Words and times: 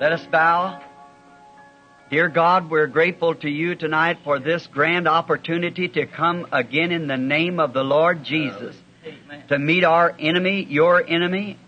Let 0.00 0.12
us 0.12 0.24
bow. 0.26 0.80
Dear 2.08 2.28
God, 2.28 2.70
we're 2.70 2.86
grateful 2.86 3.34
to 3.34 3.50
you 3.50 3.74
tonight 3.74 4.18
for 4.22 4.38
this 4.38 4.64
grand 4.68 5.08
opportunity 5.08 5.88
to 5.88 6.06
come 6.06 6.46
again 6.52 6.92
in 6.92 7.08
the 7.08 7.16
name 7.16 7.58
of 7.58 7.72
the 7.72 7.82
Lord 7.82 8.22
Jesus. 8.22 8.76
To 9.48 9.58
meet 9.58 9.82
our 9.82 10.14
enemy, 10.16 10.62
your 10.62 11.04
enemy, 11.04 11.58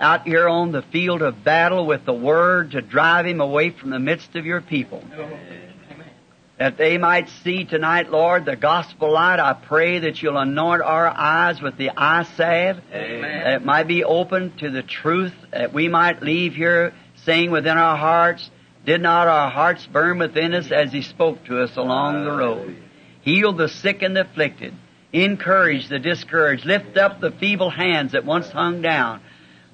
out 0.00 0.26
here 0.26 0.48
on 0.48 0.72
the 0.72 0.82
field 0.82 1.22
of 1.22 1.44
battle 1.44 1.86
with 1.86 2.04
the 2.04 2.12
Word 2.12 2.72
to 2.72 2.82
drive 2.82 3.26
him 3.26 3.40
away 3.40 3.70
from 3.70 3.90
the 3.90 4.00
midst 4.00 4.34
of 4.34 4.44
your 4.44 4.60
people. 4.60 5.04
That 6.58 6.76
they 6.76 6.98
might 6.98 7.28
see 7.44 7.64
tonight, 7.64 8.10
Lord, 8.10 8.44
the 8.44 8.56
gospel 8.56 9.12
light. 9.12 9.38
I 9.38 9.52
pray 9.52 10.00
that 10.00 10.20
you'll 10.20 10.36
anoint 10.36 10.82
our 10.82 11.06
eyes 11.06 11.62
with 11.62 11.76
the 11.76 11.90
eye 11.96 12.24
salve. 12.24 12.80
Amen. 12.92 13.22
That 13.22 13.52
it 13.54 13.64
might 13.64 13.86
be 13.86 14.02
open 14.02 14.56
to 14.56 14.68
the 14.68 14.82
truth, 14.82 15.34
that 15.52 15.72
we 15.72 15.86
might 15.86 16.20
leave 16.20 16.56
here 16.56 16.92
saying 17.28 17.50
within 17.50 17.76
our 17.76 17.98
hearts, 17.98 18.50
did 18.86 19.02
not 19.02 19.28
our 19.28 19.50
hearts 19.50 19.86
burn 19.86 20.18
within 20.18 20.54
us 20.54 20.72
as 20.72 20.90
He 20.92 21.02
spoke 21.02 21.44
to 21.44 21.60
us 21.60 21.76
along 21.76 22.24
the 22.24 22.30
road? 22.30 22.74
Heal 23.20 23.52
the 23.52 23.68
sick 23.68 24.00
and 24.00 24.16
the 24.16 24.22
afflicted. 24.22 24.72
Encourage 25.12 25.88
the 25.88 25.98
discouraged. 25.98 26.64
Lift 26.64 26.96
up 26.96 27.20
the 27.20 27.30
feeble 27.30 27.68
hands 27.68 28.12
that 28.12 28.24
once 28.24 28.48
hung 28.48 28.80
down. 28.80 29.20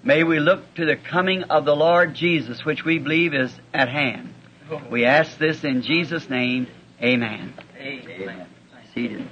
May 0.03 0.25
we 0.25 0.41
look 0.41 0.75
to 0.75 0.85
the 0.85 0.97
coming 0.97 1.45
of 1.45 1.65
the 1.65 1.77
Lord 1.77 2.15
Jesus, 2.15 2.65
which 2.65 2.85
we 2.85 2.99
believe 2.99 3.35
is 3.35 3.55
at 3.73 3.89
hand. 3.89 4.35
We 4.91 5.05
ask 5.05 5.39
this 5.39 5.63
in 5.63 5.83
Jesus' 5.83 6.29
name. 6.29 6.67
Amen. 7.01 7.55
Amen. 7.79 8.47
Seated. 8.93 9.29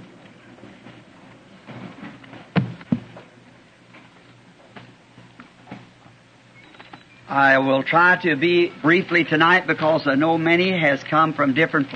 I 7.33 7.57
will 7.61 7.83
try 7.83 8.17
to 8.25 8.37
be 8.37 8.69
briefly 8.83 9.25
tonight 9.25 9.67
because 9.67 10.07
I 10.07 10.17
know 10.17 10.37
many 10.37 10.79
has 10.79 11.03
come 11.03 11.33
from 11.33 11.55
different 11.55 11.89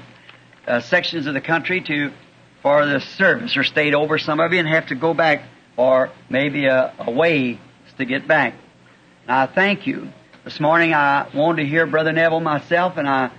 uh, 0.66 0.80
sections 0.80 1.26
of 1.26 1.34
the 1.34 1.42
country 1.42 1.82
to 1.82 2.10
for 2.62 2.86
the 2.86 3.00
service 3.00 3.54
or 3.54 3.62
stayed 3.62 3.92
over 3.92 4.16
some 4.16 4.40
of 4.40 4.54
you 4.54 4.60
and 4.60 4.66
have 4.66 4.86
to 4.86 4.94
go 4.94 5.12
back 5.12 5.42
or 5.76 6.10
maybe 6.30 6.64
a, 6.64 6.90
a 7.00 7.10
way 7.10 7.60
to 7.98 8.04
get 8.06 8.26
back. 8.26 8.54
Now 9.28 9.42
I 9.42 9.46
thank 9.46 9.86
you. 9.86 10.08
This 10.42 10.58
morning 10.58 10.94
I 10.94 11.28
wanted 11.34 11.64
to 11.64 11.68
hear 11.68 11.84
Brother 11.84 12.14
Neville 12.14 12.40
myself 12.40 12.96
and 12.96 13.06
I 13.06 13.30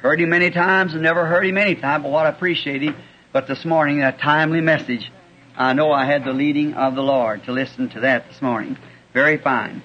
heard 0.00 0.20
him 0.20 0.30
many 0.30 0.50
times 0.50 0.92
and 0.92 1.04
never 1.04 1.24
heard 1.24 1.46
him 1.46 1.56
any 1.56 1.76
time, 1.76 2.02
but 2.02 2.10
what 2.10 2.26
I 2.26 2.30
appreciate 2.30 2.82
him. 2.82 2.96
But 3.32 3.46
this 3.46 3.64
morning, 3.64 4.02
a 4.02 4.10
timely 4.10 4.60
message, 4.60 5.12
I 5.56 5.72
know 5.72 5.92
I 5.92 6.04
had 6.04 6.24
the 6.24 6.32
leading 6.32 6.74
of 6.74 6.96
the 6.96 7.02
Lord 7.04 7.44
to 7.44 7.52
listen 7.52 7.90
to 7.90 8.00
that 8.00 8.26
this 8.28 8.42
morning. 8.42 8.76
Very 9.12 9.38
fine. 9.38 9.84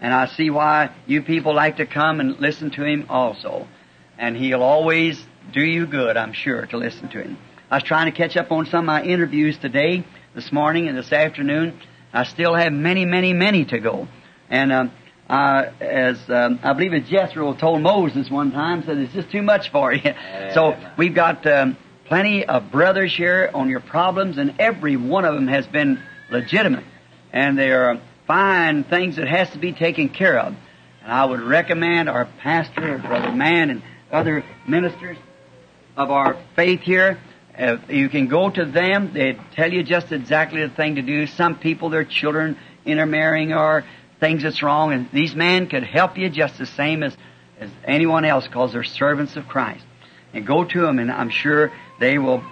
And 0.00 0.14
I 0.14 0.26
see 0.26 0.50
why 0.50 0.94
you 1.06 1.22
people 1.22 1.54
like 1.54 1.76
to 1.76 1.86
come 1.86 2.20
and 2.20 2.38
listen 2.40 2.70
to 2.72 2.84
him 2.84 3.06
also. 3.08 3.66
And 4.18 4.36
he'll 4.36 4.62
always 4.62 5.22
do 5.52 5.60
you 5.60 5.86
good, 5.86 6.16
I'm 6.16 6.32
sure, 6.32 6.66
to 6.66 6.76
listen 6.76 7.08
to 7.10 7.22
him. 7.22 7.38
I 7.70 7.76
was 7.76 7.84
trying 7.84 8.10
to 8.10 8.16
catch 8.16 8.36
up 8.36 8.50
on 8.50 8.66
some 8.66 8.80
of 8.80 8.86
my 8.86 9.02
interviews 9.02 9.58
today, 9.58 10.04
this 10.34 10.52
morning 10.52 10.88
and 10.88 10.96
this 10.96 11.12
afternoon. 11.12 11.78
I 12.12 12.24
still 12.24 12.54
have 12.54 12.72
many, 12.72 13.04
many, 13.04 13.32
many 13.32 13.64
to 13.66 13.78
go. 13.78 14.08
And 14.48 14.72
um, 14.72 14.92
uh, 15.28 15.70
as 15.80 16.18
um, 16.28 16.58
I 16.62 16.72
believe 16.72 16.92
as 16.92 17.08
Jethro 17.08 17.54
told 17.54 17.82
Moses 17.82 18.28
one 18.30 18.50
time, 18.50 18.82
said 18.84 18.98
it's 18.98 19.12
just 19.12 19.30
too 19.30 19.42
much 19.42 19.70
for 19.70 19.92
you. 19.92 20.02
so 20.54 20.76
we've 20.98 21.14
got 21.14 21.46
um, 21.46 21.76
plenty 22.06 22.44
of 22.44 22.72
brothers 22.72 23.14
here 23.14 23.50
on 23.54 23.68
your 23.68 23.80
problems, 23.80 24.38
and 24.38 24.56
every 24.58 24.96
one 24.96 25.24
of 25.24 25.34
them 25.34 25.46
has 25.46 25.66
been 25.68 26.02
legitimate, 26.30 26.84
and 27.32 27.56
they 27.56 27.70
are 27.70 28.00
fine 28.30 28.84
things 28.84 29.16
that 29.16 29.26
has 29.26 29.50
to 29.50 29.58
be 29.58 29.72
taken 29.72 30.08
care 30.08 30.38
of. 30.38 30.54
And 31.02 31.12
I 31.12 31.24
would 31.24 31.40
recommend 31.40 32.08
our 32.08 32.26
pastor, 32.26 32.94
or 32.94 32.98
Brother 32.98 33.32
Man, 33.32 33.70
and 33.70 33.82
other 34.12 34.44
ministers 34.68 35.16
of 35.96 36.12
our 36.12 36.36
faith 36.54 36.78
here. 36.78 37.18
Uh, 37.58 37.78
you 37.88 38.08
can 38.08 38.28
go 38.28 38.48
to 38.48 38.64
them. 38.64 39.12
They 39.12 39.36
tell 39.56 39.72
you 39.72 39.82
just 39.82 40.12
exactly 40.12 40.64
the 40.64 40.72
thing 40.72 40.94
to 40.94 41.02
do. 41.02 41.26
Some 41.26 41.58
people, 41.58 41.90
their 41.90 42.04
children 42.04 42.56
intermarrying 42.84 43.52
or 43.52 43.84
things 44.20 44.44
that's 44.44 44.62
wrong, 44.62 44.92
and 44.92 45.10
these 45.12 45.34
men 45.34 45.66
could 45.66 45.82
help 45.82 46.16
you 46.16 46.30
just 46.30 46.56
the 46.56 46.66
same 46.66 47.02
as, 47.02 47.16
as 47.58 47.68
anyone 47.84 48.24
else 48.24 48.46
because 48.46 48.72
they're 48.74 48.84
servants 48.84 49.34
of 49.34 49.48
Christ. 49.48 49.84
And 50.32 50.46
go 50.46 50.62
to 50.62 50.80
them, 50.82 51.00
and 51.00 51.10
I'm 51.10 51.30
sure 51.30 51.72
they 51.98 52.18
will 52.18 52.44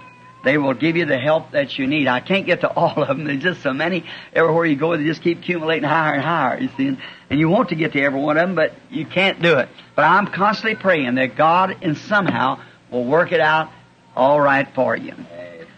they 0.43 0.57
will 0.57 0.73
give 0.73 0.95
you 0.95 1.05
the 1.05 1.17
help 1.17 1.51
that 1.51 1.77
you 1.77 1.85
need. 1.85 2.07
I 2.07 2.21
can't 2.21 2.45
get 2.45 2.61
to 2.61 2.69
all 2.69 3.01
of 3.03 3.09
them. 3.09 3.25
There's 3.25 3.43
just 3.43 3.61
so 3.61 3.73
many. 3.73 4.05
Everywhere 4.33 4.65
you 4.65 4.75
go, 4.75 4.95
they 4.95 5.03
just 5.03 5.21
keep 5.21 5.39
accumulating 5.39 5.87
higher 5.87 6.13
and 6.13 6.23
higher, 6.23 6.59
you 6.59 6.69
see. 6.77 6.97
And, 7.29 7.39
you 7.39 7.49
want 7.49 7.69
to 7.69 7.75
get 7.75 7.93
to 7.93 8.01
every 8.01 8.19
one 8.19 8.37
of 8.37 8.47
them, 8.47 8.55
but 8.55 8.73
you 8.89 9.05
can't 9.05 9.41
do 9.41 9.57
it. 9.57 9.69
But 9.95 10.05
I'm 10.05 10.27
constantly 10.27 10.75
praying 10.75 11.15
that 11.15 11.35
God, 11.35 11.77
in 11.81 11.95
somehow, 11.95 12.61
will 12.89 13.05
work 13.05 13.31
it 13.31 13.39
out 13.39 13.69
all 14.15 14.39
right 14.39 14.67
for 14.73 14.95
you. 14.95 15.13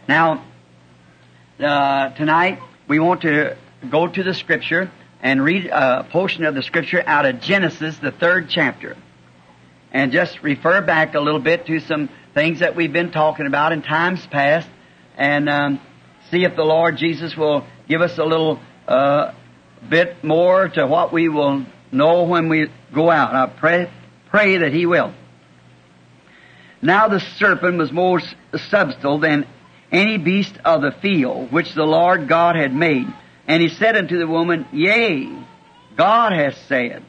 Now, 0.08 0.44
uh, 1.60 2.10
tonight, 2.12 2.60
we 2.88 3.00
want 3.00 3.22
to 3.22 3.58
go 3.90 4.08
to 4.08 4.24
the 4.24 4.34
Scripture 4.34 4.92
and 5.22 5.44
read 5.44 5.68
a 5.68 6.04
portion 6.10 6.46
of 6.46 6.56
the 6.56 6.64
Scripture 6.64 7.04
out 7.06 7.26
of 7.26 7.42
Genesis, 7.42 7.98
the 7.98 8.12
third 8.12 8.50
chapter. 8.50 8.96
And 9.92 10.12
just 10.12 10.42
refer 10.42 10.82
back 10.82 11.16
a 11.16 11.20
little 11.20 11.40
bit 11.40 11.66
to 11.66 11.80
some 11.82 12.10
things 12.34 12.60
that 12.60 12.76
we've 12.76 12.94
been 12.94 13.12
talking 13.12 13.46
about 13.46 13.72
in 13.72 13.82
times 13.82 14.26
past 14.28 14.68
and 15.18 15.50
um, 15.50 15.82
see 16.30 16.44
if 16.44 16.56
the 16.56 16.64
Lord 16.64 16.98
Jesus 16.98 17.36
will 17.36 17.66
give 17.88 18.02
us 18.02 18.18
a 18.18 18.24
little 18.24 18.60
uh, 18.88 19.34
bit 19.90 20.24
more 20.24 20.70
to 20.70 20.88
what 20.88 21.12
we 21.12 21.30
will 21.30 21.66
know 21.92 22.24
when 22.24 22.50
we 22.50 22.68
go 22.94 23.10
out. 23.10 23.36
I 23.36 23.48
pray, 23.48 23.92
pray 24.30 24.58
that 24.58 24.74
He 24.74 24.86
will. 24.86 25.14
Now 26.82 27.08
the 27.08 27.20
serpent 27.20 27.78
was 27.78 27.92
more 27.92 28.22
subtle 28.70 29.20
than 29.20 29.46
any 29.92 30.18
beast 30.18 30.56
of 30.64 30.82
the 30.82 30.92
field 30.92 31.52
which 31.52 31.74
the 31.74 31.84
Lord 31.84 32.28
God 32.28 32.56
had 32.56 32.74
made. 32.74 33.08
And 33.48 33.62
he 33.62 33.70
said 33.70 33.98
unto 33.98 34.18
the 34.18 34.28
woman, 34.28 34.66
Yea, 34.72 35.46
God 35.98 36.32
hath 36.32 36.58
said, 36.68 37.04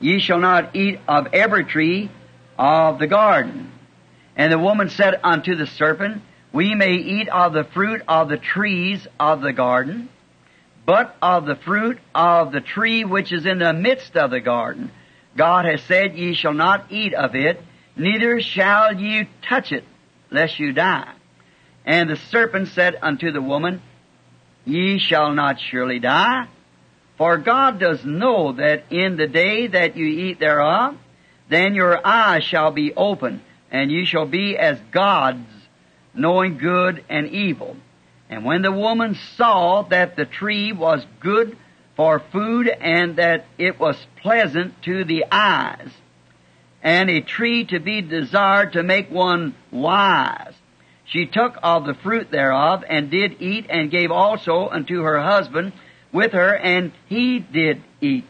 Ye 0.00 0.20
shall 0.20 0.38
not 0.38 0.76
eat 0.76 1.00
of 1.08 1.28
every 1.32 1.64
tree 1.64 2.10
of 2.58 2.98
the 2.98 3.06
garden. 3.06 3.72
And 4.38 4.52
the 4.52 4.58
woman 4.58 4.88
said 4.88 5.18
unto 5.24 5.56
the 5.56 5.66
serpent, 5.66 6.22
We 6.52 6.76
may 6.76 6.94
eat 6.94 7.28
of 7.28 7.52
the 7.52 7.64
fruit 7.64 8.02
of 8.06 8.28
the 8.28 8.38
trees 8.38 9.04
of 9.18 9.40
the 9.40 9.52
garden, 9.52 10.08
but 10.86 11.16
of 11.20 11.44
the 11.44 11.56
fruit 11.56 11.98
of 12.14 12.52
the 12.52 12.60
tree 12.60 13.04
which 13.04 13.32
is 13.32 13.44
in 13.44 13.58
the 13.58 13.72
midst 13.72 14.16
of 14.16 14.30
the 14.30 14.40
garden, 14.40 14.92
God 15.36 15.64
has 15.64 15.82
said, 15.82 16.16
Ye 16.16 16.34
shall 16.34 16.54
not 16.54 16.86
eat 16.90 17.14
of 17.14 17.34
it, 17.34 17.60
neither 17.96 18.40
shall 18.40 18.94
ye 18.94 19.28
touch 19.42 19.72
it, 19.72 19.84
lest 20.30 20.58
you 20.60 20.72
die. 20.72 21.12
And 21.84 22.08
the 22.08 22.16
serpent 22.16 22.68
said 22.68 22.96
unto 23.02 23.32
the 23.32 23.42
woman, 23.42 23.82
Ye 24.64 24.98
shall 24.98 25.32
not 25.32 25.58
surely 25.60 25.98
die, 25.98 26.46
for 27.16 27.38
God 27.38 27.80
does 27.80 28.04
know 28.04 28.52
that 28.52 28.84
in 28.90 29.16
the 29.16 29.26
day 29.26 29.66
that 29.66 29.96
you 29.96 30.06
eat 30.06 30.38
thereof, 30.38 30.96
then 31.48 31.74
your 31.74 32.06
eyes 32.06 32.44
shall 32.44 32.70
be 32.70 32.94
open, 32.94 33.42
and 33.70 33.90
ye 33.90 34.04
shall 34.04 34.26
be 34.26 34.56
as 34.56 34.78
gods, 34.90 35.48
knowing 36.14 36.58
good 36.58 37.04
and 37.08 37.28
evil. 37.28 37.76
And 38.30 38.44
when 38.44 38.62
the 38.62 38.72
woman 38.72 39.16
saw 39.36 39.82
that 39.82 40.16
the 40.16 40.26
tree 40.26 40.72
was 40.72 41.06
good 41.20 41.56
for 41.96 42.20
food 42.20 42.68
and 42.68 43.16
that 43.16 43.46
it 43.56 43.80
was 43.80 43.96
pleasant 44.20 44.82
to 44.82 45.04
the 45.04 45.24
eyes, 45.30 45.90
and 46.82 47.10
a 47.10 47.20
tree 47.20 47.64
to 47.64 47.80
be 47.80 48.02
desired 48.02 48.74
to 48.74 48.82
make 48.82 49.10
one 49.10 49.54
wise, 49.70 50.54
she 51.04 51.26
took 51.26 51.56
of 51.62 51.86
the 51.86 51.94
fruit 51.94 52.30
thereof 52.30 52.84
and 52.86 53.10
did 53.10 53.40
eat 53.40 53.66
and 53.70 53.90
gave 53.90 54.10
also 54.10 54.68
unto 54.68 55.02
her 55.02 55.20
husband 55.20 55.72
with 56.12 56.32
her 56.32 56.54
and 56.54 56.92
he 57.06 57.38
did 57.38 57.82
eat. 58.00 58.24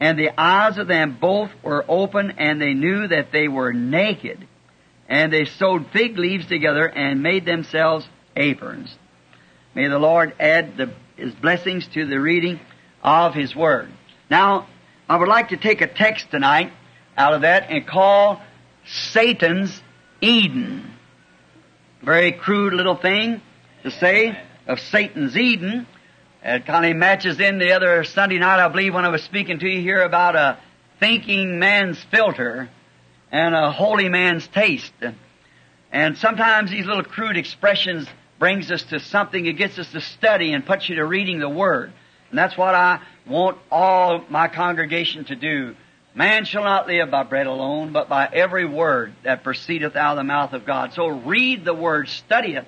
And 0.00 0.18
the 0.18 0.30
eyes 0.38 0.78
of 0.78 0.88
them 0.88 1.16
both 1.20 1.50
were 1.62 1.84
open 1.88 2.32
and 2.38 2.60
they 2.60 2.74
knew 2.74 3.06
that 3.06 3.30
they 3.30 3.46
were 3.46 3.72
naked. 3.72 4.46
And 5.08 5.32
they 5.32 5.46
sewed 5.46 5.86
fig 5.92 6.18
leaves 6.18 6.46
together 6.46 6.86
and 6.86 7.22
made 7.22 7.46
themselves 7.46 8.06
aprons. 8.36 8.94
May 9.74 9.88
the 9.88 9.98
Lord 9.98 10.34
add 10.38 10.76
the, 10.76 10.92
His 11.16 11.34
blessings 11.34 11.86
to 11.94 12.06
the 12.06 12.20
reading 12.20 12.60
of 13.02 13.34
His 13.34 13.56
Word. 13.56 13.90
Now, 14.30 14.66
I 15.08 15.16
would 15.16 15.28
like 15.28 15.48
to 15.48 15.56
take 15.56 15.80
a 15.80 15.86
text 15.86 16.30
tonight 16.30 16.72
out 17.16 17.32
of 17.32 17.40
that 17.42 17.70
and 17.70 17.86
call 17.86 18.42
Satan's 18.86 19.82
Eden. 20.20 20.92
Very 22.02 22.32
crude 22.32 22.74
little 22.74 22.96
thing 22.96 23.40
to 23.82 23.90
say 23.90 24.38
of 24.66 24.78
Satan's 24.78 25.36
Eden. 25.36 25.86
It 26.42 26.66
kind 26.66 26.86
of 26.86 26.96
matches 26.96 27.40
in 27.40 27.58
the 27.58 27.72
other 27.72 28.04
Sunday 28.04 28.38
night, 28.38 28.64
I 28.64 28.68
believe, 28.68 28.94
when 28.94 29.04
I 29.04 29.08
was 29.08 29.22
speaking 29.22 29.58
to 29.58 29.66
you 29.66 29.80
here 29.80 30.02
about 30.02 30.36
a 30.36 30.58
thinking 31.00 31.58
man's 31.58 32.02
filter 32.10 32.68
and 33.30 33.54
a 33.54 33.70
holy 33.70 34.08
man's 34.08 34.46
taste. 34.48 34.92
And 35.92 36.18
sometimes 36.18 36.70
these 36.70 36.86
little 36.86 37.04
crude 37.04 37.36
expressions 37.36 38.06
brings 38.38 38.70
us 38.70 38.82
to 38.84 39.00
something 39.00 39.44
that 39.44 39.56
gets 39.56 39.78
us 39.78 39.90
to 39.92 40.00
study 40.00 40.52
and 40.52 40.64
puts 40.64 40.88
you 40.88 40.96
to 40.96 41.04
reading 41.04 41.38
the 41.38 41.48
Word. 41.48 41.92
And 42.30 42.38
that's 42.38 42.56
what 42.56 42.74
I 42.74 43.00
want 43.26 43.58
all 43.70 44.24
my 44.28 44.48
congregation 44.48 45.24
to 45.26 45.36
do. 45.36 45.74
Man 46.14 46.44
shall 46.44 46.64
not 46.64 46.86
live 46.86 47.10
by 47.10 47.22
bread 47.22 47.46
alone, 47.46 47.92
but 47.92 48.08
by 48.08 48.28
every 48.32 48.64
word 48.64 49.14
that 49.22 49.44
proceedeth 49.44 49.94
out 49.94 50.12
of 50.12 50.16
the 50.16 50.24
mouth 50.24 50.52
of 50.52 50.66
God. 50.66 50.92
So 50.94 51.06
read 51.06 51.64
the 51.64 51.74
word, 51.74 52.08
study 52.08 52.54
it, 52.54 52.66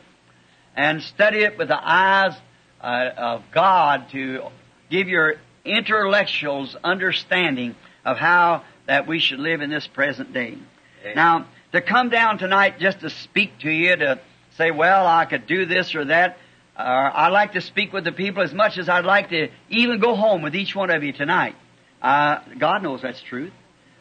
and 0.77 1.03
study 1.03 1.39
it 1.39 1.59
with 1.59 1.69
the 1.69 1.81
eyes 1.81 2.35
uh, 2.81 3.11
of 3.17 3.43
God 3.53 4.09
to 4.13 4.45
give 4.89 5.09
your 5.09 5.37
intellectuals 5.65 6.77
understanding 6.85 7.75
of 8.05 8.19
how 8.19 8.63
that 8.91 9.07
we 9.07 9.21
should 9.21 9.39
live 9.39 9.61
in 9.61 9.71
this 9.71 9.87
present 9.87 10.33
day. 10.33 10.59
Amen. 11.03 11.15
Now, 11.15 11.47
to 11.71 11.81
come 11.81 12.09
down 12.09 12.39
tonight 12.39 12.81
just 12.81 12.99
to 13.03 13.11
speak 13.11 13.61
to 13.61 13.71
you, 13.71 13.95
to 13.95 14.19
say, 14.57 14.73
well, 14.73 15.07
I 15.07 15.27
could 15.27 15.47
do 15.47 15.65
this 15.65 15.95
or 15.95 16.07
that, 16.07 16.39
uh, 16.77 16.81
I 16.81 17.29
like 17.29 17.53
to 17.53 17.61
speak 17.61 17.93
with 17.93 18.03
the 18.03 18.11
people 18.11 18.43
as 18.43 18.53
much 18.53 18.79
as 18.79 18.89
I'd 18.89 19.05
like 19.05 19.29
to 19.29 19.49
even 19.69 20.01
go 20.01 20.17
home 20.17 20.43
with 20.43 20.57
each 20.57 20.75
one 20.75 20.91
of 20.91 21.05
you 21.05 21.13
tonight. 21.13 21.55
Uh, 22.03 22.41
God 22.59 22.83
knows 22.83 23.03
that's 23.03 23.23
truth. 23.23 23.53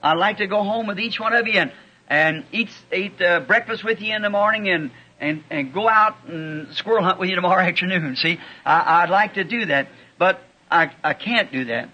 I'd 0.01 0.17
like 0.17 0.37
to 0.37 0.47
go 0.47 0.63
home 0.63 0.87
with 0.87 0.99
each 0.99 1.19
one 1.19 1.33
of 1.33 1.45
you 1.45 1.59
and, 1.59 1.71
and 2.07 2.43
eat, 2.51 2.69
eat 2.91 3.21
uh, 3.21 3.41
breakfast 3.41 3.83
with 3.83 4.01
you 4.01 4.15
in 4.15 4.23
the 4.23 4.31
morning 4.31 4.69
and, 4.69 4.89
and, 5.19 5.43
and 5.51 5.71
go 5.71 5.87
out 5.87 6.15
and 6.27 6.73
squirrel 6.73 7.03
hunt 7.03 7.19
with 7.19 7.29
you 7.29 7.35
tomorrow 7.35 7.61
afternoon. 7.69 8.15
See, 8.15 8.39
I, 8.65 9.03
I'd 9.03 9.11
like 9.11 9.35
to 9.35 9.43
do 9.43 9.65
that, 9.65 9.87
but 10.17 10.41
I, 10.71 10.89
I 11.03 11.13
can't 11.13 11.51
do 11.51 11.65
that. 11.65 11.89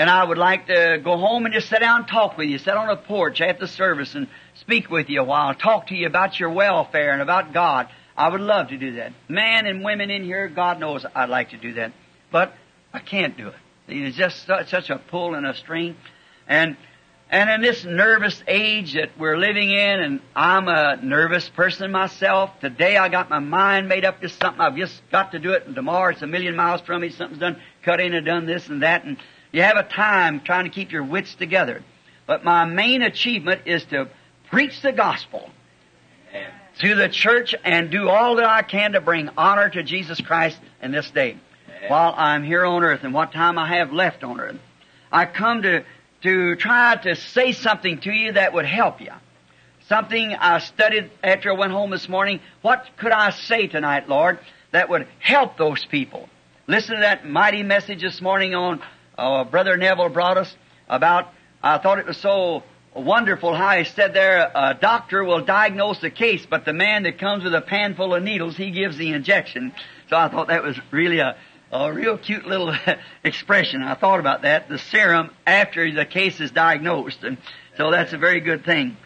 And 0.00 0.08
I 0.08 0.24
would 0.24 0.38
like 0.38 0.66
to 0.68 0.98
go 1.04 1.18
home 1.18 1.44
and 1.44 1.52
just 1.52 1.68
sit 1.68 1.80
down 1.80 1.98
and 1.98 2.08
talk 2.08 2.38
with 2.38 2.48
you, 2.48 2.56
sit 2.56 2.74
on 2.74 2.88
a 2.88 2.96
porch 2.96 3.42
the 3.60 3.68
service 3.68 4.14
and 4.14 4.28
speak 4.54 4.88
with 4.88 5.10
you 5.10 5.20
a 5.20 5.24
while, 5.24 5.54
talk 5.54 5.88
to 5.88 5.94
you 5.94 6.06
about 6.06 6.40
your 6.40 6.48
welfare 6.48 7.12
and 7.12 7.20
about 7.20 7.52
God. 7.52 7.86
I 8.16 8.30
would 8.30 8.40
love 8.40 8.68
to 8.68 8.78
do 8.78 8.92
that. 8.92 9.12
Men 9.28 9.66
and 9.66 9.84
women 9.84 10.08
in 10.08 10.24
here, 10.24 10.48
God 10.48 10.80
knows 10.80 11.04
I'd 11.14 11.28
like 11.28 11.50
to 11.50 11.58
do 11.58 11.74
that. 11.74 11.92
But 12.32 12.54
I 12.94 13.00
can't 13.00 13.36
do 13.36 13.48
it. 13.48 13.54
It's 13.88 14.16
just 14.16 14.46
such, 14.46 14.70
such 14.70 14.88
a 14.88 14.96
pull 14.96 15.34
and 15.34 15.46
a 15.46 15.54
string. 15.54 15.96
And, 16.48 16.78
and 17.28 17.50
in 17.50 17.60
this 17.60 17.84
nervous 17.84 18.42
age 18.48 18.94
that 18.94 19.10
we're 19.18 19.36
living 19.36 19.68
in, 19.68 20.00
and 20.00 20.20
I'm 20.34 20.68
a 20.68 20.96
nervous 20.96 21.46
person 21.50 21.92
myself, 21.92 22.58
today 22.62 22.96
I 22.96 23.10
got 23.10 23.28
my 23.28 23.40
mind 23.40 23.90
made 23.90 24.06
up 24.06 24.22
to 24.22 24.30
something. 24.30 24.62
I've 24.62 24.76
just 24.76 25.02
got 25.12 25.32
to 25.32 25.38
do 25.38 25.52
it, 25.52 25.66
and 25.66 25.74
tomorrow 25.74 26.12
it's 26.12 26.22
a 26.22 26.26
million 26.26 26.56
miles 26.56 26.80
from 26.80 27.02
me. 27.02 27.10
Something's 27.10 27.40
done, 27.40 27.60
cut 27.82 28.00
in 28.00 28.14
and 28.14 28.24
done 28.24 28.46
this 28.46 28.66
and 28.68 28.82
that, 28.82 29.04
and 29.04 29.18
you 29.52 29.62
have 29.62 29.76
a 29.76 29.82
time 29.82 30.40
trying 30.40 30.64
to 30.64 30.70
keep 30.70 30.92
your 30.92 31.02
wits 31.02 31.34
together. 31.34 31.82
But 32.26 32.44
my 32.44 32.64
main 32.64 33.02
achievement 33.02 33.62
is 33.66 33.84
to 33.86 34.08
preach 34.50 34.80
the 34.82 34.92
gospel 34.92 35.50
to 36.78 36.94
the 36.94 37.08
church 37.08 37.54
and 37.64 37.90
do 37.90 38.08
all 38.08 38.36
that 38.36 38.46
I 38.46 38.62
can 38.62 38.92
to 38.92 39.00
bring 39.00 39.28
honor 39.36 39.68
to 39.68 39.82
Jesus 39.82 40.20
Christ 40.20 40.58
in 40.80 40.92
this 40.92 41.10
day 41.10 41.36
while 41.88 42.14
I'm 42.16 42.44
here 42.44 42.64
on 42.64 42.82
earth 42.84 43.00
and 43.02 43.12
what 43.12 43.32
time 43.32 43.58
I 43.58 43.68
have 43.76 43.92
left 43.92 44.22
on 44.22 44.40
earth. 44.40 44.58
I 45.10 45.26
come 45.26 45.62
to, 45.62 45.84
to 46.22 46.56
try 46.56 46.96
to 46.96 47.16
say 47.16 47.52
something 47.52 47.98
to 48.00 48.12
you 48.12 48.32
that 48.32 48.52
would 48.52 48.66
help 48.66 49.00
you. 49.00 49.12
Something 49.88 50.34
I 50.34 50.58
studied 50.60 51.10
after 51.24 51.50
I 51.50 51.54
went 51.54 51.72
home 51.72 51.90
this 51.90 52.08
morning. 52.08 52.40
What 52.62 52.86
could 52.96 53.10
I 53.10 53.30
say 53.30 53.66
tonight, 53.66 54.08
Lord, 54.08 54.38
that 54.70 54.88
would 54.88 55.08
help 55.18 55.56
those 55.56 55.84
people? 55.84 56.28
Listen 56.68 56.94
to 56.94 57.00
that 57.00 57.26
mighty 57.26 57.64
message 57.64 58.02
this 58.02 58.20
morning 58.20 58.54
on 58.54 58.80
uh, 59.20 59.44
Brother 59.44 59.76
Neville 59.76 60.08
brought 60.08 60.38
us 60.38 60.54
about, 60.88 61.32
I 61.62 61.78
thought 61.78 61.98
it 61.98 62.06
was 62.06 62.16
so 62.16 62.62
wonderful 62.94 63.54
how 63.54 63.76
he 63.76 63.84
said 63.84 64.14
there, 64.14 64.50
a 64.54 64.74
doctor 64.74 65.22
will 65.22 65.44
diagnose 65.44 66.00
the 66.00 66.10
case, 66.10 66.46
but 66.48 66.64
the 66.64 66.72
man 66.72 67.04
that 67.04 67.18
comes 67.18 67.44
with 67.44 67.54
a 67.54 67.60
pan 67.60 67.94
full 67.94 68.14
of 68.14 68.22
needles, 68.22 68.56
he 68.56 68.70
gives 68.70 68.96
the 68.96 69.12
injection. 69.12 69.72
So 70.08 70.16
I 70.16 70.28
thought 70.28 70.48
that 70.48 70.62
was 70.62 70.78
really 70.90 71.18
a, 71.18 71.36
a 71.70 71.92
real 71.92 72.16
cute 72.16 72.46
little 72.46 72.74
expression. 73.24 73.82
I 73.82 73.94
thought 73.94 74.20
about 74.20 74.42
that, 74.42 74.68
the 74.68 74.78
serum 74.78 75.30
after 75.46 75.92
the 75.92 76.06
case 76.06 76.40
is 76.40 76.50
diagnosed. 76.50 77.22
And 77.22 77.36
so 77.76 77.90
that's 77.90 78.12
a 78.12 78.18
very 78.18 78.40
good 78.40 78.64
thing. 78.64 78.96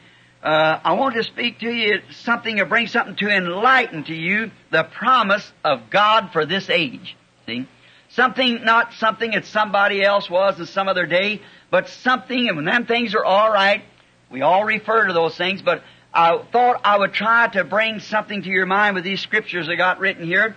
Uh, 0.43 0.79
I 0.85 0.93
want 0.93 1.15
to 1.15 1.25
speak 1.25 1.61
to 1.61 1.71
you 1.71 2.03
something 2.11 2.61
or 2.61 2.67
bring 2.67 2.87
something 2.87 3.17
to 3.17 3.29
enlighten 3.31 4.05
to 4.05 4.15
you 4.15 4.51
the 4.71 4.85
promise 4.85 5.51
of 5.65 5.91
God 5.91 6.31
for 6.33 6.45
this 6.47 6.71
age. 6.71 7.17
See? 7.47 7.67
Something, 8.15 8.65
not 8.65 8.93
something 8.95 9.33
that 9.33 9.45
somebody 9.45 10.03
else 10.03 10.31
was 10.31 10.59
in 10.61 10.67
some 10.67 10.87
other 10.87 11.05
day, 11.05 11.43
but 11.71 11.89
something, 11.89 12.49
and 12.49 12.57
when 12.57 12.65
them 12.65 12.87
things 12.87 13.15
are 13.15 13.27
alright, 13.27 13.83
we 14.31 14.41
all 14.43 14.65
refer 14.65 15.09
to 15.09 15.13
those 15.13 15.37
things, 15.37 15.63
but 15.63 15.83
I 16.13 16.39
thought 16.53 16.81
I 16.85 16.97
would 16.97 17.13
try 17.13 17.49
to 17.49 17.65
bring 17.65 17.99
something 17.99 18.43
to 18.43 18.49
your 18.49 18.67
mind 18.67 18.95
with 18.95 19.03
these 19.03 19.21
scriptures 19.21 19.69
I 19.69 19.75
got 19.75 19.99
written 19.99 20.25
here 20.25 20.57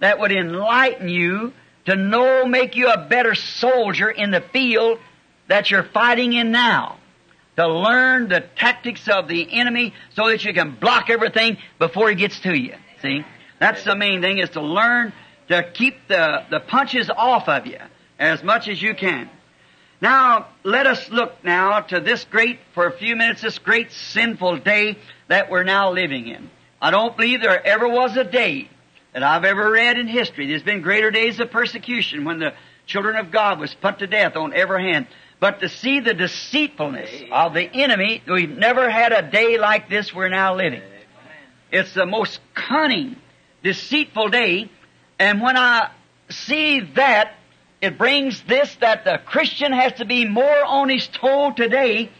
that 0.00 0.18
would 0.18 0.32
enlighten 0.32 1.08
you 1.08 1.54
to 1.86 1.96
know, 1.96 2.44
make 2.44 2.76
you 2.76 2.88
a 2.90 3.06
better 3.08 3.34
soldier 3.34 4.10
in 4.10 4.30
the 4.30 4.42
field 4.42 4.98
that 5.48 5.70
you're 5.70 5.84
fighting 5.84 6.34
in 6.34 6.50
now. 6.50 6.98
To 7.56 7.66
learn 7.66 8.28
the 8.28 8.40
tactics 8.56 9.08
of 9.08 9.28
the 9.28 9.50
enemy 9.50 9.94
so 10.14 10.28
that 10.28 10.44
you 10.44 10.52
can 10.52 10.76
block 10.76 11.08
everything 11.08 11.56
before 11.78 12.10
he 12.10 12.14
gets 12.14 12.38
to 12.40 12.54
you. 12.54 12.74
See? 13.00 13.24
That's 13.58 13.82
the 13.82 13.96
main 13.96 14.20
thing 14.20 14.38
is 14.38 14.50
to 14.50 14.60
learn 14.60 15.12
to 15.48 15.70
keep 15.72 16.08
the, 16.08 16.44
the 16.50 16.60
punches 16.60 17.10
off 17.10 17.48
of 17.48 17.66
you 17.66 17.78
as 18.18 18.42
much 18.42 18.68
as 18.68 18.80
you 18.80 18.94
can. 18.94 19.30
Now, 20.00 20.48
let 20.62 20.86
us 20.86 21.08
look 21.10 21.42
now 21.42 21.80
to 21.80 22.00
this 22.00 22.24
great, 22.24 22.60
for 22.72 22.86
a 22.86 22.92
few 22.92 23.16
minutes, 23.16 23.42
this 23.42 23.58
great 23.58 23.90
sinful 23.90 24.58
day 24.58 24.96
that 25.26 25.50
we're 25.50 25.64
now 25.64 25.90
living 25.90 26.28
in. 26.28 26.50
I 26.80 26.90
don't 26.92 27.16
believe 27.16 27.40
there 27.40 27.66
ever 27.66 27.88
was 27.88 28.16
a 28.16 28.24
day 28.24 28.68
that 29.12 29.22
I've 29.22 29.44
ever 29.44 29.70
read 29.70 29.98
in 29.98 30.06
history. 30.06 30.46
There's 30.46 30.62
been 30.62 30.82
greater 30.82 31.10
days 31.10 31.40
of 31.40 31.50
persecution 31.50 32.24
when 32.24 32.38
the 32.38 32.52
children 32.86 33.16
of 33.16 33.32
God 33.32 33.58
was 33.58 33.74
put 33.74 33.98
to 33.98 34.06
death 34.06 34.36
on 34.36 34.54
every 34.54 34.92
hand. 34.92 35.08
But 35.40 35.60
to 35.60 35.68
see 35.68 36.00
the 36.00 36.14
deceitfulness 36.14 37.10
of 37.32 37.54
the 37.54 37.62
enemy, 37.62 38.22
we've 38.28 38.56
never 38.56 38.90
had 38.90 39.12
a 39.12 39.28
day 39.28 39.58
like 39.58 39.88
this 39.88 40.14
we're 40.14 40.28
now 40.28 40.56
living. 40.56 40.82
It's 41.70 41.94
the 41.94 42.06
most 42.06 42.40
cunning, 42.54 43.16
deceitful 43.62 44.28
day. 44.28 44.70
And 45.18 45.40
when 45.40 45.56
I 45.56 45.90
see 46.30 46.80
that, 46.94 47.34
it 47.80 47.98
brings 47.98 48.42
this 48.42 48.74
that 48.76 49.04
the 49.04 49.20
Christian 49.24 49.72
has 49.72 49.94
to 49.94 50.04
be 50.04 50.26
more 50.26 50.64
on 50.64 50.88
his 50.88 51.06
toe 51.08 51.52
today 51.52 52.10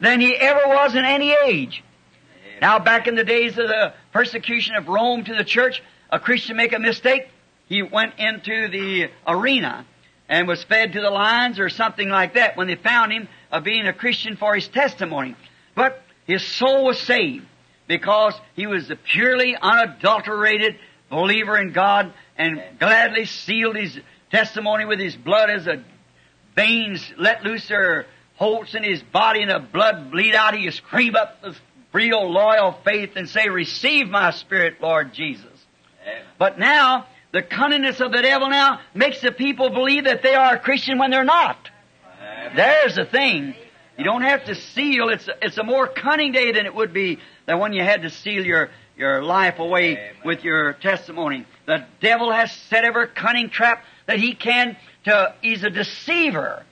than 0.00 0.20
he 0.20 0.34
ever 0.34 0.62
was 0.66 0.94
in 0.94 1.04
any 1.04 1.32
age. 1.32 1.82
Now, 2.60 2.78
back 2.78 3.06
in 3.06 3.14
the 3.14 3.24
days 3.24 3.58
of 3.58 3.68
the 3.68 3.92
persecution 4.12 4.74
of 4.74 4.88
Rome 4.88 5.24
to 5.24 5.34
the 5.34 5.44
church, 5.44 5.82
a 6.10 6.18
Christian 6.18 6.56
make 6.56 6.72
a 6.72 6.78
mistake, 6.78 7.28
he 7.66 7.82
went 7.82 8.18
into 8.18 8.68
the 8.68 9.10
arena 9.26 9.84
and 10.28 10.48
was 10.48 10.64
fed 10.64 10.92
to 10.92 11.00
the 11.00 11.10
lions 11.10 11.58
or 11.58 11.68
something 11.68 12.08
like 12.08 12.34
that 12.34 12.56
when 12.56 12.66
they 12.66 12.74
found 12.74 13.12
him 13.12 13.28
of 13.52 13.64
being 13.64 13.86
a 13.86 13.92
Christian 13.92 14.36
for 14.36 14.54
his 14.54 14.68
testimony. 14.68 15.36
But 15.74 16.02
his 16.26 16.44
soul 16.44 16.84
was 16.84 16.98
saved 16.98 17.46
because 17.86 18.34
he 18.54 18.66
was 18.66 18.90
a 18.90 18.96
purely 18.96 19.56
unadulterated 19.56 20.76
believer 21.10 21.56
in 21.58 21.72
God 21.72 22.12
and 22.36 22.62
gladly 22.78 23.24
sealed 23.24 23.76
his 23.76 23.98
testimony 24.30 24.84
with 24.84 25.00
his 25.00 25.16
blood 25.16 25.50
as 25.50 25.64
the 25.64 25.82
veins 26.54 27.12
let 27.16 27.44
loose 27.44 27.68
their 27.68 28.06
holds 28.36 28.74
in 28.74 28.82
his 28.82 29.02
body 29.02 29.42
and 29.42 29.50
the 29.50 29.58
blood 29.58 30.10
bleed 30.10 30.34
out. 30.34 30.54
He 30.54 30.70
scream 30.70 31.16
up 31.16 31.40
the 31.42 31.56
real 31.92 32.30
loyal 32.30 32.72
faith 32.84 33.12
and 33.16 33.28
say, 33.28 33.48
receive 33.48 34.08
my 34.08 34.30
spirit, 34.30 34.80
Lord 34.80 35.12
Jesus. 35.12 35.46
But 36.38 36.58
now, 36.58 37.06
the 37.32 37.42
cunningness 37.42 38.00
of 38.00 38.12
the 38.12 38.22
devil 38.22 38.48
now 38.48 38.80
makes 38.94 39.20
the 39.20 39.32
people 39.32 39.70
believe 39.70 40.04
that 40.04 40.22
they 40.22 40.34
are 40.34 40.54
a 40.54 40.58
Christian 40.58 40.98
when 40.98 41.10
they're 41.10 41.24
not. 41.24 41.70
There's 42.54 42.94
the 42.94 43.04
thing. 43.04 43.54
You 43.96 44.04
don't 44.04 44.22
have 44.22 44.44
to 44.44 44.54
seal. 44.54 45.08
It's 45.08 45.26
a, 45.26 45.34
it's 45.42 45.58
a 45.58 45.64
more 45.64 45.88
cunning 45.88 46.32
day 46.32 46.52
than 46.52 46.66
it 46.66 46.74
would 46.74 46.92
be 46.92 47.18
than 47.46 47.58
when 47.58 47.72
you 47.72 47.82
had 47.82 48.02
to 48.02 48.10
seal 48.10 48.44
your, 48.44 48.70
your 48.98 49.22
life 49.22 49.58
away 49.58 50.10
with 50.24 50.44
your 50.44 50.72
testimony. 50.74 51.46
The 51.66 51.84
devil 52.00 52.32
has 52.32 52.52
set 52.52 52.84
every 52.84 53.08
cunning 53.08 53.48
trap 53.48 53.84
that 54.06 54.18
he 54.18 54.34
can 54.34 54.76
to, 55.04 55.34
he's 55.40 55.62
a 55.62 55.70
deceiver. 55.70 56.64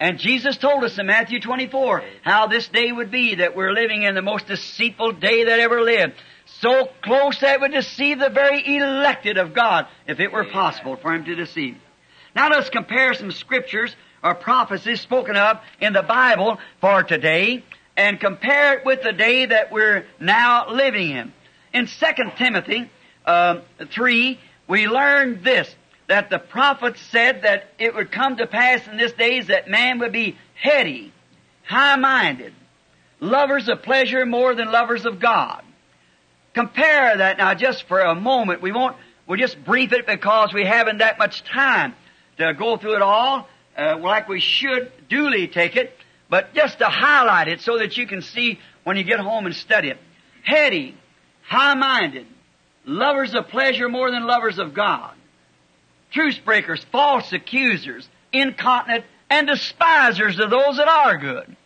And 0.00 0.18
Jesus 0.18 0.56
told 0.56 0.82
us 0.82 0.98
in 0.98 1.06
Matthew 1.06 1.40
24 1.40 2.02
how 2.22 2.46
this 2.46 2.68
day 2.68 2.90
would 2.90 3.10
be 3.10 3.36
that 3.36 3.54
we're 3.54 3.72
living 3.72 4.02
in 4.02 4.14
the 4.14 4.22
most 4.22 4.46
deceitful 4.46 5.12
day 5.12 5.44
that 5.44 5.60
ever 5.60 5.82
lived. 5.82 6.14
So 6.60 6.88
close 7.02 7.38
that 7.40 7.60
would 7.60 7.72
deceive 7.72 8.18
the 8.18 8.30
very 8.30 8.76
elected 8.76 9.38
of 9.38 9.54
God 9.54 9.86
if 10.06 10.20
it 10.20 10.32
were 10.32 10.44
possible 10.44 10.96
for 10.96 11.14
him 11.14 11.24
to 11.24 11.34
deceive. 11.34 11.76
Now 12.34 12.50
let's 12.50 12.70
compare 12.70 13.14
some 13.14 13.30
scriptures 13.30 13.94
or 14.22 14.34
prophecies 14.34 15.00
spoken 15.00 15.36
of 15.36 15.60
in 15.80 15.92
the 15.92 16.02
Bible 16.02 16.58
for 16.80 17.02
today 17.02 17.62
and 17.96 18.18
compare 18.18 18.78
it 18.78 18.84
with 18.84 19.02
the 19.02 19.12
day 19.12 19.46
that 19.46 19.70
we're 19.70 20.06
now 20.18 20.70
living 20.70 21.10
in. 21.10 21.32
In 21.74 21.86
2 21.86 22.06
Timothy 22.38 22.88
uh, 23.26 23.60
3, 23.90 24.38
we 24.68 24.86
learn 24.86 25.42
this, 25.42 25.74
that 26.06 26.30
the 26.30 26.38
prophet 26.38 26.96
said 27.10 27.42
that 27.42 27.68
it 27.80 27.94
would 27.94 28.12
come 28.12 28.36
to 28.36 28.46
pass 28.46 28.86
in 28.86 28.96
this 28.96 29.12
days 29.12 29.48
that 29.48 29.68
man 29.68 29.98
would 29.98 30.12
be 30.12 30.38
heady, 30.54 31.12
high-minded, 31.64 32.54
lovers 33.18 33.68
of 33.68 33.82
pleasure 33.82 34.24
more 34.24 34.54
than 34.54 34.70
lovers 34.70 35.04
of 35.04 35.18
God. 35.18 35.64
Compare 36.52 37.16
that 37.16 37.38
now 37.38 37.54
just 37.54 37.88
for 37.88 37.98
a 37.98 38.14
moment. 38.14 38.62
We 38.62 38.70
won't, 38.70 38.96
we'll 39.26 39.40
just 39.40 39.62
brief 39.64 39.92
it 39.92 40.06
because 40.06 40.52
we 40.54 40.64
haven't 40.64 40.98
that 40.98 41.18
much 41.18 41.42
time 41.42 41.94
to 42.38 42.54
go 42.54 42.76
through 42.76 42.94
it 42.94 43.02
all, 43.02 43.48
uh, 43.76 43.98
like 43.98 44.28
we 44.28 44.38
should 44.38 44.92
duly 45.08 45.48
take 45.48 45.74
it. 45.74 45.96
but 46.30 46.54
just 46.54 46.78
to 46.78 46.86
highlight 46.86 47.48
it 47.48 47.60
so 47.60 47.78
that 47.78 47.96
you 47.96 48.06
can 48.06 48.22
see 48.22 48.58
when 48.84 48.96
you 48.96 49.04
get 49.04 49.20
home 49.20 49.46
and 49.46 49.54
study 49.54 49.88
it. 49.88 49.98
Heady, 50.42 50.96
high-minded, 51.46 52.26
lovers 52.84 53.34
of 53.34 53.48
pleasure 53.48 53.88
more 53.88 54.10
than 54.10 54.26
lovers 54.26 54.58
of 54.58 54.74
God, 54.74 55.14
truce 56.10 56.38
breakers, 56.38 56.84
false 56.90 57.32
accusers, 57.32 58.08
incontinent, 58.32 59.04
and 59.30 59.46
despisers 59.46 60.38
of 60.38 60.50
those 60.50 60.76
that 60.76 60.88
are 60.88 61.16
good. 61.16 61.56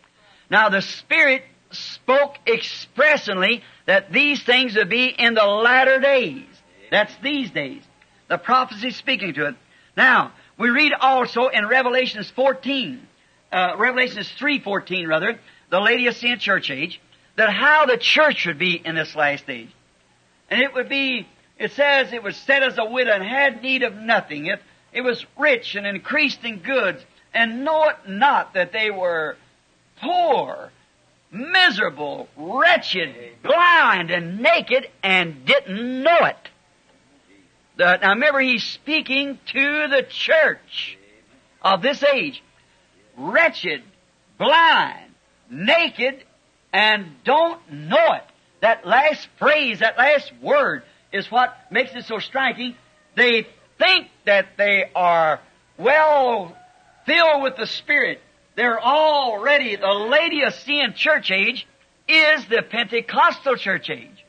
Now 0.50 0.68
the 0.68 0.82
Spirit 0.82 1.42
spoke 1.70 2.36
expressly 2.46 3.62
that 3.86 4.12
these 4.12 4.42
things 4.42 4.76
would 4.76 4.88
be 4.88 5.06
in 5.06 5.34
the 5.34 5.44
latter 5.44 6.00
days. 6.00 6.46
That's 6.90 7.14
these 7.22 7.50
days. 7.50 7.82
The 8.28 8.38
prophecy 8.38 8.90
speaking 8.90 9.34
to 9.34 9.48
it. 9.48 9.54
Now, 9.96 10.32
we 10.56 10.70
read 10.70 10.92
also 10.92 11.48
in 11.48 11.66
Revelations 11.66 12.30
14, 12.30 13.06
uh, 13.52 13.74
Revelations 13.78 14.30
3.14 14.38 15.08
rather, 15.08 15.38
the 15.70 15.80
lady 15.80 16.06
of 16.06 16.14
Laodicean 16.14 16.38
church 16.38 16.70
age, 16.70 17.00
that 17.38 17.50
how 17.50 17.86
the 17.86 17.96
church 17.96 18.46
would 18.46 18.58
be 18.58 18.82
in 18.84 18.96
this 18.96 19.14
last 19.14 19.48
age. 19.48 19.70
And 20.50 20.60
it 20.60 20.74
would 20.74 20.88
be, 20.88 21.28
it 21.56 21.70
says 21.70 22.12
it 22.12 22.24
was 22.24 22.36
set 22.36 22.64
as 22.64 22.78
a 22.78 22.84
widow 22.84 23.12
and 23.12 23.22
had 23.22 23.62
need 23.62 23.84
of 23.84 23.94
nothing. 23.94 24.46
It, 24.46 24.60
it 24.92 25.02
was 25.02 25.24
rich 25.38 25.76
and 25.76 25.86
increased 25.86 26.42
in 26.42 26.58
goods 26.58 27.00
and 27.32 27.64
know 27.64 27.90
it 27.90 27.96
not 28.08 28.54
that 28.54 28.72
they 28.72 28.90
were 28.90 29.36
poor, 30.00 30.72
miserable, 31.30 32.28
wretched, 32.36 33.14
blind, 33.44 34.10
and 34.10 34.40
naked 34.40 34.88
and 35.04 35.44
didn't 35.44 36.02
know 36.02 36.18
it. 36.24 36.48
Now 37.78 38.14
remember, 38.14 38.40
he's 38.40 38.64
speaking 38.64 39.38
to 39.52 39.86
the 39.86 40.04
church 40.08 40.98
of 41.62 41.82
this 41.82 42.02
age. 42.02 42.42
Wretched, 43.16 43.84
blind, 44.38 45.14
naked, 45.48 46.24
and 46.78 47.06
don't 47.24 47.60
know 47.72 48.12
it. 48.12 48.22
That 48.60 48.86
last 48.86 49.26
phrase, 49.36 49.80
that 49.80 49.98
last 49.98 50.32
word 50.40 50.84
is 51.12 51.28
what 51.28 51.56
makes 51.72 51.92
it 51.96 52.04
so 52.04 52.20
striking. 52.20 52.76
They 53.16 53.48
think 53.78 54.06
that 54.26 54.50
they 54.56 54.84
are 54.94 55.40
well 55.76 56.56
filled 57.04 57.42
with 57.42 57.56
the 57.56 57.66
Spirit. 57.66 58.20
They're 58.54 58.80
already, 58.80 59.74
the 59.74 59.88
Laodicean 59.88 60.94
church 60.94 61.32
age 61.32 61.66
is 62.06 62.46
the 62.46 62.62
Pentecostal 62.62 63.56
church 63.56 63.90
age. 63.90 64.24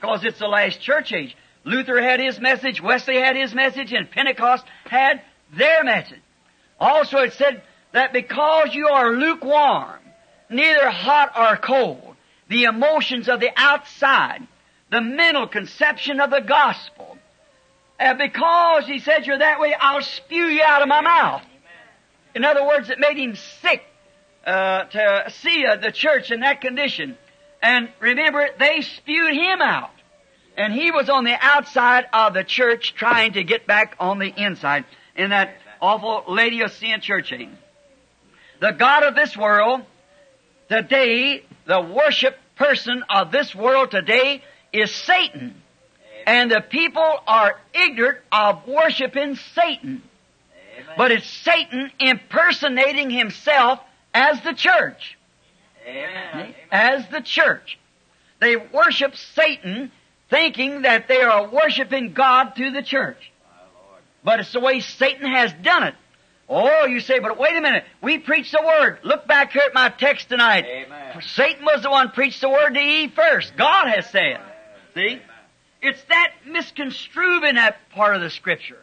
Because 0.00 0.24
it's 0.24 0.38
the 0.38 0.48
last 0.48 0.80
church 0.80 1.12
age. 1.12 1.36
Luther 1.64 2.00
had 2.00 2.18
his 2.18 2.40
message, 2.40 2.80
Wesley 2.80 3.16
had 3.16 3.36
his 3.36 3.54
message, 3.54 3.92
and 3.92 4.10
Pentecost 4.10 4.64
had 4.86 5.20
their 5.54 5.84
message. 5.84 6.22
Also 6.78 7.18
it 7.18 7.34
said 7.34 7.62
that 7.92 8.14
because 8.14 8.74
you 8.74 8.88
are 8.88 9.12
lukewarm, 9.12 9.99
neither 10.50 10.90
hot 10.90 11.32
or 11.36 11.56
cold, 11.56 12.16
the 12.48 12.64
emotions 12.64 13.28
of 13.28 13.40
the 13.40 13.50
outside, 13.56 14.46
the 14.90 15.00
mental 15.00 15.46
conception 15.46 16.20
of 16.20 16.30
the 16.30 16.40
gospel, 16.40 17.18
and 18.00 18.16
because 18.16 18.86
he 18.86 18.98
said 18.98 19.26
you're 19.26 19.38
that 19.38 19.60
way, 19.60 19.76
I'll 19.78 20.00
spew 20.00 20.46
you 20.46 20.62
out 20.62 20.80
of 20.80 20.88
my 20.88 21.02
mouth. 21.02 21.42
In 22.34 22.46
other 22.46 22.66
words, 22.66 22.88
it 22.88 22.98
made 22.98 23.18
him 23.18 23.36
sick 23.36 23.84
uh, 24.46 24.84
to 24.84 25.24
see 25.28 25.66
uh, 25.66 25.76
the 25.76 25.92
church 25.92 26.30
in 26.30 26.40
that 26.40 26.62
condition. 26.62 27.18
And 27.62 27.90
remember, 28.00 28.48
they 28.58 28.80
spewed 28.80 29.34
him 29.34 29.60
out. 29.60 29.90
And 30.56 30.72
he 30.72 30.90
was 30.90 31.10
on 31.10 31.24
the 31.24 31.36
outside 31.38 32.06
of 32.14 32.32
the 32.32 32.42
church 32.42 32.94
trying 32.94 33.34
to 33.34 33.44
get 33.44 33.66
back 33.66 33.96
on 34.00 34.18
the 34.18 34.32
inside 34.34 34.86
in 35.14 35.30
that 35.30 35.54
awful 35.82 36.24
lady 36.32 36.56
Laodicean 36.56 37.02
church 37.02 37.34
age. 37.34 37.50
The 38.60 38.72
God 38.72 39.02
of 39.02 39.14
this 39.14 39.36
world 39.36 39.82
today, 40.70 41.42
the 41.66 41.80
worship 41.80 42.38
person 42.56 43.02
of 43.10 43.32
this 43.32 43.54
world 43.54 43.90
today 43.90 44.42
is 44.72 44.94
Satan. 44.94 45.60
And 46.26 46.50
the 46.50 46.60
people 46.60 47.18
are 47.26 47.58
ignorant 47.74 48.18
of 48.30 48.66
worshiping 48.66 49.36
Satan. 49.54 50.02
But 50.96 51.12
it's 51.12 51.26
Satan 51.26 51.90
impersonating 51.98 53.10
himself 53.10 53.80
as 54.14 54.40
the 54.42 54.52
church. 54.52 55.18
Amen. 55.86 56.54
As 56.70 57.08
the 57.08 57.20
church. 57.20 57.78
They 58.38 58.56
worship 58.56 59.16
Satan 59.16 59.90
thinking 60.28 60.82
that 60.82 61.08
they 61.08 61.20
are 61.20 61.48
worshiping 61.48 62.12
God 62.12 62.52
through 62.54 62.70
the 62.72 62.82
church. 62.82 63.32
But 64.22 64.40
it's 64.40 64.52
the 64.52 64.60
way 64.60 64.80
Satan 64.80 65.26
has 65.26 65.52
done 65.62 65.84
it. 65.84 65.94
Oh, 66.52 66.84
you 66.84 66.98
say, 66.98 67.20
but 67.20 67.38
wait 67.38 67.56
a 67.56 67.60
minute. 67.60 67.84
We 68.02 68.18
preach 68.18 68.50
the 68.50 68.60
Word. 68.60 68.98
Look 69.04 69.28
back 69.28 69.52
here 69.52 69.62
at 69.64 69.72
my 69.72 69.88
text 69.88 70.28
tonight. 70.28 70.66
Amen. 70.66 71.22
Satan 71.22 71.64
was 71.64 71.84
the 71.84 71.90
one 71.90 72.10
preached 72.10 72.40
the 72.40 72.48
Word 72.48 72.74
to 72.74 72.80
Eve 72.80 73.12
first. 73.12 73.56
God 73.56 73.86
has 73.86 74.10
said. 74.10 74.40
See? 74.94 75.22
It's 75.80 76.02
that 76.08 76.32
misconstrued 76.44 77.44
in 77.44 77.54
that 77.54 77.76
part 77.90 78.16
of 78.16 78.20
the 78.20 78.30
Scripture 78.30 78.80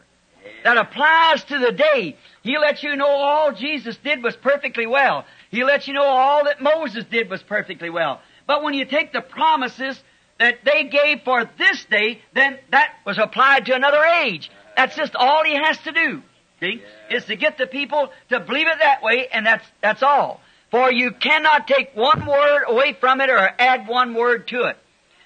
that 0.64 0.78
applies 0.78 1.44
to 1.44 1.60
the 1.60 1.74
day. 1.74 2.16
He 2.42 2.58
lets 2.58 2.84
you 2.84 2.96
know 2.96 3.08
all 3.08 3.52
Jesus 3.52 3.98
did 3.98 4.24
was 4.24 4.36
perfectly 4.38 4.88
well. 4.88 5.26
He 5.52 5.66
lets 5.66 5.90
you 5.90 5.94
know 5.94 6.06
all 6.06 6.46
that 6.46 6.62
Moses 6.62 7.04
did 7.04 7.30
was 7.30 7.44
perfectly 7.44 7.90
well. 7.90 8.22
But 8.46 8.64
when 8.64 8.76
you 8.76 8.86
take 8.86 9.12
the 9.12 9.22
promises 9.22 10.02
that 10.40 10.60
they 10.64 10.86
gave 10.86 11.24
for 11.24 11.44
this 11.58 11.84
day, 11.86 12.22
then 12.34 12.58
that 12.72 12.94
was 13.06 13.18
applied 13.18 13.66
to 13.66 13.76
another 13.76 14.04
age. 14.04 14.50
That's 14.78 14.96
just 14.96 15.16
all 15.16 15.44
he 15.44 15.56
has 15.56 15.78
to 15.80 15.92
do. 15.92 16.22
See? 16.60 16.82
Is 17.12 17.26
to 17.26 17.36
get 17.36 17.58
the 17.58 17.68
people 17.68 18.10
to 18.30 18.40
believe 18.40 18.68
it 18.68 18.80
that 18.80 19.04
way, 19.04 19.28
and 19.28 19.46
that's, 19.46 19.66
that's 19.82 20.02
all. 20.02 20.42
For 20.72 20.92
you 20.92 21.12
cannot 21.12 21.68
take 21.68 21.96
one 21.96 22.26
word 22.26 22.64
away 22.68 22.94
from 23.00 23.22
it 23.22 23.30
or 23.30 23.38
add 23.38 23.88
one 23.88 24.14
word 24.14 24.48
to 24.50 24.64
it. 24.64 24.78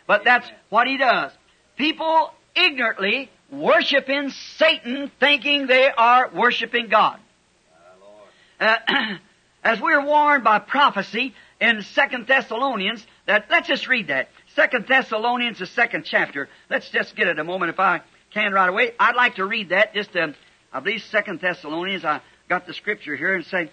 But 0.08 0.24
that's 0.24 0.48
what 0.70 0.88
he 0.88 0.98
does. 0.98 1.32
People 1.78 2.32
ignorantly 2.56 3.30
worshiping 3.50 4.30
Satan 4.58 5.12
thinking 5.20 5.68
they 5.68 5.90
are 5.90 6.30
worshiping 6.34 6.90
God. 6.90 7.20
Uh, 8.60 8.76
as 9.64 9.82
we're 9.82 10.06
warned 10.06 10.44
by 10.44 10.60
prophecy 10.60 11.34
in 11.60 11.82
Second 11.82 12.28
Thessalonians, 12.28 13.06
that 13.26 13.46
let's 13.50 13.68
just 13.68 13.88
read 13.88 14.08
that. 14.08 14.30
Second 14.56 14.86
Thessalonians, 14.88 15.60
the 15.60 15.66
second 15.66 16.04
chapter. 16.06 16.50
Let's 16.70 16.90
just 16.90 17.16
get 17.16 17.28
it 17.28 17.40
a 17.40 17.44
moment 17.44 17.70
if 17.70 17.80
I 17.80 18.02
can 18.34 18.54
right 18.54 18.70
away. 18.70 18.92
I'd 19.00 19.16
like 19.16 19.36
to 19.36 19.46
read 19.46 19.70
that 19.70 19.94
just 19.94 20.16
um, 20.16 20.36
I 20.74 20.80
these 20.80 21.04
Second 21.06 21.42
Thessalonians. 21.42 22.06
I 22.06 22.22
got 22.48 22.66
the 22.66 22.74
scripture 22.74 23.16
here 23.16 23.36
and 23.36 23.46
say, 23.46 23.70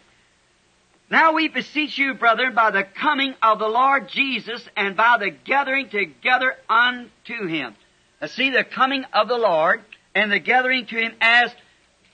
Now 1.10 1.32
we 1.32 1.48
beseech 1.48 1.96
you, 1.96 2.14
brethren, 2.14 2.54
by 2.54 2.70
the 2.70 2.84
coming 2.84 3.34
of 3.42 3.58
the 3.58 3.68
Lord 3.68 4.08
Jesus 4.08 4.66
and 4.76 4.96
by 4.96 5.16
the 5.18 5.30
gathering 5.30 5.88
together 5.88 6.56
unto 6.68 7.46
him. 7.46 7.74
Now 8.20 8.26
see 8.26 8.50
the 8.50 8.64
coming 8.64 9.04
of 9.12 9.28
the 9.28 9.38
Lord 9.38 9.82
and 10.14 10.32
the 10.32 10.40
gathering 10.40 10.86
to 10.86 10.96
him 10.96 11.14
as 11.20 11.54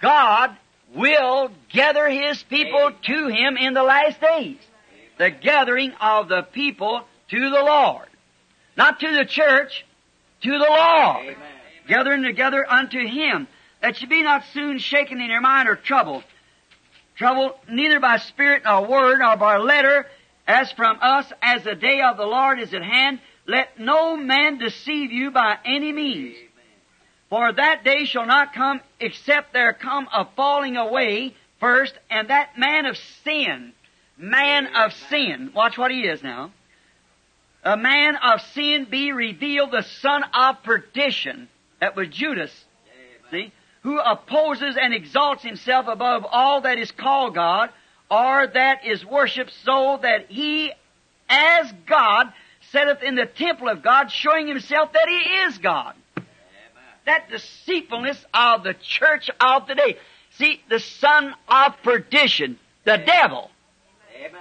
God 0.01 0.57
will 0.95 1.51
gather 1.71 2.09
his 2.09 2.43
people 2.43 2.93
to 3.03 3.29
him 3.29 3.57
in 3.57 3.75
the 3.75 3.83
last 3.83 4.21
days. 4.21 4.59
The 5.19 5.31
gathering 5.31 5.93
of 6.01 6.29
the 6.29 6.43
people 6.43 7.03
to 7.31 7.41
the 7.51 7.63
Lord. 7.63 8.07
Not 8.77 9.01
to 9.01 9.17
the 9.17 9.25
church, 9.25 9.85
to 10.43 10.51
the 10.51 10.59
Lord. 10.59 11.23
Amen. 11.23 11.37
Gathering 11.87 12.23
together 12.23 12.65
unto 12.69 12.99
him, 12.99 13.47
that 13.85 14.01
ye 14.01 14.07
be 14.07 14.23
not 14.23 14.43
soon 14.55 14.79
shaken 14.79 15.21
in 15.21 15.29
your 15.29 15.43
mind 15.43 15.69
or 15.69 15.77
troubled. 15.77 16.25
Troubled 17.17 17.53
neither 17.69 18.01
by 18.01 18.17
spirit 18.17 18.63
nor 18.65 18.87
word 18.87 19.19
nor 19.19 19.37
by 19.37 19.59
letter, 19.59 20.07
as 20.47 20.73
from 20.73 20.97
us, 21.03 21.31
as 21.43 21.65
the 21.65 21.75
day 21.75 22.01
of 22.01 22.17
the 22.17 22.25
Lord 22.25 22.59
is 22.59 22.73
at 22.73 22.83
hand. 22.83 23.21
Let 23.47 23.79
no 23.79 24.17
man 24.17 24.57
deceive 24.57 25.13
you 25.13 25.31
by 25.33 25.59
any 25.67 25.93
means. 25.93 26.35
For 27.29 27.53
that 27.53 27.85
day 27.85 28.07
shall 28.07 28.25
not 28.25 28.55
come 28.55 28.81
except 29.01 29.53
there 29.53 29.75
come 29.75 30.09
a 30.15 30.29
falling 30.35 30.79
away 30.79 31.35
first, 31.61 31.93
and 32.09 32.29
that 32.29 32.57
man 32.57 32.87
of 32.87 32.97
sin, 33.23 33.75
man 34.17 34.67
of 34.75 34.95
sin, 35.11 35.51
watch 35.55 35.77
what 35.77 35.91
he 35.91 36.07
is 36.07 36.23
now. 36.23 36.53
A 37.63 37.77
man 37.77 38.17
of 38.17 38.41
sin 38.55 38.87
be 38.91 39.13
revealed, 39.13 39.73
the 39.73 39.83
son 39.83 40.25
of 40.33 40.63
perdition. 40.63 41.49
That 41.81 41.97
was 41.97 42.09
Judas. 42.09 42.65
See? 43.31 43.53
Who 43.85 43.99
opposes 43.99 44.77
and 44.81 44.93
exalts 44.93 45.43
himself 45.43 45.87
above 45.89 46.27
all 46.29 46.63
that 46.63 46.79
is 46.79 46.91
called 46.91 47.35
God, 47.35 47.71
or 48.11 48.47
that 48.47 48.87
is 48.87 49.05
worshipped, 49.05 49.53
so 49.65 49.99
that 50.03 50.27
he, 50.31 50.73
as 51.29 51.73
God, 51.87 52.33
sitteth 52.73 53.03
in 53.03 53.15
the 53.15 53.27
temple 53.27 53.69
of 53.69 53.83
God, 53.83 54.11
showing 54.11 54.49
himself 54.49 54.93
that 54.93 55.09
he 55.09 55.17
is 55.17 55.59
God. 55.59 55.95
That 57.05 57.29
deceitfulness 57.29 58.25
of 58.33 58.65
the 58.65 58.75
church 58.75 59.31
of 59.39 59.67
today. 59.67 59.99
See, 60.39 60.63
the 60.71 60.81
son 60.81 61.35
of 61.47 61.75
perdition, 61.83 62.59
the 62.85 62.97
devil, 62.97 63.51
Amen. 64.19 64.41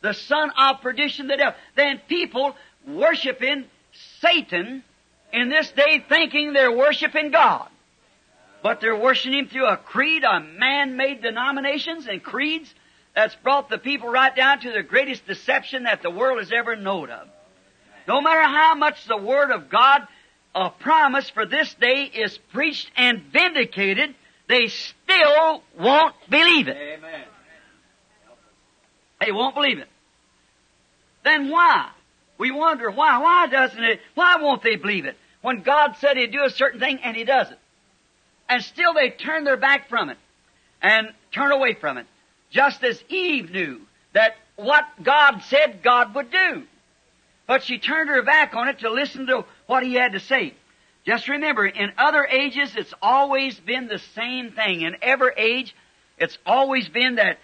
the 0.00 0.14
son 0.14 0.52
of 0.56 0.80
perdition, 0.80 1.26
the 1.26 1.36
devil. 1.36 1.58
Then 1.74 2.00
people 2.08 2.54
worshiping 2.86 3.64
Satan 4.20 4.84
in 5.32 5.48
this 5.48 5.70
day 5.72 6.04
thinking 6.08 6.52
they're 6.52 6.70
worshiping 6.70 7.32
God. 7.32 7.68
But 8.62 8.80
they're 8.80 8.96
worshiping 8.96 9.38
Him 9.38 9.48
through 9.48 9.66
a 9.66 9.76
creed, 9.76 10.24
a 10.24 10.40
man-made 10.40 11.22
denominations 11.22 12.06
and 12.06 12.22
creeds 12.22 12.72
that's 13.14 13.34
brought 13.36 13.68
the 13.68 13.78
people 13.78 14.08
right 14.08 14.34
down 14.34 14.60
to 14.60 14.72
the 14.72 14.82
greatest 14.82 15.26
deception 15.26 15.84
that 15.84 16.02
the 16.02 16.10
world 16.10 16.38
has 16.38 16.52
ever 16.52 16.76
known 16.76 17.10
of. 17.10 17.28
No 18.06 18.20
matter 18.20 18.42
how 18.42 18.74
much 18.74 19.04
the 19.06 19.16
Word 19.16 19.50
of 19.50 19.68
God, 19.68 20.06
a 20.54 20.70
promise 20.70 21.30
for 21.30 21.46
this 21.46 21.72
day 21.74 22.04
is 22.04 22.36
preached 22.52 22.90
and 22.96 23.22
vindicated, 23.32 24.14
they 24.48 24.68
still 24.68 25.62
won't 25.78 26.14
believe 26.28 26.68
it. 26.68 26.76
Amen. 26.76 27.24
They 29.20 29.32
won't 29.32 29.54
believe 29.54 29.78
it. 29.78 29.88
Then 31.24 31.50
why? 31.50 31.90
We 32.38 32.50
wonder 32.50 32.90
why. 32.90 33.18
Why 33.18 33.46
doesn't 33.46 33.82
it? 33.82 34.00
Why 34.14 34.36
won't 34.36 34.62
they 34.62 34.76
believe 34.76 35.04
it? 35.04 35.16
When 35.42 35.62
God 35.62 35.96
said 36.00 36.16
He'd 36.16 36.32
do 36.32 36.42
a 36.42 36.50
certain 36.50 36.80
thing 36.80 36.98
and 37.02 37.16
He 37.16 37.24
does 37.24 37.50
it. 37.50 37.58
And 38.50 38.64
still 38.64 38.92
they 38.92 39.10
turn 39.10 39.44
their 39.44 39.56
back 39.56 39.88
from 39.88 40.10
it 40.10 40.18
and 40.82 41.08
turn 41.32 41.52
away 41.52 41.74
from 41.74 41.98
it. 41.98 42.06
Just 42.50 42.82
as 42.82 43.02
Eve 43.08 43.50
knew 43.52 43.80
that 44.12 44.34
what 44.56 44.84
God 45.02 45.42
said 45.48 45.82
God 45.84 46.14
would 46.16 46.32
do. 46.32 46.64
But 47.46 47.62
she 47.62 47.78
turned 47.78 48.08
her 48.08 48.22
back 48.22 48.54
on 48.54 48.68
it 48.68 48.80
to 48.80 48.90
listen 48.90 49.26
to 49.28 49.44
what 49.66 49.84
He 49.84 49.94
had 49.94 50.12
to 50.12 50.20
say. 50.20 50.54
Just 51.06 51.28
remember, 51.28 51.64
in 51.64 51.92
other 51.96 52.24
ages, 52.24 52.74
it's 52.76 52.92
always 53.00 53.58
been 53.58 53.86
the 53.86 54.00
same 54.14 54.50
thing. 54.50 54.82
In 54.82 54.96
every 55.00 55.32
age, 55.36 55.74
it's 56.18 56.36
always 56.44 56.88
been 56.88 57.14
that 57.14 57.38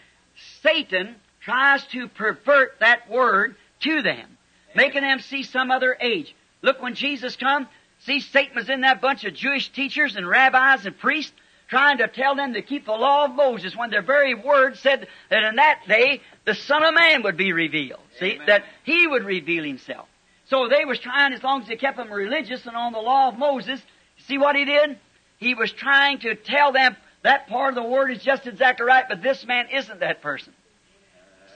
Satan 0.63 1.15
tries 1.41 1.87
to 1.89 2.09
pervert 2.09 2.81
that 2.81 3.09
word 3.09 3.55
to 3.81 4.03
them, 4.03 4.37
making 4.75 5.03
them 5.03 5.21
see 5.21 5.45
some 5.45 5.71
other 5.71 5.97
age. 6.01 6.35
Look, 6.63 6.83
when 6.83 6.95
Jesus 6.95 7.37
come, 7.37 7.69
see 8.07 8.21
Satan 8.21 8.55
was 8.55 8.71
in 8.71 8.81
that 8.83 9.01
bunch 9.01 9.25
of 9.25 9.35
Jewish 9.35 9.69
teachers 9.71 10.17
and 10.17 10.27
rabbis 10.27 10.87
and 10.87 10.99
priests 10.99 11.33
trying 11.69 11.99
to 11.99 12.09
tell 12.09 12.37
them 12.37 12.55
to 12.55 12.63
keep 12.63 12.87
the 12.87 12.93
law 12.93 13.25
of 13.25 13.35
Moses 13.35 13.77
when 13.77 13.91
their 13.91 14.03
very 14.03 14.35
word 14.35 14.77
said 14.77 15.09
that 15.31 15.43
in 15.43 15.57
that 15.57 15.81
day 15.89 16.23
the 16.45 16.55
Son 16.55 16.85
of 16.85 16.95
Man 16.95 17.23
would 17.25 17.37
be 17.37 17.53
revealed. 17.53 18.01
See, 18.19 18.35
Amen. 18.35 18.47
that 18.47 18.65
He 18.85 19.07
would 19.07 19.25
reveal 19.25 19.65
Himself. 19.65 20.07
So 20.49 20.69
they 20.69 20.85
was 20.85 21.01
trying, 21.01 21.33
as 21.33 21.43
long 21.43 21.63
as 21.63 21.69
they 21.69 21.77
kept 21.77 21.97
them 21.97 22.11
religious 22.11 22.65
and 22.67 22.77
on 22.77 22.93
the 22.93 23.01
law 23.01 23.29
of 23.29 23.37
Moses, 23.37 23.81
see 24.29 24.39
what 24.39 24.55
He 24.55 24.65
did? 24.65 24.99
He 25.39 25.55
was 25.55 25.73
trying 25.73 26.21
to 26.21 26.37
tell 26.37 26.73
them 26.73 26.97
that 27.23 27.49
part 27.49 27.71
of 27.71 27.75
the 27.75 27.89
word 27.89 28.13
is 28.13 28.23
just 28.23 28.47
exactly 28.47 28.87
right, 28.87 29.05
but 29.09 29.23
this 29.23 29.45
man 29.45 29.67
isn't 29.73 30.01
that 30.01 30.23
person. 30.23 30.53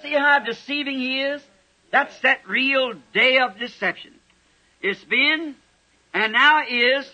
See 0.02 0.12
how 0.12 0.40
deceiving 0.40 0.98
he 0.98 1.22
is? 1.22 1.42
That's 1.92 2.18
that 2.20 2.40
real 2.48 2.94
day 3.14 3.38
of 3.38 3.58
deception. 3.58 4.12
It's 4.82 5.04
been 5.04 5.54
and 6.12 6.32
now 6.32 6.62
is 6.68 7.10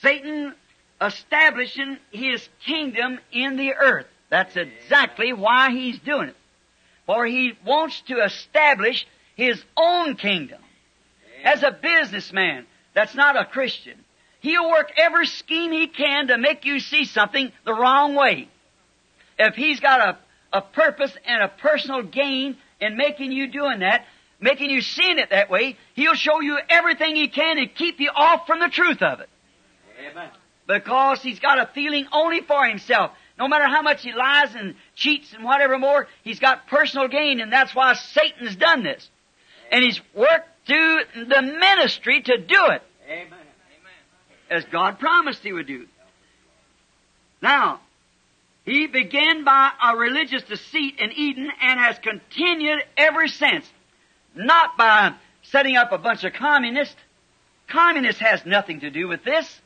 Satan 0.00 0.54
establishing 1.00 1.98
his 2.10 2.48
kingdom 2.64 3.18
in 3.32 3.56
the 3.56 3.74
earth. 3.74 4.06
That's 4.30 4.56
exactly 4.56 5.32
why 5.32 5.70
he's 5.70 5.98
doing 5.98 6.30
it. 6.30 6.36
For 7.06 7.24
he 7.26 7.54
wants 7.64 8.00
to 8.02 8.22
establish 8.22 9.06
his 9.36 9.62
own 9.76 10.16
kingdom. 10.16 10.60
As 11.44 11.62
a 11.62 11.70
businessman 11.70 12.66
that's 12.94 13.14
not 13.14 13.40
a 13.40 13.44
Christian, 13.44 13.98
he'll 14.40 14.70
work 14.70 14.92
every 14.96 15.26
scheme 15.26 15.72
he 15.72 15.86
can 15.86 16.28
to 16.28 16.38
make 16.38 16.64
you 16.64 16.80
see 16.80 17.04
something 17.04 17.52
the 17.64 17.72
wrong 17.72 18.14
way. 18.14 18.48
If 19.38 19.54
he's 19.54 19.78
got 19.80 20.00
a, 20.00 20.18
a 20.58 20.60
purpose 20.60 21.16
and 21.24 21.42
a 21.42 21.48
personal 21.48 22.02
gain 22.02 22.56
in 22.80 22.96
making 22.96 23.32
you 23.32 23.46
doing 23.46 23.80
that, 23.80 24.04
making 24.40 24.70
you 24.70 24.80
seeing 24.80 25.18
it 25.18 25.30
that 25.30 25.50
way, 25.50 25.76
he'll 25.94 26.14
show 26.14 26.40
you 26.40 26.58
everything 26.68 27.16
he 27.16 27.28
can 27.28 27.58
and 27.58 27.74
keep 27.74 28.00
you 28.00 28.10
off 28.14 28.46
from 28.46 28.60
the 28.60 28.68
truth 28.68 29.02
of 29.02 29.20
it. 29.20 29.28
Amen. 30.10 30.30
Because 30.66 31.22
he's 31.22 31.40
got 31.40 31.58
a 31.58 31.70
feeling 31.74 32.06
only 32.12 32.42
for 32.42 32.64
himself. 32.66 33.10
No 33.38 33.48
matter 33.48 33.66
how 33.66 33.82
much 33.82 34.02
he 34.02 34.12
lies 34.12 34.54
and 34.54 34.74
cheats 34.94 35.32
and 35.32 35.44
whatever 35.44 35.78
more, 35.78 36.08
he's 36.24 36.40
got 36.40 36.66
personal 36.66 37.08
gain 37.08 37.40
and 37.40 37.52
that's 37.52 37.74
why 37.74 37.94
Satan's 37.94 38.56
done 38.56 38.82
this. 38.82 39.08
And 39.70 39.84
he's 39.84 40.00
worked 40.14 40.48
through 40.66 41.00
the 41.14 41.42
ministry 41.42 42.22
to 42.22 42.38
do 42.38 42.66
it 42.66 42.82
Amen. 43.08 43.38
as 44.50 44.64
God 44.66 44.98
promised 44.98 45.42
he 45.42 45.52
would 45.52 45.66
do. 45.66 45.86
Now, 47.40 47.80
he 48.64 48.86
began 48.86 49.44
by 49.44 49.70
a 49.82 49.96
religious 49.96 50.42
deceit 50.42 50.96
in 50.98 51.12
Eden 51.12 51.48
and 51.60 51.80
has 51.80 51.98
continued 52.00 52.80
ever 52.96 53.26
since. 53.28 53.70
Not 54.34 54.76
by 54.76 55.14
setting 55.42 55.76
up 55.76 55.92
a 55.92 55.98
bunch 55.98 56.24
of 56.24 56.32
communists. 56.32 56.96
Communists 57.68 58.20
has 58.20 58.44
nothing 58.46 58.80
to 58.80 58.90
do 58.90 59.08
with 59.08 59.24
this. 59.24 59.60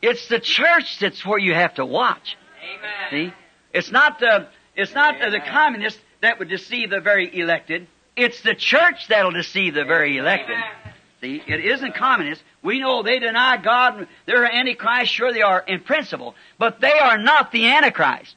It's 0.00 0.28
the 0.28 0.40
church 0.40 0.98
that's 0.98 1.24
where 1.24 1.38
you 1.38 1.54
have 1.54 1.74
to 1.74 1.86
watch. 1.86 2.36
Amen. 2.62 3.30
See? 3.30 3.34
It's 3.72 3.90
not 3.90 4.18
the, 4.18 4.48
it's 4.76 4.94
not 4.94 5.14
the, 5.20 5.30
the 5.30 5.40
communists 5.40 6.00
that 6.20 6.38
would 6.38 6.48
deceive 6.48 6.90
the 6.90 7.00
very 7.00 7.38
elected. 7.38 7.86
It's 8.16 8.42
the 8.42 8.54
church 8.54 9.08
that'll 9.08 9.30
deceive 9.30 9.74
the 9.74 9.84
very 9.84 10.18
elected. 10.18 10.56
Amen. 10.56 10.94
See, 11.20 11.40
it 11.46 11.64
isn't 11.64 11.94
communists. 11.94 12.42
We 12.62 12.80
know 12.80 13.02
they 13.02 13.20
deny 13.20 13.56
God. 13.56 14.08
They're 14.26 14.44
Antichrist. 14.44 15.12
Sure, 15.12 15.32
they 15.32 15.42
are 15.42 15.60
in 15.60 15.80
principle. 15.80 16.34
But 16.58 16.80
they 16.80 16.92
are 16.92 17.16
not 17.16 17.52
the 17.52 17.68
Antichrist. 17.68 18.34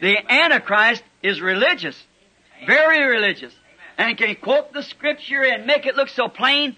The 0.00 0.16
Antichrist 0.30 1.04
is 1.22 1.40
religious. 1.40 1.96
Very 2.66 3.04
religious. 3.04 3.54
And 3.98 4.16
can 4.16 4.34
quote 4.36 4.72
the 4.72 4.82
scripture 4.82 5.42
and 5.42 5.66
make 5.66 5.84
it 5.84 5.96
look 5.96 6.08
so 6.08 6.28
plain 6.28 6.76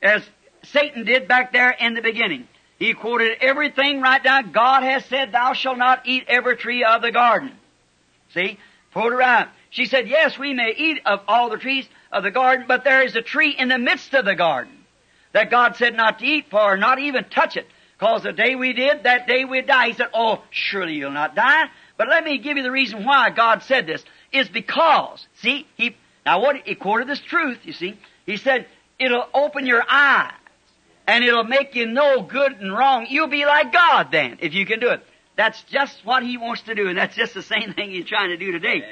as 0.00 0.22
Satan 0.62 1.04
did 1.04 1.26
back 1.26 1.52
there 1.52 1.70
in 1.70 1.94
the 1.94 2.00
beginning. 2.00 2.46
He 2.78 2.94
quoted 2.94 3.38
everything 3.40 4.00
right 4.00 4.22
down. 4.22 4.52
God 4.52 4.82
has 4.82 5.04
said, 5.06 5.32
thou 5.32 5.54
shalt 5.54 5.78
not 5.78 6.06
eat 6.06 6.24
every 6.28 6.56
tree 6.56 6.84
of 6.84 7.02
the 7.02 7.10
garden. 7.10 7.52
See? 8.32 8.58
Quote 8.92 9.12
her 9.12 9.22
out. 9.22 9.48
She 9.70 9.86
said, 9.86 10.08
yes, 10.08 10.38
we 10.38 10.54
may 10.54 10.72
eat 10.76 11.00
of 11.04 11.20
all 11.26 11.50
the 11.50 11.58
trees 11.58 11.86
of 12.12 12.22
the 12.22 12.30
garden, 12.30 12.66
but 12.68 12.84
there 12.84 13.02
is 13.02 13.16
a 13.16 13.22
tree 13.22 13.50
in 13.50 13.68
the 13.68 13.78
midst 13.78 14.14
of 14.14 14.24
the 14.24 14.34
garden 14.34 14.72
that 15.32 15.50
God 15.50 15.76
said 15.76 15.94
not 15.94 16.20
to 16.20 16.24
eat 16.24 16.46
for, 16.50 16.76
not 16.76 16.98
even 16.98 17.24
touch 17.24 17.56
it. 17.56 17.66
Cause 17.98 18.22
the 18.22 18.32
day 18.32 18.54
we 18.54 18.72
did, 18.72 19.02
that 19.02 19.26
day 19.26 19.44
we 19.44 19.62
die. 19.62 19.88
He 19.88 19.94
said, 19.94 20.08
oh, 20.14 20.42
surely 20.50 20.94
you'll 20.94 21.10
not 21.10 21.34
die. 21.34 21.64
But 21.96 22.08
let 22.08 22.24
me 22.24 22.38
give 22.38 22.56
you 22.56 22.62
the 22.62 22.70
reason 22.70 23.04
why 23.04 23.30
God 23.30 23.62
said 23.62 23.86
this. 23.86 24.04
Is 24.32 24.48
because, 24.48 25.26
see, 25.40 25.66
he, 25.76 25.96
now 26.26 26.40
what, 26.40 26.56
he 26.64 26.74
quoted 26.74 27.08
this 27.08 27.20
truth, 27.20 27.60
you 27.62 27.72
see. 27.72 27.96
He 28.26 28.36
said, 28.36 28.66
it'll 28.98 29.28
open 29.32 29.64
your 29.64 29.82
eyes 29.88 30.32
and 31.06 31.24
it'll 31.24 31.44
make 31.44 31.76
you 31.76 31.86
know 31.86 32.22
good 32.22 32.52
and 32.52 32.72
wrong. 32.72 33.06
You'll 33.08 33.28
be 33.28 33.46
like 33.46 33.72
God 33.72 34.08
then, 34.10 34.38
if 34.40 34.52
you 34.52 34.66
can 34.66 34.80
do 34.80 34.90
it. 34.90 35.00
That's 35.36 35.62
just 35.64 36.04
what 36.04 36.24
He 36.24 36.36
wants 36.36 36.62
to 36.62 36.74
do, 36.74 36.88
and 36.88 36.98
that's 36.98 37.14
just 37.14 37.34
the 37.34 37.42
same 37.42 37.72
thing 37.76 37.90
He's 37.90 38.06
trying 38.06 38.30
to 38.30 38.36
do 38.36 38.50
today. 38.50 38.82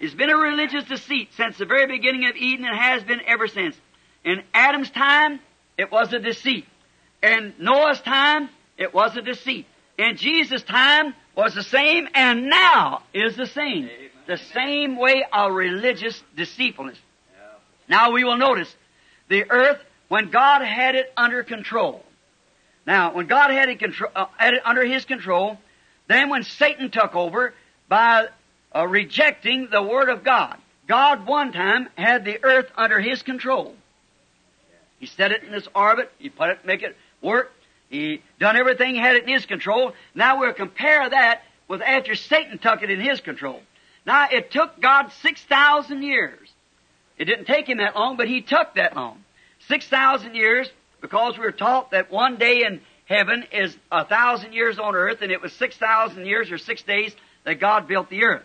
It's 0.00 0.14
been 0.14 0.28
a 0.28 0.36
religious 0.36 0.84
deceit 0.84 1.28
since 1.36 1.56
the 1.56 1.66
very 1.66 1.86
beginning 1.86 2.26
of 2.26 2.36
Eden 2.36 2.66
and 2.66 2.76
has 2.76 3.04
been 3.04 3.20
ever 3.26 3.46
since. 3.46 3.76
In 4.24 4.42
Adam's 4.52 4.90
time, 4.90 5.38
it 5.78 5.92
was 5.92 6.12
a 6.12 6.18
deceit. 6.18 6.66
In 7.22 7.54
Noah's 7.58 8.00
time, 8.00 8.50
it 8.76 8.92
was 8.92 9.16
a 9.16 9.22
deceit. 9.22 9.66
In 9.96 10.16
Jesus' 10.16 10.62
time 10.62 11.14
was 11.34 11.54
the 11.54 11.62
same 11.62 12.08
and 12.12 12.50
now 12.50 13.02
is 13.14 13.36
the 13.36 13.46
same. 13.46 13.88
The 14.26 14.38
same 14.38 14.96
way 14.96 15.24
of 15.32 15.52
religious 15.52 16.22
deceitfulness. 16.36 16.98
Now 17.88 18.10
we 18.10 18.24
will 18.24 18.36
notice 18.36 18.74
the 19.28 19.50
earth 19.50 19.78
when 20.08 20.30
God 20.30 20.62
had 20.62 20.94
it 20.94 21.12
under 21.16 21.42
control. 21.42 22.04
Now, 22.86 23.12
when 23.12 23.26
God 23.26 23.50
had 23.50 23.68
it, 23.68 23.82
uh, 24.14 24.26
had 24.36 24.54
it 24.54 24.62
under 24.64 24.84
His 24.84 25.04
control, 25.04 25.58
then 26.06 26.28
when 26.28 26.44
Satan 26.44 26.90
took 26.90 27.16
over 27.16 27.52
by 27.88 28.28
uh, 28.74 28.86
rejecting 28.86 29.68
the 29.70 29.82
Word 29.82 30.08
of 30.08 30.22
God, 30.22 30.56
God 30.86 31.26
one 31.26 31.52
time 31.52 31.88
had 31.96 32.24
the 32.24 32.42
earth 32.44 32.70
under 32.76 33.00
His 33.00 33.22
control. 33.22 33.74
He 35.00 35.06
set 35.06 35.32
it 35.32 35.42
in 35.42 35.52
its 35.52 35.68
orbit. 35.74 36.12
He 36.18 36.28
put 36.28 36.50
it, 36.50 36.64
make 36.64 36.82
it 36.82 36.96
work. 37.20 37.52
He 37.88 38.22
done 38.38 38.56
everything, 38.56 38.94
had 38.94 39.16
it 39.16 39.24
in 39.24 39.30
His 39.30 39.46
control. 39.46 39.92
Now 40.14 40.40
we'll 40.40 40.52
compare 40.52 41.08
that 41.08 41.42
with 41.68 41.82
after 41.82 42.14
Satan 42.14 42.58
took 42.58 42.82
it 42.82 42.90
in 42.90 43.00
His 43.00 43.20
control. 43.20 43.60
Now 44.06 44.28
it 44.30 44.50
took 44.50 44.80
God 44.80 45.10
6,000 45.22 46.02
years. 46.02 46.48
It 47.18 47.24
didn't 47.24 47.46
take 47.46 47.68
Him 47.68 47.78
that 47.78 47.96
long, 47.96 48.16
but 48.16 48.28
He 48.28 48.40
took 48.40 48.74
that 48.74 48.94
long. 48.94 49.24
6,000 49.68 50.34
years 50.34 50.70
because 51.00 51.36
we 51.36 51.44
were 51.44 51.52
taught 51.52 51.90
that 51.90 52.10
one 52.10 52.36
day 52.36 52.64
in 52.64 52.80
heaven 53.06 53.44
is 53.52 53.76
a 53.90 54.04
thousand 54.04 54.52
years 54.52 54.78
on 54.78 54.94
earth 54.94 55.18
and 55.22 55.32
it 55.32 55.42
was 55.42 55.52
6,000 55.54 56.24
years 56.26 56.50
or 56.50 56.58
six 56.58 56.82
days 56.82 57.14
that 57.44 57.60
God 57.60 57.88
built 57.88 58.10
the 58.10 58.24
earth. 58.24 58.44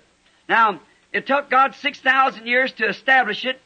Now, 0.49 0.81
it 1.13 1.27
took 1.27 1.49
God 1.49 1.75
6,000 1.75 2.45
years 2.45 2.71
to 2.73 2.87
establish 2.87 3.45
it, 3.45 3.59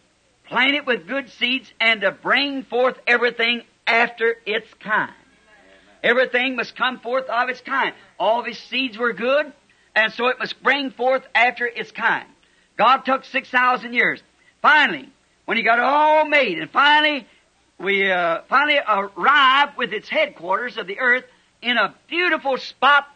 plant 0.47 0.75
it 0.75 0.85
with 0.85 1.07
good 1.07 1.29
seeds, 1.29 1.71
and 1.79 2.01
to 2.01 2.11
bring 2.11 2.63
forth 2.63 2.97
everything 3.05 3.63
after 3.85 4.35
its 4.45 4.67
kind. 4.79 5.13
Everything 6.03 6.55
must 6.55 6.75
come 6.75 6.99
forth 6.99 7.25
of 7.25 7.49
its 7.49 7.61
kind. 7.61 7.93
All 8.19 8.39
of 8.39 8.45
his 8.45 8.57
seeds 8.57 8.97
were 8.97 9.13
good, 9.13 9.51
and 9.95 10.11
so 10.13 10.27
it 10.27 10.37
must 10.39 10.61
bring 10.61 10.91
forth 10.91 11.23
after 11.33 11.65
its 11.65 11.91
kind. 11.91 12.27
God 12.77 13.05
took 13.05 13.23
6,000 13.23 13.93
years. 13.93 14.21
Finally, 14.61 15.09
when 15.45 15.57
he 15.57 15.63
got 15.63 15.79
all 15.79 16.25
made, 16.25 16.59
and 16.59 16.69
finally, 16.69 17.25
we 17.79 18.11
uh, 18.11 18.41
finally 18.49 18.79
arrived 18.87 19.77
with 19.77 19.93
its 19.93 20.09
headquarters 20.09 20.77
of 20.77 20.87
the 20.87 20.99
earth 20.99 21.23
in 21.61 21.77
a 21.77 21.95
beautiful 22.07 22.57
spot 22.57 23.07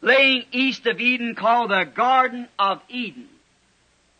laying 0.00 0.44
east 0.52 0.86
of 0.86 1.00
Eden 1.00 1.34
called 1.34 1.70
the 1.70 1.84
Garden 1.84 2.48
of 2.58 2.80
Eden. 2.88 3.28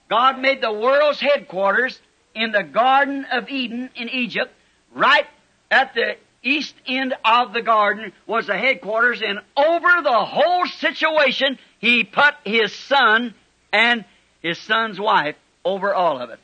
God 0.09 0.41
made 0.41 0.61
the 0.61 0.73
world's 0.73 1.21
headquarters 1.21 2.01
in 2.35 2.53
the 2.53 2.63
Garden 2.63 3.27
of 3.31 3.49
Eden 3.49 3.91
in 3.95 4.09
Egypt, 4.09 4.53
right 4.95 5.27
at 5.71 5.95
the 5.95 6.17
east 6.43 6.75
end 6.87 7.15
of 7.25 7.53
the 7.53 7.63
garden 7.63 8.13
was 8.27 8.47
the 8.47 8.57
headquarters, 8.57 9.23
and 9.23 9.41
over 9.57 10.03
the 10.03 10.25
whole 10.25 10.67
situation, 10.67 11.59
He 11.79 12.05
put 12.05 12.35
His 12.45 12.73
Son 12.73 13.35
and 13.73 14.05
His 14.43 14.59
Son's 14.59 15.01
wife 15.01 15.37
over 15.65 15.95
all 15.95 16.21
of 16.21 16.31
it. 16.31 16.39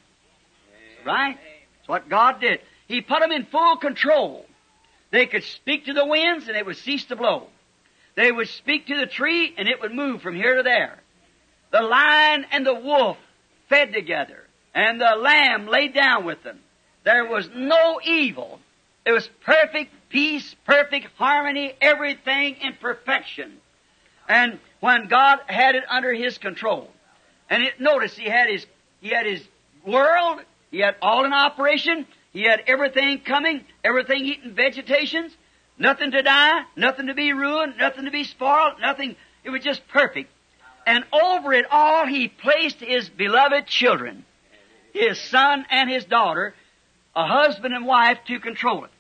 Right? 1.04 1.36
That's 1.36 1.88
what 1.88 2.08
God 2.08 2.40
did. 2.40 2.60
He 2.88 3.00
put 3.00 3.20
them 3.20 3.32
in 3.32 3.46
full 3.46 3.76
control. 3.76 4.46
They 5.10 5.26
could 5.26 5.44
speak 5.44 5.86
to 5.86 5.92
the 5.92 6.06
winds 6.06 6.48
and 6.48 6.56
it 6.56 6.66
would 6.66 6.76
cease 6.76 7.04
to 7.06 7.16
blow. 7.16 7.48
They 8.16 8.30
would 8.30 8.48
speak 8.48 8.88
to 8.88 8.96
the 8.96 9.06
tree 9.06 9.54
and 9.56 9.68
it 9.68 9.80
would 9.80 9.92
move 9.92 10.22
from 10.22 10.34
here 10.34 10.56
to 10.56 10.62
there. 10.62 10.98
The 11.72 11.82
lion 11.82 12.46
and 12.50 12.66
the 12.66 12.74
wolf 12.74 13.16
fed 13.68 13.92
together 13.92 14.44
and 14.74 15.00
the 15.00 15.16
lamb 15.16 15.66
lay 15.66 15.88
down 15.88 16.24
with 16.24 16.42
them. 16.42 16.58
There 17.04 17.26
was 17.26 17.48
no 17.54 18.00
evil. 18.04 18.60
It 19.04 19.12
was 19.12 19.28
perfect 19.44 19.92
peace, 20.08 20.54
perfect 20.64 21.08
harmony, 21.16 21.74
everything 21.80 22.56
in 22.62 22.74
perfection. 22.80 23.52
And 24.28 24.58
when 24.80 25.08
God 25.08 25.40
had 25.46 25.74
it 25.74 25.84
under 25.90 26.12
His 26.12 26.38
control, 26.38 26.88
and 27.50 27.62
it, 27.64 27.80
notice 27.80 28.16
He 28.16 28.28
had 28.28 28.48
His, 28.48 28.64
He 29.00 29.08
had 29.08 29.26
His 29.26 29.42
world, 29.84 30.40
He 30.70 30.78
had 30.78 30.96
all 31.02 31.24
in 31.24 31.32
operation, 31.32 32.06
He 32.32 32.44
had 32.44 32.62
everything 32.66 33.20
coming, 33.20 33.64
everything 33.82 34.24
eating 34.24 34.54
vegetations, 34.54 35.36
nothing 35.76 36.12
to 36.12 36.22
die, 36.22 36.62
nothing 36.76 37.08
to 37.08 37.14
be 37.14 37.32
ruined, 37.32 37.76
nothing 37.76 38.06
to 38.06 38.10
be 38.10 38.24
spoiled, 38.24 38.80
nothing, 38.80 39.16
it 39.42 39.50
was 39.50 39.62
just 39.62 39.86
perfect. 39.88 40.30
And 40.86 41.04
over 41.12 41.52
it 41.52 41.66
all, 41.70 42.06
He 42.06 42.28
placed 42.28 42.80
His 42.80 43.10
beloved 43.10 43.66
children, 43.66 44.24
His 44.94 45.20
son 45.20 45.66
and 45.70 45.90
His 45.90 46.04
daughter, 46.06 46.54
a 47.14 47.26
husband 47.26 47.74
and 47.74 47.84
wife 47.84 48.18
to 48.28 48.40
control 48.40 48.84
it. 48.84 48.90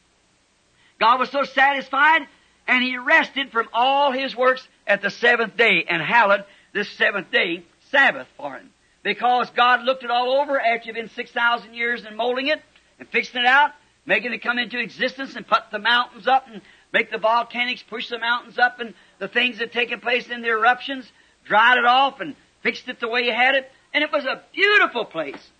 God 1.00 1.20
was 1.20 1.30
so 1.30 1.44
satisfied, 1.44 2.26
and 2.66 2.82
He 2.82 2.96
rested 2.96 3.50
from 3.50 3.68
all 3.72 4.12
His 4.12 4.36
works 4.36 4.66
at 4.86 5.02
the 5.02 5.10
seventh 5.10 5.56
day, 5.56 5.84
and 5.88 6.02
hallowed 6.02 6.44
this 6.72 6.88
seventh 6.90 7.30
day 7.30 7.64
Sabbath 7.90 8.28
for 8.36 8.54
Him. 8.54 8.70
Because 9.02 9.50
God 9.50 9.82
looked 9.82 10.02
it 10.02 10.10
all 10.10 10.40
over 10.40 10.58
after 10.58 10.86
you've 10.86 10.96
been 10.96 11.10
6,000 11.10 11.74
years 11.74 12.04
in 12.04 12.16
molding 12.16 12.48
it, 12.48 12.60
and 12.98 13.08
fixing 13.08 13.42
it 13.42 13.46
out, 13.46 13.72
making 14.06 14.32
it 14.32 14.42
come 14.42 14.58
into 14.58 14.78
existence, 14.78 15.36
and 15.36 15.46
put 15.46 15.70
the 15.70 15.78
mountains 15.78 16.26
up, 16.26 16.46
and 16.50 16.62
make 16.92 17.10
the 17.10 17.18
volcanics 17.18 17.84
push 17.86 18.08
the 18.08 18.18
mountains 18.18 18.58
up, 18.58 18.80
and 18.80 18.94
the 19.18 19.28
things 19.28 19.58
that 19.58 19.72
taken 19.72 20.00
place 20.00 20.28
in 20.28 20.42
the 20.42 20.48
eruptions, 20.48 21.10
dried 21.44 21.78
it 21.78 21.84
off, 21.84 22.20
and 22.20 22.34
fixed 22.62 22.88
it 22.88 23.00
the 23.00 23.08
way 23.08 23.22
you 23.22 23.32
had 23.32 23.54
it, 23.54 23.70
and 23.92 24.02
it 24.02 24.10
was 24.10 24.24
a 24.24 24.42
beautiful 24.52 25.04
place. 25.04 25.50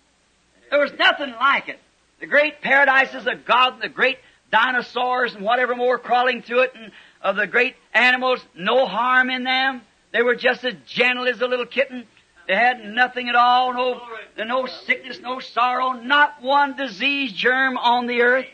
There 0.71 0.79
was 0.79 0.93
nothing 0.93 1.31
like 1.39 1.69
it. 1.69 1.79
The 2.19 2.25
great 2.25 2.61
paradises 2.61 3.27
of 3.27 3.45
God, 3.45 3.73
and 3.73 3.81
the 3.81 3.89
great 3.89 4.17
dinosaurs 4.55 5.35
and 5.35 5.43
whatever 5.43 5.75
more 5.75 5.97
crawling 5.97 6.41
through 6.41 6.61
it, 6.61 6.71
and 6.75 6.91
of 7.21 7.35
the 7.35 7.45
great 7.45 7.75
animals, 7.93 8.39
no 8.55 8.85
harm 8.85 9.29
in 9.29 9.43
them. 9.43 9.81
They 10.13 10.21
were 10.21 10.35
just 10.35 10.63
as 10.63 10.75
gentle 10.85 11.27
as 11.27 11.41
a 11.41 11.47
little 11.47 11.65
kitten. 11.65 12.05
They 12.47 12.55
had 12.55 12.85
nothing 12.85 13.27
at 13.27 13.35
all, 13.35 13.73
no, 13.73 14.01
no 14.45 14.65
sickness, 14.65 15.19
no 15.19 15.39
sorrow, 15.39 15.93
not 15.93 16.41
one 16.41 16.77
disease 16.77 17.33
germ 17.33 17.77
on 17.77 18.07
the 18.07 18.21
earth. 18.21 18.45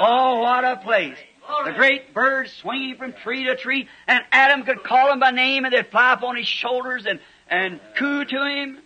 Oh, 0.00 0.40
what 0.40 0.64
a 0.64 0.76
place. 0.76 1.18
The 1.64 1.72
great 1.72 2.12
birds 2.12 2.52
swinging 2.52 2.96
from 2.96 3.12
tree 3.12 3.44
to 3.44 3.56
tree, 3.56 3.88
and 4.06 4.24
Adam 4.32 4.64
could 4.64 4.82
call 4.82 5.08
them 5.08 5.20
by 5.20 5.30
name, 5.30 5.64
and 5.64 5.72
they'd 5.72 5.86
fly 5.86 6.12
up 6.12 6.22
on 6.22 6.34
his 6.36 6.48
shoulders 6.48 7.06
and, 7.06 7.20
and 7.48 7.80
coo 7.96 8.24
to 8.24 8.44
him. 8.44 8.78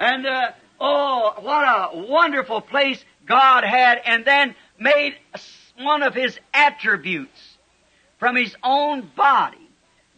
And, 0.00 0.26
uh, 0.26 0.50
oh, 0.80 1.34
what 1.40 1.62
a 1.62 2.06
wonderful 2.08 2.60
place 2.60 3.02
God 3.26 3.64
had, 3.64 4.00
and 4.04 4.24
then 4.24 4.54
made 4.78 5.14
one 5.78 6.02
of 6.02 6.14
His 6.14 6.38
attributes 6.52 7.56
from 8.18 8.36
His 8.36 8.54
own 8.62 9.10
body. 9.16 9.68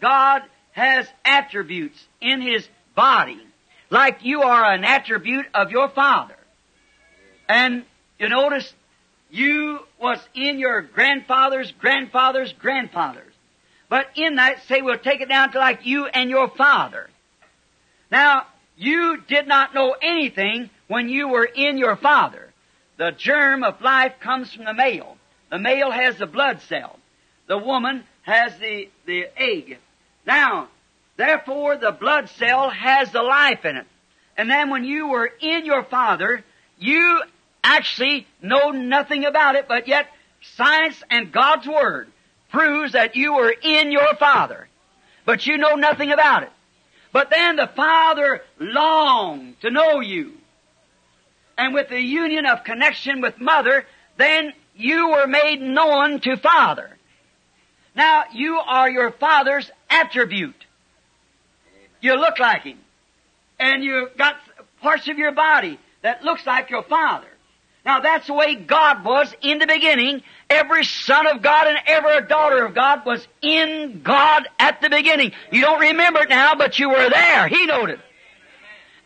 God 0.00 0.42
has 0.72 1.06
attributes 1.24 1.98
in 2.20 2.40
His 2.40 2.66
body, 2.94 3.40
like 3.90 4.24
you 4.24 4.42
are 4.42 4.72
an 4.72 4.84
attribute 4.84 5.46
of 5.54 5.70
your 5.70 5.88
Father. 5.88 6.36
And 7.48 7.84
you 8.18 8.28
notice 8.28 8.72
you 9.30 9.80
was 10.00 10.18
in 10.34 10.58
your 10.58 10.82
grandfather's 10.82 11.72
grandfather's 11.72 12.52
grandfathers. 12.52 13.32
But 13.88 14.06
in 14.16 14.36
that, 14.36 14.62
say 14.68 14.82
we'll 14.82 14.98
take 14.98 15.20
it 15.20 15.28
down 15.28 15.52
to 15.52 15.58
like 15.58 15.86
you 15.86 16.06
and 16.06 16.28
your 16.28 16.48
father. 16.48 17.08
Now, 18.10 18.46
you 18.76 19.18
did 19.28 19.48
not 19.48 19.74
know 19.74 19.96
anything 20.00 20.70
when 20.88 21.08
you 21.08 21.28
were 21.28 21.44
in 21.44 21.78
your 21.78 21.96
father. 21.96 22.47
The 22.98 23.12
germ 23.12 23.62
of 23.62 23.80
life 23.80 24.14
comes 24.20 24.52
from 24.52 24.64
the 24.64 24.74
male. 24.74 25.16
The 25.50 25.58
male 25.58 25.90
has 25.90 26.18
the 26.18 26.26
blood 26.26 26.60
cell. 26.62 26.98
The 27.46 27.56
woman 27.56 28.04
has 28.22 28.58
the, 28.58 28.90
the 29.06 29.26
egg. 29.36 29.78
Now, 30.26 30.68
therefore 31.16 31.76
the 31.76 31.92
blood 31.92 32.28
cell 32.30 32.68
has 32.68 33.10
the 33.10 33.22
life 33.22 33.64
in 33.64 33.76
it. 33.76 33.86
And 34.36 34.50
then 34.50 34.70
when 34.70 34.84
you 34.84 35.08
were 35.08 35.30
in 35.40 35.64
your 35.64 35.84
father, 35.84 36.44
you 36.78 37.22
actually 37.62 38.26
know 38.42 38.70
nothing 38.70 39.24
about 39.24 39.54
it, 39.54 39.66
but 39.68 39.88
yet 39.88 40.08
science 40.56 41.02
and 41.10 41.32
God's 41.32 41.66
Word 41.66 42.08
proves 42.50 42.92
that 42.92 43.16
you 43.16 43.34
were 43.34 43.54
in 43.62 43.92
your 43.92 44.14
father. 44.16 44.68
But 45.24 45.46
you 45.46 45.56
know 45.56 45.74
nothing 45.74 46.10
about 46.10 46.44
it. 46.44 46.52
But 47.12 47.30
then 47.30 47.56
the 47.56 47.70
father 47.74 48.42
longed 48.58 49.60
to 49.60 49.70
know 49.70 50.00
you. 50.00 50.37
And 51.58 51.74
with 51.74 51.88
the 51.88 52.00
union 52.00 52.46
of 52.46 52.64
connection 52.64 53.20
with 53.20 53.40
mother, 53.40 53.84
then 54.16 54.52
you 54.76 55.10
were 55.10 55.26
made 55.26 55.60
known 55.60 56.20
to 56.20 56.36
father. 56.36 56.96
Now, 57.94 58.24
you 58.32 58.58
are 58.58 58.88
your 58.88 59.10
father's 59.10 59.68
attribute. 59.90 60.64
You 62.00 62.14
look 62.14 62.38
like 62.38 62.62
him. 62.62 62.78
And 63.58 63.82
you've 63.82 64.16
got 64.16 64.36
parts 64.80 65.08
of 65.08 65.18
your 65.18 65.32
body 65.32 65.80
that 66.02 66.22
looks 66.22 66.46
like 66.46 66.70
your 66.70 66.84
father. 66.84 67.26
Now 67.84 68.00
that's 68.00 68.26
the 68.26 68.34
way 68.34 68.54
God 68.54 69.04
was 69.04 69.34
in 69.40 69.58
the 69.58 69.66
beginning. 69.66 70.22
Every 70.50 70.84
son 70.84 71.26
of 71.26 71.42
God 71.42 71.66
and 71.66 71.78
every 71.86 72.28
daughter 72.28 72.64
of 72.64 72.74
God 72.74 73.06
was 73.06 73.26
in 73.40 74.02
God 74.04 74.46
at 74.58 74.80
the 74.80 74.90
beginning. 74.90 75.32
You 75.50 75.62
don't 75.62 75.80
remember 75.80 76.20
it 76.20 76.28
now, 76.28 76.54
but 76.54 76.78
you 76.78 76.90
were 76.90 77.08
there. 77.08 77.48
He 77.48 77.66
knowed 77.66 77.90
it. 77.90 78.00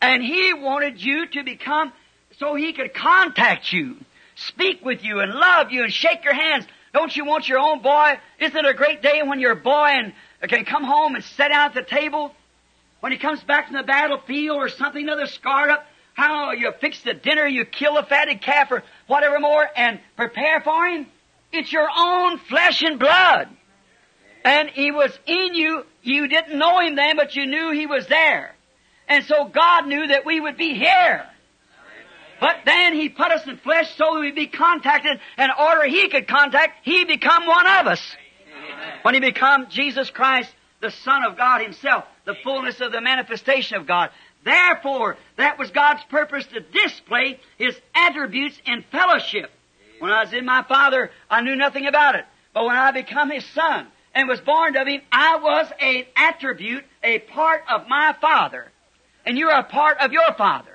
And 0.01 0.21
He 0.21 0.53
wanted 0.53 1.01
you 1.01 1.27
to 1.27 1.43
become 1.43 1.93
so 2.39 2.55
He 2.55 2.73
could 2.73 2.93
contact 2.93 3.71
you, 3.71 3.97
speak 4.35 4.83
with 4.83 5.03
you 5.03 5.19
and 5.19 5.33
love 5.33 5.71
you 5.71 5.83
and 5.83 5.93
shake 5.93 6.23
your 6.23 6.33
hands. 6.33 6.65
Don't 6.93 7.15
you 7.15 7.25
want 7.25 7.47
your 7.47 7.59
own 7.59 7.81
boy? 7.81 8.19
Isn't 8.39 8.57
it 8.57 8.65
a 8.65 8.73
great 8.73 9.01
day 9.01 9.21
when 9.23 9.39
your 9.39 9.55
boy 9.55 9.87
and 9.87 10.13
uh, 10.41 10.47
can 10.47 10.63
come 10.63 10.83
home 10.83 11.15
and 11.15 11.23
sit 11.23 11.49
down 11.49 11.69
at 11.69 11.73
the 11.73 11.81
table? 11.83 12.33
When 12.99 13.11
he 13.11 13.17
comes 13.17 13.43
back 13.43 13.67
from 13.67 13.75
the 13.75 13.83
battlefield 13.83 14.57
or 14.57 14.69
something, 14.69 15.03
another 15.03 15.25
scarred 15.25 15.71
up, 15.71 15.85
how 16.13 16.51
you 16.51 16.71
fix 16.79 17.01
the 17.01 17.13
dinner, 17.13 17.47
you 17.47 17.65
kill 17.65 17.97
a 17.97 18.05
fatted 18.05 18.41
calf 18.41 18.71
or 18.71 18.83
whatever 19.07 19.39
more 19.39 19.67
and 19.75 19.99
prepare 20.15 20.61
for 20.61 20.85
him. 20.85 21.07
It's 21.51 21.71
your 21.71 21.87
own 21.95 22.37
flesh 22.37 22.81
and 22.83 22.99
blood. 22.99 23.49
And 24.45 24.69
he 24.69 24.91
was 24.91 25.17
in 25.25 25.55
you. 25.55 25.85
You 26.01 26.27
didn't 26.27 26.57
know 26.57 26.79
him 26.79 26.95
then, 26.95 27.15
but 27.15 27.35
you 27.35 27.45
knew 27.45 27.71
he 27.71 27.87
was 27.87 28.07
there. 28.07 28.55
And 29.07 29.23
so 29.25 29.45
God 29.45 29.87
knew 29.87 30.07
that 30.07 30.25
we 30.25 30.39
would 30.39 30.57
be 30.57 30.73
here. 30.75 31.25
But 32.43 32.65
then 32.65 32.93
he 32.93 33.07
put 33.07 33.31
us 33.31 33.47
in 33.47 33.55
flesh 33.55 33.95
so 33.95 34.19
we'd 34.19 34.35
be 34.35 34.47
contacted, 34.47 35.17
in 35.37 35.49
order 35.57 35.87
he 35.87 36.09
could 36.09 36.27
contact, 36.27 36.79
he 36.83 37.05
become 37.05 37.47
one 37.47 37.65
of 37.65 37.87
us. 37.87 38.17
When 39.03 39.13
he 39.13 39.21
become 39.21 39.69
Jesus 39.69 40.09
Christ, 40.09 40.53
the 40.81 40.91
Son 40.91 41.23
of 41.23 41.37
God 41.37 41.61
himself, 41.61 42.03
the 42.25 42.35
fullness 42.43 42.81
of 42.81 42.91
the 42.91 42.99
manifestation 42.99 43.77
of 43.77 43.87
God. 43.87 44.09
Therefore, 44.43 45.15
that 45.37 45.57
was 45.57 45.71
God's 45.71 46.03
purpose 46.09 46.45
to 46.47 46.59
display 46.59 47.39
His 47.57 47.79
attributes 47.95 48.59
in 48.65 48.83
fellowship. 48.91 49.49
When 49.99 50.11
I 50.11 50.25
was 50.25 50.33
in 50.33 50.43
my 50.45 50.63
Father, 50.63 51.11
I 51.29 51.39
knew 51.39 51.55
nothing 51.55 51.85
about 51.87 52.15
it. 52.15 52.25
But 52.53 52.65
when 52.65 52.75
I 52.75 52.91
become 52.91 53.31
His 53.31 53.45
Son 53.51 53.87
and 54.13 54.27
was 54.27 54.41
born 54.41 54.75
of 54.75 54.85
Him, 54.85 54.99
I 55.13 55.37
was 55.37 55.71
an 55.79 56.03
attribute, 56.17 56.83
a 57.01 57.19
part 57.19 57.61
of 57.71 57.87
my 57.87 58.13
Father. 58.19 58.69
And 59.25 59.37
you're 59.37 59.49
a 59.49 59.63
part 59.63 59.99
of 59.99 60.11
your 60.11 60.33
Father. 60.37 60.72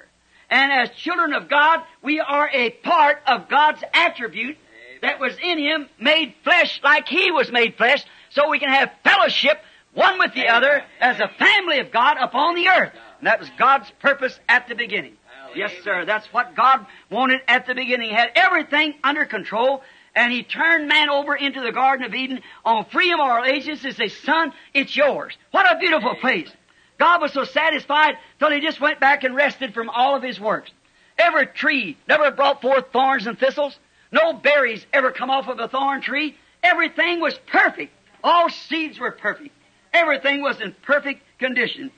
And 0.51 0.73
as 0.73 0.91
children 0.97 1.33
of 1.35 1.49
God, 1.49 1.81
we 2.03 2.21
are 2.21 2.49
a 2.53 2.71
part 2.71 3.23
of 3.27 3.49
God's 3.49 3.83
attribute 3.93 4.57
that 5.03 5.21
was 5.21 5.37
in 5.43 5.59
Him, 5.59 5.89
made 6.01 6.35
flesh 6.43 6.81
like 6.83 7.07
He 7.09 7.31
was 7.31 7.53
made 7.53 7.77
flesh, 7.77 8.05
so 8.31 8.49
we 8.49 8.59
can 8.59 8.71
have 8.71 8.91
fellowship 9.05 9.61
one 9.95 10.19
with 10.19 10.35
the 10.35 10.49
other 10.49 10.83
as 11.01 11.19
a 11.19 11.29
family 11.39 11.81
of 11.81 11.91
God 11.91 12.17
upon 12.21 12.55
the 12.55 12.69
earth. 12.69 12.93
And 13.19 13.27
that 13.27 13.41
was 13.41 13.51
God's 13.59 13.91
purpose 14.01 14.39
at 14.49 14.69
the 14.69 14.75
beginning. 14.75 15.17
Yes, 15.55 15.73
sir. 15.83 16.05
That's 16.05 16.27
what 16.33 16.55
God 16.55 16.87
wanted 17.11 17.41
at 17.49 17.67
the 17.67 17.75
beginning. 17.75 18.11
He 18.11 18.15
had 18.15 18.31
everything 18.35 18.95
under 19.03 19.25
control, 19.25 19.83
and 20.15 20.33
He 20.33 20.43
turned 20.43 20.89
man 20.89 21.11
over 21.11 21.35
into 21.35 21.61
the 21.61 21.73
Garden 21.73 22.05
of 22.07 22.15
Eden 22.15 22.41
on 22.65 22.85
free 22.87 23.15
moral 23.15 23.45
agents 23.45 23.85
and 23.85 23.95
said, 23.95 24.13
Son, 24.25 24.53
it's 24.75 24.95
yours. 24.97 25.37
What 25.51 25.71
a 25.71 25.79
beautiful 25.79 26.15
place. 26.17 26.51
God 26.99 27.21
was 27.21 27.33
so 27.33 27.45
satisfied 27.45 28.17
till 28.39 28.51
he 28.51 28.61
just 28.61 28.81
went 28.81 29.01
back 29.01 29.25
and 29.25 29.35
rested 29.35 29.73
from 29.73 29.89
all 29.89 30.17
of 30.17 30.23
his 30.23 30.41
works. 30.41 30.71
Every 31.17 31.47
tree 31.47 31.97
never 32.09 32.31
brought 32.31 32.61
forth 32.61 32.93
thorns 32.93 33.27
and 33.27 33.39
thistles. 33.39 33.79
No 34.11 34.33
berries 34.33 34.85
ever 34.93 35.13
come 35.13 35.31
off 35.31 35.49
of 35.49 35.59
a 35.61 35.69
thorn 35.69 36.01
tree. 36.01 36.37
Everything 36.63 37.21
was 37.21 37.39
perfect. 37.47 37.93
All 38.23 38.49
seeds 38.49 38.99
were 38.99 39.13
perfect. 39.13 39.55
Everything 39.93 40.43
was 40.43 40.61
in 40.61 40.75
perfect 40.83 41.23
condition. 41.39 41.91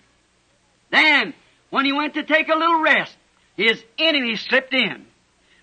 Then, 0.90 1.34
when 1.70 1.84
he 1.84 1.92
went 1.92 2.14
to 2.14 2.22
take 2.22 2.48
a 2.48 2.56
little 2.56 2.80
rest, 2.80 3.16
his 3.56 3.82
enemy 3.98 4.36
slipped 4.36 4.74
in 4.74 5.06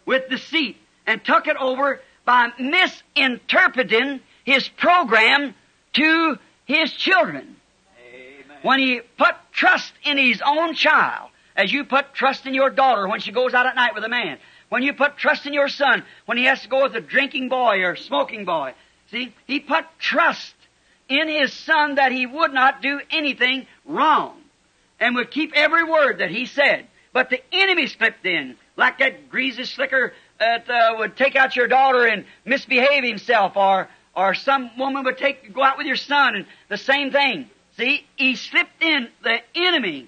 with 0.05 0.29
deceit 0.29 0.77
and 1.05 1.23
took 1.23 1.47
it 1.47 1.57
over 1.57 1.99
by 2.25 2.49
misinterpreting 2.59 4.21
his 4.45 4.67
program 4.67 5.53
to 5.93 6.37
his 6.65 6.91
children. 6.93 7.56
When 8.61 8.79
he 8.79 9.01
put 9.17 9.35
trust 9.51 9.93
in 10.03 10.17
his 10.17 10.41
own 10.45 10.73
child, 10.73 11.29
as 11.55 11.71
you 11.71 11.83
put 11.83 12.13
trust 12.13 12.45
in 12.45 12.53
your 12.53 12.69
daughter 12.69 13.07
when 13.07 13.19
she 13.19 13.31
goes 13.31 13.53
out 13.53 13.65
at 13.65 13.75
night 13.75 13.95
with 13.95 14.03
a 14.03 14.09
man, 14.09 14.37
when 14.69 14.83
you 14.83 14.93
put 14.93 15.17
trust 15.17 15.45
in 15.45 15.53
your 15.53 15.69
son 15.69 16.03
when 16.25 16.37
he 16.37 16.45
has 16.45 16.61
to 16.61 16.67
go 16.67 16.83
with 16.83 16.95
a 16.95 17.01
drinking 17.01 17.49
boy 17.49 17.83
or 17.83 17.95
smoking 17.95 18.45
boy, 18.45 18.73
see, 19.11 19.33
he 19.45 19.59
put 19.59 19.85
trust 19.99 20.53
in 21.09 21.27
his 21.27 21.53
son 21.53 21.95
that 21.95 22.11
he 22.11 22.25
would 22.25 22.53
not 22.53 22.81
do 22.81 22.99
anything 23.11 23.65
wrong 23.85 24.37
and 24.99 25.15
would 25.15 25.31
keep 25.31 25.53
every 25.55 25.83
word 25.83 26.19
that 26.19 26.29
he 26.29 26.45
said. 26.45 26.85
But 27.13 27.29
the 27.29 27.41
enemy 27.51 27.87
slipped 27.87 28.25
in, 28.25 28.57
like 28.75 28.99
that 28.99 29.29
greasy 29.29 29.63
slicker 29.63 30.13
that 30.39 30.69
uh, 30.69 30.95
would 30.99 31.15
take 31.15 31.35
out 31.35 31.55
your 31.55 31.67
daughter 31.67 32.05
and 32.05 32.25
misbehave 32.45 33.03
himself, 33.03 33.55
or 33.55 33.87
or 34.15 34.33
some 34.33 34.71
woman 34.77 35.03
would 35.05 35.17
take 35.17 35.53
go 35.53 35.63
out 35.63 35.77
with 35.77 35.87
your 35.87 35.95
son 35.95 36.35
and 36.35 36.45
the 36.69 36.77
same 36.77 37.11
thing. 37.11 37.49
See, 37.77 38.05
he 38.15 38.35
slipped 38.35 38.81
in. 38.81 39.09
The 39.23 39.39
enemy 39.55 40.07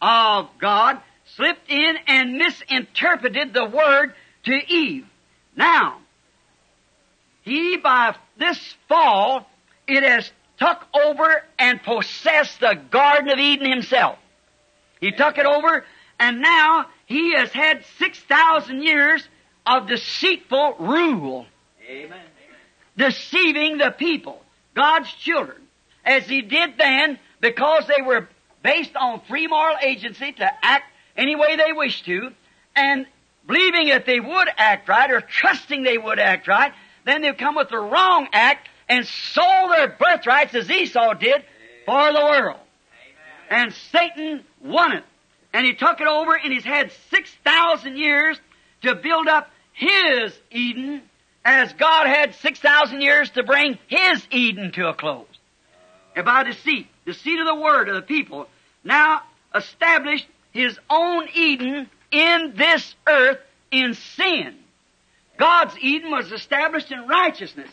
of 0.00 0.48
God 0.58 1.00
slipped 1.36 1.70
in 1.70 1.96
and 2.06 2.38
misinterpreted 2.38 3.52
the 3.52 3.66
word 3.66 4.14
to 4.44 4.72
Eve. 4.72 5.06
Now, 5.54 5.98
he 7.42 7.76
by 7.76 8.14
this 8.38 8.58
fall, 8.88 9.46
it 9.86 10.02
has 10.02 10.30
took 10.58 10.86
over 10.94 11.42
and 11.58 11.82
possessed 11.82 12.60
the 12.60 12.78
Garden 12.90 13.30
of 13.30 13.38
Eden 13.38 13.70
himself. 13.70 14.18
He 15.00 15.12
took 15.12 15.38
it 15.38 15.46
over, 15.46 15.84
and 16.18 16.40
now 16.40 16.86
he 17.06 17.34
has 17.34 17.50
had 17.50 17.84
6,000 17.98 18.82
years 18.82 19.26
of 19.66 19.86
deceitful 19.88 20.76
rule, 20.78 21.46
Amen. 21.88 22.20
deceiving 22.96 23.78
the 23.78 23.90
people, 23.90 24.42
God's 24.74 25.10
children, 25.12 25.56
as 26.10 26.26
he 26.26 26.42
did 26.42 26.76
then 26.76 27.18
because 27.40 27.84
they 27.86 28.02
were 28.02 28.28
based 28.62 28.96
on 28.96 29.20
free 29.28 29.46
moral 29.46 29.76
agency 29.82 30.32
to 30.32 30.50
act 30.62 30.84
any 31.16 31.36
way 31.36 31.56
they 31.56 31.72
wished 31.72 32.04
to, 32.04 32.30
and 32.74 33.06
believing 33.46 33.88
that 33.88 34.06
they 34.06 34.20
would 34.20 34.48
act 34.56 34.88
right 34.88 35.10
or 35.10 35.20
trusting 35.20 35.82
they 35.82 35.98
would 35.98 36.18
act 36.18 36.48
right, 36.48 36.72
then 37.04 37.22
they've 37.22 37.36
come 37.36 37.54
with 37.54 37.68
the 37.68 37.78
wrong 37.78 38.28
act 38.32 38.68
and 38.88 39.06
sold 39.06 39.70
their 39.70 39.88
birthrights 39.88 40.54
as 40.54 40.70
Esau 40.70 41.14
did 41.14 41.44
for 41.86 42.12
the 42.12 42.20
world. 42.20 42.58
And 43.48 43.72
Satan 43.72 44.44
won 44.62 44.92
it. 44.92 45.04
And 45.52 45.66
he 45.66 45.74
took 45.74 46.00
it 46.00 46.06
over 46.06 46.36
and 46.36 46.52
he's 46.52 46.64
had 46.64 46.92
6,000 47.10 47.96
years 47.96 48.38
to 48.82 48.94
build 48.94 49.26
up 49.26 49.50
his 49.72 50.38
Eden 50.50 51.02
as 51.44 51.72
God 51.72 52.06
had 52.06 52.34
6,000 52.36 53.00
years 53.00 53.30
to 53.30 53.42
bring 53.42 53.78
his 53.88 54.26
Eden 54.30 54.72
to 54.72 54.88
a 54.88 54.94
close. 54.94 55.26
And 56.14 56.24
by 56.24 56.42
deceit, 56.44 56.88
deceit 57.06 57.38
of 57.40 57.46
the 57.46 57.54
word 57.54 57.88
of 57.88 57.94
the 57.94 58.02
people, 58.02 58.48
now 58.82 59.22
established 59.54 60.26
his 60.52 60.78
own 60.88 61.28
Eden 61.34 61.88
in 62.10 62.54
this 62.56 62.94
earth 63.06 63.38
in 63.70 63.94
sin. 63.94 64.56
God's 65.38 65.76
Eden 65.78 66.10
was 66.10 66.32
established 66.32 66.90
in 66.90 67.06
righteousness. 67.06 67.70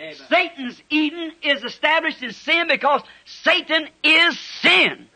Amen. 0.00 0.14
Satan's 0.28 0.82
Eden 0.90 1.32
is 1.42 1.64
established 1.64 2.22
in 2.22 2.32
sin 2.32 2.68
because 2.68 3.02
Satan 3.24 3.88
is 4.02 4.38
sin. 4.38 5.06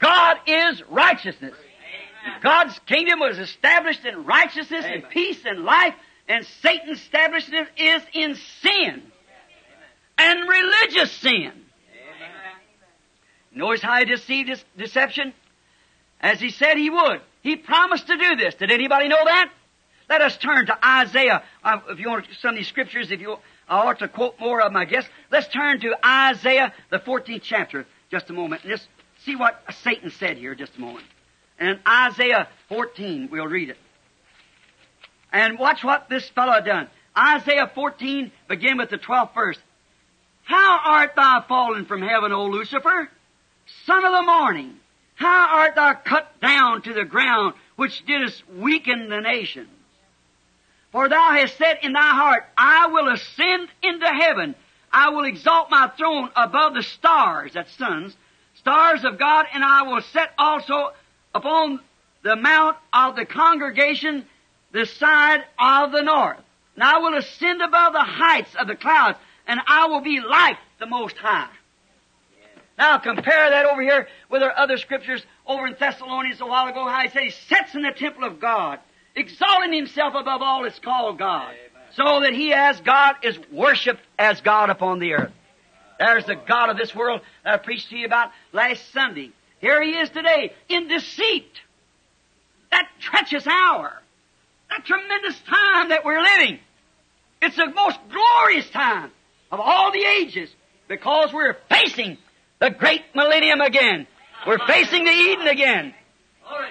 God 0.00 0.38
is 0.46 0.82
righteousness. 0.88 1.54
God's 2.42 2.78
kingdom 2.86 3.20
was 3.20 3.38
established 3.38 4.04
in 4.04 4.24
righteousness 4.24 4.84
and 4.84 5.08
peace 5.08 5.44
and 5.44 5.64
life, 5.64 5.94
and 6.28 6.44
Satan's 6.44 6.98
establishment 6.98 7.68
is 7.76 8.02
in 8.12 8.34
sin 8.62 9.11
and 10.22 10.48
religious 10.48 11.12
sin. 11.12 11.52
Amen. 11.52 12.52
Notice 13.52 13.82
how 13.82 13.98
he 13.98 14.04
deceived 14.04 14.48
his 14.48 14.64
deception? 14.76 15.32
As 16.20 16.40
he 16.40 16.50
said 16.50 16.76
he 16.76 16.90
would. 16.90 17.20
He 17.42 17.56
promised 17.56 18.06
to 18.06 18.16
do 18.16 18.36
this. 18.36 18.54
Did 18.54 18.70
anybody 18.70 19.08
know 19.08 19.24
that? 19.24 19.50
Let 20.08 20.22
us 20.22 20.36
turn 20.36 20.66
to 20.66 20.86
Isaiah. 20.86 21.42
Uh, 21.64 21.78
if 21.90 21.98
you 21.98 22.08
want 22.08 22.26
some 22.40 22.50
of 22.50 22.56
these 22.56 22.68
scriptures, 22.68 23.10
if 23.10 23.20
you, 23.20 23.36
I 23.68 23.78
ought 23.86 23.98
to 24.00 24.08
quote 24.08 24.38
more 24.38 24.60
of 24.60 24.72
them, 24.72 24.76
I 24.76 24.84
guess. 24.84 25.04
Let's 25.30 25.48
turn 25.48 25.80
to 25.80 25.96
Isaiah, 26.06 26.72
the 26.90 26.98
14th 26.98 27.42
chapter, 27.42 27.86
just 28.10 28.30
a 28.30 28.32
moment, 28.32 28.62
and 28.62 28.70
just 28.70 28.86
see 29.24 29.36
what 29.36 29.60
Satan 29.82 30.10
said 30.10 30.36
here, 30.36 30.54
just 30.54 30.76
a 30.76 30.80
moment. 30.80 31.06
And 31.58 31.80
Isaiah 31.86 32.48
14, 32.68 33.28
we'll 33.30 33.46
read 33.46 33.70
it. 33.70 33.78
And 35.32 35.58
watch 35.58 35.82
what 35.82 36.08
this 36.08 36.28
fellow 36.28 36.60
done. 36.60 36.88
Isaiah 37.16 37.70
14, 37.74 38.30
begin 38.48 38.78
with 38.78 38.90
the 38.90 38.98
12th 38.98 39.34
verse. 39.34 39.58
How 40.44 40.80
art 40.84 41.14
thou 41.14 41.44
fallen 41.48 41.86
from 41.86 42.02
heaven, 42.02 42.32
O 42.32 42.46
Lucifer, 42.46 43.08
son 43.86 44.04
of 44.04 44.12
the 44.12 44.22
morning? 44.22 44.76
How 45.14 45.58
art 45.58 45.74
thou 45.74 45.94
cut 45.94 46.40
down 46.40 46.82
to 46.82 46.94
the 46.94 47.04
ground, 47.04 47.54
which 47.76 48.04
didst 48.06 48.42
weaken 48.48 49.08
the 49.08 49.20
nations? 49.20 49.68
For 50.90 51.08
thou 51.08 51.30
hast 51.32 51.56
said 51.56 51.78
in 51.82 51.92
thy 51.92 52.00
heart, 52.00 52.44
I 52.56 52.88
will 52.88 53.08
ascend 53.08 53.68
into 53.82 54.06
heaven. 54.06 54.54
I 54.92 55.08
will 55.08 55.24
exalt 55.24 55.70
my 55.70 55.90
throne 55.96 56.28
above 56.36 56.74
the 56.74 56.82
stars, 56.82 57.52
that's 57.54 57.72
suns, 57.78 58.14
stars 58.56 59.04
of 59.04 59.18
God, 59.18 59.46
and 59.54 59.64
I 59.64 59.82
will 59.82 60.02
set 60.02 60.32
also 60.36 60.92
upon 61.34 61.80
the 62.22 62.36
mount 62.36 62.76
of 62.92 63.16
the 63.16 63.24
congregation 63.24 64.26
the 64.72 64.84
side 64.84 65.44
of 65.58 65.92
the 65.92 66.02
north. 66.02 66.38
And 66.74 66.84
I 66.84 66.98
will 66.98 67.14
ascend 67.14 67.62
above 67.62 67.94
the 67.94 68.00
heights 68.00 68.54
of 68.54 68.66
the 68.66 68.76
clouds, 68.76 69.18
and 69.52 69.60
I 69.66 69.84
will 69.88 70.00
be 70.00 70.18
like 70.18 70.56
the 70.80 70.86
Most 70.86 71.14
High. 71.18 71.50
Now 72.78 72.96
compare 72.96 73.50
that 73.50 73.66
over 73.66 73.82
here 73.82 74.08
with 74.30 74.42
our 74.42 74.56
other 74.56 74.78
scriptures 74.78 75.22
over 75.46 75.66
in 75.66 75.76
Thessalonians 75.78 76.40
a 76.40 76.46
while 76.46 76.68
ago, 76.68 76.88
how 76.88 77.02
he 77.02 77.10
says 77.10 77.22
he 77.22 77.30
sits 77.54 77.74
in 77.74 77.82
the 77.82 77.90
temple 77.90 78.24
of 78.24 78.40
God, 78.40 78.78
exalting 79.14 79.74
himself 79.74 80.14
above 80.14 80.40
all 80.40 80.62
that's 80.62 80.78
called 80.78 81.18
God, 81.18 81.54
so 81.94 82.20
that 82.20 82.32
he 82.32 82.54
as 82.54 82.80
God 82.80 83.16
is 83.22 83.38
worshipped 83.50 84.00
as 84.18 84.40
God 84.40 84.70
upon 84.70 85.00
the 85.00 85.12
earth. 85.12 85.32
There's 85.98 86.24
the 86.24 86.36
God 86.36 86.70
of 86.70 86.78
this 86.78 86.94
world 86.94 87.20
that 87.44 87.52
I 87.52 87.58
preached 87.58 87.90
to 87.90 87.96
you 87.98 88.06
about 88.06 88.30
last 88.52 88.90
Sunday. 88.94 89.32
Here 89.60 89.82
he 89.82 89.98
is 89.98 90.08
today 90.08 90.54
in 90.70 90.88
deceit. 90.88 91.52
That 92.70 92.88
treacherous 93.00 93.46
hour. 93.46 94.00
That 94.70 94.86
tremendous 94.86 95.38
time 95.40 95.90
that 95.90 96.06
we're 96.06 96.22
living. 96.22 96.58
It's 97.42 97.56
the 97.56 97.66
most 97.66 97.98
glorious 98.10 98.70
time 98.70 99.10
of 99.52 99.60
all 99.60 99.92
the 99.92 100.02
ages 100.02 100.50
because 100.88 101.32
we're 101.32 101.56
facing 101.70 102.18
the 102.58 102.70
great 102.70 103.02
millennium 103.14 103.60
again. 103.60 104.06
We're 104.46 104.66
facing 104.66 105.04
the 105.04 105.10
Eden 105.10 105.46
again. 105.46 105.94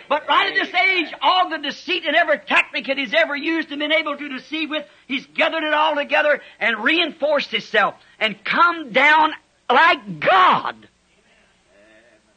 But 0.09 0.27
right 0.27 0.49
at 0.49 0.55
this 0.55 0.73
age, 0.73 1.13
all 1.21 1.49
the 1.49 1.57
deceit 1.57 2.03
and 2.05 2.15
every 2.15 2.39
technique 2.39 2.87
that 2.87 2.97
he's 2.97 3.13
ever 3.13 3.35
used 3.35 3.71
and 3.71 3.79
been 3.79 3.93
able 3.93 4.17
to 4.17 4.29
deceive 4.29 4.69
with, 4.69 4.85
he's 5.07 5.25
gathered 5.27 5.63
it 5.63 5.73
all 5.73 5.95
together 5.95 6.41
and 6.59 6.83
reinforced 6.83 7.51
himself 7.51 7.95
and 8.19 8.43
come 8.43 8.91
down 8.91 9.31
like 9.69 10.19
God. 10.19 10.75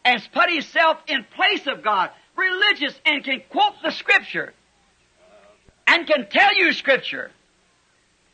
And 0.05 0.23
put 0.33 0.51
himself 0.51 0.99
in 1.07 1.25
place 1.35 1.67
of 1.67 1.83
God, 1.83 2.11
religious, 2.37 2.95
and 3.07 3.25
can 3.25 3.43
quote 3.49 3.75
the 3.83 3.91
scripture. 3.91 4.53
And 5.87 6.07
can 6.07 6.29
tell 6.29 6.55
you 6.55 6.73
scripture. 6.73 7.31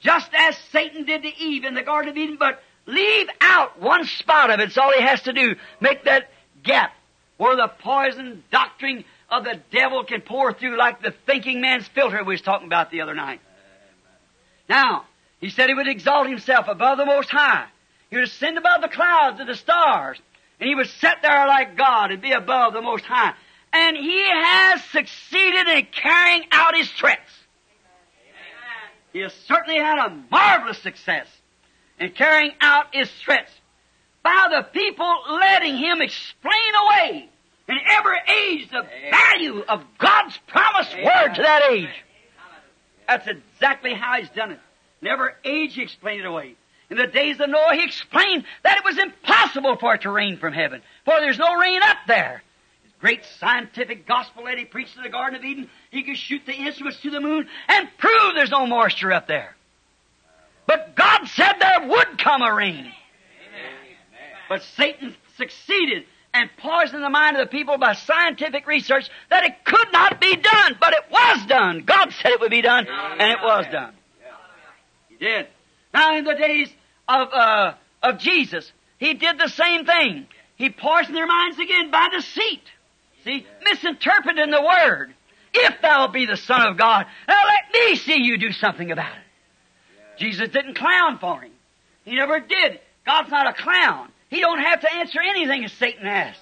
Just 0.01 0.31
as 0.35 0.57
Satan 0.73 1.05
did 1.05 1.23
to 1.23 1.39
Eve 1.39 1.65
in 1.65 1.75
the 1.75 1.83
Garden 1.83 2.11
of 2.11 2.17
Eden, 2.17 2.37
but 2.39 2.63
leave 2.87 3.29
out 3.41 3.81
one 3.81 4.05
spot 4.05 4.51
of 4.51 4.61
it. 4.61 4.65
It's 4.65 4.79
all 4.79 4.93
he 4.93 5.03
has 5.03 5.23
to 5.23 5.33
do. 5.33 5.57
Make 5.81 6.05
that 6.05 6.31
gap 6.63 6.93
where 7.37 7.57
the 7.57 7.69
poison 7.69 8.43
doctrine 8.51 9.05
of 9.31 9.45
the 9.45 9.61
devil 9.71 10.05
can 10.05 10.21
pour 10.23 10.53
through 10.53 10.77
like 10.77 11.03
the 11.03 11.15
thinking 11.27 11.61
man's 11.61 11.87
filter 11.89 12.23
we 12.25 12.35
was 12.35 12.43
talking 12.43 12.67
about 12.67 12.91
the 12.91 13.03
other 13.03 13.15
night. 13.15 13.41
Now, 14.69 15.05
he 15.41 15.51
said 15.51 15.69
he 15.69 15.75
would 15.75 15.89
exalt 15.89 16.29
himself 16.29 16.67
above 16.69 16.99
the 16.99 17.07
Most 17.07 17.31
High. 17.31 17.67
He 18.11 18.17
would 18.17 18.25
ascend 18.25 18.59
above 18.59 18.83
the 18.83 18.89
clouds 18.89 19.41
of 19.41 19.47
the 19.47 19.55
stars. 19.55 20.19
And 20.59 20.69
he 20.69 20.75
would 20.75 20.89
sit 20.89 21.15
there 21.23 21.47
like 21.47 21.77
God 21.77 22.11
and 22.11 22.21
be 22.21 22.33
above 22.33 22.73
the 22.73 22.83
Most 22.83 23.05
High. 23.05 23.35
And 23.73 23.97
he 23.97 24.23
has 24.29 24.85
succeeded 24.85 25.69
in 25.69 25.87
carrying 25.93 26.45
out 26.51 26.77
his 26.77 26.91
threats. 26.91 27.31
He 29.13 29.21
has 29.21 29.33
certainly 29.47 29.79
had 29.79 29.99
a 29.99 30.17
marvelous 30.31 30.79
success 30.79 31.27
in 31.99 32.11
carrying 32.13 32.53
out 32.61 32.95
his 32.95 33.11
threats 33.11 33.53
by 34.23 34.49
the 34.51 34.63
people 34.63 35.15
letting 35.31 35.77
him 35.77 36.01
explain 36.01 36.73
away 36.85 37.29
in 37.69 37.79
every 37.89 38.19
age 38.29 38.71
the 38.71 38.87
value 39.11 39.63
of 39.69 39.85
God's 39.99 40.39
promised 40.47 40.95
word 40.97 41.35
to 41.35 41.43
that 41.43 41.71
age. 41.71 41.89
That's 43.09 43.27
exactly 43.27 43.95
how 43.95 44.21
he's 44.21 44.31
done 44.31 44.53
it. 44.53 44.61
In 45.03 45.09
every 45.09 45.33
age 45.45 45.75
he 45.75 45.83
explained 45.83 46.21
it 46.21 46.27
away. 46.27 46.55
In 46.91 46.97
the 46.97 47.07
days 47.07 47.39
of 47.41 47.49
Noah 47.49 47.75
he 47.75 47.85
explained 47.85 48.45
that 48.63 48.79
it 48.79 48.85
was 48.85 48.99
impossible 48.99 49.77
for 49.77 49.95
it 49.95 50.03
to 50.03 50.11
rain 50.11 50.37
from 50.39 50.53
heaven, 50.53 50.83
for 51.05 51.15
there's 51.21 51.39
no 51.39 51.55
rain 51.55 51.81
up 51.83 51.99
there. 52.07 52.43
His 52.83 52.93
great 53.01 53.25
scientific 53.39 54.07
gospel 54.07 54.45
that 54.45 54.59
he 54.59 54.65
preached 54.65 54.97
in 54.97 55.03
the 55.03 55.09
Garden 55.09 55.39
of 55.39 55.45
Eden, 55.45 55.69
he 55.91 56.03
could 56.03 56.17
shoot 56.17 56.43
the 56.47 56.53
instruments 56.53 57.01
to 57.03 57.11
the 57.11 57.21
moon 57.21 57.49
and 57.69 57.89
prove 57.99 58.35
there's 58.35 58.51
no 58.51 58.67
moisture 58.67 59.13
up 59.13 59.27
there. 59.27 59.57
But 60.67 60.95
God 60.95 61.27
said 61.27 61.55
there 61.59 61.89
would 61.89 62.19
come 62.19 62.43
a 62.43 62.55
rain. 62.55 62.93
But 64.49 64.63
Satan 64.63 65.17
succeeded 65.37 66.05
and 66.33 66.49
poisoned 66.59 67.03
the 67.03 67.11
mind 67.11 67.37
of 67.37 67.45
the 67.45 67.51
people 67.51 67.77
by 67.79 67.95
scientific 67.95 68.67
research 68.67 69.09
that 69.31 69.45
it 69.45 69.65
could 69.65 69.93
not 69.93 70.21
be 70.21 70.37
done, 70.37 70.77
but 70.81 70.93
it 70.93 71.05
was 71.11 71.47
done. 71.47 71.83
God 71.85 72.13
said 72.13 72.33
it 72.33 72.41
would 72.41 72.51
be 72.51 72.63
done, 72.63 72.87
and 72.89 73.33
it 73.33 73.39
was 73.43 73.67
done. 73.73 73.95
He 75.09 75.17
did. 75.17 75.49
Now, 75.93 76.17
in 76.17 76.25
the 76.25 76.35
days 76.35 76.69
of 77.09 77.29
uh, 77.33 77.75
of 78.03 78.19
Jesus, 78.19 78.71
he 78.99 79.15
did 79.15 79.39
the 79.39 79.49
same 79.49 79.85
thing. 79.85 80.27
He 80.57 80.71
poisoned 80.71 81.17
their 81.17 81.27
minds 81.27 81.59
again 81.59 81.91
by 81.91 82.09
deceit. 82.13 82.63
See, 83.25 83.47
misinterpreting 83.65 84.51
the 84.51 84.63
word. 84.63 85.15
If 85.53 85.81
thou 85.83 86.09
be 86.09 86.27
the 86.27 86.37
Son 86.37 86.63
of 86.63 86.77
God, 86.77 87.07
now 87.27 87.41
let 87.45 87.73
me 87.73 87.97
see 87.97 88.23
you 88.23 88.39
do 88.39 88.53
something 88.53 88.91
about 88.91 89.13
it. 89.13 90.19
Jesus 90.19 90.49
didn't 90.51 90.75
clown 90.75 91.19
for 91.19 91.41
him. 91.41 91.53
He 92.05 92.15
never 92.15 92.41
did. 92.41 92.81
God's 93.07 93.31
not 93.31 93.47
a 93.47 93.53
clown. 93.53 94.11
He 94.29 94.41
don't 94.41 94.61
have 94.61 94.81
to 94.81 94.93
answer 94.95 95.21
anything 95.21 95.65
as 95.65 95.73
Satan 95.73 96.07
asked. 96.07 96.41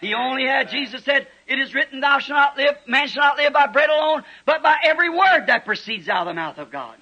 He 0.00 0.12
only 0.12 0.46
had, 0.46 0.68
Jesus 0.68 1.02
said, 1.04 1.26
it 1.46 1.58
is 1.58 1.74
written, 1.74 2.00
thou 2.00 2.18
shalt 2.18 2.36
not 2.36 2.56
live, 2.58 2.76
man 2.86 3.08
shall 3.08 3.22
not 3.22 3.38
live 3.38 3.52
by 3.52 3.68
bread 3.68 3.88
alone, 3.88 4.22
but 4.44 4.62
by 4.62 4.76
every 4.84 5.08
word 5.08 5.46
that 5.46 5.64
proceeds 5.64 6.08
out 6.08 6.22
of 6.22 6.26
the 6.26 6.34
mouth 6.34 6.58
of 6.58 6.70
God. 6.70 6.96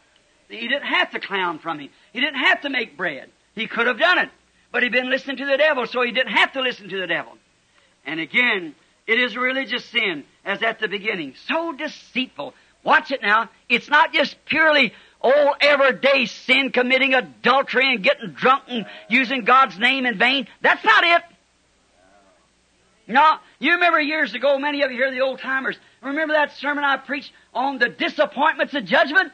He 0.49 0.69
didn't 0.69 0.85
have 0.85 1.11
to 1.11 1.21
clown 1.21 1.59
from 1.59 1.81
him. 1.81 1.89
He 2.13 2.21
didn't 2.21 2.41
have 2.41 2.61
to 2.61 2.71
make 2.71 2.97
bread. 2.97 3.31
He 3.55 3.67
could 3.67 3.87
have 3.87 3.99
done 3.99 4.19
it. 4.19 4.29
But 4.71 4.83
he'd 4.83 4.93
been 4.93 5.11
listening 5.11 5.39
to 5.39 5.47
the 5.47 5.57
devil, 5.57 5.87
so 5.87 6.03
he 6.03 6.13
didn't 6.13 6.33
have 6.33 6.53
to 6.53 6.61
listen 6.61 6.89
to 6.89 7.01
the 7.01 7.07
devil. 7.07 7.33
And 8.05 8.21
again, 8.21 8.75
it 9.07 9.19
is 9.19 9.37
religious 9.37 9.85
sin, 9.87 10.25
as 10.45 10.63
at 10.63 10.79
the 10.79 10.89
beginning. 10.89 11.35
So 11.49 11.73
deceitful. 11.73 12.55
Watch 12.85 13.11
it 13.11 13.23
now. 13.23 13.49
It's 13.69 13.89
not 13.89 14.13
just 14.13 14.37
purely 14.45 14.93
old 15.21 15.55
everyday 15.61 16.27
sin, 16.27 16.71
committing 16.71 17.15
adultery 17.15 17.95
and 17.95 18.03
getting 18.03 18.31
drunk 18.31 18.65
and 18.69 18.87
using 19.09 19.45
God's 19.45 19.79
name 19.79 20.07
in 20.07 20.19
vain. 20.19 20.49
That's 20.61 20.85
not 20.85 21.05
it. 21.05 21.23
No, 23.09 23.37
you 23.59 23.73
remember 23.75 24.01
years 24.01 24.35
ago, 24.35 24.59
many 24.59 24.83
of 24.83 24.91
you 24.91 24.97
here, 24.97 25.11
the 25.11 25.21
old 25.21 25.41
timers, 25.41 25.77
remember 26.01 26.35
that 26.35 26.53
sermon 26.57 26.85
I 26.85 26.97
preached 26.97 27.33
on 27.53 27.79
the 27.79 27.89
disappointments 27.89 28.75
of 28.75 28.85
judgment? 28.85 29.33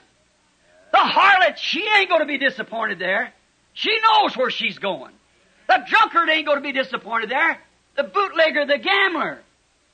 The 0.91 0.99
harlot, 0.99 1.57
she 1.59 1.87
ain't 1.99 2.09
going 2.09 2.23
to 2.23 2.27
be 2.27 2.39
disappointed 2.39 2.99
there. 2.99 3.33
She 3.75 3.97
knows 4.01 4.37
where 4.37 4.51
she's 4.51 4.79
going. 4.79 5.13
The 5.69 5.85
drunkard 5.87 6.31
ain't 6.31 6.47
going 6.47 6.59
to 6.59 6.63
be 6.63 6.73
disappointed 6.73 7.31
there. 7.31 7.61
The 7.97 8.05
bootlegger, 8.05 8.65
the 8.65 8.79
gambler, 8.79 9.41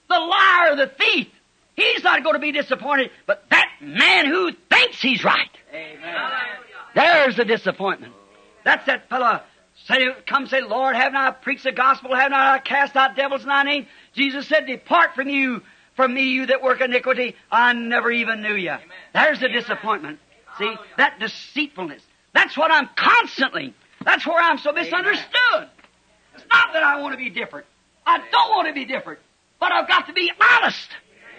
the 0.08 0.18
liar, 0.18 0.76
the 0.76 0.86
thief, 0.86 1.28
he's 1.76 2.02
not 2.02 2.22
going 2.22 2.34
to 2.34 2.40
be 2.40 2.52
disappointed. 2.52 3.10
But 3.26 3.44
that 3.50 3.70
man 3.80 4.26
who 4.26 4.52
thinks 4.70 5.00
he's 5.00 5.24
right, 5.24 5.50
Amen. 5.72 6.16
there's 6.94 7.36
the 7.36 7.44
disappointment. 7.44 8.12
That's 8.64 8.86
that 8.86 9.08
fellow 9.08 9.40
say, 9.86 10.08
come 10.26 10.46
say, 10.46 10.62
Lord, 10.62 10.96
have 10.96 11.12
not 11.12 11.26
I 11.26 11.30
preached 11.32 11.64
the 11.64 11.72
gospel, 11.72 12.14
have 12.14 12.30
not 12.30 12.46
I 12.46 12.58
cast 12.58 12.96
out 12.96 13.16
devils 13.16 13.42
in 13.42 13.48
thy 13.48 13.62
name? 13.62 13.86
Jesus 14.14 14.46
said, 14.46 14.66
depart 14.66 15.14
from 15.14 15.28
you, 15.28 15.62
from 15.96 16.14
me, 16.14 16.30
you 16.30 16.46
that 16.46 16.62
work 16.62 16.80
iniquity. 16.80 17.36
I 17.50 17.72
never 17.72 18.10
even 18.10 18.42
knew 18.42 18.54
you. 18.54 18.76
There's 19.12 19.40
the 19.40 19.48
disappointment. 19.48 20.18
See, 20.58 20.74
that 20.96 21.18
deceitfulness. 21.20 22.02
That's 22.32 22.56
what 22.56 22.72
I'm 22.72 22.88
constantly. 22.96 23.74
That's 24.04 24.26
where 24.26 24.40
I'm 24.40 24.58
so 24.58 24.72
misunderstood. 24.72 25.68
It's 26.34 26.44
not 26.50 26.72
that 26.72 26.82
I 26.82 27.00
want 27.00 27.12
to 27.12 27.18
be 27.18 27.30
different. 27.30 27.66
I 28.06 28.18
don't 28.18 28.50
want 28.50 28.68
to 28.68 28.74
be 28.74 28.84
different. 28.84 29.20
But 29.64 29.72
I've 29.72 29.88
got 29.88 30.08
to 30.08 30.12
be 30.12 30.30
honest. 30.38 30.90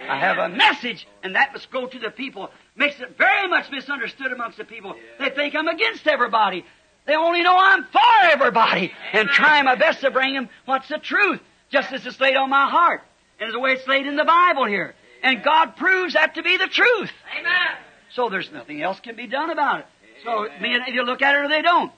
I 0.10 0.18
have 0.18 0.40
a 0.40 0.50
message, 0.50 1.08
and 1.22 1.36
that 1.36 1.54
must 1.54 1.70
go 1.70 1.86
to 1.86 2.00
the 2.00 2.10
people. 2.10 2.50
Makes 2.76 3.00
it 3.00 3.20
very 3.20 3.48
much 3.48 3.70
misunderstood 3.70 4.32
amongst 4.32 4.58
the 4.58 4.64
people. 4.64 4.96
They 5.20 5.30
think 5.30 5.54
I'm 5.54 5.68
against 5.68 6.08
everybody. 6.08 6.66
They 7.06 7.14
only 7.14 7.44
know 7.44 7.56
I'm 7.56 7.84
for 7.84 8.32
everybody. 8.32 8.92
And 9.14 9.30
trying 9.30 9.66
my 9.66 9.76
best 9.76 10.02
to 10.02 10.10
bring 10.10 10.34
them 10.34 10.50
what's 10.66 10.88
the 10.88 10.98
truth. 10.98 11.40
Just 11.70 11.92
as 11.92 12.04
it's 12.04 12.20
laid 12.20 12.36
on 12.36 12.50
my 12.50 12.68
heart. 12.68 13.04
And 13.40 13.54
the 13.54 13.60
way 13.60 13.74
it's 13.74 13.88
laid 13.88 14.08
in 14.08 14.16
the 14.16 14.26
Bible 14.26 14.66
here. 14.66 14.96
And 15.22 15.44
God 15.44 15.76
proves 15.76 16.16
that 16.16 16.34
to 16.34 16.42
be 16.42 16.58
the 16.58 16.66
truth. 16.66 17.12
Amen. 17.40 17.78
So 18.16 18.30
there's 18.30 18.52
nothing 18.52 18.82
else 18.82 19.00
can 19.02 19.16
be 19.16 19.28
done 19.28 19.52
about 19.52 19.82
it. 19.82 19.86
So 20.24 20.48
men 20.62 20.82
either 20.88 21.04
look 21.04 21.22
at 21.22 21.36
it 21.36 21.46
or 21.46 21.48
they 21.48 21.62
don't. 21.62 21.92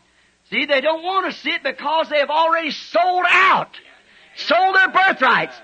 See, 0.49 0.65
they 0.65 0.81
don't 0.81 1.03
want 1.03 1.31
to 1.31 1.39
see 1.39 1.51
it 1.51 1.63
because 1.63 2.09
they 2.09 2.19
have 2.19 2.29
already 2.29 2.71
sold 2.71 3.23
out, 3.29 3.69
sold 4.35 4.75
their 4.75 4.89
birthrights 4.89 5.55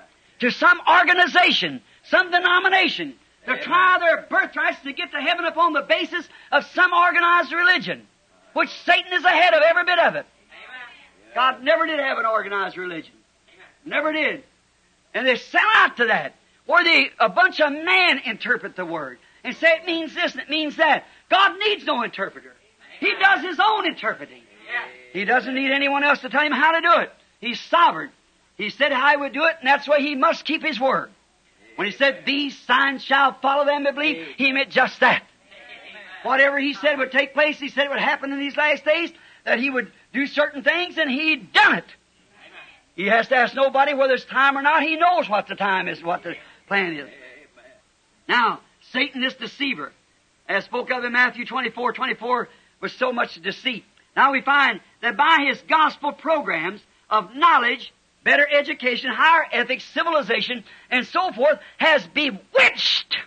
to 0.44 0.52
some 0.52 0.78
organization, 0.90 1.82
some 2.04 2.30
denomination, 2.30 3.14
to 3.46 3.58
try 3.60 3.98
their 3.98 4.26
birthrights 4.30 4.82
to 4.82 4.92
get 4.92 5.10
to 5.12 5.22
heaven 5.22 5.46
upon 5.46 5.72
the 5.72 5.82
basis 5.82 6.28
of 6.52 6.66
some 6.66 6.92
organized 6.92 7.54
religion, 7.54 8.06
which 8.52 8.70
Satan 8.84 9.14
is 9.14 9.24
ahead 9.24 9.54
of 9.54 9.62
every 9.62 9.86
bit 9.86 10.00
of 10.00 10.16
it. 10.16 10.26
God 11.34 11.64
never 11.64 11.86
did 11.86 11.98
have 11.98 12.18
an 12.18 12.26
organized 12.26 12.78
religion. 12.78 13.14
Never 13.86 14.12
did. 14.12 14.44
And 15.14 15.26
they 15.26 15.38
sell 15.38 15.62
out 15.76 15.96
to 15.98 16.08
that, 16.08 16.36
where 16.66 16.84
they, 16.84 17.12
a 17.22 17.30
bunch 17.30 17.62
of 17.62 17.72
men 17.72 18.20
interpret 18.26 18.76
the 18.76 18.86
word 18.86 19.20
and 19.46 19.56
say 19.56 19.78
it 19.78 19.86
means 19.86 20.14
this 20.14 20.34
and 20.34 20.42
it 20.42 20.50
means 20.50 20.76
that. 20.76 21.06
God 21.30 21.58
needs 21.58 21.86
no 21.86 22.04
interpreter. 22.04 22.54
He 23.00 23.14
does 23.18 23.44
His 23.44 23.60
own 23.62 23.86
interpreting. 23.86 24.42
He 25.14 25.24
doesn't 25.24 25.56
need 25.56 25.72
anyone 25.72 26.04
else 26.04 26.20
to 26.20 26.30
tell 26.30 26.42
him 26.42 26.52
how 26.52 26.74
to 26.74 26.82
do 26.82 27.00
it. 27.00 27.14
He's 27.40 27.62
sovereign. 27.62 28.10
He 28.58 28.70
said 28.70 28.92
how 28.92 29.12
he 29.12 29.18
would 29.18 29.34
do 29.34 29.44
it, 29.46 29.56
and 29.60 29.68
that's 29.68 29.88
why 29.88 30.00
he 30.00 30.16
must 30.16 30.46
keep 30.46 30.64
his 30.64 30.80
word. 30.80 31.10
When 31.76 31.88
he 31.88 31.94
said, 31.94 32.24
These 32.26 32.58
signs 32.60 33.04
shall 33.04 33.34
follow 33.42 33.66
them 33.66 33.84
that 33.84 33.96
believe, 33.96 34.28
he 34.38 34.52
meant 34.52 34.70
just 34.70 35.00
that. 35.00 35.24
Whatever 36.24 36.60
he 36.60 36.74
said 36.74 36.98
would 37.00 37.12
take 37.12 37.34
place, 37.34 37.60
he 37.60 37.70
said 37.70 37.86
it 37.86 37.90
would 37.90 38.00
happen 38.00 38.32
in 38.32 38.40
these 38.40 38.56
last 38.56 38.86
days, 38.86 39.12
that 39.44 39.60
he 39.60 39.70
would 39.70 39.92
do 40.14 40.26
certain 40.28 40.64
things, 40.64 40.98
and 40.98 41.10
he'd 41.10 41.52
done 41.52 41.80
it. 41.80 41.86
He 42.96 43.08
has 43.08 43.28
to 43.30 43.36
ask 43.36 43.56
nobody 43.56 43.94
whether 43.94 44.14
it's 44.14 44.26
time 44.26 44.58
or 44.58 44.62
not. 44.62 44.84
He 44.84 44.96
knows 44.96 45.28
what 45.28 45.48
the 45.48 45.56
time 45.56 45.88
is, 45.88 46.04
what 46.04 46.24
the 46.24 46.36
plan 46.68 46.94
is. 46.94 47.10
Now, 48.28 48.62
Satan, 48.92 49.22
this 49.22 49.34
deceiver, 49.34 49.92
as 50.48 50.66
spoke 50.66 50.92
of 50.92 51.04
in 51.04 51.12
Matthew 51.12 51.46
24, 51.46 51.94
24, 51.94 52.50
was 52.80 52.94
so 52.94 53.12
much 53.12 53.42
deceit. 53.42 53.84
Now 54.16 54.32
we 54.32 54.42
find 54.42 54.80
that 55.02 55.18
by 55.18 55.46
his 55.48 55.60
gospel 55.68 56.12
programs 56.12 56.82
of 57.10 57.36
knowledge, 57.36 57.92
better 58.24 58.48
education, 58.48 59.12
higher 59.12 59.46
ethics, 59.52 59.84
civilization, 59.84 60.64
and 60.90 61.06
so 61.06 61.32
forth, 61.32 61.60
has 61.78 62.06
bewitched 62.08 63.18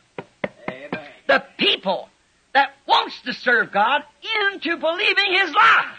Amen. 0.69 1.09
the 1.27 1.45
people 1.59 2.09
that 2.55 2.75
wants 2.87 3.21
to 3.23 3.33
serve 3.33 3.73
God 3.73 4.03
into 4.51 4.77
believing 4.77 5.33
his 5.33 5.53
lie. 5.53 5.95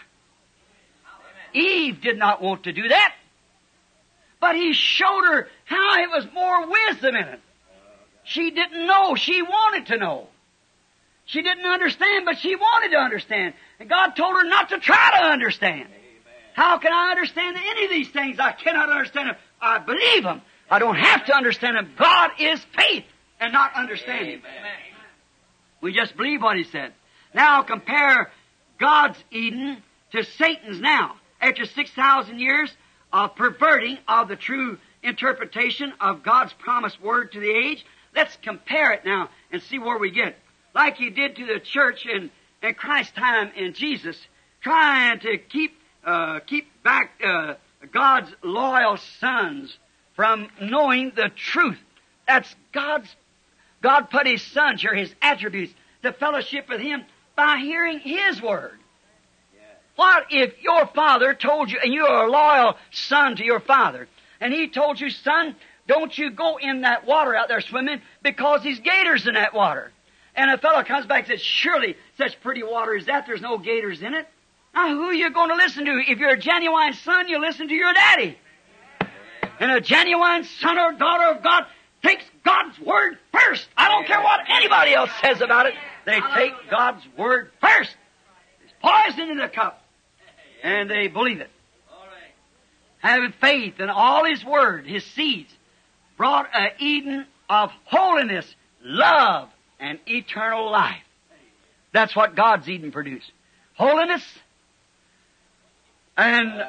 Eve 1.54 2.00
did 2.00 2.18
not 2.18 2.42
want 2.42 2.64
to 2.64 2.72
do 2.72 2.88
that. 2.88 3.14
But 4.40 4.54
he 4.54 4.72
showed 4.72 5.24
her 5.24 5.48
how 5.64 6.02
it 6.02 6.10
was 6.10 6.26
more 6.32 6.68
wisdom 6.68 7.16
in 7.16 7.24
it. 7.24 7.40
She 8.24 8.50
didn't 8.50 8.86
know. 8.86 9.14
She 9.14 9.42
wanted 9.42 9.86
to 9.86 9.96
know. 9.96 10.28
She 11.24 11.42
didn't 11.42 11.66
understand, 11.66 12.24
but 12.24 12.38
she 12.38 12.54
wanted 12.56 12.90
to 12.90 12.98
understand. 12.98 13.54
And 13.80 13.88
God 13.88 14.10
told 14.16 14.36
her 14.36 14.44
not 14.48 14.70
to 14.70 14.78
try 14.78 15.18
to 15.18 15.26
understand. 15.26 15.88
How 16.58 16.76
can 16.78 16.92
I 16.92 17.12
understand 17.12 17.56
any 17.56 17.84
of 17.84 17.90
these 17.90 18.08
things? 18.08 18.40
I 18.40 18.50
cannot 18.50 18.88
understand 18.88 19.28
them. 19.28 19.36
I 19.62 19.78
believe 19.78 20.24
them. 20.24 20.42
I 20.68 20.80
don't 20.80 20.96
have 20.96 21.24
to 21.26 21.32
understand 21.32 21.76
them. 21.76 21.92
God 21.96 22.32
is 22.40 22.58
faith 22.76 23.04
and 23.38 23.52
not 23.52 23.74
understanding. 23.76 24.42
We 25.80 25.92
just 25.92 26.16
believe 26.16 26.42
what 26.42 26.56
He 26.56 26.64
said. 26.64 26.94
Now 27.32 27.62
compare 27.62 28.32
God's 28.80 29.22
Eden 29.30 29.80
to 30.10 30.24
Satan's 30.24 30.80
now. 30.80 31.14
After 31.40 31.64
6,000 31.64 32.40
years 32.40 32.76
of 33.12 33.36
perverting 33.36 33.98
of 34.08 34.26
the 34.26 34.34
true 34.34 34.78
interpretation 35.04 35.92
of 36.00 36.24
God's 36.24 36.52
promised 36.54 37.00
word 37.00 37.30
to 37.34 37.40
the 37.40 37.52
age, 37.52 37.86
let's 38.16 38.36
compare 38.42 38.90
it 38.90 39.04
now 39.04 39.28
and 39.52 39.62
see 39.62 39.78
where 39.78 39.96
we 39.96 40.10
get. 40.10 40.34
Like 40.74 40.96
He 40.96 41.10
did 41.10 41.36
to 41.36 41.46
the 41.46 41.60
church 41.60 42.04
in, 42.04 42.32
in 42.64 42.74
Christ's 42.74 43.12
time 43.12 43.52
in 43.54 43.74
Jesus, 43.74 44.18
trying 44.60 45.20
to 45.20 45.38
keep, 45.38 45.77
uh, 46.04 46.40
keep 46.40 46.66
back 46.82 47.20
uh, 47.24 47.54
God's 47.92 48.32
loyal 48.42 48.98
sons 49.20 49.76
from 50.14 50.48
knowing 50.60 51.12
the 51.14 51.30
truth. 51.34 51.78
That's 52.26 52.54
God's 52.72 53.08
God 53.82 54.10
put 54.10 54.26
His 54.26 54.42
sons 54.42 54.82
here, 54.82 54.94
His 54.94 55.14
attributes, 55.22 55.72
to 56.02 56.12
fellowship 56.12 56.68
with 56.68 56.80
Him 56.80 57.04
by 57.36 57.58
hearing 57.58 58.00
His 58.00 58.42
Word. 58.42 58.78
What 59.96 60.26
if 60.30 60.62
your 60.62 60.86
father 60.86 61.34
told 61.34 61.72
you, 61.72 61.78
and 61.82 61.92
you 61.92 62.06
are 62.06 62.26
a 62.26 62.30
loyal 62.30 62.76
son 62.92 63.34
to 63.36 63.44
your 63.44 63.58
father, 63.58 64.08
and 64.40 64.52
he 64.52 64.68
told 64.68 65.00
you, 65.00 65.10
son, 65.10 65.56
don't 65.88 66.16
you 66.16 66.30
go 66.30 66.56
in 66.56 66.82
that 66.82 67.04
water 67.04 67.34
out 67.34 67.48
there 67.48 67.60
swimming 67.60 68.00
because 68.22 68.62
there's 68.62 68.78
gators 68.78 69.26
in 69.26 69.34
that 69.34 69.54
water. 69.54 69.90
And 70.36 70.52
a 70.52 70.58
fellow 70.58 70.84
comes 70.84 71.06
back 71.06 71.28
and 71.28 71.38
says, 71.38 71.40
surely 71.40 71.96
such 72.16 72.40
pretty 72.42 72.62
water 72.62 72.96
as 72.96 73.06
that, 73.06 73.26
there's 73.26 73.40
no 73.40 73.58
gators 73.58 74.00
in 74.00 74.14
it. 74.14 74.28
Now 74.74 74.88
who 74.88 75.04
are 75.04 75.14
you 75.14 75.30
going 75.30 75.50
to 75.50 75.56
listen 75.56 75.84
to? 75.84 76.02
If 76.06 76.18
you're 76.18 76.34
a 76.34 76.38
genuine 76.38 76.92
son, 76.92 77.28
you 77.28 77.40
listen 77.40 77.68
to 77.68 77.74
your 77.74 77.92
daddy. 77.92 78.38
And 79.60 79.72
a 79.72 79.80
genuine 79.80 80.44
son 80.44 80.78
or 80.78 80.92
daughter 80.92 81.36
of 81.36 81.42
God 81.42 81.64
takes 82.02 82.24
God's 82.44 82.78
word 82.78 83.18
first. 83.32 83.68
I 83.76 83.88
don't 83.88 84.06
care 84.06 84.22
what 84.22 84.40
anybody 84.48 84.94
else 84.94 85.10
says 85.20 85.40
about 85.40 85.66
it. 85.66 85.74
They 86.06 86.20
take 86.34 86.52
God's 86.70 87.02
word 87.16 87.50
first. 87.60 87.94
There's 88.60 88.72
poison 88.80 89.30
in 89.30 89.38
the 89.38 89.48
cup. 89.48 89.82
And 90.62 90.90
they 90.90 91.08
believe 91.08 91.40
it. 91.40 91.50
Having 92.98 93.32
faith 93.40 93.78
in 93.78 93.90
all 93.90 94.24
His 94.24 94.44
word, 94.44 94.86
His 94.86 95.04
seeds, 95.04 95.52
brought 96.16 96.48
a 96.54 96.70
Eden 96.78 97.26
of 97.48 97.70
holiness, 97.84 98.46
love, 98.82 99.48
and 99.78 99.98
eternal 100.06 100.70
life. 100.70 101.02
That's 101.92 102.14
what 102.14 102.34
God's 102.34 102.68
Eden 102.68 102.90
produced. 102.90 103.30
Holiness, 103.74 104.22
and 106.18 106.64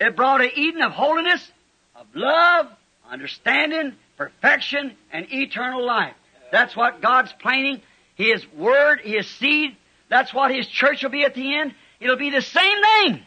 it 0.00 0.16
brought 0.16 0.42
an 0.42 0.50
Eden 0.56 0.82
of 0.82 0.92
holiness, 0.92 1.50
of 1.94 2.06
love, 2.14 2.66
understanding, 3.08 3.94
perfection, 4.18 4.92
and 5.12 5.32
eternal 5.32 5.86
life. 5.86 6.14
That's 6.50 6.76
what 6.76 7.00
God's 7.00 7.32
planning. 7.40 7.80
His 8.16 8.44
Word, 8.52 9.00
His 9.02 9.26
seed, 9.26 9.76
that's 10.08 10.34
what 10.34 10.52
His 10.54 10.66
church 10.66 11.02
will 11.02 11.10
be 11.10 11.24
at 11.24 11.34
the 11.34 11.56
end. 11.56 11.74
It'll 12.00 12.16
be 12.16 12.30
the 12.30 12.42
same 12.42 12.82
thing. 12.82 13.06
Amen. 13.06 13.24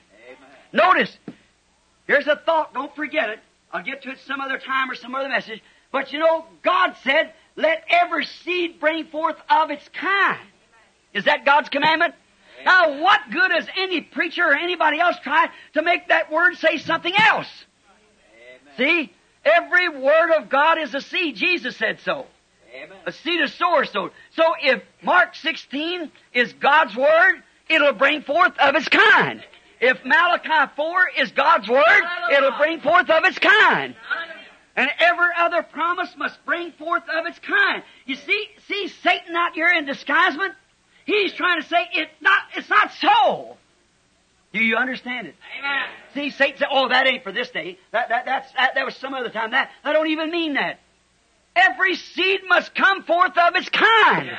Notice, 0.73 1.17
here's 2.05 2.27
a 2.27 2.35
thought, 2.35 2.73
don't 2.73 2.95
forget 2.95 3.29
it. 3.29 3.39
I'll 3.71 3.83
get 3.83 4.03
to 4.03 4.11
it 4.11 4.19
some 4.27 4.41
other 4.41 4.57
time 4.57 4.91
or 4.91 4.95
some 4.95 5.15
other 5.15 5.29
message. 5.29 5.61
But 5.91 6.11
you 6.11 6.19
know, 6.19 6.45
God 6.63 6.95
said, 7.03 7.33
let 7.55 7.83
every 7.89 8.25
seed 8.25 8.79
bring 8.79 9.05
forth 9.05 9.37
of 9.49 9.71
its 9.71 9.87
kind. 9.89 10.47
Is 11.13 11.25
that 11.25 11.45
God's 11.45 11.69
commandment? 11.69 12.13
Now, 12.65 13.01
what 13.01 13.21
good 13.31 13.51
has 13.51 13.67
any 13.77 14.01
preacher 14.01 14.43
or 14.43 14.53
anybody 14.53 14.99
else 14.99 15.17
try 15.23 15.49
to 15.73 15.81
make 15.81 16.07
that 16.09 16.31
word 16.31 16.55
say 16.57 16.77
something 16.77 17.13
else? 17.15 17.47
See? 18.77 19.13
Every 19.45 19.89
word 19.89 20.31
of 20.37 20.49
God 20.49 20.77
is 20.77 20.93
a 20.93 21.01
seed. 21.01 21.35
Jesus 21.35 21.77
said 21.77 21.99
so. 22.03 22.25
Amen. 22.75 22.97
A 23.05 23.11
seed 23.11 23.41
of 23.41 23.49
sower 23.51 23.85
sowed. 23.85 24.11
So 24.31 24.43
if 24.61 24.83
Mark 25.01 25.35
16 25.35 26.11
is 26.33 26.53
God's 26.53 26.95
word, 26.95 27.43
it'll 27.69 27.93
bring 27.93 28.21
forth 28.23 28.57
of 28.59 28.75
its 28.75 28.89
kind. 28.89 29.43
If 29.79 30.03
Malachi 30.03 30.71
4 30.75 31.09
is 31.17 31.31
God's 31.31 31.69
word, 31.69 32.03
it'll 32.31 32.57
bring 32.57 32.81
forth 32.81 33.09
of 33.09 33.23
its 33.25 33.39
kind. 33.39 33.95
And 34.75 34.89
every 34.99 35.29
other 35.37 35.63
promise 35.63 36.13
must 36.17 36.43
bring 36.45 36.71
forth 36.73 37.03
of 37.03 37.25
its 37.25 37.39
kind. 37.39 37.83
You 38.05 38.15
see, 38.15 38.47
see 38.67 38.87
Satan 38.87 39.35
out 39.35 39.53
here 39.53 39.69
in 39.69 39.85
disguisement? 39.85 40.53
He's 41.07 41.31
trying 41.31 41.61
to 41.61 41.67
say 41.67 41.87
it 41.93 42.09
not, 42.19 42.39
it's 42.55 42.69
not 42.69 42.91
so. 42.99 43.55
Do 44.51 44.59
you 44.59 44.75
understand 44.75 45.27
it? 45.27 45.35
Amen. 45.57 45.87
See, 46.13 46.29
Satan 46.31 46.59
said, 46.59 46.67
"Oh, 46.69 46.89
that 46.89 47.07
ain't 47.07 47.23
for 47.23 47.31
this 47.31 47.49
day. 47.49 47.77
That 47.91 48.09
that 48.09 48.25
that's 48.25 48.51
that, 48.53 48.75
that 48.75 48.85
was 48.85 48.95
some 48.97 49.13
other 49.13 49.29
time. 49.29 49.51
That 49.51 49.71
I 49.83 49.93
don't 49.93 50.07
even 50.07 50.31
mean 50.31 50.55
that. 50.55 50.79
Every 51.55 51.95
seed 51.95 52.41
must 52.47 52.75
come 52.75 53.03
forth 53.03 53.37
of 53.37 53.55
its 53.55 53.69
kind. 53.69 54.31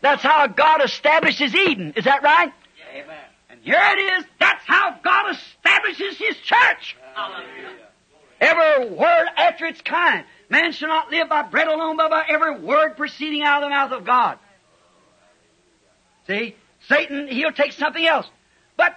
That's 0.00 0.22
how 0.22 0.46
God 0.48 0.82
establishes 0.84 1.54
Eden. 1.54 1.94
Is 1.96 2.04
that 2.04 2.22
right? 2.22 2.52
Amen. 2.92 3.16
And 3.50 3.60
here 3.62 3.80
it 3.80 4.18
is. 4.18 4.24
That's 4.40 4.64
how 4.66 4.98
God 5.02 5.36
establishes 5.36 6.18
His 6.18 6.36
church. 6.38 6.96
Hallelujah. 7.14 7.70
Every 8.40 8.90
word 8.90 9.26
after 9.36 9.66
its 9.66 9.80
kind. 9.80 10.24
Man 10.48 10.72
shall 10.72 10.88
not 10.88 11.10
live 11.10 11.28
by 11.28 11.42
bread 11.42 11.68
alone, 11.68 11.96
but 11.96 12.10
by 12.10 12.24
every 12.28 12.60
word 12.60 12.96
proceeding 12.96 13.42
out 13.42 13.62
of 13.62 13.66
the 13.66 13.70
mouth 13.70 13.92
of 13.92 14.04
God. 14.04 14.38
See? 16.26 16.56
Satan, 16.88 17.28
he'll 17.28 17.52
take 17.52 17.72
something 17.72 18.04
else. 18.04 18.26
But 18.76 18.94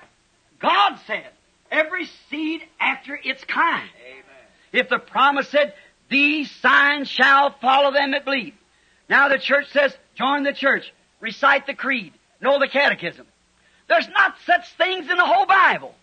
God 0.59 0.97
said, 1.07 1.27
every 1.71 2.07
seed 2.29 2.61
after 2.79 3.19
its 3.21 3.43
kind. 3.43 3.89
Amen. 4.05 4.23
If 4.73 4.89
the 4.89 4.99
promise 4.99 5.49
said, 5.49 5.73
these 6.09 6.49
signs 6.51 7.09
shall 7.09 7.51
follow 7.59 7.91
them 7.91 8.11
that 8.11 8.25
believe. 8.25 8.53
Now 9.09 9.29
the 9.29 9.37
church 9.37 9.71
says, 9.71 9.95
join 10.15 10.43
the 10.43 10.53
church, 10.53 10.91
recite 11.19 11.67
the 11.67 11.73
creed, 11.73 12.13
know 12.41 12.59
the 12.59 12.67
catechism. 12.67 13.25
There's 13.87 14.07
not 14.09 14.35
such 14.45 14.67
things 14.73 15.09
in 15.09 15.17
the 15.17 15.25
whole 15.25 15.45
Bible. 15.45 15.95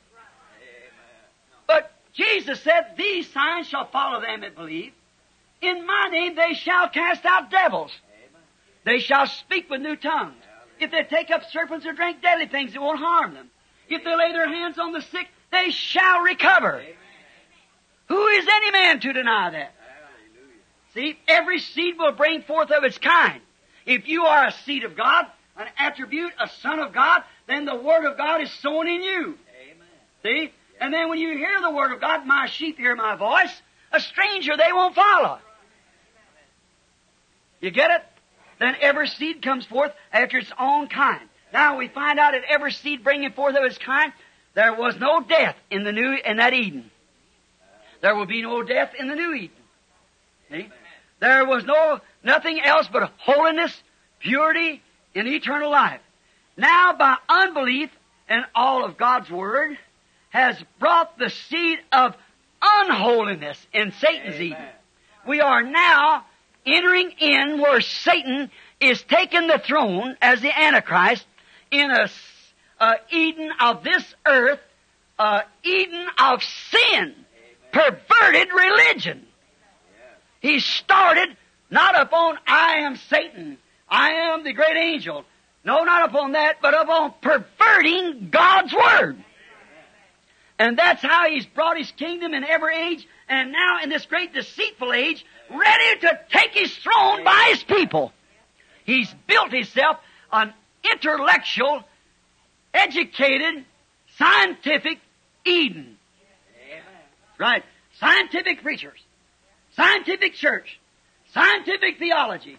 But 1.67 1.91
Jesus 2.15 2.61
said, 2.61 2.95
these 2.97 3.31
signs 3.31 3.69
shall 3.69 3.87
follow 3.87 4.21
them 4.21 4.41
that 4.41 4.55
believe. 4.55 4.93
In 5.61 5.87
my 5.87 6.09
name 6.11 6.35
they 6.35 6.55
shall 6.55 6.89
cast 6.89 7.25
out 7.25 7.51
devils. 7.51 7.93
They 8.85 8.99
shall 9.01 9.27
speak 9.27 9.71
with 9.71 9.81
new 9.81 9.97
tongues. 9.97 10.44
If 10.81 10.91
they 10.91 11.05
take 11.05 11.31
up 11.31 11.45
serpents 11.51 11.87
or 11.87 11.93
drink 11.93 12.23
deadly 12.23 12.47
things, 12.47 12.75
it 12.75 12.81
won't 12.81 12.99
harm 12.99 13.35
them. 13.35 13.51
If 13.89 14.05
they 14.05 14.17
lay 14.17 14.33
their 14.33 14.49
hands 14.49 14.79
on 14.79 14.93
the 14.93 15.03
sick, 15.03 15.29
they 15.53 15.71
shall 15.71 16.21
recover. 16.21 16.83
Who 18.09 18.27
is 18.27 18.47
any 18.47 18.71
man 18.71 19.01
to 19.01 19.13
deny 19.13 19.51
that? 19.51 19.75
See, 20.95 21.19
every 21.27 21.59
seed 21.59 21.99
will 21.99 22.13
bring 22.13 22.43
forth 22.43 22.71
of 22.71 22.85
its 22.85 22.99
kind. 22.99 23.41
If 23.85 24.09
you 24.09 24.25
are 24.25 24.47
a 24.47 24.53
seed 24.53 24.85
of 24.85 24.97
God, 24.97 25.27
an 25.57 25.67
attribute, 25.79 26.33
a 26.41 26.49
son 26.61 26.79
of 26.79 26.93
God, 26.93 27.23
then 27.47 27.65
the 27.65 27.75
Word 27.75 28.05
of 28.05 28.17
God 28.17 28.41
is 28.41 28.51
sown 28.53 28.89
in 28.89 29.03
you. 29.03 29.21
Amen. 29.23 29.89
See? 30.23 30.53
And 30.81 30.93
then 30.93 31.09
when 31.09 31.19
you 31.19 31.37
hear 31.37 31.61
the 31.61 31.71
Word 31.71 31.93
of 31.93 32.01
God, 32.01 32.27
my 32.27 32.47
sheep 32.47 32.79
hear 32.79 32.95
my 32.95 33.17
voice, 33.17 33.63
a 33.93 34.01
stranger 34.01 34.57
they 34.57 34.73
won't 34.73 34.95
follow. 34.95 35.39
You 37.61 37.71
get 37.71 37.91
it? 37.91 38.03
Then 38.65 38.77
every 38.81 39.09
seed 39.09 39.43
comes 39.43 39.67
forth 39.67 39.93
after 40.11 40.39
its 40.39 40.51
own 40.59 40.89
kind. 40.89 41.21
Now 41.53 41.77
we 41.77 41.89
find 41.89 42.19
out 42.19 42.33
that 42.33 42.45
every 42.49 42.73
seed 42.73 43.05
bringing 43.05 43.31
forth 43.33 43.55
of 43.57 43.63
its 43.63 43.77
kind, 43.77 44.11
there 44.55 44.75
was 44.75 44.97
no 44.99 45.21
death 45.21 45.55
in 45.71 45.85
the 45.85 45.93
new, 45.93 46.17
in 46.25 46.39
that 46.39 46.55
Eden. 46.55 46.91
There 48.01 48.17
will 48.17 48.25
be 48.25 48.41
no 48.41 48.63
death 48.63 48.93
in 48.99 49.09
the 49.09 49.17
new 49.17 49.35
Eden. 49.35 49.57
See? 50.51 50.69
There 51.21 51.45
was 51.45 51.67
no, 51.67 52.01
nothing 52.23 52.59
else 52.59 52.89
but 52.91 53.13
holiness, 53.19 53.83
purity, 54.21 54.81
and 55.15 55.29
eternal 55.29 55.71
life. 55.71 56.01
Now 56.57 56.95
by 56.95 57.17
unbelief 57.29 57.91
and 58.31 58.47
all 58.55 58.83
of 58.83 58.97
God's 58.97 59.29
Word 59.29 59.77
has 60.31 60.57
brought 60.79 61.19
the 61.19 61.29
seed 61.29 61.81
of 61.93 62.15
unholiness 62.63 63.59
in 63.75 63.93
Satan's 63.93 64.37
Amen. 64.37 64.47
Eden. 64.47 64.69
We 65.27 65.41
are 65.41 65.63
now 65.63 66.25
entering 66.67 67.11
in 67.19 67.61
where 67.61 67.81
Satan 67.81 68.51
is 68.81 69.03
taking 69.03 69.47
the 69.47 69.61
throne 69.65 70.17
as 70.21 70.41
the 70.41 70.57
Antichrist 70.57 71.27
in 71.71 71.91
a, 71.91 72.09
a 72.81 72.95
Eden 73.11 73.51
of 73.61 73.85
this 73.85 74.15
earth, 74.27 74.61
a 75.19 75.43
Eden 75.63 76.07
of 76.19 76.43
sin, 76.43 77.15
perverted 77.73 78.49
religion. 78.53 79.27
He 80.41 80.61
started 80.61 81.37
not 81.71 82.01
upon 82.01 82.39
I 82.47 82.79
am 82.81 82.97
Satan, 82.97 83.59
I 83.89 84.11
am 84.11 84.45
the 84.45 84.53
great 84.53 84.77
angel. 84.77 85.25
No, 85.65 85.83
not 85.85 86.11
upon 86.11 86.33
that, 86.33 86.57
but 86.61 86.75
upon 86.75 87.15
perverting 87.23 88.29
God's 88.31 88.75
Word. 88.75 89.17
And 90.59 90.79
that's 90.79 91.03
how 91.03 91.29
he's 91.29 91.47
brought 91.47 91.79
his 91.79 91.91
kingdom 91.93 92.35
in 92.35 92.45
every 92.45 92.77
age, 92.77 93.09
and 93.29 93.51
now 93.51 93.79
in 93.83 93.89
this 93.89 94.07
great 94.07 94.33
deceitful 94.33 94.93
age, 94.93 95.25
ready 95.51 96.01
to 96.01 96.21
take 96.31 96.53
his 96.53 96.75
throne 96.77 97.25
by 97.25 97.49
his 97.51 97.63
people. 97.65 98.13
He's 98.85 99.13
built 99.27 99.53
himself 99.53 99.97
an 100.33 100.53
intellectual, 100.91 101.83
educated, 102.73 103.65
scientific 104.17 104.99
Eden. 105.45 105.97
Right? 107.39 107.65
Scientific 107.99 108.63
preachers, 108.63 109.01
scientific 109.77 110.35
church, 110.35 110.79
scientific 111.33 111.99
theology. 111.99 112.59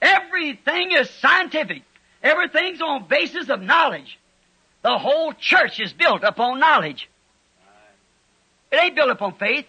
Everything 0.00 0.92
is 0.92 1.08
scientific. 1.10 1.82
Everything's 2.22 2.80
on 2.80 3.06
basis 3.08 3.48
of 3.48 3.60
knowledge. 3.60 4.18
The 4.82 4.98
whole 4.98 5.32
church 5.32 5.80
is 5.80 5.92
built 5.92 6.22
upon 6.22 6.60
knowledge. 6.60 7.08
It 8.70 8.76
ain't 8.76 8.96
built 8.96 9.10
upon 9.10 9.34
faith. 9.34 9.66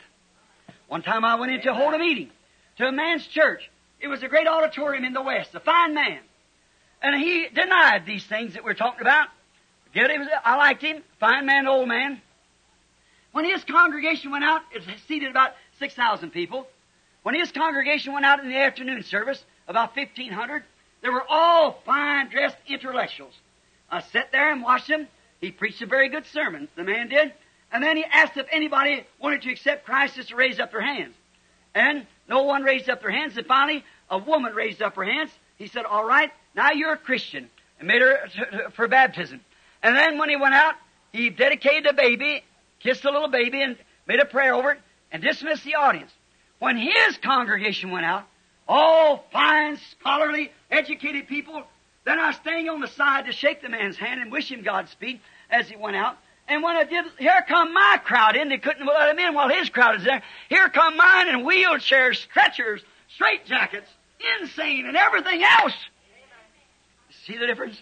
One 0.87 1.01
time 1.01 1.25
I 1.25 1.35
went 1.35 1.51
in 1.51 1.61
to 1.61 1.73
hold 1.73 1.93
a 1.93 1.99
meeting 1.99 2.31
to 2.77 2.87
a 2.87 2.91
man's 2.91 3.25
church. 3.27 3.69
It 3.99 4.07
was 4.07 4.23
a 4.23 4.27
great 4.27 4.47
auditorium 4.47 5.03
in 5.03 5.13
the 5.13 5.21
West, 5.21 5.55
a 5.55 5.59
fine 5.59 5.93
man. 5.93 6.19
And 7.01 7.19
he 7.19 7.47
denied 7.53 8.05
these 8.05 8.25
things 8.25 8.53
that 8.53 8.63
we're 8.63 8.73
talking 8.73 9.01
about. 9.01 9.27
Forget 9.85 10.11
it 10.11 10.21
I 10.43 10.55
liked 10.57 10.83
him, 10.83 11.03
fine 11.19 11.45
man, 11.45 11.67
old 11.67 11.87
man. 11.87 12.21
When 13.31 13.45
his 13.45 13.63
congregation 13.63 14.31
went 14.31 14.43
out, 14.43 14.61
it 14.73 14.83
seated 15.07 15.29
about 15.29 15.51
6,000 15.79 16.31
people. 16.31 16.67
When 17.23 17.35
his 17.35 17.51
congregation 17.51 18.13
went 18.13 18.25
out 18.25 18.39
in 18.39 18.49
the 18.49 18.57
afternoon 18.57 19.03
service, 19.03 19.43
about 19.67 19.95
1,500, 19.95 20.63
they 21.01 21.09
were 21.09 21.23
all 21.27 21.81
fine 21.85 22.29
dressed 22.29 22.57
intellectuals. 22.67 23.33
I 23.91 24.01
sat 24.01 24.31
there 24.31 24.51
and 24.51 24.63
watched 24.63 24.87
him. 24.87 25.07
He 25.39 25.51
preached 25.51 25.81
a 25.81 25.85
very 25.85 26.09
good 26.09 26.25
sermon, 26.27 26.67
the 26.75 26.83
man 26.83 27.09
did. 27.09 27.33
And 27.71 27.83
then 27.83 27.97
he 27.97 28.05
asked 28.05 28.37
if 28.37 28.47
anybody 28.51 29.05
wanted 29.19 29.43
to 29.43 29.51
accept 29.51 29.85
Christ 29.85 30.15
just 30.15 30.29
to 30.29 30.35
raise 30.35 30.59
up 30.59 30.71
their 30.71 30.81
hands. 30.81 31.13
And 31.75 32.07
no 32.27 32.43
one 32.43 32.63
raised 32.63 32.89
up 32.89 33.01
their 33.01 33.11
hands. 33.11 33.37
And 33.37 33.45
finally, 33.45 33.83
a 34.09 34.17
woman 34.17 34.53
raised 34.53 34.81
up 34.81 34.95
her 34.95 35.03
hands. 35.03 35.31
He 35.57 35.67
said, 35.67 35.85
all 35.85 36.05
right, 36.05 36.31
now 36.55 36.71
you're 36.71 36.93
a 36.93 36.97
Christian. 36.97 37.49
And 37.79 37.87
made 37.87 38.01
her 38.01 38.69
for 38.73 38.87
baptism. 38.87 39.41
And 39.83 39.95
then 39.95 40.17
when 40.17 40.29
he 40.29 40.35
went 40.35 40.55
out, 40.55 40.75
he 41.13 41.29
dedicated 41.29 41.85
the 41.85 41.93
baby, 41.93 42.43
kissed 42.79 43.03
the 43.03 43.11
little 43.11 43.27
baby, 43.27 43.61
and 43.61 43.77
made 44.07 44.19
a 44.19 44.25
prayer 44.25 44.55
over 44.55 44.71
it, 44.71 44.79
and 45.11 45.21
dismissed 45.21 45.63
the 45.63 45.75
audience. 45.75 46.11
When 46.59 46.77
his 46.77 47.17
congregation 47.17 47.91
went 47.91 48.05
out, 48.05 48.23
all 48.67 49.25
fine, 49.31 49.77
scholarly, 49.91 50.51
educated 50.71 51.27
people, 51.27 51.63
they're 52.03 52.15
not 52.15 52.35
staying 52.35 52.67
on 52.67 52.81
the 52.81 52.87
side 52.87 53.25
to 53.25 53.31
shake 53.31 53.61
the 53.61 53.69
man's 53.69 53.97
hand 53.97 54.21
and 54.21 54.31
wish 54.31 54.51
him 54.51 54.63
Godspeed 54.63 55.19
as 55.49 55.69
he 55.69 55.75
went 55.75 55.95
out. 55.95 56.17
And 56.47 56.63
when 56.63 56.77
I 56.77 56.85
did, 56.85 57.05
here 57.19 57.43
come 57.47 57.73
my 57.73 57.99
crowd 58.03 58.37
in. 58.37 58.49
They 58.49 58.57
couldn't 58.57 58.85
let 58.85 59.09
him 59.09 59.19
in 59.19 59.33
while 59.33 59.49
his 59.49 59.69
crowd 59.69 59.97
is 59.97 60.05
there. 60.05 60.23
Here 60.49 60.69
come 60.69 60.95
mine 60.95 61.27
in 61.27 61.45
wheelchairs, 61.45 62.15
stretchers, 62.15 62.81
straitjackets, 63.19 63.87
insane, 64.41 64.85
and 64.85 64.95
everything 64.95 65.43
else. 65.43 65.73
See 67.25 67.37
the 67.37 67.47
difference? 67.47 67.81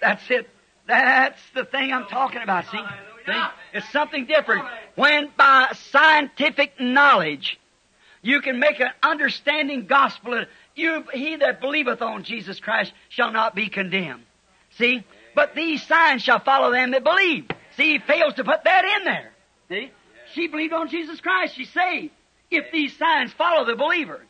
That's 0.00 0.22
it. 0.30 0.48
That's 0.86 1.40
the 1.54 1.64
thing 1.64 1.92
I'm 1.92 2.06
talking 2.06 2.42
about, 2.42 2.66
see? 2.70 2.80
see? 3.26 3.42
It's 3.72 3.90
something 3.90 4.26
different. 4.26 4.64
When 4.94 5.30
by 5.36 5.72
scientific 5.90 6.80
knowledge, 6.80 7.58
you 8.20 8.40
can 8.40 8.60
make 8.60 8.80
an 8.80 8.90
understanding 9.02 9.86
gospel. 9.86 10.44
You, 10.76 11.04
he 11.12 11.36
that 11.36 11.60
believeth 11.60 12.00
on 12.00 12.22
Jesus 12.22 12.60
Christ 12.60 12.92
shall 13.08 13.32
not 13.32 13.54
be 13.54 13.68
condemned. 13.68 14.22
See? 14.78 15.04
But 15.34 15.54
these 15.54 15.82
signs 15.82 16.22
shall 16.22 16.40
follow 16.40 16.70
them 16.70 16.92
that 16.92 17.02
believe. 17.02 17.46
See, 17.76 17.92
he 17.92 17.98
fails 17.98 18.34
to 18.34 18.44
put 18.44 18.64
that 18.64 18.84
in 18.84 19.04
there. 19.04 19.30
See? 19.68 19.90
She 20.34 20.48
believed 20.48 20.72
on 20.72 20.88
Jesus 20.88 21.20
Christ. 21.20 21.54
She's 21.56 21.70
saved. 21.70 22.12
If 22.50 22.70
these 22.72 22.96
signs 22.98 23.32
follow 23.32 23.64
the 23.64 23.76
believer. 23.76 24.20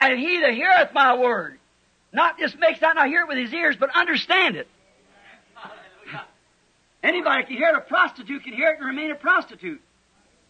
And 0.00 0.18
he 0.18 0.40
that 0.40 0.54
heareth 0.54 0.92
my 0.94 1.16
word, 1.16 1.58
not 2.12 2.38
just 2.38 2.58
makes 2.58 2.80
that 2.80 2.94
not 2.94 3.08
hear 3.08 3.22
it 3.22 3.28
with 3.28 3.38
his 3.38 3.52
ears, 3.52 3.76
but 3.78 3.90
understand 3.94 4.56
it. 4.56 4.68
Anybody 7.02 7.44
can 7.44 7.56
hear 7.56 7.68
it. 7.68 7.76
A 7.76 7.80
prostitute 7.80 8.44
can 8.44 8.52
hear 8.52 8.70
it 8.70 8.78
and 8.78 8.86
remain 8.86 9.10
a 9.10 9.14
prostitute. 9.14 9.80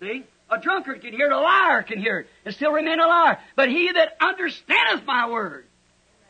See? 0.00 0.24
A 0.50 0.58
drunkard 0.58 1.02
can 1.02 1.12
hear 1.12 1.26
it. 1.26 1.32
A 1.32 1.38
liar 1.38 1.82
can 1.82 2.00
hear 2.00 2.20
it 2.20 2.26
and 2.44 2.54
still 2.54 2.72
remain 2.72 3.00
a 3.00 3.06
liar. 3.06 3.38
But 3.54 3.68
he 3.68 3.92
that 3.92 4.16
understandeth 4.20 5.04
my 5.04 5.28
word 5.28 5.66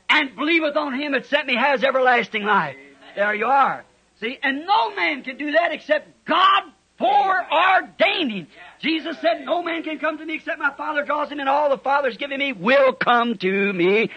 and 0.09 0.35
believeth 0.35 0.77
on 0.77 0.99
him 0.99 1.13
that 1.13 1.27
sent 1.27 1.47
me 1.47 1.57
has 1.57 1.85
everlasting 1.85 2.45
life. 2.45 2.77
There 3.15 3.35
you 3.35 3.47
are. 3.47 3.85
See? 4.21 4.39
And 4.43 4.67
no 4.67 4.95
man 4.95 5.23
can 5.23 5.37
do 5.37 5.53
that 5.53 5.73
except 5.73 6.25
God 6.25 6.63
foreordaining. 7.01 8.47
Jesus 8.81 9.17
said, 9.21 9.45
No 9.45 9.63
man 9.63 9.83
can 9.83 9.99
come 9.99 10.19
to 10.19 10.27
me 10.27 10.35
except 10.35 10.59
my 10.59 10.75
Father 10.77 11.05
draws 11.05 11.31
him, 11.31 11.41
and 11.41 11.49
all 11.49 11.71
the 11.71 11.79
Father's 11.79 12.17
given 12.17 12.39
me 12.39 12.53
will 12.53 12.93
come 12.93 13.37
to 13.39 13.73
me. 13.73 14.11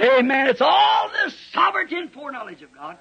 Amen. 0.00 0.48
It's 0.48 0.60
all 0.60 1.08
the 1.08 1.32
sovereignty 1.52 1.96
and 1.96 2.12
foreknowledge 2.12 2.62
of 2.62 2.74
God. 2.74 2.98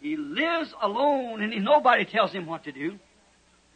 He 0.00 0.16
lives 0.16 0.72
alone 0.80 1.42
and 1.42 1.64
nobody 1.64 2.04
tells 2.04 2.32
him 2.32 2.46
what 2.46 2.64
to 2.64 2.72
do. 2.72 2.98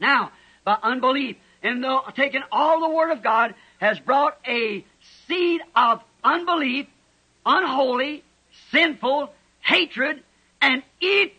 Now, 0.01 0.31
by 0.65 0.77
unbelief, 0.83 1.37
and 1.63 1.83
the, 1.83 2.01
taking 2.15 2.43
all 2.53 2.81
the 2.81 2.95
Word 2.95 3.11
of 3.11 3.23
God 3.23 3.55
has 3.79 3.99
brought 3.99 4.39
a 4.47 4.85
seed 5.27 5.61
of 5.75 6.03
unbelief, 6.23 6.87
unholy, 7.45 8.25
sinful, 8.71 9.33
hatred, 9.61 10.23
and 10.61 10.83
eternal 11.01 11.38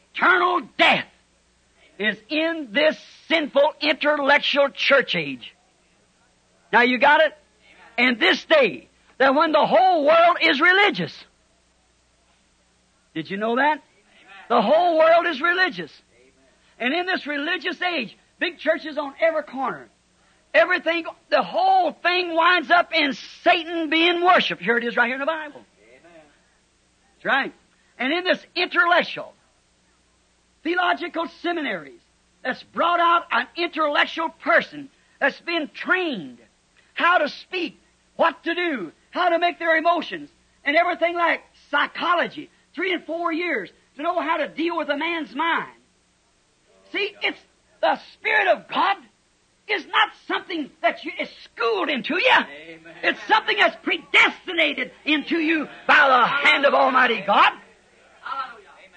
death 0.77 1.05
is 1.97 2.17
in 2.29 2.69
this 2.71 2.97
sinful 3.27 3.73
intellectual 3.81 4.69
church 4.69 5.15
age. 5.15 5.53
Now 6.71 6.81
you 6.81 6.97
got 6.97 7.21
it? 7.21 7.33
And 7.97 8.19
this 8.19 8.43
day, 8.45 8.87
that 9.17 9.35
when 9.35 9.51
the 9.51 9.65
whole 9.65 10.05
world 10.05 10.37
is 10.41 10.61
religious. 10.61 11.13
Did 13.13 13.29
you 13.29 13.37
know 13.37 13.57
that? 13.57 13.83
The 14.47 14.61
whole 14.61 14.97
world 14.97 15.27
is 15.27 15.41
religious. 15.41 15.91
And 16.79 16.93
in 16.93 17.05
this 17.05 17.27
religious 17.27 17.81
age, 17.81 18.17
big 18.39 18.57
churches 18.57 18.97
on 18.97 19.13
every 19.19 19.43
corner. 19.43 19.89
Everything, 20.53 21.05
the 21.29 21.43
whole 21.43 21.91
thing 21.91 22.33
winds 22.33 22.71
up 22.71 22.93
in 22.93 23.13
Satan 23.43 23.89
being 23.89 24.23
worshipped. 24.23 24.61
Here 24.61 24.77
it 24.77 24.83
is 24.83 24.95
right 24.95 25.07
here 25.07 25.15
in 25.15 25.19
the 25.19 25.25
Bible. 25.25 25.61
That's 27.15 27.25
right. 27.25 27.53
And 27.99 28.13
in 28.13 28.23
this 28.23 28.43
intellectual, 28.55 29.33
theological 30.63 31.27
seminaries 31.41 32.01
that's 32.43 32.63
brought 32.63 32.99
out 32.99 33.23
an 33.31 33.47
intellectual 33.55 34.29
person 34.29 34.89
that's 35.19 35.39
been 35.41 35.69
trained 35.73 36.39
how 36.93 37.17
to 37.17 37.29
speak, 37.29 37.79
what 38.15 38.43
to 38.43 38.53
do, 38.53 38.91
how 39.11 39.29
to 39.29 39.39
make 39.39 39.57
their 39.57 39.77
emotions, 39.77 40.29
and 40.65 40.75
everything 40.75 41.15
like 41.15 41.41
psychology, 41.71 42.49
three 42.75 42.93
and 42.93 43.05
four 43.05 43.31
years 43.31 43.69
to 43.95 44.01
know 44.01 44.19
how 44.19 44.37
to 44.37 44.47
deal 44.47 44.77
with 44.77 44.89
a 44.89 44.97
man's 44.97 45.33
mind. 45.33 45.71
See, 46.91 47.13
it's 47.21 47.39
the 47.81 47.99
Spirit 48.13 48.47
of 48.47 48.67
God 48.67 48.97
is 49.67 49.85
not 49.85 50.09
something 50.27 50.69
that 50.81 51.03
you, 51.05 51.11
is 51.19 51.29
schooled 51.43 51.89
into 51.89 52.15
you. 52.15 52.31
Amen. 52.31 52.93
It's 53.03 53.19
something 53.27 53.55
that's 53.57 53.77
predestinated 53.83 54.91
into 55.05 55.37
you 55.37 55.67
by 55.87 56.07
the 56.07 56.25
hand 56.25 56.65
of 56.65 56.73
Almighty 56.73 57.23
God. 57.25 57.53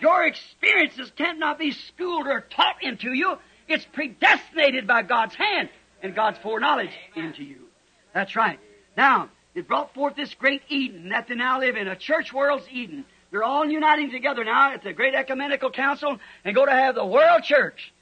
Your 0.03 0.25
experiences 0.25 1.13
cannot 1.17 1.61
be 1.61 1.71
schooled 1.71 2.27
or 2.27 2.41
taught 2.41 2.83
into 2.83 3.13
you. 3.13 3.39
It's 3.69 3.87
predestinated 3.93 4.85
by 4.85 5.03
God's 5.03 5.37
hand 5.37 5.69
and 6.03 6.13
God's 6.13 6.39
foreknowledge 6.39 6.91
into 7.15 7.45
you. 7.45 7.69
That's 8.13 8.35
right. 8.35 8.59
Now, 8.97 9.29
it 9.55 9.69
brought 9.69 9.95
forth 9.95 10.17
this 10.17 10.35
great 10.35 10.63
Eden 10.69 11.11
that 11.11 11.29
they 11.29 11.37
now 11.37 11.61
live 11.61 11.77
in, 11.77 11.87
a 11.87 11.95
church 11.95 12.33
world's 12.33 12.67
Eden. 12.73 13.05
They're 13.31 13.45
all 13.45 13.65
uniting 13.65 14.11
together 14.11 14.43
now 14.43 14.73
at 14.73 14.83
the 14.83 14.93
great 14.93 15.15
ecumenical 15.15 15.71
council 15.71 16.19
and 16.45 16.53
go 16.53 16.67
to 16.67 16.73
have 16.73 16.97
the 16.97 17.07
world 17.07 17.45
church. 17.45 17.93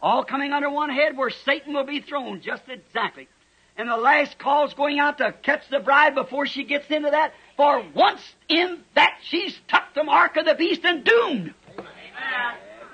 All 0.00 0.24
coming 0.24 0.54
under 0.54 0.70
one 0.70 0.88
head 0.88 1.14
where 1.14 1.28
Satan 1.28 1.74
will 1.74 1.84
be 1.84 2.00
throned 2.00 2.40
just 2.40 2.62
exactly. 2.68 3.28
And 3.76 3.86
the 3.86 3.98
last 3.98 4.38
call's 4.38 4.72
going 4.72 4.98
out 4.98 5.18
to 5.18 5.32
catch 5.42 5.68
the 5.68 5.78
bride 5.78 6.14
before 6.14 6.46
she 6.46 6.64
gets 6.64 6.90
into 6.90 7.10
that. 7.10 7.34
For 7.60 7.84
once 7.94 8.22
in 8.48 8.78
that 8.94 9.18
she's 9.22 9.54
tucked 9.68 9.94
the 9.94 10.02
mark 10.02 10.38
of 10.38 10.46
the 10.46 10.54
beast 10.54 10.80
and 10.82 11.04
doomed. 11.04 11.52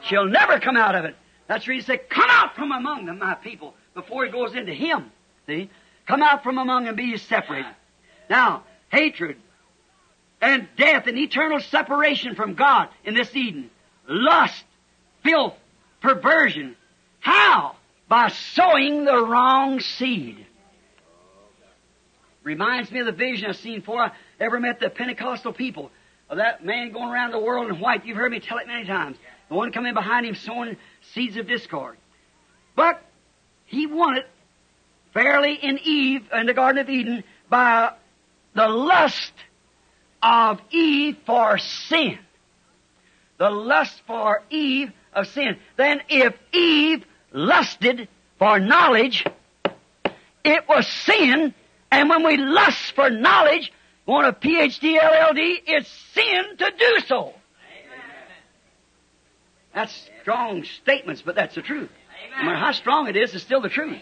She'll 0.03 0.27
never 0.27 0.59
come 0.59 0.77
out 0.77 0.97
of 0.97 1.05
it. 1.05 1.15
That's 1.47 1.65
where 1.69 1.77
he 1.77 1.83
said, 1.83 2.09
come 2.11 2.29
out 2.29 2.57
from 2.57 2.73
among 2.73 3.07
them, 3.07 3.21
my 3.21 3.35
people, 3.35 3.75
before 3.95 4.25
he 4.25 4.33
goes 4.33 4.57
into 4.57 4.75
him. 4.75 5.13
See? 5.47 5.71
Come 6.09 6.21
out 6.21 6.43
from 6.43 6.59
among 6.59 6.87
them, 6.87 6.97
be 6.97 7.17
separated. 7.17 7.77
Now, 8.29 8.65
hatred 8.89 9.37
and 10.41 10.67
death 10.77 11.07
and 11.07 11.17
eternal 11.17 11.61
separation 11.61 12.35
from 12.35 12.55
God 12.55 12.89
in 13.05 13.15
this 13.15 13.37
Eden. 13.37 13.71
Lust, 14.09 14.65
filth, 15.23 15.55
perversion. 16.01 16.75
How? 17.21 17.77
By 18.09 18.31
sowing 18.31 19.05
the 19.05 19.25
wrong 19.25 19.79
seed. 19.79 20.45
Reminds 22.47 22.93
me 22.93 23.01
of 23.01 23.07
the 23.07 23.13
vision 23.13 23.51
I've 23.51 23.57
seen 23.57 23.81
before 23.81 24.01
I 24.01 24.13
ever 24.39 24.61
met 24.61 24.79
the 24.79 24.89
Pentecostal 24.89 25.53
people. 25.53 25.91
Of 26.31 26.37
that 26.37 26.65
man 26.65 26.93
going 26.93 27.09
around 27.09 27.33
the 27.33 27.41
world 27.41 27.69
in 27.69 27.81
white. 27.81 28.07
You've 28.07 28.17
heard 28.17 28.31
me 28.31 28.39
tell 28.39 28.59
it 28.59 28.69
many 28.69 28.87
times. 28.87 29.17
The 29.49 29.57
one 29.57 29.73
coming 29.73 29.95
behind 29.95 30.27
him 30.27 30.37
sowing 30.37 30.77
seeds 31.13 31.37
of 31.37 31.49
discord. 31.49 31.97
But 32.77 33.03
he 33.65 33.89
won 33.89 34.19
it 34.19 34.29
fairly 35.13 35.55
in 35.55 35.81
Eve, 35.83 36.23
in 36.33 36.47
the 36.47 36.55
Garden 36.55 36.81
of 36.81 36.89
Eden, 36.89 37.25
by 37.51 37.95
the 38.55 38.69
lust 38.69 39.33
of 40.23 40.61
Eve 40.71 41.17
for 41.27 41.59
sin. 41.59 42.17
The 43.39 43.51
lust 43.51 44.01
for 44.07 44.45
Eve 44.51 44.93
of 45.13 45.27
sin. 45.27 45.57
Then 45.77 46.01
if 46.09 46.33
Eve 46.53 47.05
lusted 47.33 48.07
for 48.39 48.61
knowledge, 48.61 49.25
it 50.45 50.69
was 50.69 50.87
sin, 50.87 51.53
and 51.91 52.09
when 52.09 52.25
we 52.25 52.37
lust 52.37 52.93
for 52.95 53.11
knowledge, 53.11 53.73
want 54.07 54.27
a 54.27 54.33
PhD, 54.33 54.99
LLD, 55.01 55.63
it's 55.67 55.89
sin 56.13 56.57
to 56.59 56.73
do 56.79 56.99
so. 57.07 57.35
That's 59.75 60.09
strong 60.23 60.65
statements, 60.65 61.23
but 61.23 61.35
that's 61.35 61.55
the 61.55 61.63
truth. 61.63 61.91
No 62.39 62.45
matter 62.45 62.57
how 62.57 62.73
strong 62.73 63.09
it 63.09 63.17
is, 63.17 63.35
it's 63.35 63.45
still 63.45 63.61
the 63.61 63.69
truth. 63.69 63.99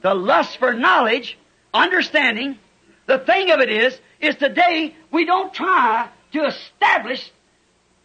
The 0.00 0.14
lust 0.14 0.58
for 0.58 0.72
knowledge, 0.72 1.38
understanding, 1.72 2.58
the 3.06 3.18
thing 3.18 3.50
of 3.50 3.60
it 3.60 3.70
is, 3.70 3.98
is 4.20 4.36
today 4.36 4.94
we 5.10 5.26
don't 5.26 5.52
try 5.52 6.08
to 6.32 6.46
establish 6.46 7.30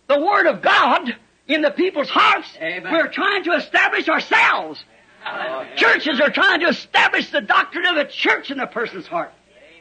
the 0.08 0.20
Word 0.20 0.48
of 0.48 0.62
God 0.62 1.16
in 1.48 1.62
the 1.62 1.72
people's 1.72 2.10
hearts. 2.10 2.48
Amen. 2.62 2.92
We're 2.92 3.08
trying 3.08 3.44
to 3.46 3.54
establish 3.54 4.08
ourselves. 4.10 4.84
Churches 5.76 6.20
are 6.20 6.30
trying 6.30 6.62
to 6.62 6.68
establish 6.68 7.30
the 7.30 7.42
doctrine 7.42 7.86
of 7.86 7.96
the 7.96 8.06
church 8.06 8.52
in 8.52 8.60
a 8.60 8.68
person's 8.68 9.08
heart. 9.08 9.32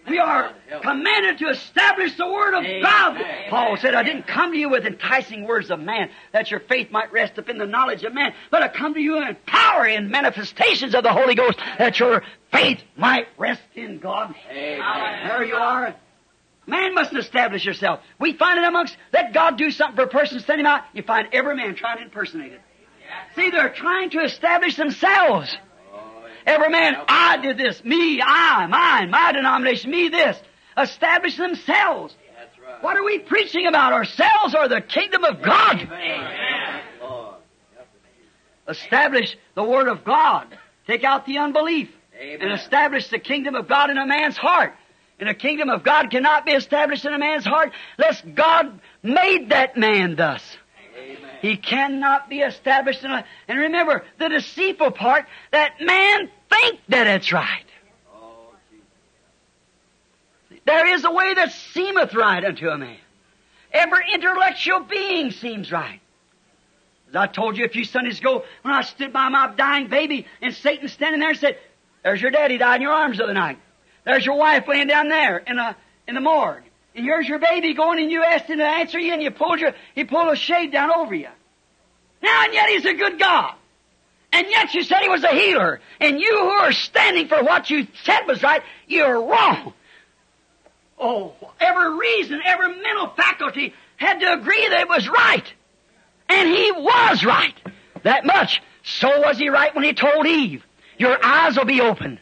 We 0.08 0.18
are 0.18 0.54
commanded 0.80 1.38
to 1.38 1.48
establish 1.50 2.16
the 2.16 2.26
Word 2.26 2.54
of 2.54 2.64
Amen. 2.64 2.82
God. 2.82 3.22
Paul 3.50 3.76
said, 3.76 3.94
I 3.94 4.02
didn't 4.02 4.26
come 4.26 4.52
to 4.52 4.58
you 4.58 4.70
with 4.70 4.86
enticing 4.86 5.44
words 5.44 5.70
of 5.70 5.80
man, 5.80 6.10
that 6.32 6.50
your 6.50 6.60
faith 6.60 6.90
might 6.90 7.12
rest 7.12 7.38
up 7.38 7.48
in 7.48 7.58
the 7.58 7.66
knowledge 7.66 8.04
of 8.04 8.14
man, 8.14 8.32
but 8.50 8.62
I 8.62 8.68
come 8.68 8.94
to 8.94 9.00
you 9.00 9.16
in 9.18 9.36
power 9.46 9.84
and 9.84 10.10
manifestations 10.10 10.94
of 10.94 11.02
the 11.02 11.12
Holy 11.12 11.34
Ghost, 11.34 11.58
that 11.78 11.98
your 11.98 12.22
faith 12.50 12.82
might 12.96 13.28
rest 13.36 13.62
in 13.74 13.98
God. 13.98 14.34
Amen. 14.50 15.28
There 15.28 15.44
you 15.44 15.56
are. 15.56 15.94
Man 16.66 16.94
mustn't 16.94 17.18
establish 17.18 17.64
yourself. 17.64 18.00
We 18.18 18.34
find 18.34 18.58
it 18.58 18.64
amongst, 18.64 18.96
let 19.12 19.32
God 19.32 19.56
do 19.56 19.70
something 19.70 19.96
for 19.96 20.02
a 20.02 20.08
person, 20.08 20.40
send 20.40 20.60
him 20.60 20.66
out. 20.66 20.84
You 20.92 21.02
find 21.02 21.28
every 21.32 21.56
man 21.56 21.74
trying 21.74 21.98
to 21.98 22.04
impersonate 22.04 22.52
it. 22.52 22.60
See, 23.36 23.50
they're 23.50 23.72
trying 23.72 24.10
to 24.10 24.20
establish 24.20 24.76
themselves. 24.76 25.56
Every 26.46 26.70
man, 26.70 26.96
I 27.08 27.36
did 27.38 27.58
this, 27.58 27.84
me, 27.84 28.22
I, 28.22 28.66
mine, 28.66 29.10
my 29.10 29.32
denomination, 29.32 29.90
me 29.90 30.08
this. 30.08 30.40
Establish 30.76 31.36
themselves. 31.36 32.14
What 32.80 32.96
are 32.96 33.04
we 33.04 33.18
preaching 33.18 33.66
about? 33.66 33.92
Ourselves 33.92 34.54
or 34.54 34.68
the 34.68 34.80
kingdom 34.80 35.24
of 35.24 35.42
God? 35.42 35.80
Amen. 35.80 36.82
Establish 38.68 39.36
the 39.54 39.64
Word 39.64 39.88
of 39.88 40.04
God. 40.04 40.46
Take 40.86 41.02
out 41.02 41.26
the 41.26 41.38
unbelief. 41.38 41.90
Amen. 42.14 42.42
And 42.42 42.52
establish 42.52 43.08
the 43.08 43.18
kingdom 43.18 43.54
of 43.54 43.68
God 43.68 43.90
in 43.90 43.98
a 43.98 44.06
man's 44.06 44.36
heart. 44.36 44.74
And 45.18 45.28
the 45.28 45.34
kingdom 45.34 45.68
of 45.68 45.82
God 45.82 46.10
cannot 46.10 46.46
be 46.46 46.52
established 46.52 47.04
in 47.04 47.12
a 47.12 47.18
man's 47.18 47.44
heart 47.44 47.72
unless 47.96 48.22
God 48.22 48.80
made 49.02 49.50
that 49.50 49.76
man 49.76 50.16
thus. 50.16 50.42
He 51.40 51.56
cannot 51.56 52.28
be 52.28 52.40
established 52.40 53.04
in 53.04 53.10
a, 53.10 53.24
and 53.46 53.58
remember, 53.58 54.04
the 54.18 54.28
deceitful 54.28 54.92
part, 54.92 55.26
that 55.52 55.80
man 55.80 56.30
think 56.50 56.80
that 56.88 57.06
it's 57.06 57.32
right. 57.32 57.64
There 60.64 60.94
is 60.94 61.04
a 61.04 61.10
way 61.10 61.32
that 61.34 61.52
seemeth 61.52 62.14
right 62.14 62.44
unto 62.44 62.68
a 62.68 62.76
man. 62.76 62.98
Every 63.72 64.04
intellectual 64.12 64.80
being 64.80 65.30
seems 65.30 65.72
right. 65.72 66.00
As 67.08 67.16
I 67.16 67.26
told 67.26 67.56
you 67.56 67.64
a 67.64 67.68
few 67.70 67.84
Sundays 67.84 68.18
ago, 68.18 68.44
when 68.62 68.74
I 68.74 68.82
stood 68.82 69.12
by 69.12 69.28
my 69.30 69.54
dying 69.56 69.88
baby, 69.88 70.26
and 70.42 70.54
Satan 70.54 70.88
standing 70.88 71.20
there 71.20 71.30
and 71.30 71.38
said, 71.38 71.56
There's 72.02 72.20
your 72.20 72.30
daddy 72.30 72.58
died 72.58 72.76
in 72.76 72.82
your 72.82 72.92
arms 72.92 73.16
the 73.16 73.24
other 73.24 73.34
night. 73.34 73.58
There's 74.04 74.26
your 74.26 74.36
wife 74.36 74.68
laying 74.68 74.88
down 74.88 75.08
there 75.08 75.38
in 75.38 75.58
a 75.58 75.76
in 76.06 76.14
the 76.14 76.20
morgue. 76.20 76.62
And 76.94 77.04
here's 77.04 77.28
your 77.28 77.38
baby 77.38 77.74
going 77.74 78.00
and 78.00 78.10
you 78.10 78.24
asked 78.24 78.46
him 78.46 78.58
to 78.58 78.64
answer 78.64 78.98
you 78.98 79.12
and 79.12 79.22
you 79.22 79.30
pulled 79.30 79.60
your, 79.60 79.72
he 79.94 80.04
pulled 80.04 80.32
a 80.32 80.36
shade 80.36 80.72
down 80.72 80.90
over 80.92 81.14
you. 81.14 81.28
Now 82.22 82.44
and 82.44 82.52
yet 82.52 82.68
he's 82.68 82.84
a 82.84 82.94
good 82.94 83.18
God. 83.18 83.54
And 84.32 84.46
yet 84.50 84.74
you 84.74 84.82
said 84.82 85.00
he 85.00 85.08
was 85.08 85.24
a 85.24 85.32
healer. 85.32 85.80
And 86.00 86.20
you 86.20 86.38
who 86.38 86.50
are 86.50 86.72
standing 86.72 87.28
for 87.28 87.42
what 87.42 87.70
you 87.70 87.86
said 88.04 88.22
was 88.26 88.42
right, 88.42 88.62
you're 88.86 89.22
wrong. 89.22 89.72
Oh, 90.98 91.34
every 91.60 91.96
reason, 91.96 92.40
every 92.44 92.74
mental 92.80 93.08
faculty 93.16 93.74
had 93.96 94.20
to 94.20 94.32
agree 94.32 94.68
that 94.68 94.80
it 94.80 94.88
was 94.88 95.08
right. 95.08 95.52
And 96.28 96.48
he 96.48 96.72
was 96.72 97.24
right. 97.24 97.54
That 98.02 98.26
much. 98.26 98.60
So 98.82 99.20
was 99.20 99.38
he 99.38 99.48
right 99.48 99.74
when 99.74 99.84
he 99.84 99.92
told 99.92 100.26
Eve, 100.26 100.64
your 100.98 101.18
eyes 101.24 101.56
will 101.56 101.64
be 101.64 101.80
open. 101.80 102.18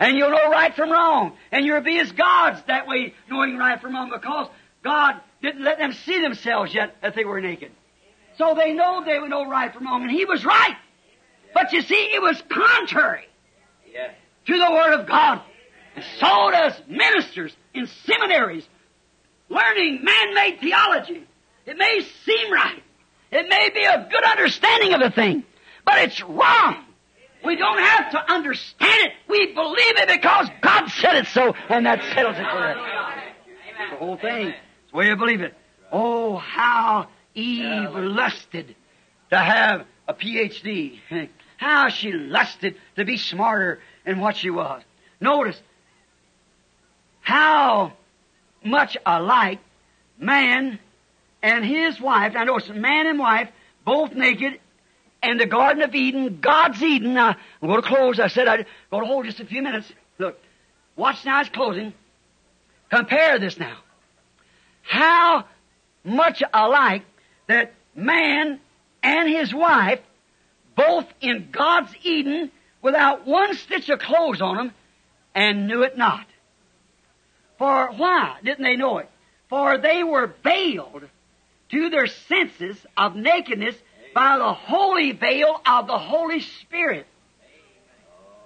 And 0.00 0.16
you'll 0.16 0.30
know 0.30 0.50
right 0.50 0.74
from 0.74 0.90
wrong. 0.90 1.36
And 1.52 1.64
you'll 1.64 1.82
be 1.82 2.00
as 2.00 2.10
gods 2.10 2.60
that 2.66 2.88
way, 2.88 3.14
knowing 3.30 3.56
right 3.56 3.80
from 3.80 3.94
wrong, 3.94 4.10
because 4.10 4.48
God 4.82 5.20
didn't 5.42 5.62
let 5.62 5.78
them 5.78 5.92
see 5.92 6.20
themselves 6.20 6.74
yet 6.74 6.96
that 7.02 7.14
they 7.14 7.24
were 7.24 7.40
naked. 7.40 7.70
So 8.38 8.54
they 8.54 8.72
know 8.72 9.04
they 9.04 9.18
would 9.18 9.30
know 9.30 9.48
right 9.48 9.72
from 9.72 9.84
wrong, 9.84 10.02
and 10.02 10.10
he 10.10 10.24
was 10.24 10.44
right. 10.44 10.76
But 11.52 11.72
you 11.72 11.82
see, 11.82 12.10
it 12.14 12.22
was 12.22 12.42
contrary 12.48 13.26
to 14.46 14.58
the 14.58 14.70
Word 14.72 14.98
of 14.98 15.06
God. 15.06 15.42
And 15.94 16.04
so 16.18 16.50
does 16.50 16.80
ministers 16.88 17.54
in 17.74 17.86
seminaries 18.06 18.66
learning 19.50 20.02
man-made 20.02 20.60
theology. 20.60 21.26
It 21.66 21.76
may 21.76 22.00
seem 22.24 22.52
right. 22.52 22.82
It 23.30 23.48
may 23.48 23.70
be 23.70 23.84
a 23.84 24.08
good 24.10 24.24
understanding 24.24 24.94
of 24.94 25.02
a 25.02 25.10
thing, 25.10 25.44
but 25.84 25.98
it's 25.98 26.22
wrong. 26.22 26.84
We 27.44 27.56
don't 27.56 27.78
have 27.78 28.10
to 28.12 28.32
understand 28.32 29.06
it. 29.06 29.12
We 29.28 29.52
believe 29.52 29.96
it 29.96 30.08
because 30.08 30.48
God 30.60 30.88
said 30.88 31.16
it 31.16 31.26
so, 31.28 31.54
and 31.68 31.86
that 31.86 32.02
settles 32.14 32.36
it 32.36 32.44
for 32.44 32.66
us. 32.66 32.76
The 33.90 33.96
whole 33.96 34.16
thing. 34.16 34.48
It's 34.48 34.90
the 34.92 34.96
way 34.98 35.06
you 35.06 35.16
believe 35.16 35.40
it. 35.40 35.54
Oh, 35.90 36.36
how 36.36 37.08
Eve 37.34 37.94
lusted 37.94 38.76
to 39.30 39.38
have 39.38 39.86
a 40.06 40.14
PhD. 40.14 40.98
How 41.56 41.90
she 41.90 42.10
lusted 42.10 42.76
to 42.96 43.04
be 43.04 43.18
smarter 43.18 43.80
than 44.06 44.18
what 44.18 44.34
she 44.34 44.48
was. 44.48 44.82
Notice 45.20 45.60
how 47.20 47.92
much 48.64 48.96
alike 49.04 49.60
man 50.18 50.78
and 51.42 51.64
his 51.64 52.00
wife, 52.00 52.34
I 52.34 52.44
know 52.44 52.56
it's 52.56 52.68
man 52.68 53.06
and 53.06 53.18
wife, 53.18 53.50
both 53.84 54.14
naked, 54.14 54.58
and 55.22 55.38
the 55.38 55.46
Garden 55.46 55.82
of 55.82 55.94
Eden, 55.94 56.38
God's 56.40 56.82
Eden. 56.82 57.14
Now, 57.14 57.36
I'm 57.62 57.68
going 57.68 57.82
to 57.82 57.86
close. 57.86 58.18
I 58.18 58.28
said 58.28 58.48
I'd 58.48 58.66
go 58.90 59.00
to 59.00 59.06
hold 59.06 59.26
just 59.26 59.40
a 59.40 59.44
few 59.44 59.62
minutes. 59.62 59.90
Look, 60.18 60.38
watch 60.96 61.24
now, 61.24 61.40
it's 61.40 61.50
closing. 61.50 61.92
Compare 62.90 63.38
this 63.38 63.58
now. 63.58 63.76
How 64.82 65.44
much 66.04 66.42
alike 66.52 67.02
that 67.46 67.72
man 67.94 68.60
and 69.02 69.28
his 69.28 69.54
wife, 69.54 70.00
both 70.74 71.06
in 71.20 71.48
God's 71.52 71.92
Eden, 72.02 72.50
without 72.82 73.26
one 73.26 73.54
stitch 73.54 73.88
of 73.88 73.98
clothes 73.98 74.40
on 74.40 74.56
them, 74.56 74.72
and 75.34 75.66
knew 75.66 75.82
it 75.82 75.96
not. 75.96 76.26
For 77.58 77.92
why 77.92 78.38
didn't 78.42 78.64
they 78.64 78.76
know 78.76 78.98
it? 78.98 79.10
For 79.48 79.78
they 79.78 80.02
were 80.02 80.34
veiled 80.42 81.04
to 81.70 81.90
their 81.90 82.06
senses 82.06 82.76
of 82.96 83.14
nakedness 83.14 83.76
by 84.14 84.38
the 84.38 84.52
holy 84.52 85.12
veil 85.12 85.60
of 85.66 85.86
the 85.86 85.98
Holy 85.98 86.40
Spirit. 86.40 87.06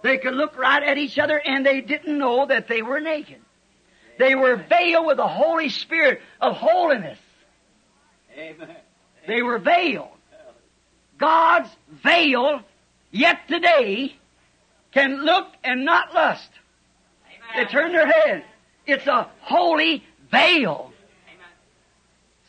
They 0.02 0.18
could 0.18 0.34
look 0.34 0.58
right 0.58 0.82
at 0.82 0.98
each 0.98 1.18
other 1.18 1.40
and 1.40 1.64
they 1.64 1.80
didn't 1.80 2.18
know 2.18 2.46
that 2.46 2.68
they 2.68 2.82
were 2.82 3.00
naked. 3.00 3.40
They 4.18 4.34
were 4.34 4.56
veiled 4.56 5.06
with 5.06 5.16
the 5.16 5.26
Holy 5.26 5.70
Spirit 5.70 6.20
of 6.40 6.56
holiness. 6.56 7.18
Amen. 8.36 8.76
They 9.26 9.42
were 9.42 9.58
veiled. 9.58 10.08
God's 11.18 11.70
veil, 11.90 12.60
yet 13.10 13.48
today, 13.48 14.14
can 14.92 15.24
look 15.24 15.46
and 15.62 15.84
not 15.84 16.14
lust. 16.14 16.50
They 17.56 17.64
turn 17.64 17.92
their 17.92 18.06
head. 18.06 18.44
It's 18.86 19.06
a 19.06 19.30
holy 19.40 20.04
veil. 20.30 20.92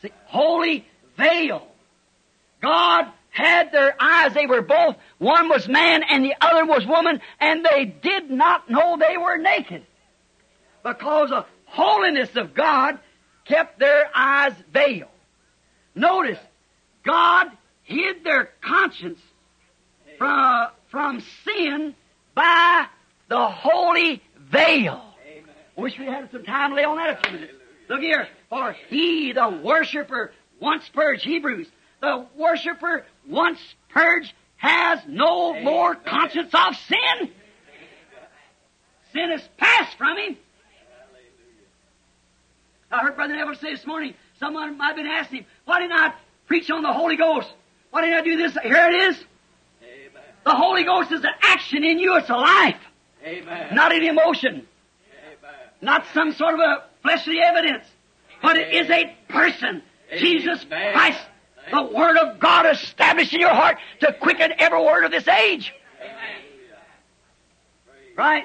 See, 0.02 0.12
holy 0.26 0.86
veil. 1.18 1.68
God 2.62 3.08
had 3.30 3.72
their 3.72 3.96
eyes. 4.00 4.34
They 4.34 4.46
were 4.46 4.62
both, 4.62 4.96
one 5.18 5.50
was 5.50 5.68
man 5.68 6.04
and 6.10 6.24
the 6.24 6.36
other 6.40 6.66
was 6.66 6.86
woman, 6.86 7.20
and 7.40 7.66
they 7.66 7.86
did 7.86 8.30
not 8.30 8.70
know 8.70 8.98
they 8.98 9.18
were 9.18 9.38
naked. 9.38 9.86
Because 10.84 11.30
the 11.30 11.46
holiness 11.66 12.36
of 12.36 12.54
God 12.54 13.00
kept 13.46 13.80
their 13.80 14.10
eyes 14.16 14.54
veiled. 14.72 15.10
Notice, 15.94 16.40
God 17.04 17.48
hid 17.84 18.24
their 18.24 18.50
conscience 18.62 19.20
from, 20.18 20.68
from 20.90 21.24
sin 21.44 21.96
by 22.34 22.88
the 23.30 23.48
holy 23.48 24.22
veil. 24.40 25.04
Amen. 25.28 25.56
Wish 25.76 25.98
we 26.00 26.06
had 26.06 26.32
some 26.32 26.44
time 26.44 26.72
to 26.72 26.76
lay 26.76 26.84
on 26.84 26.98
that 26.98 27.20
a 27.20 27.28
few 27.28 27.40
minutes. 27.40 27.54
Look 27.90 28.02
here. 28.02 28.28
For 28.50 28.76
he, 28.90 29.34
the 29.34 29.50
worshiper, 29.64 30.34
once 30.60 30.88
purged, 30.90 31.24
Hebrews, 31.24 31.68
the 32.06 32.26
worshiper 32.38 33.06
once 33.28 33.60
purged 33.90 34.34
has 34.58 35.00
no 35.08 35.60
more 35.62 35.96
conscience 35.96 36.54
of 36.54 36.76
sin. 36.88 37.32
Sin 39.14 39.32
is 39.32 39.42
passed 39.58 39.98
from 39.98 40.18
him. 40.18 40.38
I 42.92 43.00
heard 43.00 43.16
Brother 43.16 43.36
Neville 43.36 43.56
say 43.56 43.72
this 43.72 43.86
morning, 43.86 44.14
someone 44.40 44.78
might 44.78 44.88
have 44.88 44.96
been 44.96 45.08
asking 45.08 45.40
him, 45.40 45.46
why 45.66 45.80
didn't 45.80 45.98
I 45.98 46.14
preach 46.48 46.70
on 46.70 46.84
the 46.84 46.94
Holy 46.94 47.18
Ghost? 47.18 47.52
Why 47.92 48.02
didn't 48.02 48.18
I 48.18 48.22
do 48.22 48.38
this? 48.38 48.58
Here 48.64 48.90
it 48.90 48.96
is. 49.10 49.18
Amen. 49.82 50.24
The 50.46 50.56
Holy 50.56 50.84
Ghost 50.84 51.12
is 51.12 51.22
an 51.22 51.32
action 51.42 51.84
in 51.84 52.00
you. 52.00 52.16
It's 52.18 52.30
a 52.30 52.36
life, 52.36 52.80
Amen. 53.26 53.76
not 53.76 53.94
an 53.94 54.04
emotion. 54.04 54.68
Amen. 55.26 55.56
not 55.82 56.06
some 56.14 56.32
sort 56.34 56.54
of 56.54 56.60
a 56.60 56.84
fleshly 57.02 57.40
evidence, 57.44 57.86
but 58.42 58.58
it 58.58 58.74
is 58.74 58.90
a 58.90 59.16
person, 59.30 59.82
Jesus. 60.18 60.64
Christ, 60.70 61.20
the 61.72 61.82
Word 61.84 62.18
of 62.18 62.40
God 62.40 62.66
established 62.66 63.34
in 63.34 63.40
your 63.40 63.54
heart 63.54 63.78
to 64.02 64.14
quicken 64.14 64.54
every 64.60 64.82
word 64.82 65.04
of 65.06 65.12
this 65.12 65.28
age. 65.28 65.74
Right? 68.18 68.44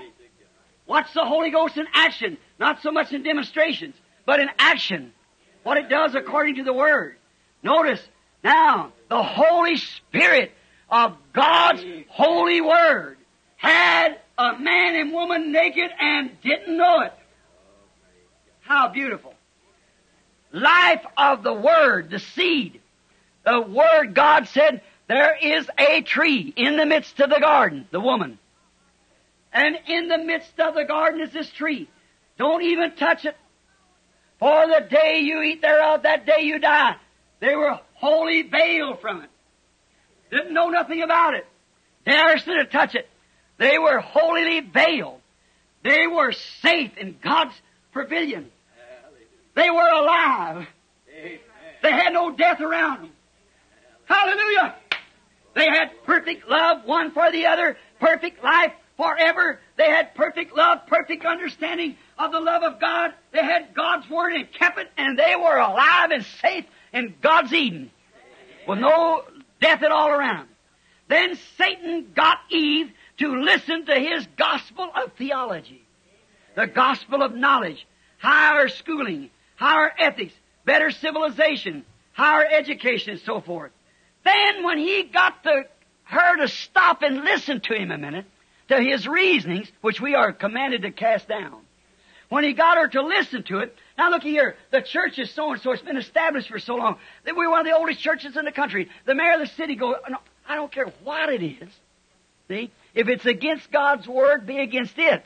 What's 0.86 1.12
the 1.14 1.24
Holy 1.24 1.50
Ghost 1.50 1.76
in 1.76 1.86
action? 1.94 2.36
Not 2.58 2.82
so 2.82 2.90
much 2.90 3.12
in 3.12 3.22
demonstrations, 3.22 3.94
but 4.26 4.40
in 4.40 4.48
action. 4.58 5.12
What 5.62 5.76
it 5.76 5.88
does 5.88 6.14
according 6.14 6.56
to 6.56 6.64
the 6.64 6.72
Word. 6.72 7.16
Notice, 7.62 8.00
now, 8.42 8.92
the 9.08 9.22
Holy 9.22 9.76
Spirit 9.76 10.52
of 10.88 11.16
God's 11.32 11.84
holy 12.08 12.60
Word 12.60 13.18
had 13.56 14.18
a 14.38 14.58
man 14.58 14.96
and 14.96 15.12
woman 15.12 15.52
naked 15.52 15.90
and 16.00 16.30
didn't 16.42 16.76
know 16.76 17.02
it. 17.02 17.12
How 18.60 18.88
beautiful. 18.88 19.34
Life 20.52 21.04
of 21.16 21.42
the 21.42 21.52
Word, 21.52 22.10
the 22.10 22.18
seed. 22.18 22.79
The 23.44 23.60
Word, 23.60 24.14
God 24.14 24.48
said, 24.48 24.82
there 25.08 25.36
is 25.36 25.68
a 25.76 26.02
tree 26.02 26.52
in 26.54 26.76
the 26.76 26.86
midst 26.86 27.18
of 27.18 27.30
the 27.30 27.40
garden, 27.40 27.88
the 27.90 27.98
woman. 28.00 28.38
And 29.52 29.76
in 29.88 30.06
the 30.06 30.18
midst 30.18 30.60
of 30.60 30.74
the 30.74 30.84
garden 30.84 31.20
is 31.20 31.32
this 31.32 31.50
tree. 31.50 31.88
Don't 32.38 32.62
even 32.62 32.92
touch 32.94 33.24
it. 33.24 33.36
For 34.38 34.66
the 34.68 34.86
day 34.88 35.18
you 35.20 35.42
eat 35.42 35.62
thereof, 35.62 36.02
that 36.04 36.26
day 36.26 36.42
you 36.42 36.60
die. 36.60 36.94
They 37.40 37.56
were 37.56 37.80
wholly 37.94 38.42
veiled 38.42 39.00
from 39.00 39.22
it. 39.22 39.30
Didn't 40.30 40.54
know 40.54 40.68
nothing 40.68 41.02
about 41.02 41.34
it. 41.34 41.46
Dared 42.06 42.40
to 42.44 42.64
touch 42.66 42.94
it. 42.94 43.08
They 43.58 43.78
were 43.78 43.98
wholly 43.98 44.60
veiled. 44.60 45.20
They 45.82 46.06
were 46.06 46.32
safe 46.62 46.96
in 46.96 47.16
God's 47.20 47.54
pavilion. 47.92 48.50
They 49.56 49.68
were 49.70 49.88
alive. 49.88 50.68
Amen. 51.18 51.38
They 51.82 51.90
had 51.90 52.12
no 52.12 52.30
death 52.30 52.60
around 52.60 53.02
them. 53.02 53.10
Hallelujah. 54.10 54.74
They 55.54 55.66
had 55.66 56.02
perfect 56.04 56.48
love 56.48 56.84
one 56.84 57.12
for 57.12 57.30
the 57.30 57.46
other, 57.46 57.76
perfect 58.00 58.42
life 58.42 58.72
forever. 58.96 59.60
They 59.76 59.88
had 59.88 60.16
perfect 60.16 60.56
love, 60.56 60.80
perfect 60.88 61.24
understanding 61.24 61.96
of 62.18 62.32
the 62.32 62.40
love 62.40 62.64
of 62.64 62.80
God. 62.80 63.12
They 63.32 63.44
had 63.44 63.72
God's 63.72 64.10
Word 64.10 64.32
and 64.32 64.52
kept 64.52 64.80
it, 64.80 64.88
and 64.96 65.16
they 65.16 65.36
were 65.36 65.56
alive 65.56 66.10
and 66.10 66.24
safe 66.42 66.64
in 66.92 67.14
God's 67.22 67.52
Eden 67.52 67.92
with 68.66 68.80
no 68.80 69.22
death 69.60 69.84
at 69.84 69.92
all 69.92 70.08
around. 70.08 70.48
Then 71.08 71.38
Satan 71.56 72.10
got 72.14 72.38
Eve 72.50 72.90
to 73.18 73.36
listen 73.42 73.86
to 73.86 73.94
his 73.94 74.26
gospel 74.36 74.90
of 74.92 75.12
theology, 75.12 75.84
the 76.56 76.66
gospel 76.66 77.22
of 77.22 77.34
knowledge, 77.34 77.86
higher 78.18 78.68
schooling, 78.68 79.30
higher 79.54 79.92
ethics, 79.98 80.34
better 80.64 80.90
civilization, 80.90 81.84
higher 82.12 82.44
education, 82.44 83.12
and 83.12 83.20
so 83.20 83.40
forth. 83.40 83.70
Then 84.24 84.64
when 84.64 84.78
he 84.78 85.04
got 85.04 85.44
her 86.04 86.36
to 86.36 86.48
stop 86.48 87.02
and 87.02 87.24
listen 87.24 87.60
to 87.60 87.74
him 87.74 87.90
a 87.90 87.98
minute, 87.98 88.26
to 88.68 88.80
his 88.80 89.06
reasonings, 89.06 89.70
which 89.80 90.00
we 90.00 90.14
are 90.14 90.32
commanded 90.32 90.82
to 90.82 90.90
cast 90.90 91.28
down, 91.28 91.60
when 92.28 92.44
he 92.44 92.52
got 92.52 92.76
her 92.76 92.86
to 92.88 93.02
listen 93.02 93.42
to 93.44 93.58
it, 93.58 93.76
now 93.98 94.10
look 94.10 94.22
here, 94.22 94.56
the 94.70 94.82
church 94.82 95.18
is 95.18 95.30
so 95.32 95.52
and 95.52 95.60
so, 95.60 95.72
it's 95.72 95.82
been 95.82 95.96
established 95.96 96.48
for 96.48 96.60
so 96.60 96.76
long, 96.76 96.96
that 97.24 97.34
we're 97.34 97.50
one 97.50 97.60
of 97.60 97.66
the 97.66 97.76
oldest 97.76 98.00
churches 98.00 98.36
in 98.36 98.44
the 98.44 98.52
country. 98.52 98.88
The 99.04 99.14
mayor 99.14 99.34
of 99.34 99.40
the 99.40 99.46
city 99.46 99.74
goes, 99.74 99.96
no, 100.08 100.18
I 100.48 100.54
don't 100.54 100.70
care 100.70 100.92
what 101.02 101.28
it 101.28 101.42
is. 101.42 101.68
See? 102.48 102.70
If 102.94 103.08
it's 103.08 103.26
against 103.26 103.70
God's 103.72 104.06
word, 104.06 104.46
be 104.46 104.58
against 104.58 104.96
it. 104.98 105.24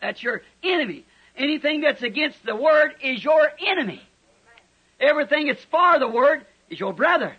That's 0.00 0.22
your 0.22 0.42
enemy. 0.62 1.04
Anything 1.36 1.82
that's 1.82 2.02
against 2.02 2.44
the 2.44 2.56
word 2.56 2.94
is 3.02 3.22
your 3.22 3.48
enemy. 3.64 4.02
Everything 4.98 5.46
that's 5.46 5.64
for 5.64 5.98
the 5.98 6.08
word 6.08 6.44
is 6.68 6.80
your 6.80 6.92
brother. 6.92 7.36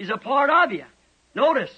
Is 0.00 0.08
a 0.08 0.16
part 0.16 0.48
of 0.48 0.72
you. 0.72 0.86
Notice, 1.34 1.70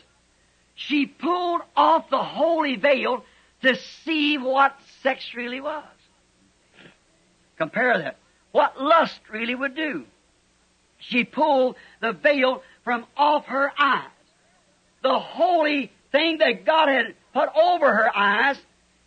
she 0.76 1.06
pulled 1.06 1.62
off 1.74 2.08
the 2.08 2.22
holy 2.22 2.76
veil 2.76 3.24
to 3.62 3.74
see 4.04 4.38
what 4.38 4.78
sex 5.02 5.34
really 5.34 5.60
was. 5.60 5.82
Compare 7.58 7.98
that. 7.98 8.18
What 8.52 8.80
lust 8.80 9.18
really 9.28 9.56
would 9.56 9.74
do. 9.74 10.04
She 10.98 11.24
pulled 11.24 11.74
the 12.00 12.12
veil 12.12 12.62
from 12.84 13.06
off 13.16 13.46
her 13.46 13.72
eyes. 13.76 14.06
The 15.02 15.18
holy 15.18 15.90
thing 16.12 16.38
that 16.38 16.64
God 16.64 16.88
had 16.88 17.16
put 17.34 17.48
over 17.56 17.92
her 17.92 18.16
eyes, 18.16 18.56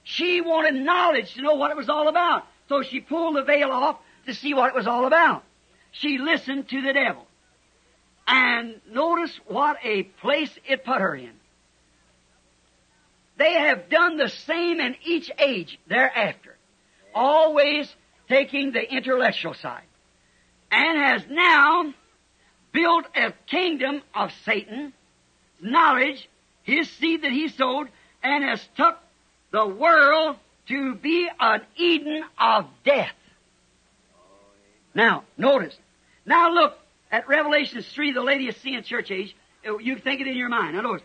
she 0.03 0.41
wanted 0.41 0.75
knowledge 0.75 1.35
to 1.35 1.41
know 1.41 1.55
what 1.55 1.71
it 1.71 1.77
was 1.77 1.87
all 1.87 2.09
about. 2.09 2.45
So 2.67 2.83
she 2.83 2.99
pulled 2.99 3.37
the 3.37 3.43
veil 3.43 3.71
off 3.71 3.97
to 4.25 4.33
see 4.33 4.53
what 4.53 4.67
it 4.67 4.75
was 4.75 4.87
all 4.87 5.05
about. 5.05 5.43
She 5.91 6.17
listened 6.17 6.67
to 6.67 6.81
the 6.81 6.91
devil. 6.91 7.25
And 8.27 8.81
notice 8.89 9.37
what 9.47 9.77
a 9.83 10.03
place 10.03 10.51
it 10.67 10.83
put 10.83 10.99
her 11.01 11.15
in. 11.15 11.31
They 13.37 13.53
have 13.53 13.89
done 13.89 14.17
the 14.17 14.29
same 14.29 14.79
in 14.79 14.95
each 15.03 15.29
age 15.37 15.77
thereafter. 15.87 16.55
Always 17.13 17.93
taking 18.27 18.71
the 18.71 18.93
intellectual 18.93 19.53
side. 19.53 19.83
And 20.71 20.97
has 20.97 21.23
now 21.29 21.93
built 22.71 23.05
a 23.15 23.33
kingdom 23.47 24.01
of 24.13 24.31
Satan, 24.45 24.93
knowledge, 25.61 26.27
his 26.63 26.89
seed 26.91 27.21
that 27.21 27.31
he 27.31 27.49
sowed, 27.49 27.89
and 28.23 28.43
has 28.43 28.67
took 28.75 28.97
the 29.51 29.65
world 29.65 30.37
to 30.67 30.95
be 30.95 31.29
an 31.39 31.61
Eden 31.75 32.23
of 32.39 32.65
death. 32.83 33.13
Now, 34.93 35.23
notice. 35.37 35.77
Now 36.25 36.51
look 36.51 36.77
at 37.15 37.29
Revelation 37.29 37.81
3, 37.81 38.11
the 38.11 38.21
Laodicean 38.21 38.83
church 38.83 39.09
age. 39.09 39.33
Uh, 39.65 39.77
you 39.77 39.97
think 39.97 40.19
it 40.19 40.27
in 40.27 40.35
your 40.35 40.49
mind. 40.49 40.75
Now 40.75 40.81
notice. 40.81 41.01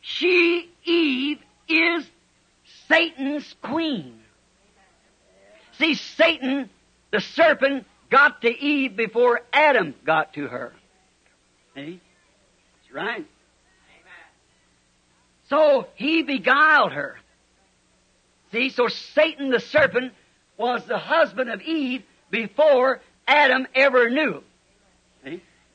She, 0.00 0.70
Eve, 0.84 1.40
is 1.68 2.08
Satan's 2.86 3.52
queen. 3.60 4.20
See, 5.72 5.94
Satan, 5.94 6.70
the 7.10 7.20
serpent, 7.20 7.84
got 8.10 8.42
to 8.42 8.48
Eve 8.48 8.94
before 8.94 9.40
Adam 9.52 9.96
got 10.06 10.34
to 10.34 10.46
her. 10.46 10.72
See? 11.74 12.00
That's 12.76 12.94
right. 12.94 13.26
So 15.50 15.88
he 15.96 16.22
beguiled 16.22 16.92
her. 16.92 17.16
See, 18.52 18.68
so 18.68 18.86
Satan 18.86 19.50
the 19.50 19.58
serpent 19.58 20.12
was 20.56 20.84
the 20.86 20.98
husband 20.98 21.50
of 21.50 21.60
Eve 21.60 22.04
before 22.30 23.00
Adam 23.26 23.66
ever 23.74 24.08
knew. 24.10 24.44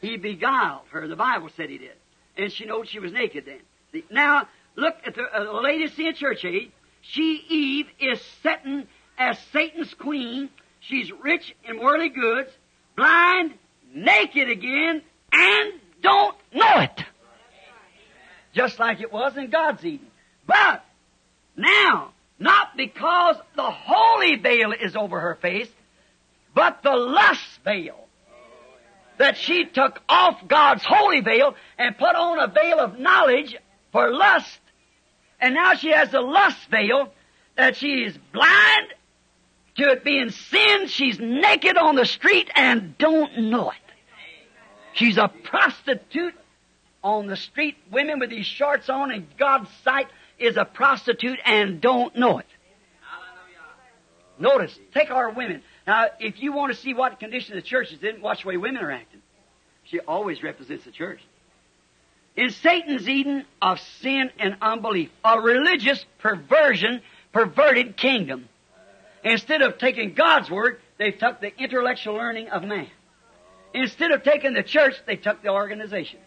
He 0.02 0.18
beguiled 0.18 0.84
her. 0.91 1.08
The 1.08 1.16
Bible 1.16 1.50
said 1.56 1.70
he 1.70 1.78
did. 1.78 1.95
And 2.38 2.52
she 2.52 2.66
knows 2.66 2.88
she 2.88 3.00
was 3.00 3.12
naked 3.12 3.45
then. 3.45 4.04
Now, 4.10 4.47
look 4.76 4.95
at 5.06 5.16
the, 5.16 5.24
uh, 5.24 5.43
the 5.43 5.52
Laodicean 5.52 6.16
church 6.16 6.45
age. 6.45 6.72
She, 7.02 7.43
Eve, 7.50 7.88
is 8.00 8.22
sitting 8.43 8.88
as 9.18 9.38
Satan's 9.52 9.93
queen. 9.93 10.50
She's 10.80 11.12
rich 11.12 11.56
in 11.68 11.80
worldly 11.80 12.10
goods, 12.10 12.52
blind, 12.95 13.54
naked 13.93 14.50
again, 14.50 15.02
and 15.34 15.74
don't 16.02 16.36
know 16.54 16.80
it. 16.80 17.04
Just 18.54 18.80
like 18.80 19.02
it 19.02 19.12
was 19.12 19.36
in 19.38 19.50
God's 19.50 19.84
Eden. 19.84 20.08
But, 20.47 20.84
now, 21.56 22.12
not 22.39 22.78
because 22.78 23.36
the 23.56 23.70
holy 23.70 24.38
veil 24.38 24.72
is 24.72 24.95
over 24.95 25.20
her 25.20 25.36
face, 25.36 25.70
but 26.56 26.82
the 26.84 26.95
lust 26.95 27.60
veil. 27.64 28.09
That 29.20 29.38
she 29.38 29.65
took 29.65 30.01
off 30.09 30.47
God's 30.47 30.84
holy 30.84 31.22
veil 31.22 31.55
and 31.78 31.97
put 31.97 32.15
on 32.15 32.39
a 32.39 32.47
veil 32.47 32.80
of 32.80 32.97
knowledge 32.97 33.55
for 33.91 34.11
lust. 34.11 34.59
And 35.39 35.53
now 35.53 35.76
she 35.76 35.89
has 35.89 36.09
the 36.09 36.22
lust 36.22 36.70
veil 36.72 37.11
that 37.55 37.76
she 37.76 38.03
is 38.03 38.17
blind 38.34 38.88
to 39.76 39.91
it 39.91 40.03
being 40.03 40.30
sin. 40.32 40.88
She's 40.88 41.20
naked 41.20 41.78
on 41.78 41.95
the 41.95 42.05
street 42.05 42.49
and 42.55 42.97
don't 42.97 43.38
know 43.38 43.70
it. 43.72 43.78
She's 44.93 45.17
a 45.17 45.28
prostitute 45.28 46.34
on 47.03 47.28
the 47.28 47.36
street. 47.36 47.78
Women 47.91 48.20
with 48.20 48.30
these 48.30 48.45
shorts 48.45 48.89
on 48.89 49.11
in 49.11 49.28
God's 49.38 49.70
sight 49.84 50.07
is 50.38 50.57
a 50.57 50.65
prostitute 50.65 51.39
and 51.45 51.82
don't 51.82 52.15
know 52.15 52.39
it. 52.39 52.47
Notice, 54.38 54.78
take 54.93 55.11
our 55.11 55.30
women. 55.30 55.61
Now, 55.90 56.06
if 56.20 56.40
you 56.40 56.54
want 56.54 56.72
to 56.72 56.80
see 56.80 56.94
what 56.94 57.20
condition 57.20 57.56
the 57.56 57.64
church 57.64 57.92
is 57.92 58.04
in, 58.04 58.22
watch 58.22 58.44
the 58.44 58.50
way 58.50 58.58
women 58.58 58.84
are 58.84 58.92
acting. 58.92 59.24
She 59.86 60.00
always 60.00 60.44
represents 60.44 60.86
the 60.86 60.92
church. 60.92 61.20
In 62.36 62.52
Satan's 62.52 63.10
Eden 63.10 63.44
of 63.60 63.80
sin 64.00 64.30
and 64.38 64.56
unbelief, 64.62 65.10
a 65.26 65.42
religious 65.42 66.06
perversion, 66.20 67.02
perverted 67.32 67.98
kingdom. 67.98 68.48
Instead 69.24 69.64
of 69.64 69.80
taking 69.80 70.14
God's 70.14 70.48
word, 70.52 70.80
they 71.00 71.10
took 71.10 71.42
the 71.42 71.60
intellectual 71.60 72.14
learning 72.14 72.50
of 72.50 72.64
man. 72.64 72.88
Instead 73.74 74.12
of 74.12 74.22
taking 74.22 74.54
the 74.54 74.62
church, 74.62 74.94
they 75.08 75.16
took 75.16 75.42
the 75.42 75.50
organization. 75.50 76.20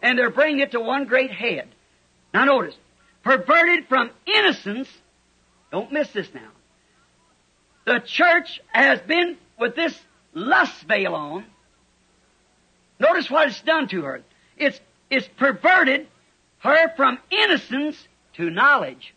And 0.00 0.18
they're 0.18 0.30
bringing 0.30 0.60
it 0.60 0.70
to 0.70 0.80
one 0.80 1.04
great 1.04 1.30
head. 1.30 1.68
Now 2.32 2.46
notice, 2.46 2.76
perverted 3.22 3.88
from 3.88 4.08
innocence, 4.24 4.88
don't 5.70 5.92
miss 5.92 6.10
this 6.12 6.32
now. 6.32 6.48
The 7.84 8.00
church 8.00 8.60
has 8.68 9.00
been 9.00 9.36
with 9.58 9.76
this 9.76 9.98
lust 10.32 10.82
veil 10.84 11.14
on. 11.14 11.44
Notice 12.98 13.30
what 13.30 13.48
it's 13.48 13.60
done 13.60 13.88
to 13.88 14.02
her. 14.02 14.22
It's, 14.56 14.80
it's 15.10 15.28
perverted 15.36 16.06
her 16.60 16.92
from 16.96 17.18
innocence 17.30 17.96
to 18.34 18.50
knowledge. 18.50 19.14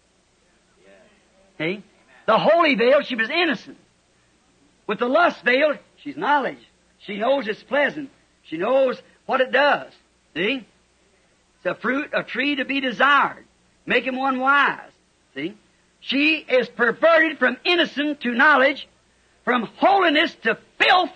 See? 1.57 1.83
The 2.25 2.37
holy 2.37 2.75
veil, 2.75 3.01
she 3.01 3.15
was 3.15 3.29
innocent. 3.29 3.77
With 4.85 4.99
the 4.99 5.07
lust 5.07 5.43
veil, 5.43 5.75
she's 6.03 6.17
knowledge. 6.17 6.59
She 6.99 7.17
knows 7.17 7.47
it's 7.47 7.63
pleasant. 7.63 8.09
She 8.43 8.57
knows 8.57 9.01
what 9.25 9.41
it 9.41 9.51
does. 9.51 9.91
See? 10.35 10.65
It's 11.57 11.65
a 11.65 11.75
fruit, 11.75 12.09
a 12.13 12.23
tree 12.23 12.55
to 12.55 12.65
be 12.65 12.81
desired. 12.81 13.45
Making 13.85 14.17
one 14.17 14.39
wise. 14.39 14.91
See? 15.33 15.55
She 15.99 16.35
is 16.37 16.69
perverted 16.69 17.39
from 17.39 17.57
innocence 17.63 18.19
to 18.21 18.31
knowledge, 18.31 18.87
from 19.43 19.63
holiness 19.77 20.35
to 20.43 20.57
filth 20.79 21.11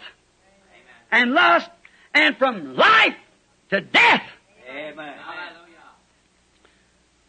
and 1.11 1.33
lust, 1.33 1.69
and 2.13 2.37
from 2.37 2.75
life 2.75 3.15
to 3.69 3.81
death. 3.81 4.23
Amen. 4.69 5.13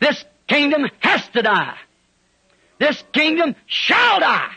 This 0.01 0.25
kingdom 0.49 0.89
has 1.01 1.29
to 1.29 1.43
die. 1.43 1.77
This 2.79 3.03
kingdom 3.13 3.55
shall 3.67 4.21
die. 4.21 4.51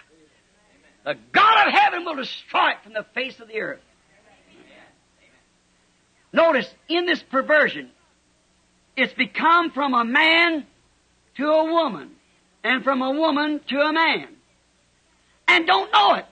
The 1.04 1.16
God 1.32 1.68
of 1.68 1.74
heaven 1.74 2.04
will 2.04 2.16
destroy 2.16 2.72
it 2.72 2.78
from 2.84 2.94
the 2.94 3.06
face 3.14 3.40
of 3.40 3.48
the 3.48 3.62
earth. 3.62 3.82
Notice, 6.34 6.68
in 6.90 7.06
this 7.06 7.22
perversion, 7.22 7.92
it's 8.98 9.14
become 9.14 9.70
from 9.70 9.94
a 9.94 10.04
man 10.04 10.66
to 11.38 11.48
a 11.48 11.66
woman, 11.66 12.12
and 12.66 12.84
from 12.84 13.04
a 13.04 13.12
woman 13.12 13.62
to 13.68 13.80
a 13.80 13.94
man, 13.94 14.28
and 15.48 15.68
don't 15.68 15.94
know 15.94 16.16
it. 16.16 16.26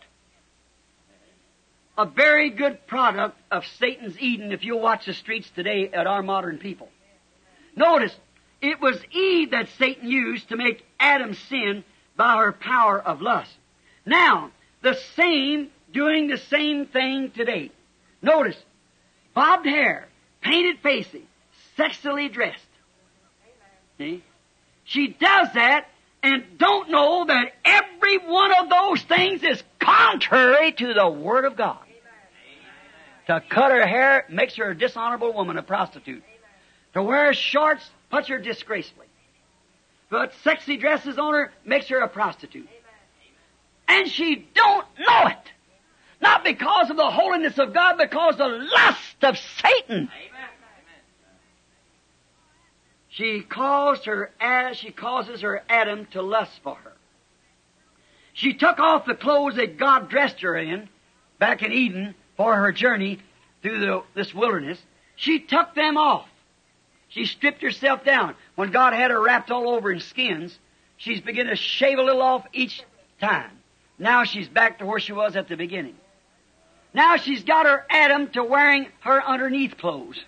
A 1.95 2.07
very 2.07 2.49
good 2.49 2.87
product 2.87 3.37
of 3.51 3.67
Satan's 3.77 4.19
Eden 4.19 4.51
if 4.51 4.63
you 4.63 4.75
watch 4.75 5.05
the 5.05 5.13
streets 5.13 5.47
today 5.51 5.89
at 5.89 6.07
our 6.07 6.23
modern 6.23 6.57
people. 6.57 6.89
Notice, 7.75 8.15
it 8.63 8.81
was 8.81 8.99
Eve 9.11 9.51
that 9.51 9.69
Satan 9.77 10.09
used 10.09 10.49
to 10.49 10.57
make 10.57 10.83
Adam 10.99 11.35
sin 11.35 11.83
by 12.17 12.37
her 12.37 12.51
power 12.51 12.99
of 12.99 13.21
lust. 13.21 13.53
Now, 14.03 14.49
the 14.81 14.95
same, 15.15 15.69
doing 15.93 16.29
the 16.29 16.39
same 16.39 16.87
thing 16.87 17.29
today. 17.29 17.69
Notice, 18.23 18.57
bobbed 19.35 19.67
hair, 19.67 20.07
painted 20.41 20.79
faces, 20.79 21.21
sexually 21.77 22.27
dressed. 22.27 22.59
See? 23.99 24.23
She 24.83 25.09
does 25.09 25.49
that 25.53 25.85
and 26.23 26.57
don't 26.57 26.89
know 26.89 27.25
that 27.25 27.51
every 27.65 28.17
one 28.17 28.51
of 28.53 28.69
those 28.69 29.03
things 29.03 29.43
is 29.43 29.61
contrary 29.79 30.71
to 30.71 30.93
the 30.93 31.09
Word 31.09 31.45
of 31.45 31.57
God. 31.57 31.79
To 33.27 33.41
cut 33.49 33.71
her 33.71 33.85
hair 33.85 34.25
makes 34.29 34.55
her 34.55 34.71
a 34.71 34.77
dishonorable 34.77 35.33
woman, 35.33 35.57
a 35.57 35.63
prostitute. 35.63 36.23
To 36.93 37.03
wear 37.03 37.33
shorts 37.33 37.87
puts 38.09 38.29
her 38.29 38.39
disgracefully. 38.39 39.07
But 40.09 40.33
sexy 40.43 40.77
dresses 40.77 41.17
on 41.17 41.33
her 41.33 41.51
makes 41.65 41.87
her 41.89 41.99
a 41.99 42.07
prostitute. 42.07 42.69
And 43.87 44.09
she 44.09 44.47
don't 44.53 44.87
know 44.99 45.27
it. 45.27 45.51
Not 46.21 46.43
because 46.43 46.89
of 46.89 46.95
the 46.95 47.09
holiness 47.09 47.57
of 47.59 47.73
God, 47.73 47.97
because 47.97 48.37
the 48.37 48.47
lust 48.47 49.23
of 49.23 49.37
Satan. 49.37 50.09
She 53.13 53.41
caused 53.41 54.05
her 54.05 54.31
she 54.73 54.89
causes 54.89 55.41
her 55.41 55.63
Adam 55.69 56.07
to 56.11 56.23
lust 56.23 56.59
for 56.63 56.75
her. 56.75 56.93
She 58.33 58.55
took 58.55 58.79
off 58.79 59.05
the 59.05 59.13
clothes 59.13 59.55
that 59.57 59.77
God 59.77 60.09
dressed 60.09 60.41
her 60.41 60.55
in 60.55 60.89
back 61.37 61.61
in 61.61 61.71
Eden 61.71 62.15
for 62.35 62.55
her 62.55 62.71
journey 62.71 63.19
through 63.61 63.79
the, 63.79 64.03
this 64.15 64.33
wilderness. 64.33 64.81
She 65.15 65.39
took 65.39 65.75
them 65.75 65.95
off. 65.95 66.27
She 67.09 67.25
stripped 67.25 67.61
herself 67.61 68.03
down. 68.03 68.35
When 68.55 68.71
God 68.71 68.93
had 68.93 69.11
her 69.11 69.21
wrapped 69.21 69.51
all 69.51 69.69
over 69.69 69.91
in 69.91 69.99
skins, 69.99 70.57
she's 70.97 71.21
beginning 71.21 71.51
to 71.51 71.55
shave 71.55 71.99
a 71.99 72.01
little 72.01 72.23
off 72.23 72.47
each 72.51 72.81
time. 73.21 73.51
Now 73.99 74.23
she's 74.23 74.49
back 74.49 74.79
to 74.79 74.87
where 74.87 74.99
she 74.99 75.13
was 75.13 75.35
at 75.35 75.47
the 75.47 75.55
beginning. 75.55 75.95
Now 76.95 77.17
she's 77.17 77.43
got 77.43 77.67
her 77.67 77.85
Adam 77.91 78.29
to 78.31 78.43
wearing 78.43 78.87
her 79.01 79.23
underneath 79.23 79.77
clothes. 79.77 80.19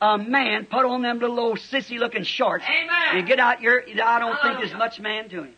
A 0.00 0.18
man 0.18 0.66
put 0.66 0.84
on 0.84 1.02
them 1.02 1.20
little 1.20 1.40
old 1.40 1.58
sissy 1.58 1.98
looking 1.98 2.22
shorts. 2.22 2.64
Amen. 2.68 3.16
You 3.16 3.22
get 3.22 3.40
out 3.40 3.62
your, 3.62 3.82
I 4.02 4.18
don't 4.18 4.38
think 4.42 4.58
there's 4.58 4.74
much 4.74 5.00
man 5.00 5.28
to 5.30 5.44
him. 5.44 5.54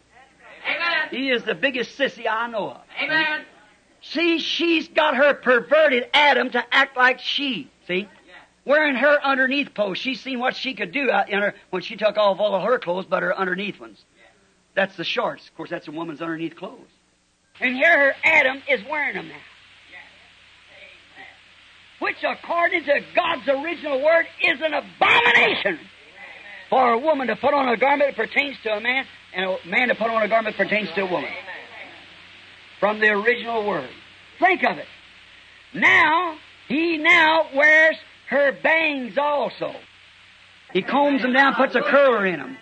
Amen. 0.64 1.08
He 1.10 1.30
is 1.30 1.42
the 1.42 1.54
biggest 1.54 1.98
sissy 1.98 2.26
I 2.30 2.48
know 2.48 2.70
of. 2.70 2.80
Amen. 3.02 3.44
See, 4.00 4.38
she's 4.38 4.86
got 4.88 5.16
her 5.16 5.34
perverted 5.34 6.08
Adam 6.14 6.50
to 6.50 6.64
act 6.72 6.96
like 6.96 7.18
she. 7.18 7.68
See? 7.88 8.08
Wearing 8.64 8.94
her 8.94 9.18
underneath 9.24 9.74
clothes. 9.74 9.98
She's 9.98 10.20
seen 10.20 10.38
what 10.38 10.54
she 10.54 10.74
could 10.74 10.92
do 10.92 11.10
out 11.10 11.30
in 11.30 11.40
her 11.40 11.54
when 11.70 11.82
she 11.82 11.96
took 11.96 12.16
off 12.16 12.38
all 12.38 12.54
of 12.54 12.62
her 12.62 12.78
clothes 12.78 13.06
but 13.06 13.22
her 13.22 13.36
underneath 13.36 13.80
ones. 13.80 14.04
That's 14.74 14.94
the 14.96 15.04
shorts. 15.04 15.48
Of 15.48 15.56
course, 15.56 15.70
that's 15.70 15.88
a 15.88 15.90
woman's 15.90 16.22
underneath 16.22 16.54
clothes. 16.54 16.86
And 17.60 17.74
here 17.74 17.98
her 17.98 18.14
Adam 18.22 18.62
is 18.68 18.80
wearing 18.88 19.16
them 19.16 19.28
now. 19.28 19.34
Which, 22.00 22.16
according 22.22 22.84
to 22.84 23.00
God's 23.14 23.48
original 23.48 24.02
word, 24.02 24.26
is 24.42 24.60
an 24.60 24.72
abomination 24.74 25.78
for 26.70 26.92
a 26.92 26.98
woman 26.98 27.28
to 27.28 27.36
put 27.36 27.54
on 27.54 27.68
a 27.68 27.76
garment 27.76 28.14
that 28.16 28.28
pertains 28.28 28.56
to 28.62 28.70
a 28.70 28.80
man, 28.80 29.04
and 29.34 29.44
a 29.44 29.56
man 29.66 29.88
to 29.88 29.94
put 29.94 30.08
on 30.08 30.22
a 30.22 30.28
garment 30.28 30.56
that 30.56 30.64
pertains 30.64 30.88
to 30.94 31.02
a 31.02 31.10
woman. 31.10 31.30
From 32.78 33.00
the 33.00 33.08
original 33.08 33.66
word. 33.66 33.90
Think 34.38 34.62
of 34.64 34.78
it. 34.78 34.86
Now, 35.74 36.36
he 36.68 36.98
now 36.98 37.48
wears 37.54 37.96
her 38.28 38.52
bangs 38.62 39.18
also. 39.18 39.74
He 40.72 40.82
combs 40.82 41.22
them 41.22 41.32
down, 41.32 41.54
puts 41.54 41.74
a 41.74 41.80
curler 41.80 42.26
in 42.26 42.38
them. 42.38 42.58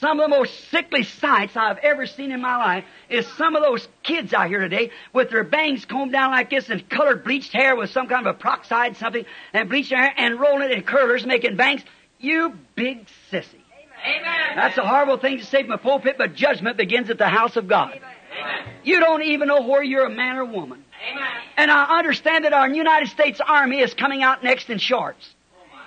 Some 0.00 0.20
of 0.20 0.30
the 0.30 0.36
most 0.36 0.68
sickly 0.70 1.04
sights 1.04 1.56
I've 1.56 1.78
ever 1.78 2.06
seen 2.06 2.30
in 2.30 2.42
my 2.42 2.56
life 2.56 2.84
is 3.08 3.26
some 3.38 3.56
of 3.56 3.62
those 3.62 3.88
kids 4.02 4.34
out 4.34 4.48
here 4.48 4.60
today 4.60 4.90
with 5.14 5.30
their 5.30 5.44
bangs 5.44 5.86
combed 5.86 6.12
down 6.12 6.32
like 6.32 6.50
this 6.50 6.68
and 6.68 6.86
colored 6.88 7.24
bleached 7.24 7.52
hair 7.52 7.74
with 7.74 7.90
some 7.90 8.06
kind 8.06 8.26
of 8.26 8.36
a 8.36 8.38
peroxide 8.38 8.98
something 8.98 9.24
and 9.54 9.70
bleached 9.70 9.92
hair 9.92 10.12
and 10.16 10.38
rolling 10.38 10.70
it 10.70 10.72
in 10.72 10.82
curlers 10.82 11.24
making 11.24 11.56
bangs. 11.56 11.82
You 12.18 12.58
big 12.74 13.06
sissy. 13.32 13.60
Amen. 14.04 14.56
That's 14.56 14.76
a 14.76 14.86
horrible 14.86 15.16
thing 15.16 15.38
to 15.38 15.44
say 15.44 15.62
from 15.62 15.72
a 15.72 15.78
pulpit, 15.78 16.16
but 16.18 16.34
judgment 16.34 16.76
begins 16.76 17.08
at 17.08 17.16
the 17.16 17.28
house 17.28 17.56
of 17.56 17.66
God. 17.66 17.92
Amen. 17.96 18.66
You 18.84 19.00
don't 19.00 19.22
even 19.22 19.48
know 19.48 19.62
where 19.62 19.82
you're 19.82 20.04
a 20.04 20.10
man 20.10 20.36
or 20.36 20.44
woman. 20.44 20.84
Amen. 21.10 21.26
And 21.56 21.70
I 21.70 21.98
understand 21.98 22.44
that 22.44 22.52
our 22.52 22.68
United 22.68 23.08
States 23.08 23.40
Army 23.40 23.80
is 23.80 23.94
coming 23.94 24.22
out 24.22 24.44
next 24.44 24.68
in 24.68 24.78
shorts. 24.78 25.26
Oh, 25.58 25.78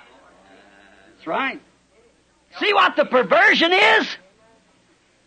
That's 1.16 1.28
right. 1.28 1.62
See 2.60 2.74
what 2.74 2.96
the 2.96 3.06
perversion 3.06 3.72
is? 3.72 4.08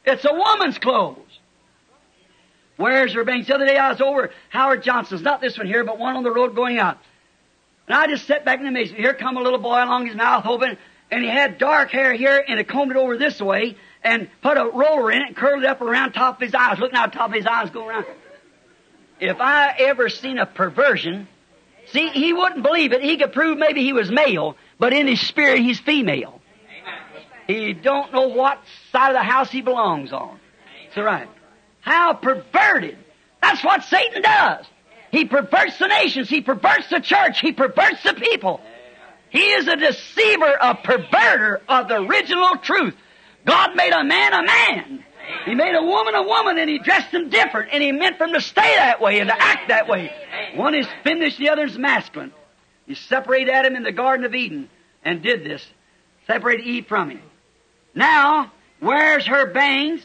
It's 0.04 0.24
a 0.24 0.32
woman's 0.32 0.78
clothes. 0.78 1.18
Where's 2.76 3.12
her 3.14 3.24
banks? 3.24 3.48
The 3.48 3.54
other 3.54 3.66
day 3.66 3.76
I 3.76 3.90
was 3.90 4.00
over 4.00 4.30
Howard 4.48 4.82
Johnson's, 4.82 5.22
not 5.22 5.40
this 5.40 5.56
one 5.56 5.66
here, 5.66 5.84
but 5.84 5.98
one 5.98 6.16
on 6.16 6.22
the 6.24 6.32
road 6.32 6.54
going 6.54 6.78
out. 6.78 6.98
And 7.86 7.96
I 7.96 8.06
just 8.06 8.26
sat 8.26 8.44
back 8.44 8.60
in 8.60 8.66
amazement. 8.66 9.00
Here 9.00 9.14
come 9.14 9.36
a 9.36 9.40
little 9.40 9.58
boy 9.58 9.84
along, 9.84 10.06
his 10.06 10.16
mouth 10.16 10.46
open, 10.46 10.76
and 11.10 11.22
he 11.22 11.28
had 11.28 11.58
dark 11.58 11.90
hair 11.90 12.12
here, 12.12 12.42
and 12.46 12.58
it 12.58 12.68
combed 12.68 12.90
it 12.90 12.96
over 12.96 13.16
this 13.16 13.40
way, 13.40 13.76
and 14.02 14.28
put 14.42 14.56
a 14.56 14.64
roller 14.64 15.12
in 15.12 15.22
it, 15.22 15.28
and 15.28 15.36
curled 15.36 15.62
it 15.62 15.68
up 15.68 15.80
around 15.80 16.12
top 16.12 16.36
of 16.36 16.40
his 16.40 16.54
eyes, 16.54 16.78
looking 16.78 16.96
out 16.96 17.12
top 17.12 17.28
of 17.28 17.34
his 17.34 17.46
eyes, 17.46 17.70
going 17.70 17.88
around. 17.88 18.06
If 19.20 19.40
I 19.40 19.76
ever 19.78 20.08
seen 20.08 20.38
a 20.38 20.46
perversion, 20.46 21.28
see, 21.86 22.08
he 22.08 22.32
wouldn't 22.32 22.64
believe 22.64 22.92
it. 22.92 23.02
He 23.02 23.16
could 23.16 23.32
prove 23.32 23.58
maybe 23.58 23.82
he 23.82 23.92
was 23.92 24.10
male, 24.10 24.56
but 24.78 24.92
in 24.92 25.06
his 25.06 25.20
spirit 25.20 25.60
he's 25.60 25.78
female. 25.78 26.41
He 27.52 27.74
don't 27.74 28.12
know 28.12 28.28
what 28.28 28.60
side 28.92 29.10
of 29.10 29.14
the 29.14 29.22
house 29.22 29.50
he 29.50 29.60
belongs 29.60 30.12
on. 30.12 30.38
That's 30.86 31.04
right. 31.04 31.28
How 31.80 32.14
perverted. 32.14 32.96
That's 33.42 33.62
what 33.62 33.84
Satan 33.84 34.22
does. 34.22 34.64
He 35.10 35.26
perverts 35.26 35.78
the 35.78 35.88
nations. 35.88 36.30
He 36.30 36.40
perverts 36.40 36.88
the 36.88 37.00
church. 37.00 37.40
He 37.40 37.52
perverts 37.52 38.02
the 38.04 38.14
people. 38.14 38.60
He 39.28 39.50
is 39.50 39.68
a 39.68 39.76
deceiver, 39.76 40.56
a 40.60 40.74
perverter 40.76 41.60
of 41.68 41.88
the 41.88 42.00
original 42.00 42.56
truth. 42.56 42.94
God 43.44 43.76
made 43.76 43.92
a 43.92 44.04
man 44.04 44.32
a 44.32 44.46
man. 44.46 45.04
He 45.44 45.54
made 45.54 45.74
a 45.74 45.82
woman 45.82 46.14
a 46.14 46.22
woman 46.22 46.58
and 46.58 46.70
he 46.70 46.78
dressed 46.78 47.12
them 47.12 47.28
different 47.28 47.70
and 47.72 47.82
he 47.82 47.92
meant 47.92 48.16
for 48.16 48.26
them 48.26 48.34
to 48.34 48.40
stay 48.40 48.74
that 48.76 49.00
way 49.00 49.20
and 49.20 49.28
to 49.28 49.42
act 49.42 49.68
that 49.68 49.88
way. 49.88 50.10
One 50.54 50.74
is 50.74 50.86
finished, 51.04 51.38
the 51.38 51.50
other 51.50 51.64
is 51.64 51.76
masculine. 51.76 52.32
He 52.86 52.94
separated 52.94 53.50
Adam 53.50 53.76
in 53.76 53.82
the 53.82 53.92
Garden 53.92 54.24
of 54.24 54.34
Eden 54.34 54.70
and 55.04 55.22
did 55.22 55.44
this. 55.44 55.66
Separated 56.26 56.64
Eve 56.64 56.86
from 56.86 57.10
him. 57.10 57.20
Now, 57.94 58.52
wears 58.80 59.26
her 59.26 59.46
bangs. 59.46 60.02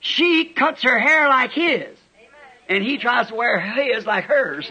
She 0.00 0.46
cuts 0.46 0.82
her 0.82 0.98
hair 0.98 1.28
like 1.28 1.52
his. 1.52 1.96
And 2.68 2.84
he 2.84 2.98
tries 2.98 3.28
to 3.28 3.34
wear 3.34 3.58
his 3.58 4.04
like 4.04 4.24
hers. 4.24 4.70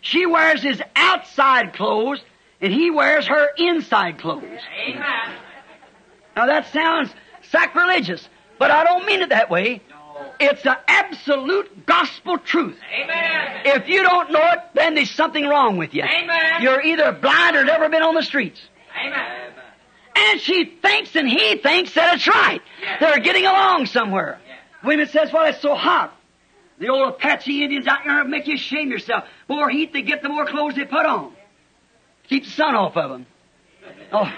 She 0.00 0.26
wears 0.26 0.62
his 0.62 0.82
outside 0.96 1.74
clothes 1.74 2.20
and 2.60 2.72
he 2.72 2.90
wears 2.90 3.26
her 3.26 3.48
inside 3.56 4.18
clothes. 4.18 4.42
Amen. 4.42 5.36
Now 6.36 6.46
that 6.46 6.72
sounds 6.72 7.10
sacrilegious, 7.42 8.28
but 8.58 8.70
I 8.70 8.84
don't 8.84 9.06
mean 9.06 9.22
it 9.22 9.28
that 9.30 9.50
way. 9.50 9.82
It's 10.40 10.62
the 10.62 10.76
absolute 10.88 11.86
gospel 11.86 12.38
truth. 12.38 12.78
Amen. 13.02 13.62
If 13.64 13.88
you 13.88 14.02
don't 14.02 14.32
know 14.32 14.52
it, 14.52 14.58
then 14.74 14.94
there's 14.94 15.10
something 15.10 15.46
wrong 15.46 15.76
with 15.76 15.94
you. 15.94 16.02
Amen. 16.02 16.62
You're 16.62 16.80
either 16.80 17.12
blind 17.12 17.56
or 17.56 17.64
never 17.64 17.88
been 17.88 18.02
on 18.02 18.14
the 18.14 18.22
streets. 18.22 18.60
Amen. 19.04 19.37
And 20.18 20.40
she 20.40 20.64
thinks 20.64 21.14
and 21.14 21.28
he 21.28 21.58
thinks 21.58 21.94
that 21.94 22.14
it's 22.14 22.26
right. 22.26 22.60
They're 22.98 23.20
getting 23.20 23.46
along 23.46 23.86
somewhere. 23.86 24.40
Women 24.82 25.06
says, 25.06 25.32
well, 25.32 25.46
it's 25.46 25.60
so 25.60 25.74
hot. 25.74 26.12
The 26.78 26.88
old 26.88 27.14
Apache 27.14 27.62
Indians 27.62 27.86
out 27.86 28.00
there 28.04 28.24
make 28.24 28.46
you 28.46 28.56
shame 28.56 28.90
yourself. 28.90 29.24
The 29.46 29.54
more 29.54 29.68
heat 29.68 29.92
they 29.92 30.02
get, 30.02 30.22
the 30.22 30.28
more 30.28 30.46
clothes 30.46 30.74
they 30.74 30.84
put 30.84 31.06
on. 31.06 31.32
Keep 32.28 32.44
the 32.44 32.50
sun 32.50 32.74
off 32.74 32.96
of 32.96 33.10
them. 33.10 33.26
Oh, 34.12 34.32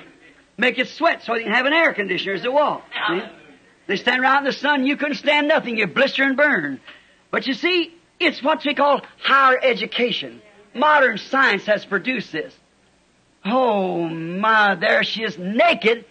make 0.56 0.78
you 0.78 0.84
sweat 0.84 1.22
so 1.22 1.34
they 1.34 1.42
can 1.42 1.52
have 1.52 1.66
an 1.66 1.72
air 1.72 1.92
conditioner 1.92 2.34
as 2.34 2.42
they 2.42 2.48
walk. 2.48 2.82
See? 3.08 3.22
They 3.86 3.96
stand 3.96 4.22
around 4.22 4.38
in 4.38 4.44
the 4.44 4.52
sun, 4.52 4.86
you 4.86 4.96
couldn't 4.96 5.16
stand 5.16 5.48
nothing, 5.48 5.76
you 5.76 5.86
blister 5.86 6.22
and 6.22 6.36
burn. 6.36 6.80
But 7.30 7.46
you 7.46 7.54
see, 7.54 7.94
it's 8.18 8.42
what 8.42 8.64
we 8.64 8.74
call 8.74 9.02
higher 9.22 9.58
education. 9.60 10.40
Modern 10.74 11.18
science 11.18 11.66
has 11.66 11.84
produced 11.84 12.32
this. 12.32 12.54
Oh 13.44 14.08
my, 14.08 14.74
there 14.74 15.02
she 15.02 15.22
is 15.22 15.38
naked 15.38 16.04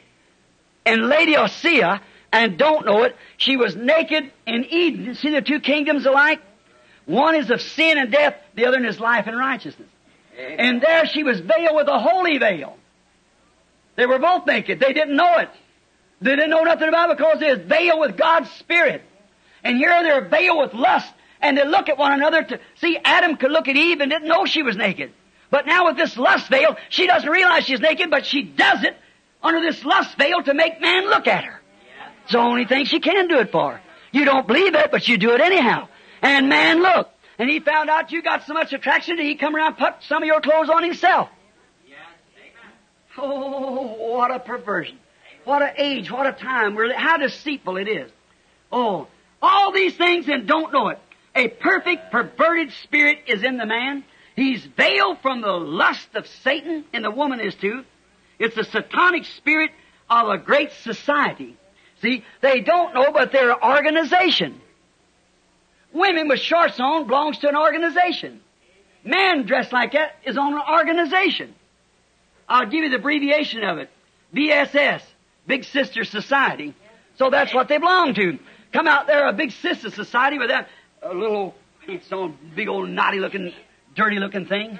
in 0.86 1.07
Laodicea 1.07 2.01
and 2.32 2.57
don't 2.57 2.86
know 2.86 3.03
it. 3.03 3.15
She 3.38 3.57
was 3.57 3.75
naked 3.75 4.32
in 4.45 4.65
Eden. 4.65 5.15
See 5.15 5.30
the 5.30 5.41
two 5.41 5.59
kingdoms 5.59 6.05
alike? 6.05 6.41
One 7.05 7.36
is 7.36 7.49
of 7.49 7.61
sin 7.61 7.97
and 7.97 8.11
death, 8.11 8.36
the 8.55 8.65
other 8.65 8.84
is 8.86 8.99
life 8.99 9.27
and 9.27 9.38
righteousness. 9.38 9.89
And 10.38 10.82
there 10.82 11.05
she 11.05 11.23
was 11.23 11.39
veiled 11.39 11.75
with 11.75 11.88
a 11.88 11.99
holy 11.99 12.38
veil. 12.38 12.77
They 13.95 14.05
were 14.05 14.19
both 14.19 14.45
naked. 14.45 14.80
They 14.80 14.93
didn't 14.93 15.15
know 15.15 15.38
it. 15.38 15.49
They 16.21 16.36
didn't 16.36 16.49
know 16.51 16.63
nothing 16.63 16.88
about 16.88 17.09
it 17.09 17.17
because 17.17 17.39
they 17.39 17.49
was 17.49 17.59
veiled 17.59 17.99
with 17.99 18.17
God's 18.17 18.49
Spirit. 18.51 19.03
And 19.63 19.77
here 19.77 19.89
they're 20.03 20.27
veiled 20.27 20.59
with 20.59 20.73
lust. 20.73 21.11
And 21.41 21.57
they 21.57 21.65
look 21.65 21.89
at 21.89 21.97
one 21.97 22.13
another 22.13 22.43
to 22.43 22.59
see 22.75 22.97
Adam 23.03 23.38
could 23.38 23.51
look 23.51 23.67
at 23.67 23.75
Eve 23.75 24.01
and 24.01 24.11
didn't 24.11 24.27
know 24.27 24.45
she 24.45 24.63
was 24.63 24.75
naked. 24.75 25.11
But 25.52 25.66
now 25.66 25.88
with 25.88 25.97
this 25.97 26.18
lust 26.18 26.50
veil, 26.50 26.78
she 26.89 27.08
doesn't 27.08 27.30
realize 27.30 27.66
she's 27.66 27.80
naked, 27.80 28.10
but 28.10 28.26
she 28.26 28.43
does 28.43 28.84
it 28.84 28.95
under 29.41 29.62
this 29.62 29.84
lust 29.84 30.18
veil 30.18 30.43
to 30.43 30.54
make 30.54 30.80
man 30.82 31.10
look 31.10 31.28
at 31.28 31.43
her. 31.43 31.62
It's 32.24 32.34
the 32.34 32.39
only 32.39 32.66
thing 32.66 32.86
she 32.86 33.00
can 33.00 33.28
do 33.28 33.39
it 33.39 33.52
for. 33.52 33.82
You 34.12 34.26
don't 34.26 34.45
believe 34.45 34.76
it, 34.76 34.91
but 34.91 35.08
you 35.08 35.18
do 35.18 35.32
it 35.32 35.41
anyhow. 35.41 35.88
And 36.22 36.50
man 36.50 36.82
looked. 36.82 37.12
And 37.39 37.50
he 37.50 37.60
found 37.60 37.89
out 37.89 38.12
you 38.12 38.22
got 38.22 38.45
so 38.45 38.54
much 38.54 38.74
attraction 38.74 39.16
that 39.16 39.24
he 39.24 39.36
come 39.36 39.56
around 39.56 39.78
put 39.78 39.95
some 40.02 40.22
of 40.22 40.28
your 40.28 40.41
clothes 40.41 40.70
on 40.70 40.84
himself. 40.84 41.30
Oh, 43.18 44.14
what 44.14 44.32
a 44.32 44.39
perversion. 44.39 45.00
What 45.45 45.62
an 45.62 45.72
age, 45.78 46.12
what 46.12 46.28
a 46.28 46.32
time. 46.32 46.78
How 46.95 47.18
deceitful 47.18 47.78
it 47.78 47.88
is. 47.88 48.12
Oh, 48.72 49.08
all 49.41 49.72
these 49.72 49.95
things 49.95 50.28
and 50.28 50.47
don't 50.47 50.72
know 50.72 50.89
it. 50.89 51.00
A 51.36 51.47
perfect 51.47 52.12
perverted 52.12 52.72
spirit 52.84 53.20
is 53.28 53.43
in 53.43 53.58
the 53.58 53.66
man. 53.66 54.04
He's 54.39 54.65
veiled 54.65 55.19
from 55.21 55.41
the 55.41 55.51
lust 55.51 56.15
of 56.15 56.25
Satan, 56.25 56.85
and 56.93 57.03
the 57.03 57.11
woman 57.11 57.41
is 57.41 57.55
too. 57.55 57.83
It's 58.39 58.55
the 58.55 58.63
satanic 58.63 59.25
spirit 59.25 59.71
of 60.09 60.29
a 60.29 60.37
great 60.37 60.71
society. 60.81 61.57
See, 62.01 62.23
they 62.39 62.61
don't 62.61 62.93
know, 62.93 63.11
but 63.11 63.33
they're 63.33 63.51
an 63.51 63.57
organization. 63.61 64.61
Women 65.91 66.29
with 66.29 66.39
shorts 66.39 66.79
on 66.79 67.07
belongs 67.07 67.39
to 67.39 67.49
an 67.49 67.57
organization. 67.57 68.39
Man 69.03 69.45
dressed 69.45 69.73
like 69.73 69.91
that 69.91 70.15
is 70.23 70.37
on 70.37 70.53
an 70.53 70.61
organization. 70.71 71.53
I'll 72.47 72.65
give 72.65 72.85
you 72.85 72.91
the 72.91 72.95
abbreviation 72.95 73.65
of 73.65 73.77
it. 73.79 73.89
BSS, 74.33 75.01
Big 75.47 75.65
Sister 75.65 76.05
Society. 76.05 76.73
So 77.17 77.29
that's 77.29 77.53
what 77.53 77.67
they 77.67 77.77
belong 77.77 78.13
to. 78.13 78.39
Come 78.71 78.87
out 78.87 79.05
there, 79.05 79.27
a 79.27 79.33
Big 79.33 79.51
Sister 79.51 79.89
Society 79.89 80.37
with 80.39 80.47
that 80.47 80.69
a 81.01 81.13
little, 81.13 81.55
it's 81.87 82.09
on 82.13 82.37
big 82.55 82.69
old 82.69 82.89
naughty 82.89 83.19
looking, 83.19 83.51
dirty 84.00 84.18
looking 84.18 84.45
thing. 84.45 84.80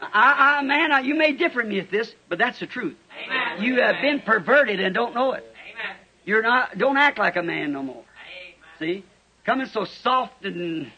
I, 0.00 0.58
I, 0.60 0.62
man, 0.62 0.90
I, 0.90 1.00
you 1.00 1.14
may 1.14 1.32
differ 1.32 1.62
me 1.62 1.78
at 1.80 1.90
this, 1.90 2.10
but 2.30 2.38
that's 2.38 2.58
the 2.58 2.66
truth. 2.66 2.96
Amen. 3.26 3.62
You 3.62 3.82
have 3.82 3.96
been 4.00 4.20
perverted 4.20 4.80
and 4.80 4.94
don't 4.94 5.14
know 5.14 5.32
it. 5.32 5.44
Amen. 5.44 5.96
You're 6.24 6.40
not, 6.40 6.78
don't 6.78 6.96
act 6.96 7.18
like 7.18 7.36
a 7.36 7.42
man 7.42 7.72
no 7.72 7.82
more. 7.82 8.02
Amen. 8.78 9.02
See? 9.02 9.04
Coming 9.44 9.66
so 9.66 9.84
soft 9.84 10.46
and 10.46 10.90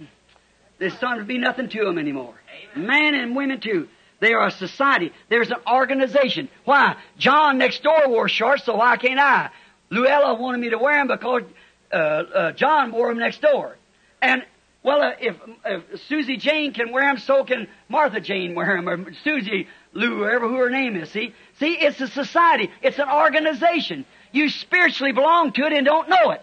there's 0.78 0.94
starting 0.94 1.24
to 1.24 1.26
be 1.26 1.38
nothing 1.38 1.68
to 1.70 1.84
them 1.84 1.98
anymore. 1.98 2.34
Amen. 2.76 2.86
Men 2.86 3.14
and 3.14 3.34
women 3.34 3.60
too. 3.60 3.88
They 4.20 4.34
are 4.34 4.46
a 4.46 4.52
society. 4.52 5.12
There's 5.28 5.50
an 5.50 5.56
organization. 5.68 6.48
Why? 6.64 6.94
John 7.18 7.58
next 7.58 7.82
door 7.82 8.08
wore 8.08 8.28
shorts, 8.28 8.64
so 8.64 8.76
why 8.76 8.96
can't 8.96 9.18
I? 9.18 9.50
Luella 9.90 10.34
wanted 10.34 10.60
me 10.60 10.70
to 10.70 10.78
wear 10.78 11.04
them 11.04 11.08
because 11.08 11.42
uh, 11.92 11.96
uh, 11.96 12.52
John 12.52 12.92
wore 12.92 13.08
them 13.08 13.18
next 13.18 13.42
door. 13.42 13.76
And 14.20 14.44
well, 14.82 15.00
uh, 15.00 15.12
if, 15.20 15.36
if 15.64 16.02
Susie 16.08 16.36
Jane 16.36 16.72
can 16.72 16.90
wear 16.90 17.04
them, 17.04 17.18
so 17.18 17.44
can 17.44 17.68
Martha 17.88 18.20
Jane 18.20 18.54
wear 18.54 18.76
them, 18.76 18.88
or 18.88 19.14
Susie 19.22 19.68
Lou, 19.92 20.16
whoever 20.16 20.48
who 20.48 20.56
her 20.56 20.70
name 20.70 20.96
is. 20.96 21.10
See, 21.10 21.34
see, 21.58 21.74
it's 21.74 22.00
a 22.00 22.08
society. 22.08 22.70
It's 22.82 22.98
an 22.98 23.08
organization. 23.08 24.04
You 24.32 24.48
spiritually 24.48 25.12
belong 25.12 25.52
to 25.52 25.66
it 25.66 25.72
and 25.72 25.86
don't 25.86 26.08
know 26.08 26.30
it. 26.32 26.42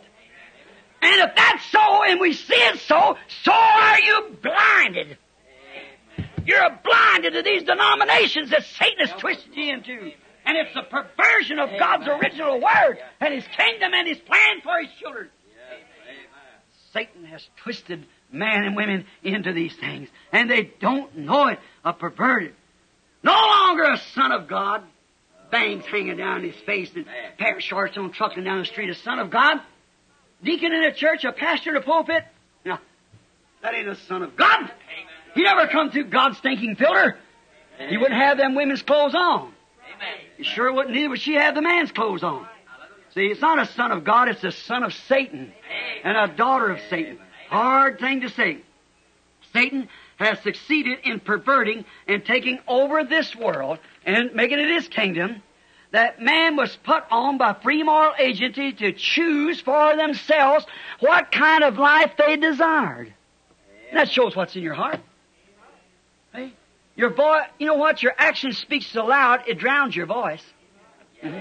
And 1.01 1.29
if 1.29 1.35
that's 1.35 1.65
so, 1.71 2.03
and 2.03 2.19
we 2.19 2.33
see 2.33 2.53
it 2.53 2.79
so, 2.79 3.17
so 3.43 3.51
are 3.51 3.99
you 3.99 4.37
blinded. 4.41 5.17
You're 6.45 6.79
blinded 6.83 7.33
to 7.33 7.41
these 7.41 7.63
denominations 7.63 8.51
that 8.51 8.63
Satan 8.63 9.05
has 9.05 9.19
twisted 9.19 9.55
you 9.55 9.73
into. 9.73 10.11
And 10.45 10.57
it's 10.57 10.75
a 10.75 10.83
perversion 10.83 11.59
of 11.59 11.69
God's 11.77 12.07
original 12.07 12.59
word 12.59 12.97
and 13.19 13.33
His 13.33 13.45
kingdom 13.55 13.93
and 13.93 14.07
His 14.07 14.17
plan 14.19 14.61
for 14.63 14.79
His 14.79 14.89
children. 14.99 15.29
Satan 16.91 17.25
has 17.25 17.47
twisted 17.57 18.05
man 18.31 18.63
and 18.63 18.75
women 18.75 19.05
into 19.23 19.53
these 19.53 19.75
things, 19.75 20.09
and 20.31 20.49
they 20.49 20.71
don't 20.79 21.15
know 21.17 21.47
it. 21.47 21.59
A 21.83 21.93
perverted, 21.93 22.53
no 23.23 23.33
longer 23.33 23.83
a 23.83 23.97
son 24.13 24.31
of 24.31 24.47
God, 24.47 24.83
bangs 25.51 25.85
hanging 25.85 26.17
down 26.17 26.43
his 26.43 26.55
face 26.65 26.91
and 26.95 27.05
pair 27.37 27.55
of 27.55 27.63
shorts 27.63 27.97
on 27.97 28.11
trucking 28.11 28.43
down 28.43 28.59
the 28.59 28.65
street. 28.65 28.89
A 28.89 28.95
son 28.95 29.19
of 29.19 29.29
God, 29.29 29.59
deacon 30.43 30.71
in 30.73 30.83
a 30.83 30.93
church, 30.93 31.23
a 31.23 31.31
pastor 31.31 31.71
in 31.71 31.75
a 31.75 31.81
pulpit. 31.81 32.23
No, 32.65 32.77
that 33.61 33.73
ain't 33.73 33.87
a 33.87 33.95
son 33.95 34.23
of 34.23 34.35
God. 34.35 34.71
He 35.35 35.43
never 35.43 35.67
come 35.67 35.91
through 35.91 36.05
God's 36.05 36.37
stinking 36.37 36.75
filter. 36.75 37.17
He 37.87 37.97
wouldn't 37.97 38.19
have 38.19 38.37
them 38.37 38.55
women's 38.55 38.81
clothes 38.81 39.15
on. 39.15 39.53
He 40.37 40.43
sure 40.43 40.71
wouldn't 40.71 40.95
either 40.95 41.09
would 41.09 41.21
she 41.21 41.33
have 41.35 41.55
the 41.55 41.61
man's 41.61 41.91
clothes 41.91 42.23
on. 42.23 42.47
See, 43.13 43.25
it's 43.25 43.41
not 43.41 43.59
a 43.59 43.65
son 43.65 43.91
of 43.91 44.03
God, 44.03 44.29
it's 44.29 44.43
a 44.43 44.51
son 44.51 44.83
of 44.83 44.93
Satan 44.93 45.51
and 46.03 46.17
a 46.17 46.35
daughter 46.35 46.69
of 46.69 46.79
Satan. 46.89 47.19
Hard 47.49 47.99
thing 47.99 48.21
to 48.21 48.29
say. 48.29 48.59
Satan 49.53 49.89
has 50.17 50.39
succeeded 50.41 50.99
in 51.03 51.19
perverting 51.19 51.85
and 52.07 52.23
taking 52.23 52.59
over 52.67 53.03
this 53.03 53.35
world 53.35 53.79
and 54.05 54.33
making 54.33 54.59
it 54.59 54.69
his 54.69 54.87
kingdom. 54.87 55.41
That 55.91 56.21
man 56.21 56.55
was 56.55 56.77
put 56.83 57.03
on 57.09 57.39
by 57.39 57.55
free 57.63 57.81
moral 57.81 58.13
agency 58.19 58.73
to 58.73 58.91
choose 58.91 59.59
for 59.61 59.95
themselves 59.97 60.65
what 60.99 61.31
kind 61.31 61.63
of 61.63 61.79
life 61.79 62.11
they 62.17 62.37
desired. 62.37 63.11
And 63.89 63.97
that 63.97 64.11
shows 64.11 64.35
what's 64.35 64.55
in 64.55 64.61
your 64.61 64.75
heart. 64.75 64.99
Hey, 66.31 66.53
your 66.95 67.09
voice, 67.09 67.47
you 67.57 67.65
know 67.65 67.75
what? 67.75 68.03
Your 68.03 68.13
action 68.15 68.51
speaks 68.51 68.85
so 68.85 69.05
loud, 69.05 69.47
it 69.47 69.57
drowns 69.57 69.95
your 69.95 70.05
voice. 70.05 70.43
Mm-hmm. 71.23 71.39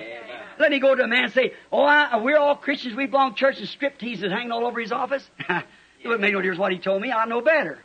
Let 0.59 0.70
me 0.70 0.80
go 0.80 0.94
to 0.94 1.02
a 1.02 1.06
man 1.06 1.24
and 1.24 1.32
say, 1.32 1.52
Oh, 1.70 1.82
I, 1.82 2.16
we're 2.16 2.38
all 2.38 2.56
Christians. 2.56 2.96
We 2.96 3.06
belong 3.06 3.34
to 3.34 3.38
church 3.38 3.59
and 3.59 3.68
strip 3.68 3.98
teases 3.98 4.32
hanging 4.32 4.50
all 4.50 4.66
over 4.66 4.80
his 4.80 4.92
office. 4.92 5.28
wouldn't 6.09 6.22
make 6.22 6.32
no 6.32 6.40
difference 6.40 6.59
what 6.59 6.72
he 6.72 6.78
told 6.78 7.02
me. 7.02 7.12
I 7.12 7.24
know 7.26 7.40
better. 7.40 7.78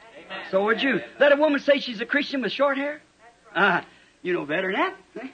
So 0.51 0.63
would 0.65 0.81
you. 0.81 1.01
Let 1.19 1.31
a 1.31 1.35
woman 1.35 1.59
say 1.59 1.79
she's 1.79 2.01
a 2.01 2.05
Christian 2.05 2.41
with 2.41 2.51
short 2.51 2.77
hair. 2.77 3.01
Uh, 3.55 3.81
you 4.21 4.33
know 4.33 4.45
better 4.45 4.71
than 4.71 4.81
that. 4.81 4.95
Amen. 5.17 5.31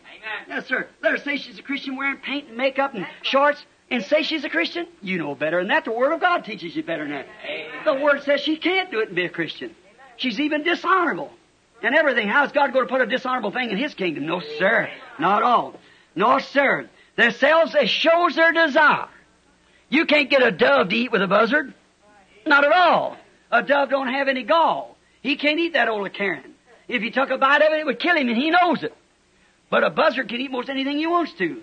Yes, 0.48 0.66
sir. 0.68 0.88
Let 1.02 1.12
her 1.12 1.18
say 1.18 1.38
she's 1.38 1.60
a 1.60 1.62
Christian 1.62 1.96
wearing 1.96 2.18
paint 2.18 2.50
and 2.50 2.58
makeup 2.58 2.94
and 2.96 3.08
shorts 3.22 3.64
and 3.90 4.04
say 4.04 4.24
she's 4.24 4.44
a 4.44 4.50
Christian. 4.50 4.88
You 5.02 5.18
know 5.18 5.36
better 5.36 5.60
than 5.60 5.70
that. 5.70 5.86
The 5.86 5.92
Word 5.92 6.12
of 6.12 6.20
God 6.20 6.44
teaches 6.44 6.76
you 6.76 6.84
better 6.84 7.04
than 7.04 7.12
that. 7.14 7.28
The 7.86 7.94
Word 7.94 8.24
says 8.24 8.42
she 8.42 8.58
can't 8.58 8.92
do 8.92 9.00
it 9.00 9.08
and 9.08 9.16
be 9.16 9.26
a 9.26 9.30
Christian. 9.30 9.76
She's 10.18 10.40
even 10.40 10.64
dishonorable. 10.64 11.32
And 11.82 11.96
everything. 11.96 12.28
How's 12.28 12.52
God 12.52 12.74
going 12.74 12.86
to 12.86 12.92
put 12.92 13.02
a 13.02 13.06
dishonorable 13.06 13.52
thing 13.52 13.72
in 13.72 13.78
His 13.78 13.94
kingdom? 13.94 14.26
No, 14.26 14.42
sir. 14.42 14.90
Not 15.18 15.44
all. 15.44 15.76
No, 16.14 16.40
sir. 16.40 16.90
Themselves, 17.16 17.74
it 17.74 17.88
shows 17.88 18.36
their 18.36 18.52
desire. 18.52 19.08
You 19.88 20.06
can't 20.06 20.30
get 20.30 20.44
a 20.44 20.52
dove 20.52 20.90
to 20.90 20.96
eat 20.96 21.12
with 21.12 21.22
a 21.22 21.28
buzzard. 21.28 21.74
Not 22.50 22.66
at 22.66 22.74
all. 22.74 23.16
A 23.52 23.62
dove 23.62 23.92
don't 23.92 24.08
have 24.08 24.28
any 24.28 24.44
gall. 24.44 24.98
He 25.22 25.36
can't 25.36 25.60
eat 25.60 25.74
that 25.74 25.88
old 25.88 26.12
carrion. 26.14 26.56
If 26.88 27.04
he 27.04 27.12
took 27.12 27.30
a 27.30 27.38
bite 27.38 27.62
of 27.62 27.72
it, 27.72 27.82
it 27.82 27.86
would 27.86 28.00
kill 28.00 28.18
him, 28.18 28.28
and 28.28 28.36
he 28.36 28.50
knows 28.50 28.82
it. 28.82 28.94
But 29.70 29.84
a 29.84 29.92
buzzard 29.92 30.30
can 30.30 30.42
eat 30.42 30.50
most 30.50 30.68
anything 30.68 30.98
he 30.98 31.06
wants 31.06 31.32
to. 31.34 31.62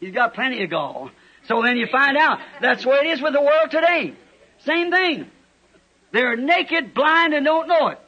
He's 0.00 0.14
got 0.14 0.32
plenty 0.32 0.64
of 0.64 0.70
gall. 0.70 1.10
So 1.48 1.62
then 1.62 1.76
you 1.76 1.86
find 1.86 2.16
out 2.16 2.38
that's 2.62 2.86
way 2.86 2.96
it 2.96 3.06
is 3.08 3.20
with 3.20 3.34
the 3.34 3.42
world 3.42 3.70
today. 3.70 4.14
Same 4.64 4.90
thing. 4.90 5.30
They're 6.12 6.36
naked, 6.36 6.94
blind, 6.94 7.34
and 7.34 7.44
don't 7.44 7.68
know 7.68 7.88
it. 7.88 7.98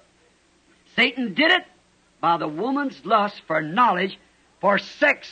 Satan 0.94 1.34
did 1.34 1.50
it 1.50 1.64
by 2.22 2.38
the 2.38 2.48
woman's 2.48 3.04
lust 3.04 3.42
for 3.46 3.60
knowledge, 3.60 4.18
for 4.62 4.78
sex, 4.78 5.30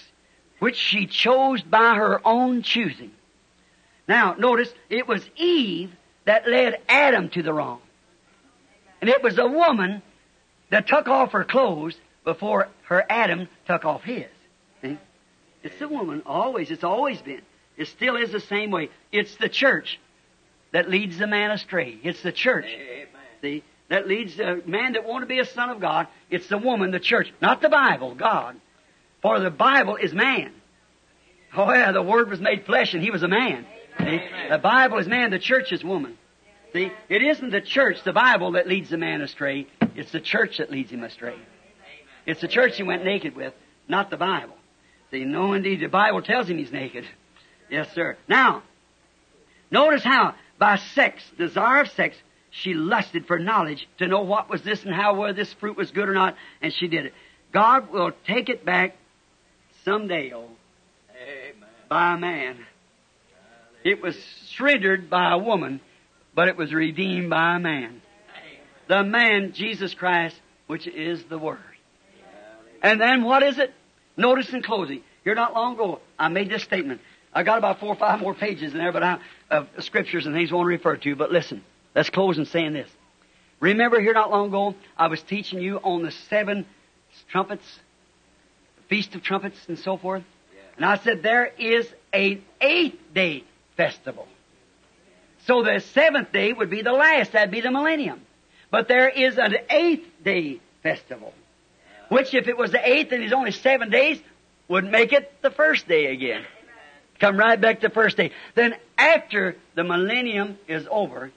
which 0.58 0.76
she 0.76 1.06
chose 1.06 1.62
by 1.62 1.94
her 1.94 2.20
own 2.26 2.62
choosing. 2.62 3.12
Now, 4.06 4.34
notice, 4.34 4.70
it 4.90 5.08
was 5.08 5.26
Eve 5.36 5.90
that 6.24 6.48
led 6.48 6.80
Adam 6.88 7.28
to 7.30 7.42
the 7.42 7.52
wrong. 7.52 7.80
And 9.00 9.10
it 9.10 9.22
was 9.22 9.38
a 9.38 9.46
woman 9.46 10.02
that 10.70 10.86
took 10.86 11.08
off 11.08 11.32
her 11.32 11.44
clothes 11.44 11.96
before 12.24 12.68
her 12.84 13.04
Adam 13.08 13.48
took 13.66 13.84
off 13.84 14.02
his. 14.02 14.26
See? 14.82 14.98
It's 15.62 15.78
the 15.78 15.88
woman, 15.88 16.22
always. 16.26 16.70
It's 16.70 16.84
always 16.84 17.20
been. 17.20 17.42
It 17.76 17.88
still 17.88 18.16
is 18.16 18.32
the 18.32 18.40
same 18.40 18.70
way. 18.70 18.90
It's 19.12 19.36
the 19.36 19.48
church 19.48 20.00
that 20.72 20.88
leads 20.88 21.18
the 21.18 21.26
man 21.26 21.50
astray. 21.50 21.98
It's 22.02 22.22
the 22.22 22.32
church. 22.32 22.66
See? 23.42 23.62
That 23.88 24.08
leads 24.08 24.36
the 24.36 24.62
man 24.66 24.94
that 24.94 25.04
want 25.04 25.22
to 25.22 25.26
be 25.26 25.38
a 25.38 25.44
son 25.44 25.68
of 25.68 25.80
God. 25.80 26.08
It's 26.30 26.48
the 26.48 26.58
woman, 26.58 26.90
the 26.90 27.00
church. 27.00 27.32
Not 27.42 27.60
the 27.60 27.68
Bible, 27.68 28.14
God. 28.14 28.56
For 29.20 29.38
the 29.40 29.50
Bible 29.50 29.96
is 29.96 30.14
man. 30.14 30.52
Oh 31.56 31.70
yeah, 31.72 31.92
the 31.92 32.02
Word 32.02 32.30
was 32.30 32.40
made 32.40 32.64
flesh 32.64 32.94
and 32.94 33.02
He 33.02 33.10
was 33.10 33.22
a 33.22 33.28
man. 33.28 33.66
See? 34.04 34.20
The 34.50 34.58
Bible 34.58 34.98
is 34.98 35.06
man, 35.06 35.30
the 35.30 35.38
church 35.38 35.72
is 35.72 35.82
woman. 35.82 36.18
See? 36.72 36.90
It 37.08 37.22
isn't 37.22 37.50
the 37.50 37.60
church, 37.60 38.02
the 38.04 38.12
Bible, 38.12 38.52
that 38.52 38.68
leads 38.68 38.90
the 38.90 38.98
man 38.98 39.22
astray. 39.22 39.66
It's 39.94 40.12
the 40.12 40.20
church 40.20 40.58
that 40.58 40.70
leads 40.70 40.90
him 40.90 41.02
astray. 41.02 41.36
It's 42.26 42.40
the 42.40 42.48
church 42.48 42.76
he 42.76 42.82
went 42.82 43.04
naked 43.04 43.36
with, 43.36 43.54
not 43.88 44.10
the 44.10 44.16
Bible. 44.16 44.56
See, 45.10 45.24
no 45.24 45.52
indeed, 45.52 45.80
the 45.80 45.88
Bible 45.88 46.22
tells 46.22 46.48
him 46.48 46.58
he's 46.58 46.72
naked. 46.72 47.04
Yes, 47.70 47.92
sir. 47.94 48.16
Now, 48.28 48.62
notice 49.70 50.02
how 50.02 50.34
by 50.58 50.76
sex, 50.76 51.22
desire 51.38 51.82
of 51.82 51.88
sex, 51.90 52.16
she 52.50 52.74
lusted 52.74 53.26
for 53.26 53.38
knowledge 53.38 53.88
to 53.98 54.06
know 54.06 54.22
what 54.22 54.48
was 54.48 54.62
this 54.62 54.84
and 54.84 54.94
how 54.94 55.14
whether 55.14 55.32
this 55.32 55.52
fruit 55.54 55.76
was 55.76 55.90
good 55.90 56.08
or 56.08 56.14
not, 56.14 56.36
and 56.62 56.72
she 56.72 56.88
did 56.88 57.06
it. 57.06 57.14
God 57.52 57.92
will 57.92 58.12
take 58.26 58.48
it 58.48 58.64
back 58.64 58.96
someday, 59.84 60.32
oh, 60.34 60.48
Amen. 61.10 61.68
by 61.88 62.14
a 62.14 62.18
man. 62.18 62.64
It 63.84 64.02
was 64.02 64.16
surrendered 64.56 65.10
by 65.10 65.32
a 65.32 65.38
woman, 65.38 65.80
but 66.34 66.48
it 66.48 66.56
was 66.56 66.72
redeemed 66.72 67.28
by 67.28 67.56
a 67.56 67.58
man. 67.60 68.00
The 68.88 69.04
man, 69.04 69.52
Jesus 69.52 69.94
Christ, 69.94 70.36
which 70.66 70.86
is 70.86 71.22
the 71.24 71.38
Word. 71.38 71.58
And 72.82 73.00
then 73.00 73.22
what 73.24 73.42
is 73.42 73.58
it? 73.58 73.72
Notice 74.16 74.52
in 74.52 74.62
closing. 74.62 75.02
Here 75.22 75.34
not 75.34 75.54
long 75.54 75.74
ago, 75.74 76.00
I 76.18 76.28
made 76.28 76.50
this 76.50 76.62
statement. 76.62 77.02
I 77.32 77.42
got 77.42 77.58
about 77.58 77.80
four 77.80 77.90
or 77.90 77.96
five 77.96 78.20
more 78.20 78.34
pages 78.34 78.72
in 78.72 78.78
there, 78.78 78.92
but 78.92 79.02
I, 79.02 79.18
of 79.50 79.68
scriptures 79.80 80.26
and 80.26 80.34
things 80.34 80.50
I 80.50 80.54
want 80.54 80.66
to 80.66 80.68
refer 80.68 80.96
to. 80.96 81.16
But 81.16 81.30
listen, 81.30 81.64
let's 81.94 82.10
close 82.10 82.38
in 82.38 82.46
saying 82.46 82.72
this. 82.72 82.88
Remember 83.60 84.00
here 84.00 84.12
not 84.12 84.30
long 84.30 84.48
ago, 84.48 84.74
I 84.96 85.08
was 85.08 85.22
teaching 85.22 85.60
you 85.60 85.78
on 85.78 86.02
the 86.02 86.10
seven 86.10 86.66
trumpets, 87.28 87.64
the 88.76 88.82
feast 88.88 89.14
of 89.14 89.22
trumpets 89.22 89.58
and 89.68 89.78
so 89.78 89.96
forth. 89.96 90.22
And 90.76 90.84
I 90.84 90.98
said 90.98 91.22
there 91.22 91.46
is 91.58 91.88
an 92.12 92.42
eighth 92.60 92.98
day 93.14 93.44
festival. 93.76 94.26
So 95.46 95.62
the 95.62 95.80
seventh 95.80 96.32
day 96.32 96.52
would 96.52 96.70
be 96.70 96.82
the 96.82 96.92
last. 96.92 97.32
That'd 97.32 97.50
be 97.50 97.60
the 97.60 97.70
millennium. 97.70 98.22
But 98.70 98.88
there 98.88 99.08
is 99.08 99.38
an 99.38 99.54
eighth 99.70 100.06
day 100.24 100.60
festival. 100.82 101.32
Which 102.08 102.34
if 102.34 102.48
it 102.48 102.56
was 102.56 102.72
the 102.72 102.86
eighth 102.86 103.12
and 103.12 103.22
it's 103.22 103.32
only 103.32 103.50
seven 103.50 103.90
days, 103.90 104.20
would 104.68 104.84
make 104.84 105.12
it 105.12 105.30
the 105.42 105.50
first 105.50 105.86
day 105.86 106.06
again. 106.06 106.44
Come 107.20 107.36
right 107.36 107.60
back 107.60 107.80
to 107.80 107.88
the 107.88 107.94
first 107.94 108.16
day. 108.16 108.32
Then 108.54 108.74
after 108.96 109.56
the 109.74 109.84
millennium 109.84 110.58
is 110.66 110.86
over, 110.90 111.30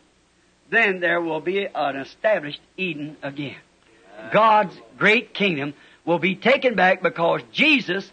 then 0.69 0.99
there 0.99 1.21
will 1.21 1.39
be 1.39 1.65
an 1.65 1.97
established 1.97 2.61
Eden 2.77 3.17
again. 3.21 3.57
God's 4.31 4.75
great 4.97 5.33
kingdom 5.33 5.73
will 6.05 6.19
be 6.19 6.35
taken 6.35 6.75
back 6.75 7.03
because 7.03 7.41
Jesus 7.51 8.09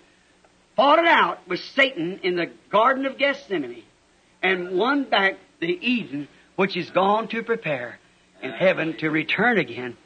fought 0.76 0.98
it 0.98 1.06
out 1.06 1.46
with 1.48 1.60
Satan 1.74 2.20
in 2.22 2.36
the 2.36 2.50
Garden 2.70 3.06
of 3.06 3.16
Gethsemane 3.16 3.84
and 4.44 4.78
won 4.78 5.04
back 5.04 5.38
the 5.60 5.78
Eden 5.84 6.28
which 6.54 6.76
is 6.76 6.90
gone 6.90 7.26
to 7.28 7.42
prepare 7.42 7.98
in 8.42 8.52
heaven 8.52 8.96
to 8.98 9.10
return 9.10 9.58
again. 9.58 9.96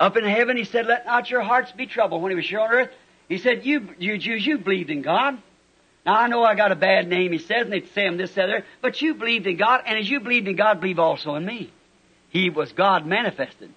Up 0.00 0.16
in 0.16 0.24
heaven, 0.24 0.56
he 0.56 0.64
said, 0.64 0.86
let 0.86 1.06
not 1.06 1.30
your 1.30 1.42
hearts 1.42 1.70
be 1.70 1.86
troubled. 1.86 2.22
When 2.22 2.32
he 2.32 2.36
was 2.36 2.48
here 2.48 2.58
on 2.58 2.70
earth, 2.72 2.90
he 3.28 3.38
said, 3.38 3.64
you, 3.64 3.88
you 3.98 4.18
Jews, 4.18 4.44
you 4.44 4.58
believed 4.58 4.90
in 4.90 5.02
God. 5.02 5.38
Now 6.04 6.16
I 6.16 6.26
know 6.26 6.42
I 6.42 6.54
got 6.54 6.72
a 6.72 6.76
bad 6.76 7.06
name, 7.06 7.32
he 7.32 7.38
says, 7.38 7.62
and 7.62 7.72
they 7.72 7.82
say 7.94 8.06
him 8.06 8.16
this, 8.16 8.36
other, 8.36 8.64
but 8.82 9.00
you 9.00 9.14
believed 9.14 9.46
in 9.46 9.56
God, 9.56 9.82
and 9.86 9.98
as 9.98 10.10
you 10.10 10.20
believed 10.20 10.48
in 10.48 10.56
God, 10.56 10.80
believe 10.80 10.98
also 10.98 11.34
in 11.36 11.46
me. 11.46 11.72
He 12.30 12.50
was 12.50 12.72
God 12.72 13.06
manifested. 13.06 13.72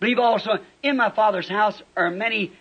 Believe 0.00 0.18
also 0.18 0.58
in 0.82 0.96
my 0.96 1.10
Father's 1.10 1.48
house 1.48 1.80
are 1.96 2.10
many, 2.10 2.52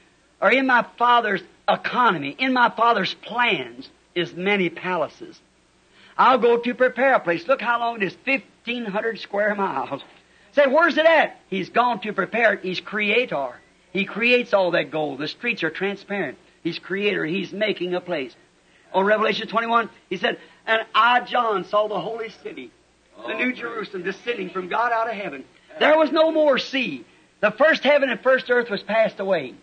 or 0.41 0.51
in 0.51 0.67
my 0.67 0.85
Father's 0.97 1.41
economy, 1.67 2.35
in 2.37 2.53
my 2.53 2.69
Father's 2.69 3.13
plans 3.13 3.89
is 4.13 4.33
many 4.33 4.69
palaces. 4.69 5.41
I'll 6.17 6.39
go 6.39 6.57
to 6.57 6.73
prepare 6.73 7.13
a 7.13 7.19
place. 7.19 7.47
Look 7.47 7.61
how 7.61 7.79
long 7.79 8.01
it 8.01 8.03
is, 8.03 8.17
1,500 8.25 9.19
square 9.19 9.53
miles. 9.55 10.01
Say, 10.53 10.65
where's 10.65 10.97
it 10.97 11.05
at? 11.05 11.39
He's 11.49 11.69
gone 11.69 11.99
to 12.01 12.13
prepare 12.13 12.53
it. 12.53 12.63
He's 12.63 12.79
creator. 12.79 13.53
He 13.93 14.05
creates 14.05 14.53
all 14.53 14.71
that 14.71 14.91
gold. 14.91 15.19
The 15.19 15.27
streets 15.27 15.63
are 15.63 15.69
transparent. 15.69 16.37
He's 16.63 16.79
creator. 16.79 17.25
He's 17.25 17.53
making 17.53 17.93
a 17.93 18.01
place. 18.01 18.35
On 18.93 19.05
Revelation 19.05 19.47
21, 19.47 19.89
he 20.09 20.17
said, 20.17 20.39
And 20.65 20.81
I, 20.95 21.21
John, 21.21 21.65
saw 21.65 21.87
the 21.87 21.99
holy 21.99 22.29
city, 22.29 22.71
the 23.27 23.35
New 23.35 23.53
Jerusalem, 23.53 24.03
descending 24.03 24.49
from 24.49 24.67
God 24.67 24.91
out 24.91 25.07
of 25.07 25.13
heaven. 25.13 25.43
There 25.79 25.97
was 25.97 26.11
no 26.11 26.31
more 26.31 26.57
sea. 26.57 27.05
The 27.39 27.51
first 27.51 27.83
heaven 27.83 28.09
and 28.09 28.19
first 28.21 28.49
earth 28.49 28.69
was 28.69 28.81
passed 28.81 29.19
away. 29.19 29.53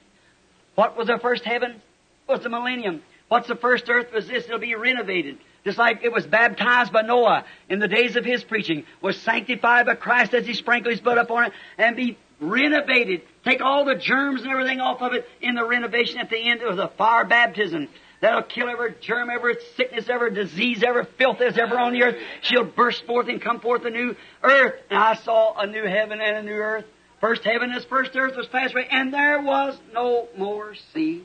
What 0.77 0.97
was 0.97 1.09
the 1.09 1.19
first 1.19 1.45
heaven? 1.45 1.73
It 1.73 2.33
was 2.33 2.41
the 2.41 2.49
millennium. 2.49 3.03
What's 3.29 3.49
the 3.49 3.57
first 3.57 3.89
earth 3.89 4.13
was 4.13 4.29
this? 4.29 4.45
It'll 4.45 4.59
be 4.59 4.75
renovated. 4.75 5.39
Just 5.65 5.79
like 5.79 6.05
it 6.05 6.13
was 6.13 6.27
baptized 6.27 6.93
by 6.93 7.03
Noah 7.03 7.45
in 7.69 7.79
the 7.79 7.89
days 7.89 8.17
of 8.17 8.25
his 8.25 8.45
preaching, 8.45 8.85
was 9.01 9.17
sanctified 9.19 9.87
by 9.87 9.95
Christ 9.95 10.35
as 10.35 10.47
he 10.47 10.55
sprinkled 10.55 10.93
his 10.93 11.01
blood 11.01 11.19
upon 11.19 11.47
it, 11.47 11.53
and 11.79 11.97
be 11.97 12.19
renovated. 12.41 13.23
Take 13.45 13.63
all 13.63 13.85
the 13.85 13.95
germs 13.95 14.43
and 14.43 14.51
everything 14.51 14.81
off 14.81 15.01
of 15.01 15.15
it 15.15 15.27
in 15.41 15.55
the 15.55 15.65
renovation 15.65 16.19
at 16.19 16.29
the 16.29 16.39
end 16.39 16.63
of 16.63 16.77
the 16.77 16.89
fire 16.89 17.25
baptism. 17.25 17.89
That'll 18.21 18.43
kill 18.43 18.69
every 18.69 18.95
germ, 19.01 19.29
every 19.31 19.57
sickness, 19.77 20.09
every 20.09 20.33
disease, 20.35 20.83
every 20.83 21.05
filth 21.19 21.39
that's 21.41 21.59
ever 21.59 21.79
on 21.79 21.93
the 21.93 22.03
earth. 22.05 22.17
She'll 22.43 22.65
burst 22.65 23.05
forth 23.07 23.29
and 23.29 23.41
come 23.41 23.61
forth 23.61 23.85
a 23.85 23.91
new 23.91 24.17
earth. 24.43 24.75
And 24.91 24.99
I 24.99 25.15
saw 25.15 25.59
a 25.59 25.67
new 25.67 25.85
heaven 25.85 26.21
and 26.21 26.39
a 26.39 26.43
new 26.43 26.53
earth. 26.53 26.87
First 27.21 27.45
heaven 27.45 27.71
and 27.71 27.85
first 27.85 28.17
earth 28.17 28.37
was 28.37 28.47
passed 28.47 28.75
away, 28.75 28.87
and 28.91 29.13
there 29.13 29.41
was 29.43 29.79
no 29.93 30.29
more 30.37 30.75
sea. 30.93 31.25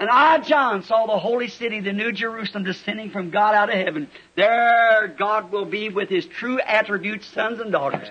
And 0.00 0.08
I, 0.08 0.38
John, 0.38 0.82
saw 0.82 1.06
the 1.06 1.18
holy 1.18 1.48
city, 1.48 1.80
the 1.80 1.92
new 1.92 2.10
Jerusalem, 2.10 2.64
descending 2.64 3.10
from 3.10 3.28
God 3.28 3.54
out 3.54 3.68
of 3.68 3.74
heaven. 3.74 4.08
There 4.34 5.14
God 5.18 5.52
will 5.52 5.66
be 5.66 5.90
with 5.90 6.08
His 6.08 6.24
true 6.24 6.58
attributes, 6.58 7.26
sons 7.26 7.60
and 7.60 7.70
daughters. 7.70 8.08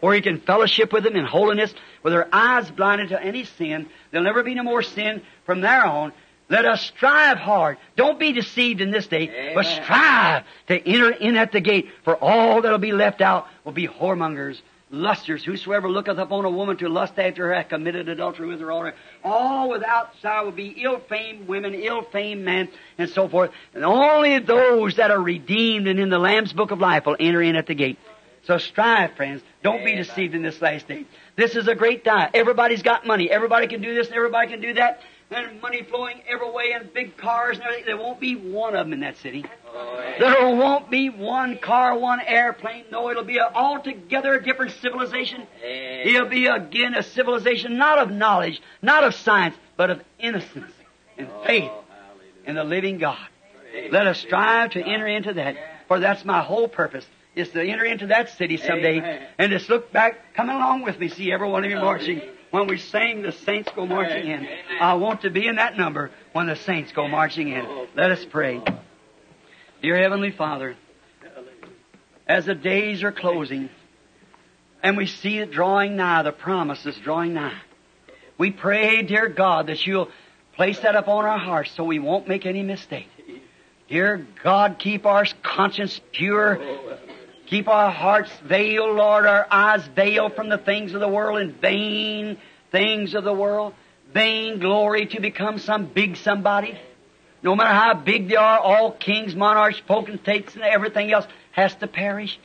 Where 0.00 0.14
He 0.14 0.20
can 0.20 0.40
fellowship 0.40 0.92
with 0.92 1.04
them 1.04 1.14
in 1.14 1.24
holiness, 1.24 1.72
with 2.02 2.12
their 2.12 2.28
eyes 2.34 2.68
blinded 2.72 3.10
to 3.10 3.22
any 3.22 3.44
sin. 3.44 3.88
There'll 4.10 4.24
never 4.24 4.42
be 4.42 4.54
no 4.54 4.64
more 4.64 4.82
sin 4.82 5.22
from 5.46 5.60
there 5.60 5.86
on. 5.86 6.12
Let 6.50 6.64
us 6.64 6.84
strive 6.84 7.38
hard. 7.38 7.76
Don't 7.94 8.18
be 8.18 8.32
deceived 8.32 8.80
in 8.80 8.90
this 8.90 9.06
day, 9.06 9.52
but 9.54 9.66
strive 9.66 10.44
to 10.66 10.88
enter 10.88 11.10
in 11.10 11.36
at 11.36 11.52
the 11.52 11.60
gate, 11.60 11.90
for 12.02 12.16
all 12.16 12.62
that'll 12.62 12.78
be 12.78 12.92
left 12.92 13.20
out 13.20 13.46
will 13.64 13.72
be 13.72 13.86
whoremongers, 13.86 14.60
lusters, 14.90 15.44
whosoever 15.44 15.90
looketh 15.90 16.18
upon 16.18 16.44
a 16.44 16.50
woman 16.50 16.76
to 16.78 16.88
lust 16.88 17.18
after 17.18 17.46
her 17.46 17.54
hath 17.54 17.68
committed 17.68 18.08
adultery 18.08 18.48
with 18.48 18.60
her 18.60 18.72
already. 18.72 18.96
All 19.24 19.70
without 19.70 20.12
sorrow 20.22 20.46
will 20.46 20.52
be 20.52 20.68
ill-famed 20.82 21.48
women, 21.48 21.74
ill-famed 21.74 22.44
men, 22.44 22.68
and 22.96 23.10
so 23.10 23.28
forth. 23.28 23.50
And 23.74 23.84
only 23.84 24.38
those 24.38 24.96
that 24.96 25.10
are 25.10 25.20
redeemed 25.20 25.88
and 25.88 25.98
in 25.98 26.08
the 26.08 26.18
Lamb's 26.18 26.52
book 26.52 26.70
of 26.70 26.80
life 26.80 27.06
will 27.06 27.16
enter 27.18 27.42
in 27.42 27.56
at 27.56 27.66
the 27.66 27.74
gate. 27.74 27.98
So 28.44 28.58
strive, 28.58 29.14
friends. 29.14 29.42
Don't 29.62 29.84
be 29.84 29.94
deceived 29.94 30.34
in 30.34 30.42
this 30.42 30.62
last 30.62 30.88
day. 30.88 31.04
This 31.36 31.54
is 31.54 31.68
a 31.68 31.74
great 31.74 32.04
time. 32.04 32.30
Everybody's 32.32 32.82
got 32.82 33.06
money. 33.06 33.30
Everybody 33.30 33.66
can 33.66 33.82
do 33.82 33.94
this 33.94 34.06
and 34.06 34.16
everybody 34.16 34.48
can 34.48 34.60
do 34.60 34.74
that. 34.74 35.02
And 35.30 35.60
money 35.60 35.82
flowing 35.82 36.22
every 36.26 36.50
way 36.50 36.72
and 36.72 36.92
big 36.92 37.18
cars 37.18 37.58
and 37.58 37.66
everything. 37.66 37.84
There 37.86 37.98
won't 37.98 38.18
be 38.18 38.34
one 38.34 38.74
of 38.74 38.86
them 38.86 38.94
in 38.94 39.00
that 39.00 39.18
city. 39.18 39.44
There 40.18 40.56
won't 40.56 40.90
be 40.90 41.10
one 41.10 41.58
car, 41.58 41.98
one 41.98 42.20
airplane. 42.20 42.84
No, 42.90 43.10
it'll 43.10 43.24
be 43.24 43.36
a 43.36 43.44
altogether 43.44 44.40
different 44.40 44.72
civilization. 44.72 45.46
It'll 45.62 46.28
be 46.28 46.46
again 46.46 46.94
a 46.94 47.02
civilization 47.02 47.76
not 47.76 47.98
of 47.98 48.10
knowledge, 48.10 48.62
not 48.80 49.04
of 49.04 49.14
science, 49.14 49.54
but 49.76 49.90
of 49.90 50.00
innocence 50.18 50.72
and 51.18 51.28
faith 51.44 51.70
in 52.46 52.54
the 52.54 52.64
living 52.64 52.96
God. 52.96 53.18
Let 53.90 54.06
us 54.06 54.18
strive 54.18 54.70
to 54.72 54.82
enter 54.82 55.06
into 55.06 55.34
that, 55.34 55.56
for 55.88 56.00
that's 56.00 56.24
my 56.24 56.42
whole 56.42 56.68
purpose, 56.68 57.06
is 57.34 57.50
to 57.50 57.62
enter 57.62 57.84
into 57.84 58.06
that 58.06 58.30
city 58.30 58.56
someday 58.56 59.28
and 59.36 59.52
just 59.52 59.68
look 59.68 59.92
back, 59.92 60.34
come 60.34 60.48
along 60.48 60.82
with 60.82 60.98
me, 60.98 61.08
see 61.08 61.30
every 61.30 61.48
one 61.48 61.64
of 61.64 61.70
you 61.70 61.76
marching. 61.76 62.22
When 62.50 62.66
we 62.66 62.78
sing, 62.78 63.22
the 63.22 63.32
saints 63.32 63.70
go 63.74 63.84
marching 63.86 64.26
in. 64.26 64.48
I 64.80 64.94
want 64.94 65.22
to 65.22 65.30
be 65.30 65.46
in 65.46 65.56
that 65.56 65.76
number 65.76 66.10
when 66.32 66.46
the 66.46 66.56
saints 66.56 66.92
go 66.92 67.06
marching 67.06 67.48
in. 67.48 67.88
Let 67.94 68.10
us 68.10 68.24
pray. 68.24 68.62
Dear 69.82 69.98
Heavenly 69.98 70.30
Father, 70.30 70.76
as 72.26 72.46
the 72.46 72.54
days 72.54 73.02
are 73.02 73.12
closing 73.12 73.68
and 74.82 74.96
we 74.96 75.06
see 75.06 75.38
it 75.38 75.50
drawing 75.50 75.96
nigh, 75.96 76.22
the 76.22 76.32
promise 76.32 76.84
is 76.86 76.96
drawing 76.98 77.34
nigh, 77.34 77.60
we 78.38 78.50
pray, 78.50 79.02
dear 79.02 79.28
God, 79.28 79.66
that 79.66 79.86
you'll 79.86 80.08
place 80.54 80.78
that 80.80 80.94
upon 80.94 81.24
our 81.24 81.38
hearts 81.38 81.72
so 81.76 81.84
we 81.84 81.98
won't 81.98 82.28
make 82.28 82.46
any 82.46 82.62
mistake. 82.62 83.08
Dear 83.88 84.26
God, 84.42 84.78
keep 84.78 85.06
our 85.06 85.24
conscience 85.42 86.00
pure. 86.12 86.58
Keep 87.48 87.68
our 87.68 87.90
hearts 87.90 88.30
veiled, 88.44 88.96
Lord, 88.96 89.24
our 89.24 89.46
eyes 89.50 89.86
veiled 89.96 90.36
from 90.36 90.50
the 90.50 90.58
things 90.58 90.92
of 90.92 91.00
the 91.00 91.08
world 91.08 91.38
and 91.38 91.58
vain 91.58 92.36
things 92.70 93.14
of 93.14 93.24
the 93.24 93.32
world. 93.32 93.72
Vain 94.12 94.58
glory 94.58 95.06
to 95.06 95.20
become 95.20 95.58
some 95.58 95.86
big 95.86 96.16
somebody. 96.16 96.78
No 97.42 97.56
matter 97.56 97.72
how 97.72 97.94
big 97.94 98.28
they 98.28 98.36
are, 98.36 98.58
all 98.58 98.92
kings, 98.92 99.34
monarchs, 99.34 99.80
potentates, 99.86 100.54
and 100.56 100.62
everything 100.62 101.10
else 101.10 101.26
has 101.52 101.74
to 101.76 101.86
perish. 101.86 102.38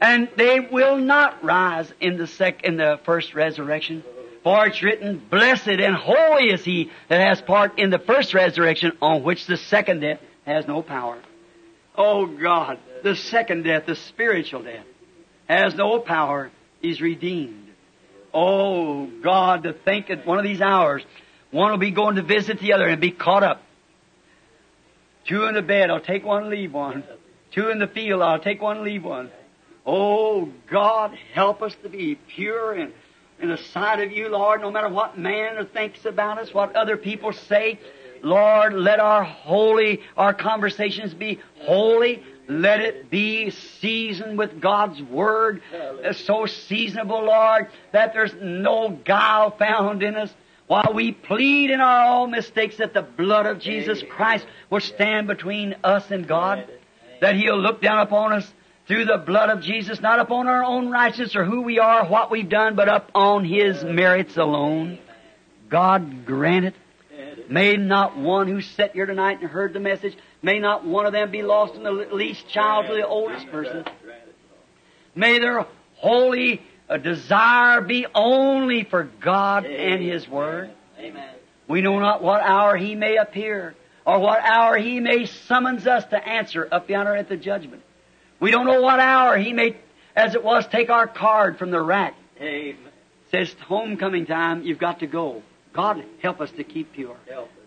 And 0.00 0.28
they 0.36 0.60
will 0.60 0.98
not 0.98 1.42
rise 1.42 1.92
in 2.00 2.16
the 2.16 2.28
sec- 2.28 2.62
in 2.62 2.76
the 2.76 3.00
first 3.04 3.34
resurrection. 3.34 4.04
For 4.44 4.66
it's 4.66 4.82
written, 4.84 5.20
Blessed 5.30 5.66
and 5.66 5.96
holy 5.96 6.50
is 6.50 6.64
he 6.64 6.92
that 7.08 7.26
has 7.26 7.40
part 7.40 7.78
in 7.78 7.90
the 7.90 7.98
first 7.98 8.34
resurrection, 8.34 8.92
on 9.02 9.24
which 9.24 9.46
the 9.46 9.56
second 9.56 10.00
death 10.00 10.20
has 10.46 10.68
no 10.68 10.82
power. 10.82 11.18
Oh 11.98 12.26
God, 12.26 12.78
the 13.02 13.16
second 13.16 13.64
death, 13.64 13.86
the 13.86 13.96
spiritual 13.96 14.62
death, 14.62 14.86
has 15.48 15.74
no 15.74 15.98
power. 15.98 16.52
He's 16.80 17.00
redeemed. 17.00 17.68
Oh 18.32 19.06
God, 19.06 19.64
to 19.64 19.72
think 19.72 20.08
at 20.08 20.24
one 20.24 20.38
of 20.38 20.44
these 20.44 20.60
hours, 20.60 21.02
one 21.50 21.72
will 21.72 21.78
be 21.78 21.90
going 21.90 22.14
to 22.14 22.22
visit 22.22 22.60
the 22.60 22.74
other 22.74 22.86
and 22.86 23.00
be 23.00 23.10
caught 23.10 23.42
up. 23.42 23.62
Two 25.26 25.44
in 25.44 25.54
the 25.54 25.62
bed, 25.62 25.90
I'll 25.90 26.00
take 26.00 26.24
one, 26.24 26.48
leave 26.48 26.72
one. 26.72 27.02
Two 27.50 27.70
in 27.70 27.80
the 27.80 27.88
field, 27.88 28.22
I'll 28.22 28.38
take 28.38 28.62
one, 28.62 28.84
leave 28.84 29.04
one. 29.04 29.30
Oh 29.84 30.50
God, 30.70 31.18
help 31.34 31.62
us 31.62 31.74
to 31.82 31.88
be 31.88 32.14
pure 32.14 32.74
and 32.74 32.92
in 33.40 33.50
the 33.50 33.56
sight 33.56 34.00
of 34.00 34.10
you, 34.10 34.28
Lord, 34.28 34.60
no 34.62 34.70
matter 34.70 34.88
what 34.88 35.16
man 35.16 35.64
thinks 35.72 36.04
about 36.04 36.38
us, 36.38 36.52
what 36.52 36.74
other 36.74 36.96
people 36.96 37.32
say. 37.32 37.78
Lord, 38.22 38.74
let 38.74 39.00
our 39.00 39.24
holy, 39.24 40.00
our 40.16 40.34
conversations 40.34 41.14
be 41.14 41.40
holy. 41.60 42.22
Let 42.48 42.80
it 42.80 43.10
be 43.10 43.50
seasoned 43.50 44.38
with 44.38 44.58
God's 44.58 45.02
Word, 45.02 45.60
so 46.12 46.46
seasonable, 46.46 47.24
Lord, 47.24 47.68
that 47.92 48.14
there's 48.14 48.32
no 48.40 48.88
guile 48.88 49.50
found 49.50 50.02
in 50.02 50.16
us. 50.16 50.32
While 50.66 50.92
we 50.94 51.12
plead 51.12 51.70
in 51.70 51.80
our 51.80 52.20
own 52.20 52.30
mistakes 52.30 52.78
that 52.78 52.94
the 52.94 53.02
blood 53.02 53.46
of 53.46 53.58
Jesus 53.60 54.02
Christ 54.08 54.46
will 54.70 54.80
stand 54.80 55.26
between 55.26 55.76
us 55.84 56.10
and 56.10 56.26
God, 56.26 56.66
that 57.20 57.36
He'll 57.36 57.58
look 57.58 57.82
down 57.82 58.00
upon 58.00 58.32
us 58.32 58.50
through 58.86 59.04
the 59.04 59.18
blood 59.18 59.50
of 59.50 59.60
Jesus, 59.60 60.00
not 60.00 60.18
upon 60.18 60.46
our 60.46 60.64
own 60.64 60.90
righteousness 60.90 61.36
or 61.36 61.44
who 61.44 61.60
we 61.60 61.78
are, 61.78 62.06
what 62.06 62.30
we've 62.30 62.48
done, 62.48 62.74
but 62.74 62.88
upon 62.88 63.44
His 63.44 63.84
merits 63.84 64.38
alone. 64.38 64.98
God 65.68 66.24
grant 66.24 66.64
it. 66.64 66.74
May 67.48 67.76
not 67.76 68.16
one 68.16 68.46
who 68.46 68.60
sat 68.60 68.92
here 68.92 69.06
tonight 69.06 69.40
and 69.40 69.48
heard 69.48 69.72
the 69.72 69.80
message, 69.80 70.16
may 70.42 70.58
not 70.58 70.84
one 70.84 71.06
of 71.06 71.12
them 71.12 71.30
be 71.30 71.42
lost 71.42 71.74
in 71.74 71.82
the 71.82 71.90
least 71.92 72.46
child 72.48 72.86
to 72.86 72.94
the 72.94 73.06
oldest 73.06 73.48
person. 73.50 73.84
May 75.14 75.38
their 75.38 75.66
holy 75.96 76.62
uh, 76.88 76.98
desire 76.98 77.80
be 77.80 78.06
only 78.14 78.84
for 78.84 79.04
God 79.04 79.64
and 79.64 80.02
His 80.02 80.28
Word. 80.28 80.70
Amen. 80.98 81.34
We 81.66 81.80
know 81.80 81.98
not 81.98 82.22
what 82.22 82.42
hour 82.42 82.76
He 82.76 82.94
may 82.94 83.16
appear, 83.16 83.74
or 84.04 84.18
what 84.18 84.40
hour 84.42 84.76
He 84.76 85.00
may 85.00 85.26
summons 85.26 85.86
us 85.86 86.04
to 86.06 86.28
answer 86.28 86.68
up 86.70 86.88
yonder 86.88 87.14
at 87.14 87.28
the 87.28 87.36
judgment. 87.36 87.82
We 88.40 88.50
don't 88.50 88.66
know 88.66 88.82
what 88.82 89.00
hour 89.00 89.38
He 89.38 89.52
may, 89.52 89.76
as 90.14 90.34
it 90.34 90.44
was, 90.44 90.66
take 90.66 90.90
our 90.90 91.06
card 91.06 91.58
from 91.58 91.70
the 91.70 91.80
rack. 91.80 92.14
Amen. 92.40 92.76
Says 93.30 93.54
homecoming 93.66 94.26
time, 94.26 94.62
you've 94.62 94.78
got 94.78 95.00
to 95.00 95.06
go. 95.06 95.42
God 95.78 96.04
help 96.20 96.40
us 96.40 96.50
to 96.56 96.64
keep 96.64 96.92
pure. 96.92 97.16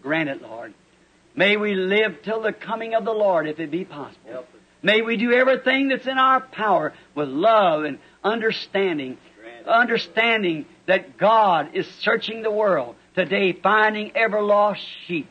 Grant 0.01 0.27
it, 0.27 0.41
Lord. 0.41 0.73
May 1.33 1.55
we 1.55 1.75
live 1.75 2.17
till 2.23 2.41
the 2.41 2.51
coming 2.51 2.93
of 2.93 3.05
the 3.05 3.13
Lord, 3.13 3.47
if 3.47 3.57
it 3.57 3.71
be 3.71 3.85
possible. 3.85 4.43
May 4.83 5.01
we 5.01 5.15
do 5.15 5.31
everything 5.31 5.87
that's 5.87 6.05
in 6.05 6.17
our 6.17 6.41
power 6.41 6.91
with 7.15 7.29
love 7.29 7.85
and 7.85 7.99
understanding. 8.21 9.17
Understanding 9.65 10.65
that 10.87 11.17
God 11.17 11.69
is 11.73 11.87
searching 12.01 12.41
the 12.41 12.51
world 12.51 12.97
today, 13.15 13.53
finding 13.53 14.11
ever 14.17 14.41
lost 14.41 14.81
sheep. 15.07 15.29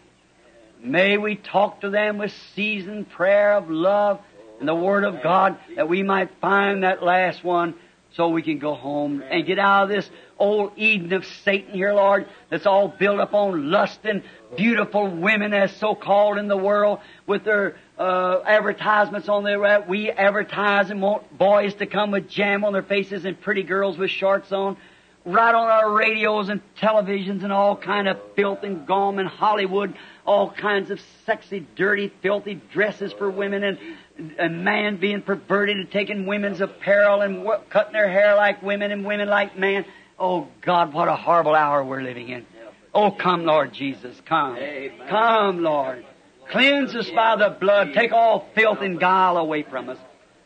May 0.83 1.19
we 1.19 1.37
talk 1.37 1.83
to 1.83 1.91
them 1.91 2.17
with 2.17 2.33
seasoned 2.55 3.11
prayer 3.11 3.53
of 3.59 3.69
love 3.69 4.21
and 4.59 4.67
the 4.67 4.75
Word 4.75 5.05
of 5.05 5.23
God 5.23 5.59
that 5.77 5.91
we 5.91 6.03
might 6.03 6.31
find 6.41 6.83
that 6.83 7.03
last 7.03 7.45
one 7.45 7.75
so 8.15 8.31
we 8.31 8.41
can 8.41 8.59
go 8.59 8.75
home 8.75 9.23
and 9.23 9.47
get 9.47 9.59
out 9.59 9.83
of 9.83 9.89
this 9.91 10.09
old 10.41 10.73
Eden 10.77 11.13
of 11.13 11.25
Satan 11.45 11.75
here, 11.75 11.93
Lord, 11.93 12.27
that's 12.49 12.67
all 12.67 12.89
built 12.89 13.21
up 13.21 13.35
on 13.35 13.71
lust 13.71 14.01
and 14.05 14.23
beautiful 14.57 15.07
women 15.07 15.55
as 15.55 15.71
so 15.77 15.95
called 15.95 16.39
in 16.39 16.49
the 16.49 16.57
world 16.57 16.99
with 17.27 17.45
their 17.45 17.77
uh, 17.99 18.41
advertisements 18.45 19.29
on 19.29 19.45
their 19.45 19.85
we 19.87 20.11
advertise 20.11 20.91
and 20.91 21.01
want 21.01 21.39
boys 21.39 21.75
to 21.75 21.87
come 21.87 22.11
with 22.11 22.29
jam 22.29 22.65
on 22.65 22.73
their 22.73 22.83
faces 22.83 23.25
and 23.25 23.41
pretty 23.41 23.63
girls 23.63 23.97
with 23.97 24.11
shorts 24.11 24.51
on 24.51 24.77
right 25.25 25.55
on 25.55 25.69
our 25.69 25.93
radios 25.93 26.49
and 26.49 26.61
televisions 26.81 27.43
and 27.43 27.53
all 27.53 27.77
kind 27.77 28.09
of 28.09 28.19
filth 28.35 28.63
and 28.63 28.87
gum 28.87 29.19
and 29.19 29.29
Hollywood, 29.29 29.95
all 30.27 30.51
kinds 30.51 30.91
of 30.91 31.01
sexy, 31.27 31.67
dirty, 31.77 32.13
filthy 32.23 32.55
dresses 32.73 33.13
for 33.13 33.31
women 33.31 33.63
and, 33.63 33.79
and 34.39 34.65
man 34.65 34.97
being 34.97 35.23
perverted 35.23 35.77
and 35.77 35.91
taking 35.91 36.27
women's 36.27 36.61
apparel 36.61 37.21
and 37.21 37.47
cutting 37.69 37.93
their 37.93 38.11
hair 38.11 38.35
like 38.35 38.63
women 38.63 38.91
and 38.91 39.05
women 39.05 39.29
like 39.29 39.59
man. 39.59 39.85
Oh 40.21 40.47
God, 40.61 40.93
what 40.93 41.09
a 41.09 41.17
horrible 41.17 41.55
hour 41.55 41.83
we're 41.83 42.03
living 42.03 42.29
in. 42.29 42.47
Oh, 42.93 43.11
come, 43.11 43.45
Lord 43.47 43.73
Jesus, 43.73 44.21
come. 44.27 44.57
Amen. 44.57 45.09
Come, 45.09 45.63
Lord. 45.63 46.05
Cleanse 46.51 46.95
us 46.95 47.09
by 47.11 47.37
the 47.37 47.57
blood. 47.59 47.95
Take 47.95 48.13
all 48.13 48.47
filth 48.55 48.81
and 48.83 49.01
guile 49.01 49.39
away 49.39 49.63
from 49.63 49.89
us. 49.89 49.99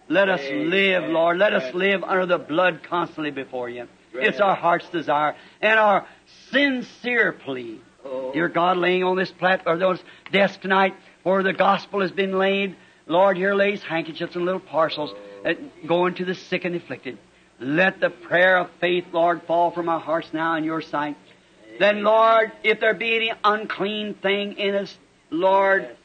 Let 0.09 0.29
us 0.29 0.43
live, 0.51 1.05
Lord. 1.05 1.39
Let 1.39 1.55
us 1.55 1.75
live 1.75 2.05
under 2.05 2.27
the 2.27 2.39
blood 2.39 2.83
constantly 2.89 3.31
before 3.31 3.69
you. 3.69 3.89
It's 4.13 4.39
our 4.39 4.55
heart's 4.55 4.89
desire 4.91 5.35
and 5.61 5.81
our 5.81 6.07
sincere 6.51 7.33
plea. 7.33 7.81
Oh. 8.05 8.33
Dear 8.33 8.49
God, 8.49 8.77
laying 8.77 9.03
on 9.03 9.17
this 9.17 9.33
platform, 9.33 9.77
or 9.77 9.79
those 9.79 10.03
desks 10.31 10.59
tonight 10.59 10.95
where 11.23 11.43
the 11.43 11.55
gospel 11.55 12.01
has 12.01 12.13
been 12.13 12.39
laid, 12.39 12.77
Lord, 13.07 13.37
here 13.37 13.55
lays 13.55 13.83
handkerchiefs 13.83 14.37
and 14.37 14.45
little 14.45 14.61
parcels 14.61 15.13
oh. 15.13 15.41
uh, 15.41 15.43
that 15.45 15.87
go 15.87 16.07
into 16.07 16.25
the 16.25 16.35
sick 16.35 16.65
and 16.65 16.77
afflicted. 16.77 17.19
Let 17.61 18.01
the 18.01 18.11
prayer 18.11 18.59
of 18.59 18.71
faith, 18.81 19.05
Lord, 19.13 19.43
fall 19.43 19.71
from 19.71 19.89
our 19.89 20.01
hearts 20.01 20.29
now 20.33 20.57
in 20.57 20.65
your 20.65 20.81
sight. 20.81 21.17
Then, 21.79 22.03
Lord, 22.03 22.53
if 22.63 22.81
there 22.81 22.95
be 22.95 23.17
any 23.17 23.33
unclean 23.43 24.15
thing 24.15 24.59
in 24.59 24.75
us, 24.75 24.97
Lord, 25.31 25.97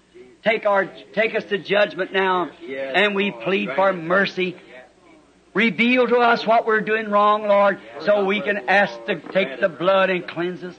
take 0.44 0.66
our, 0.66 0.86
take 1.14 1.36
us 1.36 1.44
to 1.46 1.58
judgment 1.58 2.14
now, 2.14 2.50
and 2.50 3.16
we 3.16 3.32
plead 3.32 3.70
for 3.76 3.94
mercy. 3.94 4.56
Reveal 5.54 6.08
to 6.08 6.18
us 6.18 6.46
what 6.46 6.66
we're 6.66 6.82
doing 6.82 7.10
wrong, 7.10 7.48
Lord, 7.48 7.80
so 8.02 8.26
we 8.26 8.42
can 8.42 8.70
ask 8.70 8.94
to 9.06 9.20
take 9.20 9.60
the 9.60 9.70
blood 9.70 10.10
and 10.10 10.28
cleanse 10.28 10.64
us. 10.64 10.76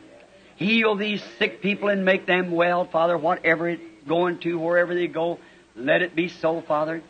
Heal 0.57 0.95
these 0.95 1.23
sick 1.39 1.63
people 1.63 1.89
and 1.89 2.05
make 2.05 2.27
them 2.27 2.51
well, 2.51 2.85
Father, 2.85 3.17
whatever 3.17 3.69
it's 3.69 3.83
going 4.07 4.39
to, 4.41 4.59
wherever 4.59 4.95
they 4.95 5.07
go. 5.07 5.39
Let 5.75 6.03
it 6.03 6.15
be 6.15 6.29
so, 6.29 6.61
Father. 6.61 7.03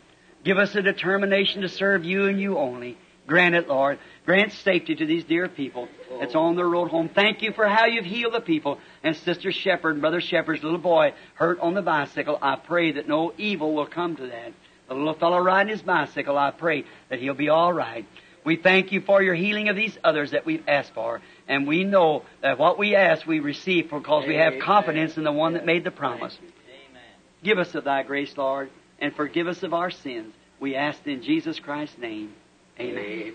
Give 0.43 0.57
us 0.57 0.73
a 0.75 0.81
determination 0.81 1.61
to 1.61 1.69
serve 1.69 2.03
you 2.03 2.27
and 2.27 2.39
you 2.39 2.57
only. 2.57 2.97
Grant 3.31 3.55
it, 3.55 3.69
Lord. 3.69 3.97
Grant 4.25 4.51
safety 4.51 4.93
to 4.93 5.05
these 5.05 5.23
dear 5.23 5.47
people 5.47 5.87
that's 6.19 6.35
on 6.35 6.57
their 6.57 6.67
road 6.67 6.89
home. 6.89 7.07
Thank 7.07 7.41
you 7.41 7.53
for 7.53 7.65
how 7.65 7.85
you've 7.85 8.03
healed 8.03 8.33
the 8.33 8.41
people. 8.41 8.77
And 9.03 9.15
Sister 9.15 9.53
Shepherd, 9.53 10.01
Brother 10.01 10.19
Shepherd's 10.19 10.61
little 10.61 10.77
boy 10.77 11.13
hurt 11.35 11.57
on 11.61 11.73
the 11.73 11.81
bicycle. 11.81 12.37
I 12.41 12.57
pray 12.57 12.91
that 12.91 13.07
no 13.07 13.31
evil 13.37 13.73
will 13.73 13.85
come 13.85 14.17
to 14.17 14.27
that. 14.27 14.51
The 14.89 14.95
little 14.95 15.13
fellow 15.13 15.39
riding 15.39 15.71
his 15.71 15.81
bicycle, 15.81 16.37
I 16.37 16.51
pray 16.51 16.83
that 17.07 17.19
he'll 17.19 17.33
be 17.33 17.47
all 17.47 17.71
right. 17.71 18.05
We 18.43 18.57
thank 18.57 18.91
you 18.91 18.99
for 18.99 19.23
your 19.23 19.35
healing 19.35 19.69
of 19.69 19.77
these 19.77 19.97
others 20.03 20.31
that 20.31 20.45
we've 20.45 20.67
asked 20.67 20.93
for. 20.93 21.21
And 21.47 21.65
we 21.65 21.85
know 21.85 22.25
that 22.41 22.59
what 22.59 22.77
we 22.77 22.95
ask 22.95 23.25
we 23.25 23.39
receive 23.39 23.89
because 23.89 24.27
we 24.27 24.35
have 24.35 24.55
confidence 24.61 25.15
in 25.15 25.23
the 25.23 25.31
one 25.31 25.53
that 25.53 25.65
made 25.65 25.85
the 25.85 25.91
promise. 25.91 26.37
Amen. 26.37 27.01
Give 27.45 27.59
us 27.59 27.73
of 27.75 27.85
thy 27.85 28.03
grace, 28.03 28.35
Lord, 28.35 28.69
and 28.99 29.15
forgive 29.15 29.47
us 29.47 29.63
of 29.63 29.73
our 29.73 29.89
sins. 29.89 30.33
We 30.59 30.75
ask 30.75 31.07
in 31.07 31.23
Jesus 31.23 31.61
Christ's 31.61 31.97
name. 31.97 32.33
Amen. 32.79 32.97
Amen. 32.97 33.33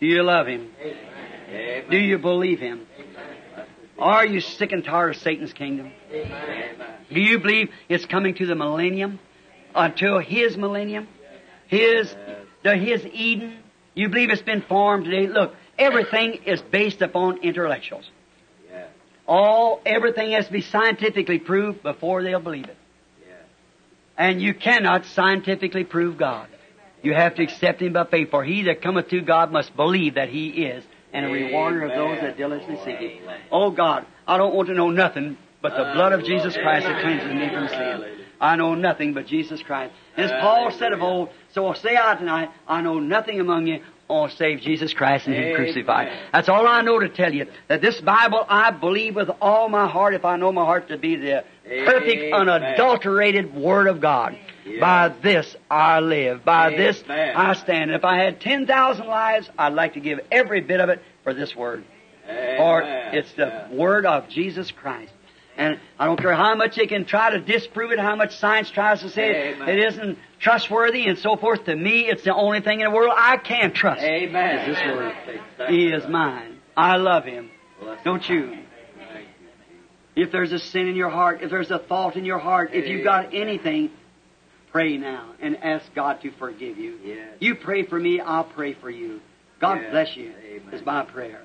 Do 0.00 0.06
you 0.06 0.22
love 0.22 0.46
him? 0.46 0.70
Amen. 0.80 1.84
Do 1.90 1.96
you 1.96 2.18
believe 2.18 2.58
him? 2.58 2.86
Are 3.98 4.26
you 4.26 4.40
sick 4.40 4.72
and 4.72 4.84
tired 4.84 5.10
of 5.10 5.22
Satan's 5.22 5.52
kingdom? 5.52 5.92
Do 6.10 7.20
you 7.20 7.38
believe 7.38 7.70
it's 7.88 8.04
coming 8.04 8.34
to 8.36 8.46
the 8.46 8.54
millennium? 8.54 9.20
Uh, 9.74 9.90
Until 9.92 10.18
his 10.18 10.56
millennium? 10.56 11.06
His, 11.68 12.14
the, 12.64 12.76
his 12.76 13.06
Eden? 13.06 13.58
You 13.94 14.08
believe 14.08 14.30
it's 14.30 14.42
been 14.42 14.62
formed 14.62 15.04
today? 15.04 15.28
Look, 15.28 15.54
everything 15.78 16.40
is 16.46 16.60
based 16.60 17.00
upon 17.00 17.38
intellectuals. 17.42 18.10
Yeah. 18.70 18.86
All, 19.26 19.80
everything 19.86 20.32
has 20.32 20.46
to 20.46 20.52
be 20.52 20.62
scientifically 20.62 21.38
proved 21.38 21.82
before 21.82 22.22
they'll 22.22 22.40
believe 22.40 22.64
it. 22.64 22.76
Yeah. 23.26 23.34
And 24.16 24.42
you 24.42 24.54
cannot 24.54 25.04
scientifically 25.06 25.84
prove 25.84 26.16
God. 26.18 26.48
You 27.02 27.14
have 27.14 27.34
to 27.36 27.42
accept 27.42 27.82
Him 27.82 27.92
by 27.92 28.04
faith. 28.04 28.30
For 28.30 28.44
he 28.44 28.62
that 28.64 28.82
cometh 28.82 29.08
to 29.08 29.20
God 29.20 29.52
must 29.52 29.74
believe 29.76 30.14
that 30.14 30.28
He 30.28 30.48
is, 30.48 30.84
and 31.12 31.26
a 31.26 31.28
rewarder 31.28 31.84
of 31.84 31.90
those 31.90 32.20
that 32.20 32.36
diligently 32.36 32.78
seek 32.84 32.98
Him. 32.98 33.28
Oh 33.50 33.70
God, 33.70 34.06
I 34.26 34.36
don't 34.36 34.54
want 34.54 34.68
to 34.68 34.74
know 34.74 34.90
nothing 34.90 35.36
but 35.60 35.70
the 35.70 35.92
blood 35.94 36.12
of 36.12 36.24
Jesus 36.24 36.56
Christ 36.56 36.86
that 36.86 37.02
cleanses 37.02 37.32
me 37.32 37.48
from 37.48 37.68
sin. 37.68 38.18
I 38.40 38.56
know 38.56 38.74
nothing 38.74 39.14
but 39.14 39.26
Jesus 39.26 39.62
Christ. 39.62 39.94
As 40.16 40.30
Paul 40.32 40.72
said 40.72 40.92
of 40.92 41.00
old, 41.00 41.28
so 41.52 41.66
I'll 41.66 41.76
say 41.76 41.96
I 41.96 42.16
tonight, 42.16 42.50
I 42.66 42.82
know 42.82 42.98
nothing 42.98 43.38
among 43.38 43.68
you 43.68 43.82
all 44.08 44.28
save 44.28 44.60
Jesus 44.60 44.92
Christ 44.92 45.26
and 45.26 45.34
Him 45.34 45.54
crucified. 45.54 46.08
That's 46.32 46.48
all 46.48 46.66
I 46.66 46.82
know 46.82 46.98
to 46.98 47.08
tell 47.08 47.32
you. 47.32 47.46
That 47.68 47.80
this 47.80 48.00
Bible 48.00 48.44
I 48.48 48.70
believe 48.72 49.14
with 49.14 49.30
all 49.40 49.68
my 49.68 49.88
heart, 49.88 50.14
if 50.14 50.24
I 50.24 50.36
know 50.36 50.52
my 50.52 50.64
heart 50.64 50.88
to 50.88 50.98
be 50.98 51.16
the 51.16 51.44
perfect, 51.64 52.34
unadulterated 52.34 53.54
Word 53.54 53.86
of 53.86 54.00
God. 54.00 54.36
Yes. 54.64 54.80
By 54.80 55.08
this 55.22 55.56
I 55.70 56.00
live. 56.00 56.44
By 56.44 56.70
this 56.70 57.02
I 57.08 57.54
stand. 57.54 57.90
If 57.90 58.04
I 58.04 58.18
had 58.18 58.40
10,000 58.40 59.06
lives, 59.06 59.50
I'd 59.58 59.74
like 59.74 59.94
to 59.94 60.00
give 60.00 60.20
every 60.30 60.60
bit 60.60 60.80
of 60.80 60.88
it 60.88 61.02
for 61.24 61.34
this 61.34 61.54
word. 61.56 61.84
For 62.26 62.82
Amen. 62.82 63.14
it's 63.14 63.32
the 63.32 63.46
Yeah. 63.46 63.68
word 63.70 64.06
of 64.06 64.28
Jesus 64.28 64.70
Christ. 64.70 65.12
And 65.56 65.78
I 65.98 66.06
don't 66.06 66.18
care 66.18 66.32
how 66.34 66.54
much 66.54 66.76
they 66.76 66.86
can 66.86 67.04
try 67.04 67.30
to 67.30 67.38
disprove 67.40 67.90
it, 67.92 67.98
how 67.98 68.16
much 68.16 68.36
science 68.36 68.70
tries 68.70 69.00
to 69.02 69.10
say 69.10 69.52
Amen. 69.54 69.68
it, 69.68 69.78
isn't 69.80 70.18
trustworthy 70.38 71.06
and 71.06 71.18
so 71.18 71.36
forth. 71.36 71.64
To 71.64 71.76
me, 71.76 72.08
it's 72.08 72.22
the 72.22 72.34
only 72.34 72.60
thing 72.60 72.80
in 72.80 72.86
the 72.90 72.94
world 72.94 73.12
I 73.16 73.36
can 73.36 73.72
trust. 73.72 74.02
Amen. 74.02 74.58
Is 74.60 74.76
this 74.76 74.86
word. 74.96 75.14
Exactly 75.26 75.76
He 75.76 75.86
is 75.92 76.08
mine. 76.08 76.58
I 76.76 76.96
love 76.96 77.24
Him. 77.24 77.50
Bless 77.80 78.02
Don't 78.02 78.26
you. 78.28 78.58
If 80.14 80.30
there's 80.30 80.52
a 80.52 80.58
sin 80.58 80.88
in 80.88 80.94
your 80.96 81.08
heart, 81.10 81.40
if 81.42 81.50
there's 81.50 81.70
a 81.70 81.78
thought 81.78 82.16
in 82.16 82.24
your 82.24 82.38
heart, 82.38 82.70
if 82.74 82.86
you've 82.86 83.04
got 83.04 83.34
anything, 83.34 83.90
pray 84.72 84.96
now 84.96 85.32
and 85.40 85.56
ask 85.62 85.84
God 85.94 86.20
to 86.22 86.30
forgive 86.38 86.78
you. 86.78 86.98
Yes. 87.04 87.34
You 87.40 87.54
pray 87.54 87.84
for 87.84 87.98
me, 88.00 88.20
I'll 88.20 88.44
pray 88.44 88.72
for 88.74 88.90
you. 88.90 89.20
God 89.60 89.78
Yes. 89.82 89.90
bless 89.90 90.16
you. 90.16 90.32
Amen. 90.44 90.74
Is 90.74 90.84
my 90.84 91.04
prayer. 91.04 91.42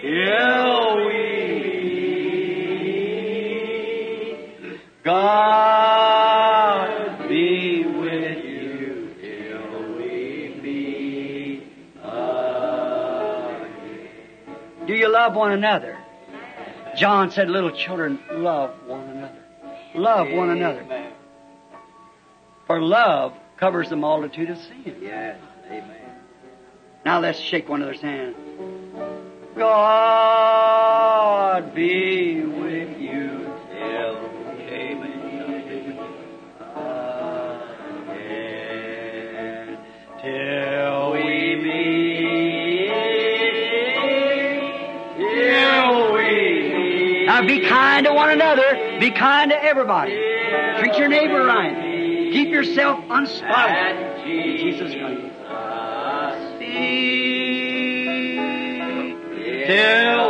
Till 0.00 0.96
we 1.06 1.12
meet. 4.62 4.80
God 5.04 6.08
be 7.28 7.84
with 7.86 8.44
you 8.44 9.14
till 9.20 9.96
we 9.96 10.54
meet 10.62 11.62
again. 12.02 13.70
Do 14.86 14.94
you 14.94 15.08
love 15.12 15.34
one 15.34 15.52
another? 15.52 15.98
John 16.96 17.30
said, 17.30 17.50
little 17.50 17.70
children, 17.70 18.18
love 18.30 18.70
one 18.86 19.08
another. 19.08 19.42
Love 19.94 20.30
one 20.30 20.50
another. 20.50 21.12
For 22.66 22.80
love 22.80 23.34
covers 23.56 23.90
the 23.90 23.96
multitude 23.96 24.50
of 24.50 24.58
sins. 24.58 24.96
Yes. 25.00 25.38
Amen. 25.66 26.00
Now 27.04 27.20
let's 27.20 27.38
shake 27.38 27.68
one 27.68 27.82
another's 27.82 28.00
hand. 28.00 28.34
God 29.56 31.74
be 31.74 32.40
with 32.40 32.63
kind 47.84 48.06
to 48.06 48.12
one 48.14 48.30
another. 48.30 48.98
Be 48.98 49.10
kind 49.10 49.50
to 49.50 49.62
everybody. 49.62 50.12
Treat 50.78 50.96
your 50.96 51.08
neighbor 51.08 51.44
right. 51.44 51.74
Keep 52.32 52.48
yourself 52.48 52.98
unspotted. 53.10 54.26
In 54.26 54.56
Jesus 54.58 54.94
Christ. 54.94 55.20
Till 59.66 60.23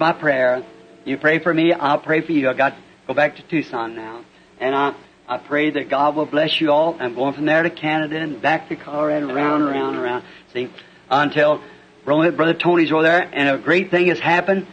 my 0.00 0.12
prayer. 0.14 0.64
You 1.04 1.18
pray 1.18 1.38
for 1.38 1.52
me, 1.52 1.72
I'll 1.72 2.00
pray 2.00 2.22
for 2.22 2.32
you. 2.32 2.48
I 2.48 2.54
got 2.54 2.70
to 2.70 2.76
go 3.06 3.14
back 3.14 3.36
to 3.36 3.42
Tucson 3.42 3.94
now. 3.94 4.24
And 4.58 4.74
I, 4.74 4.94
I 5.28 5.38
pray 5.38 5.70
that 5.70 5.88
God 5.88 6.16
will 6.16 6.26
bless 6.26 6.60
you 6.60 6.72
all. 6.72 6.96
I'm 6.98 7.14
going 7.14 7.34
from 7.34 7.44
there 7.44 7.62
to 7.62 7.70
Canada 7.70 8.18
and 8.18 8.40
back 8.42 8.70
to 8.70 8.76
Colorado, 8.76 9.32
around, 9.32 9.62
around, 9.62 9.96
around. 9.96 10.24
See, 10.52 10.70
until 11.10 11.62
Brother 12.04 12.54
Tony's 12.54 12.90
over 12.90 13.02
there, 13.02 13.28
and 13.32 13.48
a 13.48 13.58
great 13.58 13.90
thing 13.90 14.08
has 14.08 14.18
happened. 14.18 14.66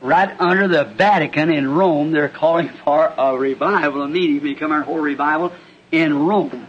Right 0.00 0.38
under 0.38 0.68
the 0.68 0.84
Vatican 0.84 1.50
in 1.50 1.66
Rome, 1.66 2.12
they're 2.12 2.28
calling 2.28 2.68
for 2.84 3.06
a 3.16 3.38
revival, 3.38 4.02
a 4.02 4.08
meeting, 4.08 4.40
become 4.40 4.70
our 4.70 4.82
whole 4.82 5.00
revival 5.00 5.52
in 5.90 6.26
Rome. 6.26 6.66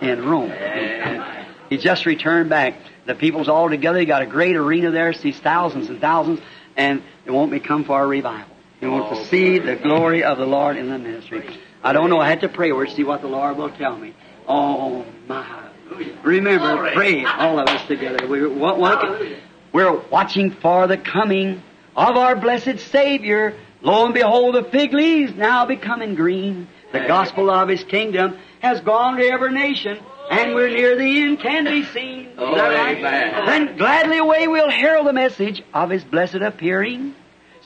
In 0.00 0.24
Rome. 0.24 0.52
He 1.70 1.76
just 1.76 2.06
returned 2.06 2.50
back. 2.50 2.74
The 3.04 3.16
people's 3.16 3.48
all 3.48 3.68
together. 3.68 3.98
He 3.98 4.06
got 4.06 4.22
a 4.22 4.26
great 4.26 4.54
arena 4.54 4.92
there, 4.92 5.12
sees 5.12 5.36
thousands 5.38 5.88
and 5.88 6.00
thousands, 6.00 6.40
and 6.78 7.02
they 7.24 7.30
want 7.30 7.50
me 7.52 7.58
to 7.58 7.66
come 7.66 7.84
for 7.84 8.02
a 8.02 8.06
revival. 8.06 8.56
They 8.80 8.86
want 8.86 9.14
to 9.14 9.24
see 9.26 9.58
the 9.58 9.76
glory 9.76 10.22
of 10.22 10.38
the 10.38 10.46
Lord 10.46 10.76
in 10.76 10.88
the 10.88 10.98
ministry. 10.98 11.44
I 11.82 11.92
don't 11.92 12.08
know. 12.08 12.20
I 12.20 12.28
had 12.28 12.40
to 12.42 12.48
pray 12.48 12.70
it, 12.70 12.90
see 12.90 13.04
what 13.04 13.20
the 13.20 13.28
Lord 13.28 13.56
will 13.56 13.70
tell 13.70 13.96
me. 13.96 14.14
Oh 14.46 15.04
my! 15.26 15.68
Remember, 16.22 16.90
pray 16.92 17.24
all 17.24 17.58
of 17.58 17.68
us 17.68 17.86
together. 17.86 18.26
We're, 18.28 18.48
we're 19.72 20.00
watching 20.10 20.52
for 20.52 20.86
the 20.86 20.96
coming 20.96 21.62
of 21.96 22.16
our 22.16 22.36
blessed 22.36 22.78
Savior. 22.90 23.56
Lo 23.82 24.04
and 24.04 24.14
behold, 24.14 24.54
the 24.54 24.64
fig 24.64 24.92
leaves 24.92 25.34
now 25.34 25.66
becoming 25.66 26.14
green. 26.14 26.68
The 26.92 27.00
gospel 27.00 27.50
of 27.50 27.68
His 27.68 27.84
kingdom 27.84 28.38
has 28.60 28.80
gone 28.80 29.16
to 29.16 29.26
every 29.26 29.52
nation, 29.52 29.98
and 30.30 30.54
we're 30.54 30.68
near 30.68 30.96
the 30.96 31.22
end, 31.22 31.40
can 31.40 31.64
be 31.64 31.84
seen. 31.84 32.30
Oh, 32.38 32.54
right? 32.56 33.00
Then 33.46 33.76
gladly 33.76 34.18
away 34.18 34.48
we'll 34.48 34.70
herald 34.70 35.06
the 35.06 35.12
message 35.12 35.62
of 35.74 35.90
His 35.90 36.04
blessed 36.04 36.36
appearing. 36.36 37.14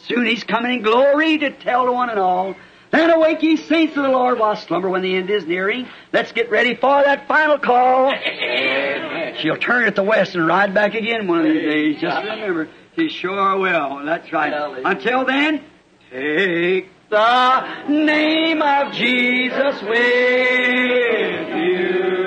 Soon 0.06 0.26
He's 0.26 0.44
coming 0.44 0.72
in 0.72 0.82
glory 0.82 1.38
to 1.38 1.50
tell 1.50 1.86
to 1.86 1.92
one 1.92 2.10
and 2.10 2.18
all. 2.18 2.56
Then 2.92 3.10
awake 3.10 3.42
ye 3.42 3.56
saints 3.56 3.96
of 3.96 4.02
the 4.02 4.10
Lord 4.10 4.38
while 4.38 4.54
slumber 4.54 4.90
when 4.90 5.00
the 5.00 5.16
end 5.16 5.30
is 5.30 5.46
nearing. 5.46 5.88
Let's 6.12 6.32
get 6.32 6.50
ready 6.50 6.74
for 6.74 7.02
that 7.02 7.26
final 7.26 7.58
call. 7.58 8.12
Amen. 8.12 9.36
She'll 9.40 9.56
turn 9.56 9.84
at 9.84 9.94
the 9.94 10.02
west 10.02 10.34
and 10.34 10.46
ride 10.46 10.74
back 10.74 10.94
again 10.94 11.26
one 11.26 11.38
of 11.38 11.44
these 11.44 11.62
days. 11.62 12.00
Just 12.02 12.24
remember, 12.26 12.68
she 12.96 13.08
sure 13.08 13.58
will. 13.58 14.04
That's 14.04 14.30
right. 14.30 14.52
Until 14.84 15.24
then, 15.24 15.64
take 16.10 16.90
the 17.08 17.86
name 17.88 18.60
of 18.60 18.92
Jesus 18.92 19.82
with 19.82 21.48
you. 21.56 22.21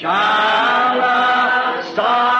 Child 0.00 1.02
of 1.02 1.96
sorrow 1.96 2.37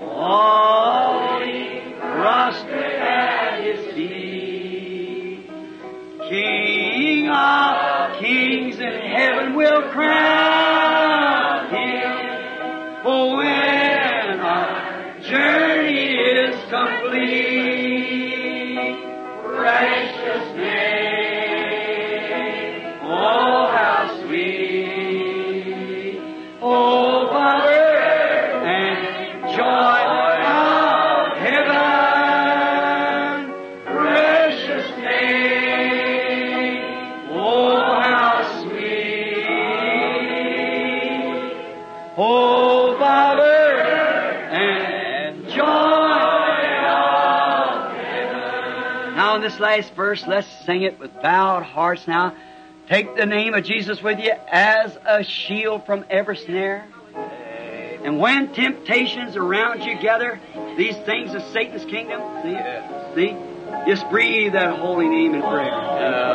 falling 0.00 1.94
prostrate 2.00 3.00
at 3.00 3.62
his. 3.62 3.94
King 6.28 7.28
of 7.28 8.18
kings 8.18 8.76
in 8.80 9.00
heaven 9.02 9.54
will 9.54 9.82
crown 9.90 11.68
him. 11.70 13.02
For 13.02 13.36
when 13.36 14.40
our 14.40 15.20
journey 15.20 16.16
is 16.16 16.56
complete, 16.70 17.43
last 49.76 49.94
verse, 49.94 50.24
let's 50.26 50.46
sing 50.66 50.82
it 50.82 51.00
with 51.00 51.12
bowed 51.20 51.64
hearts 51.64 52.06
now. 52.06 52.36
Take 52.88 53.16
the 53.16 53.26
name 53.26 53.54
of 53.54 53.64
Jesus 53.64 54.00
with 54.00 54.20
you 54.20 54.30
as 54.48 54.96
a 55.04 55.24
shield 55.24 55.84
from 55.84 56.04
every 56.08 56.36
snare. 56.36 56.86
And 58.04 58.20
when 58.20 58.52
temptations 58.52 59.34
around 59.34 59.82
you 59.82 59.98
gather, 59.98 60.38
these 60.76 60.96
things 60.98 61.34
of 61.34 61.42
Satan's 61.52 61.84
kingdom, 61.86 62.20
see? 62.42 62.56
See? 63.16 63.36
Just 63.88 64.08
breathe 64.10 64.52
that 64.52 64.78
holy 64.78 65.08
name 65.08 65.34
in 65.34 65.40
prayer. 65.40 65.70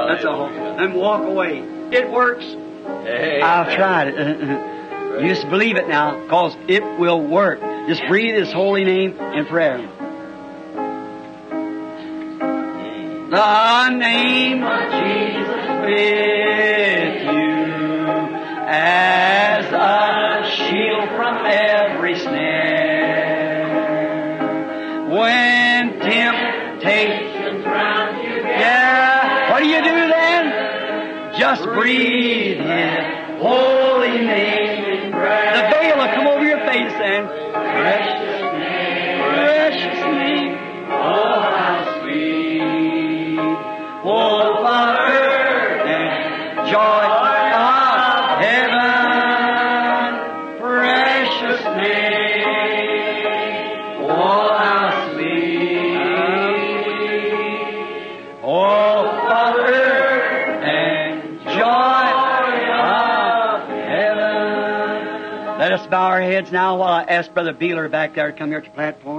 That's 0.10 0.26
all. 0.26 0.48
And 0.48 0.94
walk 0.95 1.22
away. 1.22 1.60
It 1.91 2.11
works. 2.11 2.44
I've 2.44 3.74
tried 3.76 4.07
it. 4.10 4.76
You 5.10 5.28
just 5.28 5.49
believe 5.49 5.76
it 5.76 5.90
now, 5.90 6.18
because 6.18 6.56
it 6.70 6.82
will 6.98 7.20
work. 7.20 7.60
Just 7.90 8.03
breathe 8.07 8.36
His 8.36 8.53
holy 8.53 8.86
name 8.86 9.20
in 9.20 9.45
prayer. 9.48 9.80
The 13.30 13.89
name 13.89 14.64
of 14.64 14.89
Jesus 14.89 15.69
with 15.85 17.22
you 17.30 18.07
as 18.65 19.65
a 19.72 20.49
shield 20.49 21.10
from 21.10 21.45
every 21.45 22.18
snare. 22.18 23.68
When 25.10 25.99
temptations 25.99 27.65
round 27.65 28.23
you 28.23 28.35
yeah, 28.47 29.51
what 29.51 29.60
do 29.60 29.68
you 29.68 29.84
do 29.84 30.07
then? 30.10 31.38
Just 31.38 31.64
breathe 31.65 32.61
now 66.52 66.78
while 66.78 66.94
I 66.94 67.04
ask 67.04 67.34
Brother 67.34 67.54
Beeler 67.54 67.90
back 67.90 68.16
there 68.16 68.32
to 68.32 68.38
come 68.38 68.50
here 68.50 68.62
to 68.62 68.68
the 68.68 68.74
platform. 68.74 69.19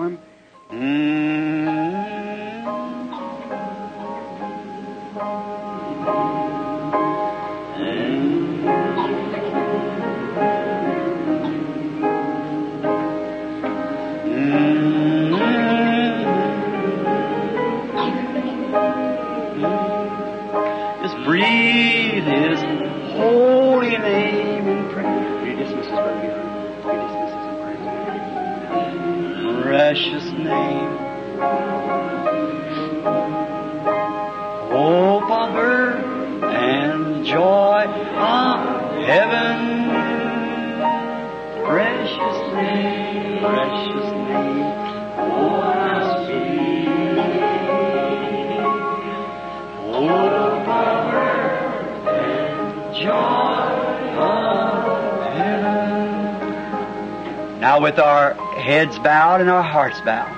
With 57.81 57.98
our 57.98 58.35
heads 58.57 58.98
bowed 58.98 59.40
and 59.40 59.48
our 59.48 59.62
hearts 59.62 60.02
bowed, 60.02 60.36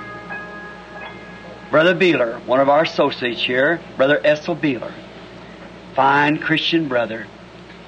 Brother 1.69 1.93
Beeler, 1.93 2.43
one 2.45 2.61
of 2.61 2.69
our 2.69 2.83
associates 2.83 3.43
here, 3.43 3.81
Brother 3.97 4.21
Essel 4.23 4.57
Beeler, 4.57 4.93
fine 5.93 6.37
Christian 6.37 6.87
brother, 6.87 7.27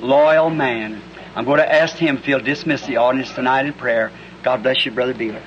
loyal 0.02 0.49
man. 0.49 1.02
I'm 1.36 1.45
going 1.45 1.60
to 1.60 1.73
ask 1.73 1.95
him 1.95 2.18
if 2.18 2.26
he'll 2.26 2.41
dismiss 2.41 2.86
the 2.86 2.98
audience 2.98 3.32
tonight 3.32 3.65
in 3.65 3.72
prayer. 3.72 4.11
God 4.44 4.61
bless 4.61 4.86
you, 4.86 4.91
Brother 4.91 5.14
Beeler. 5.14 5.41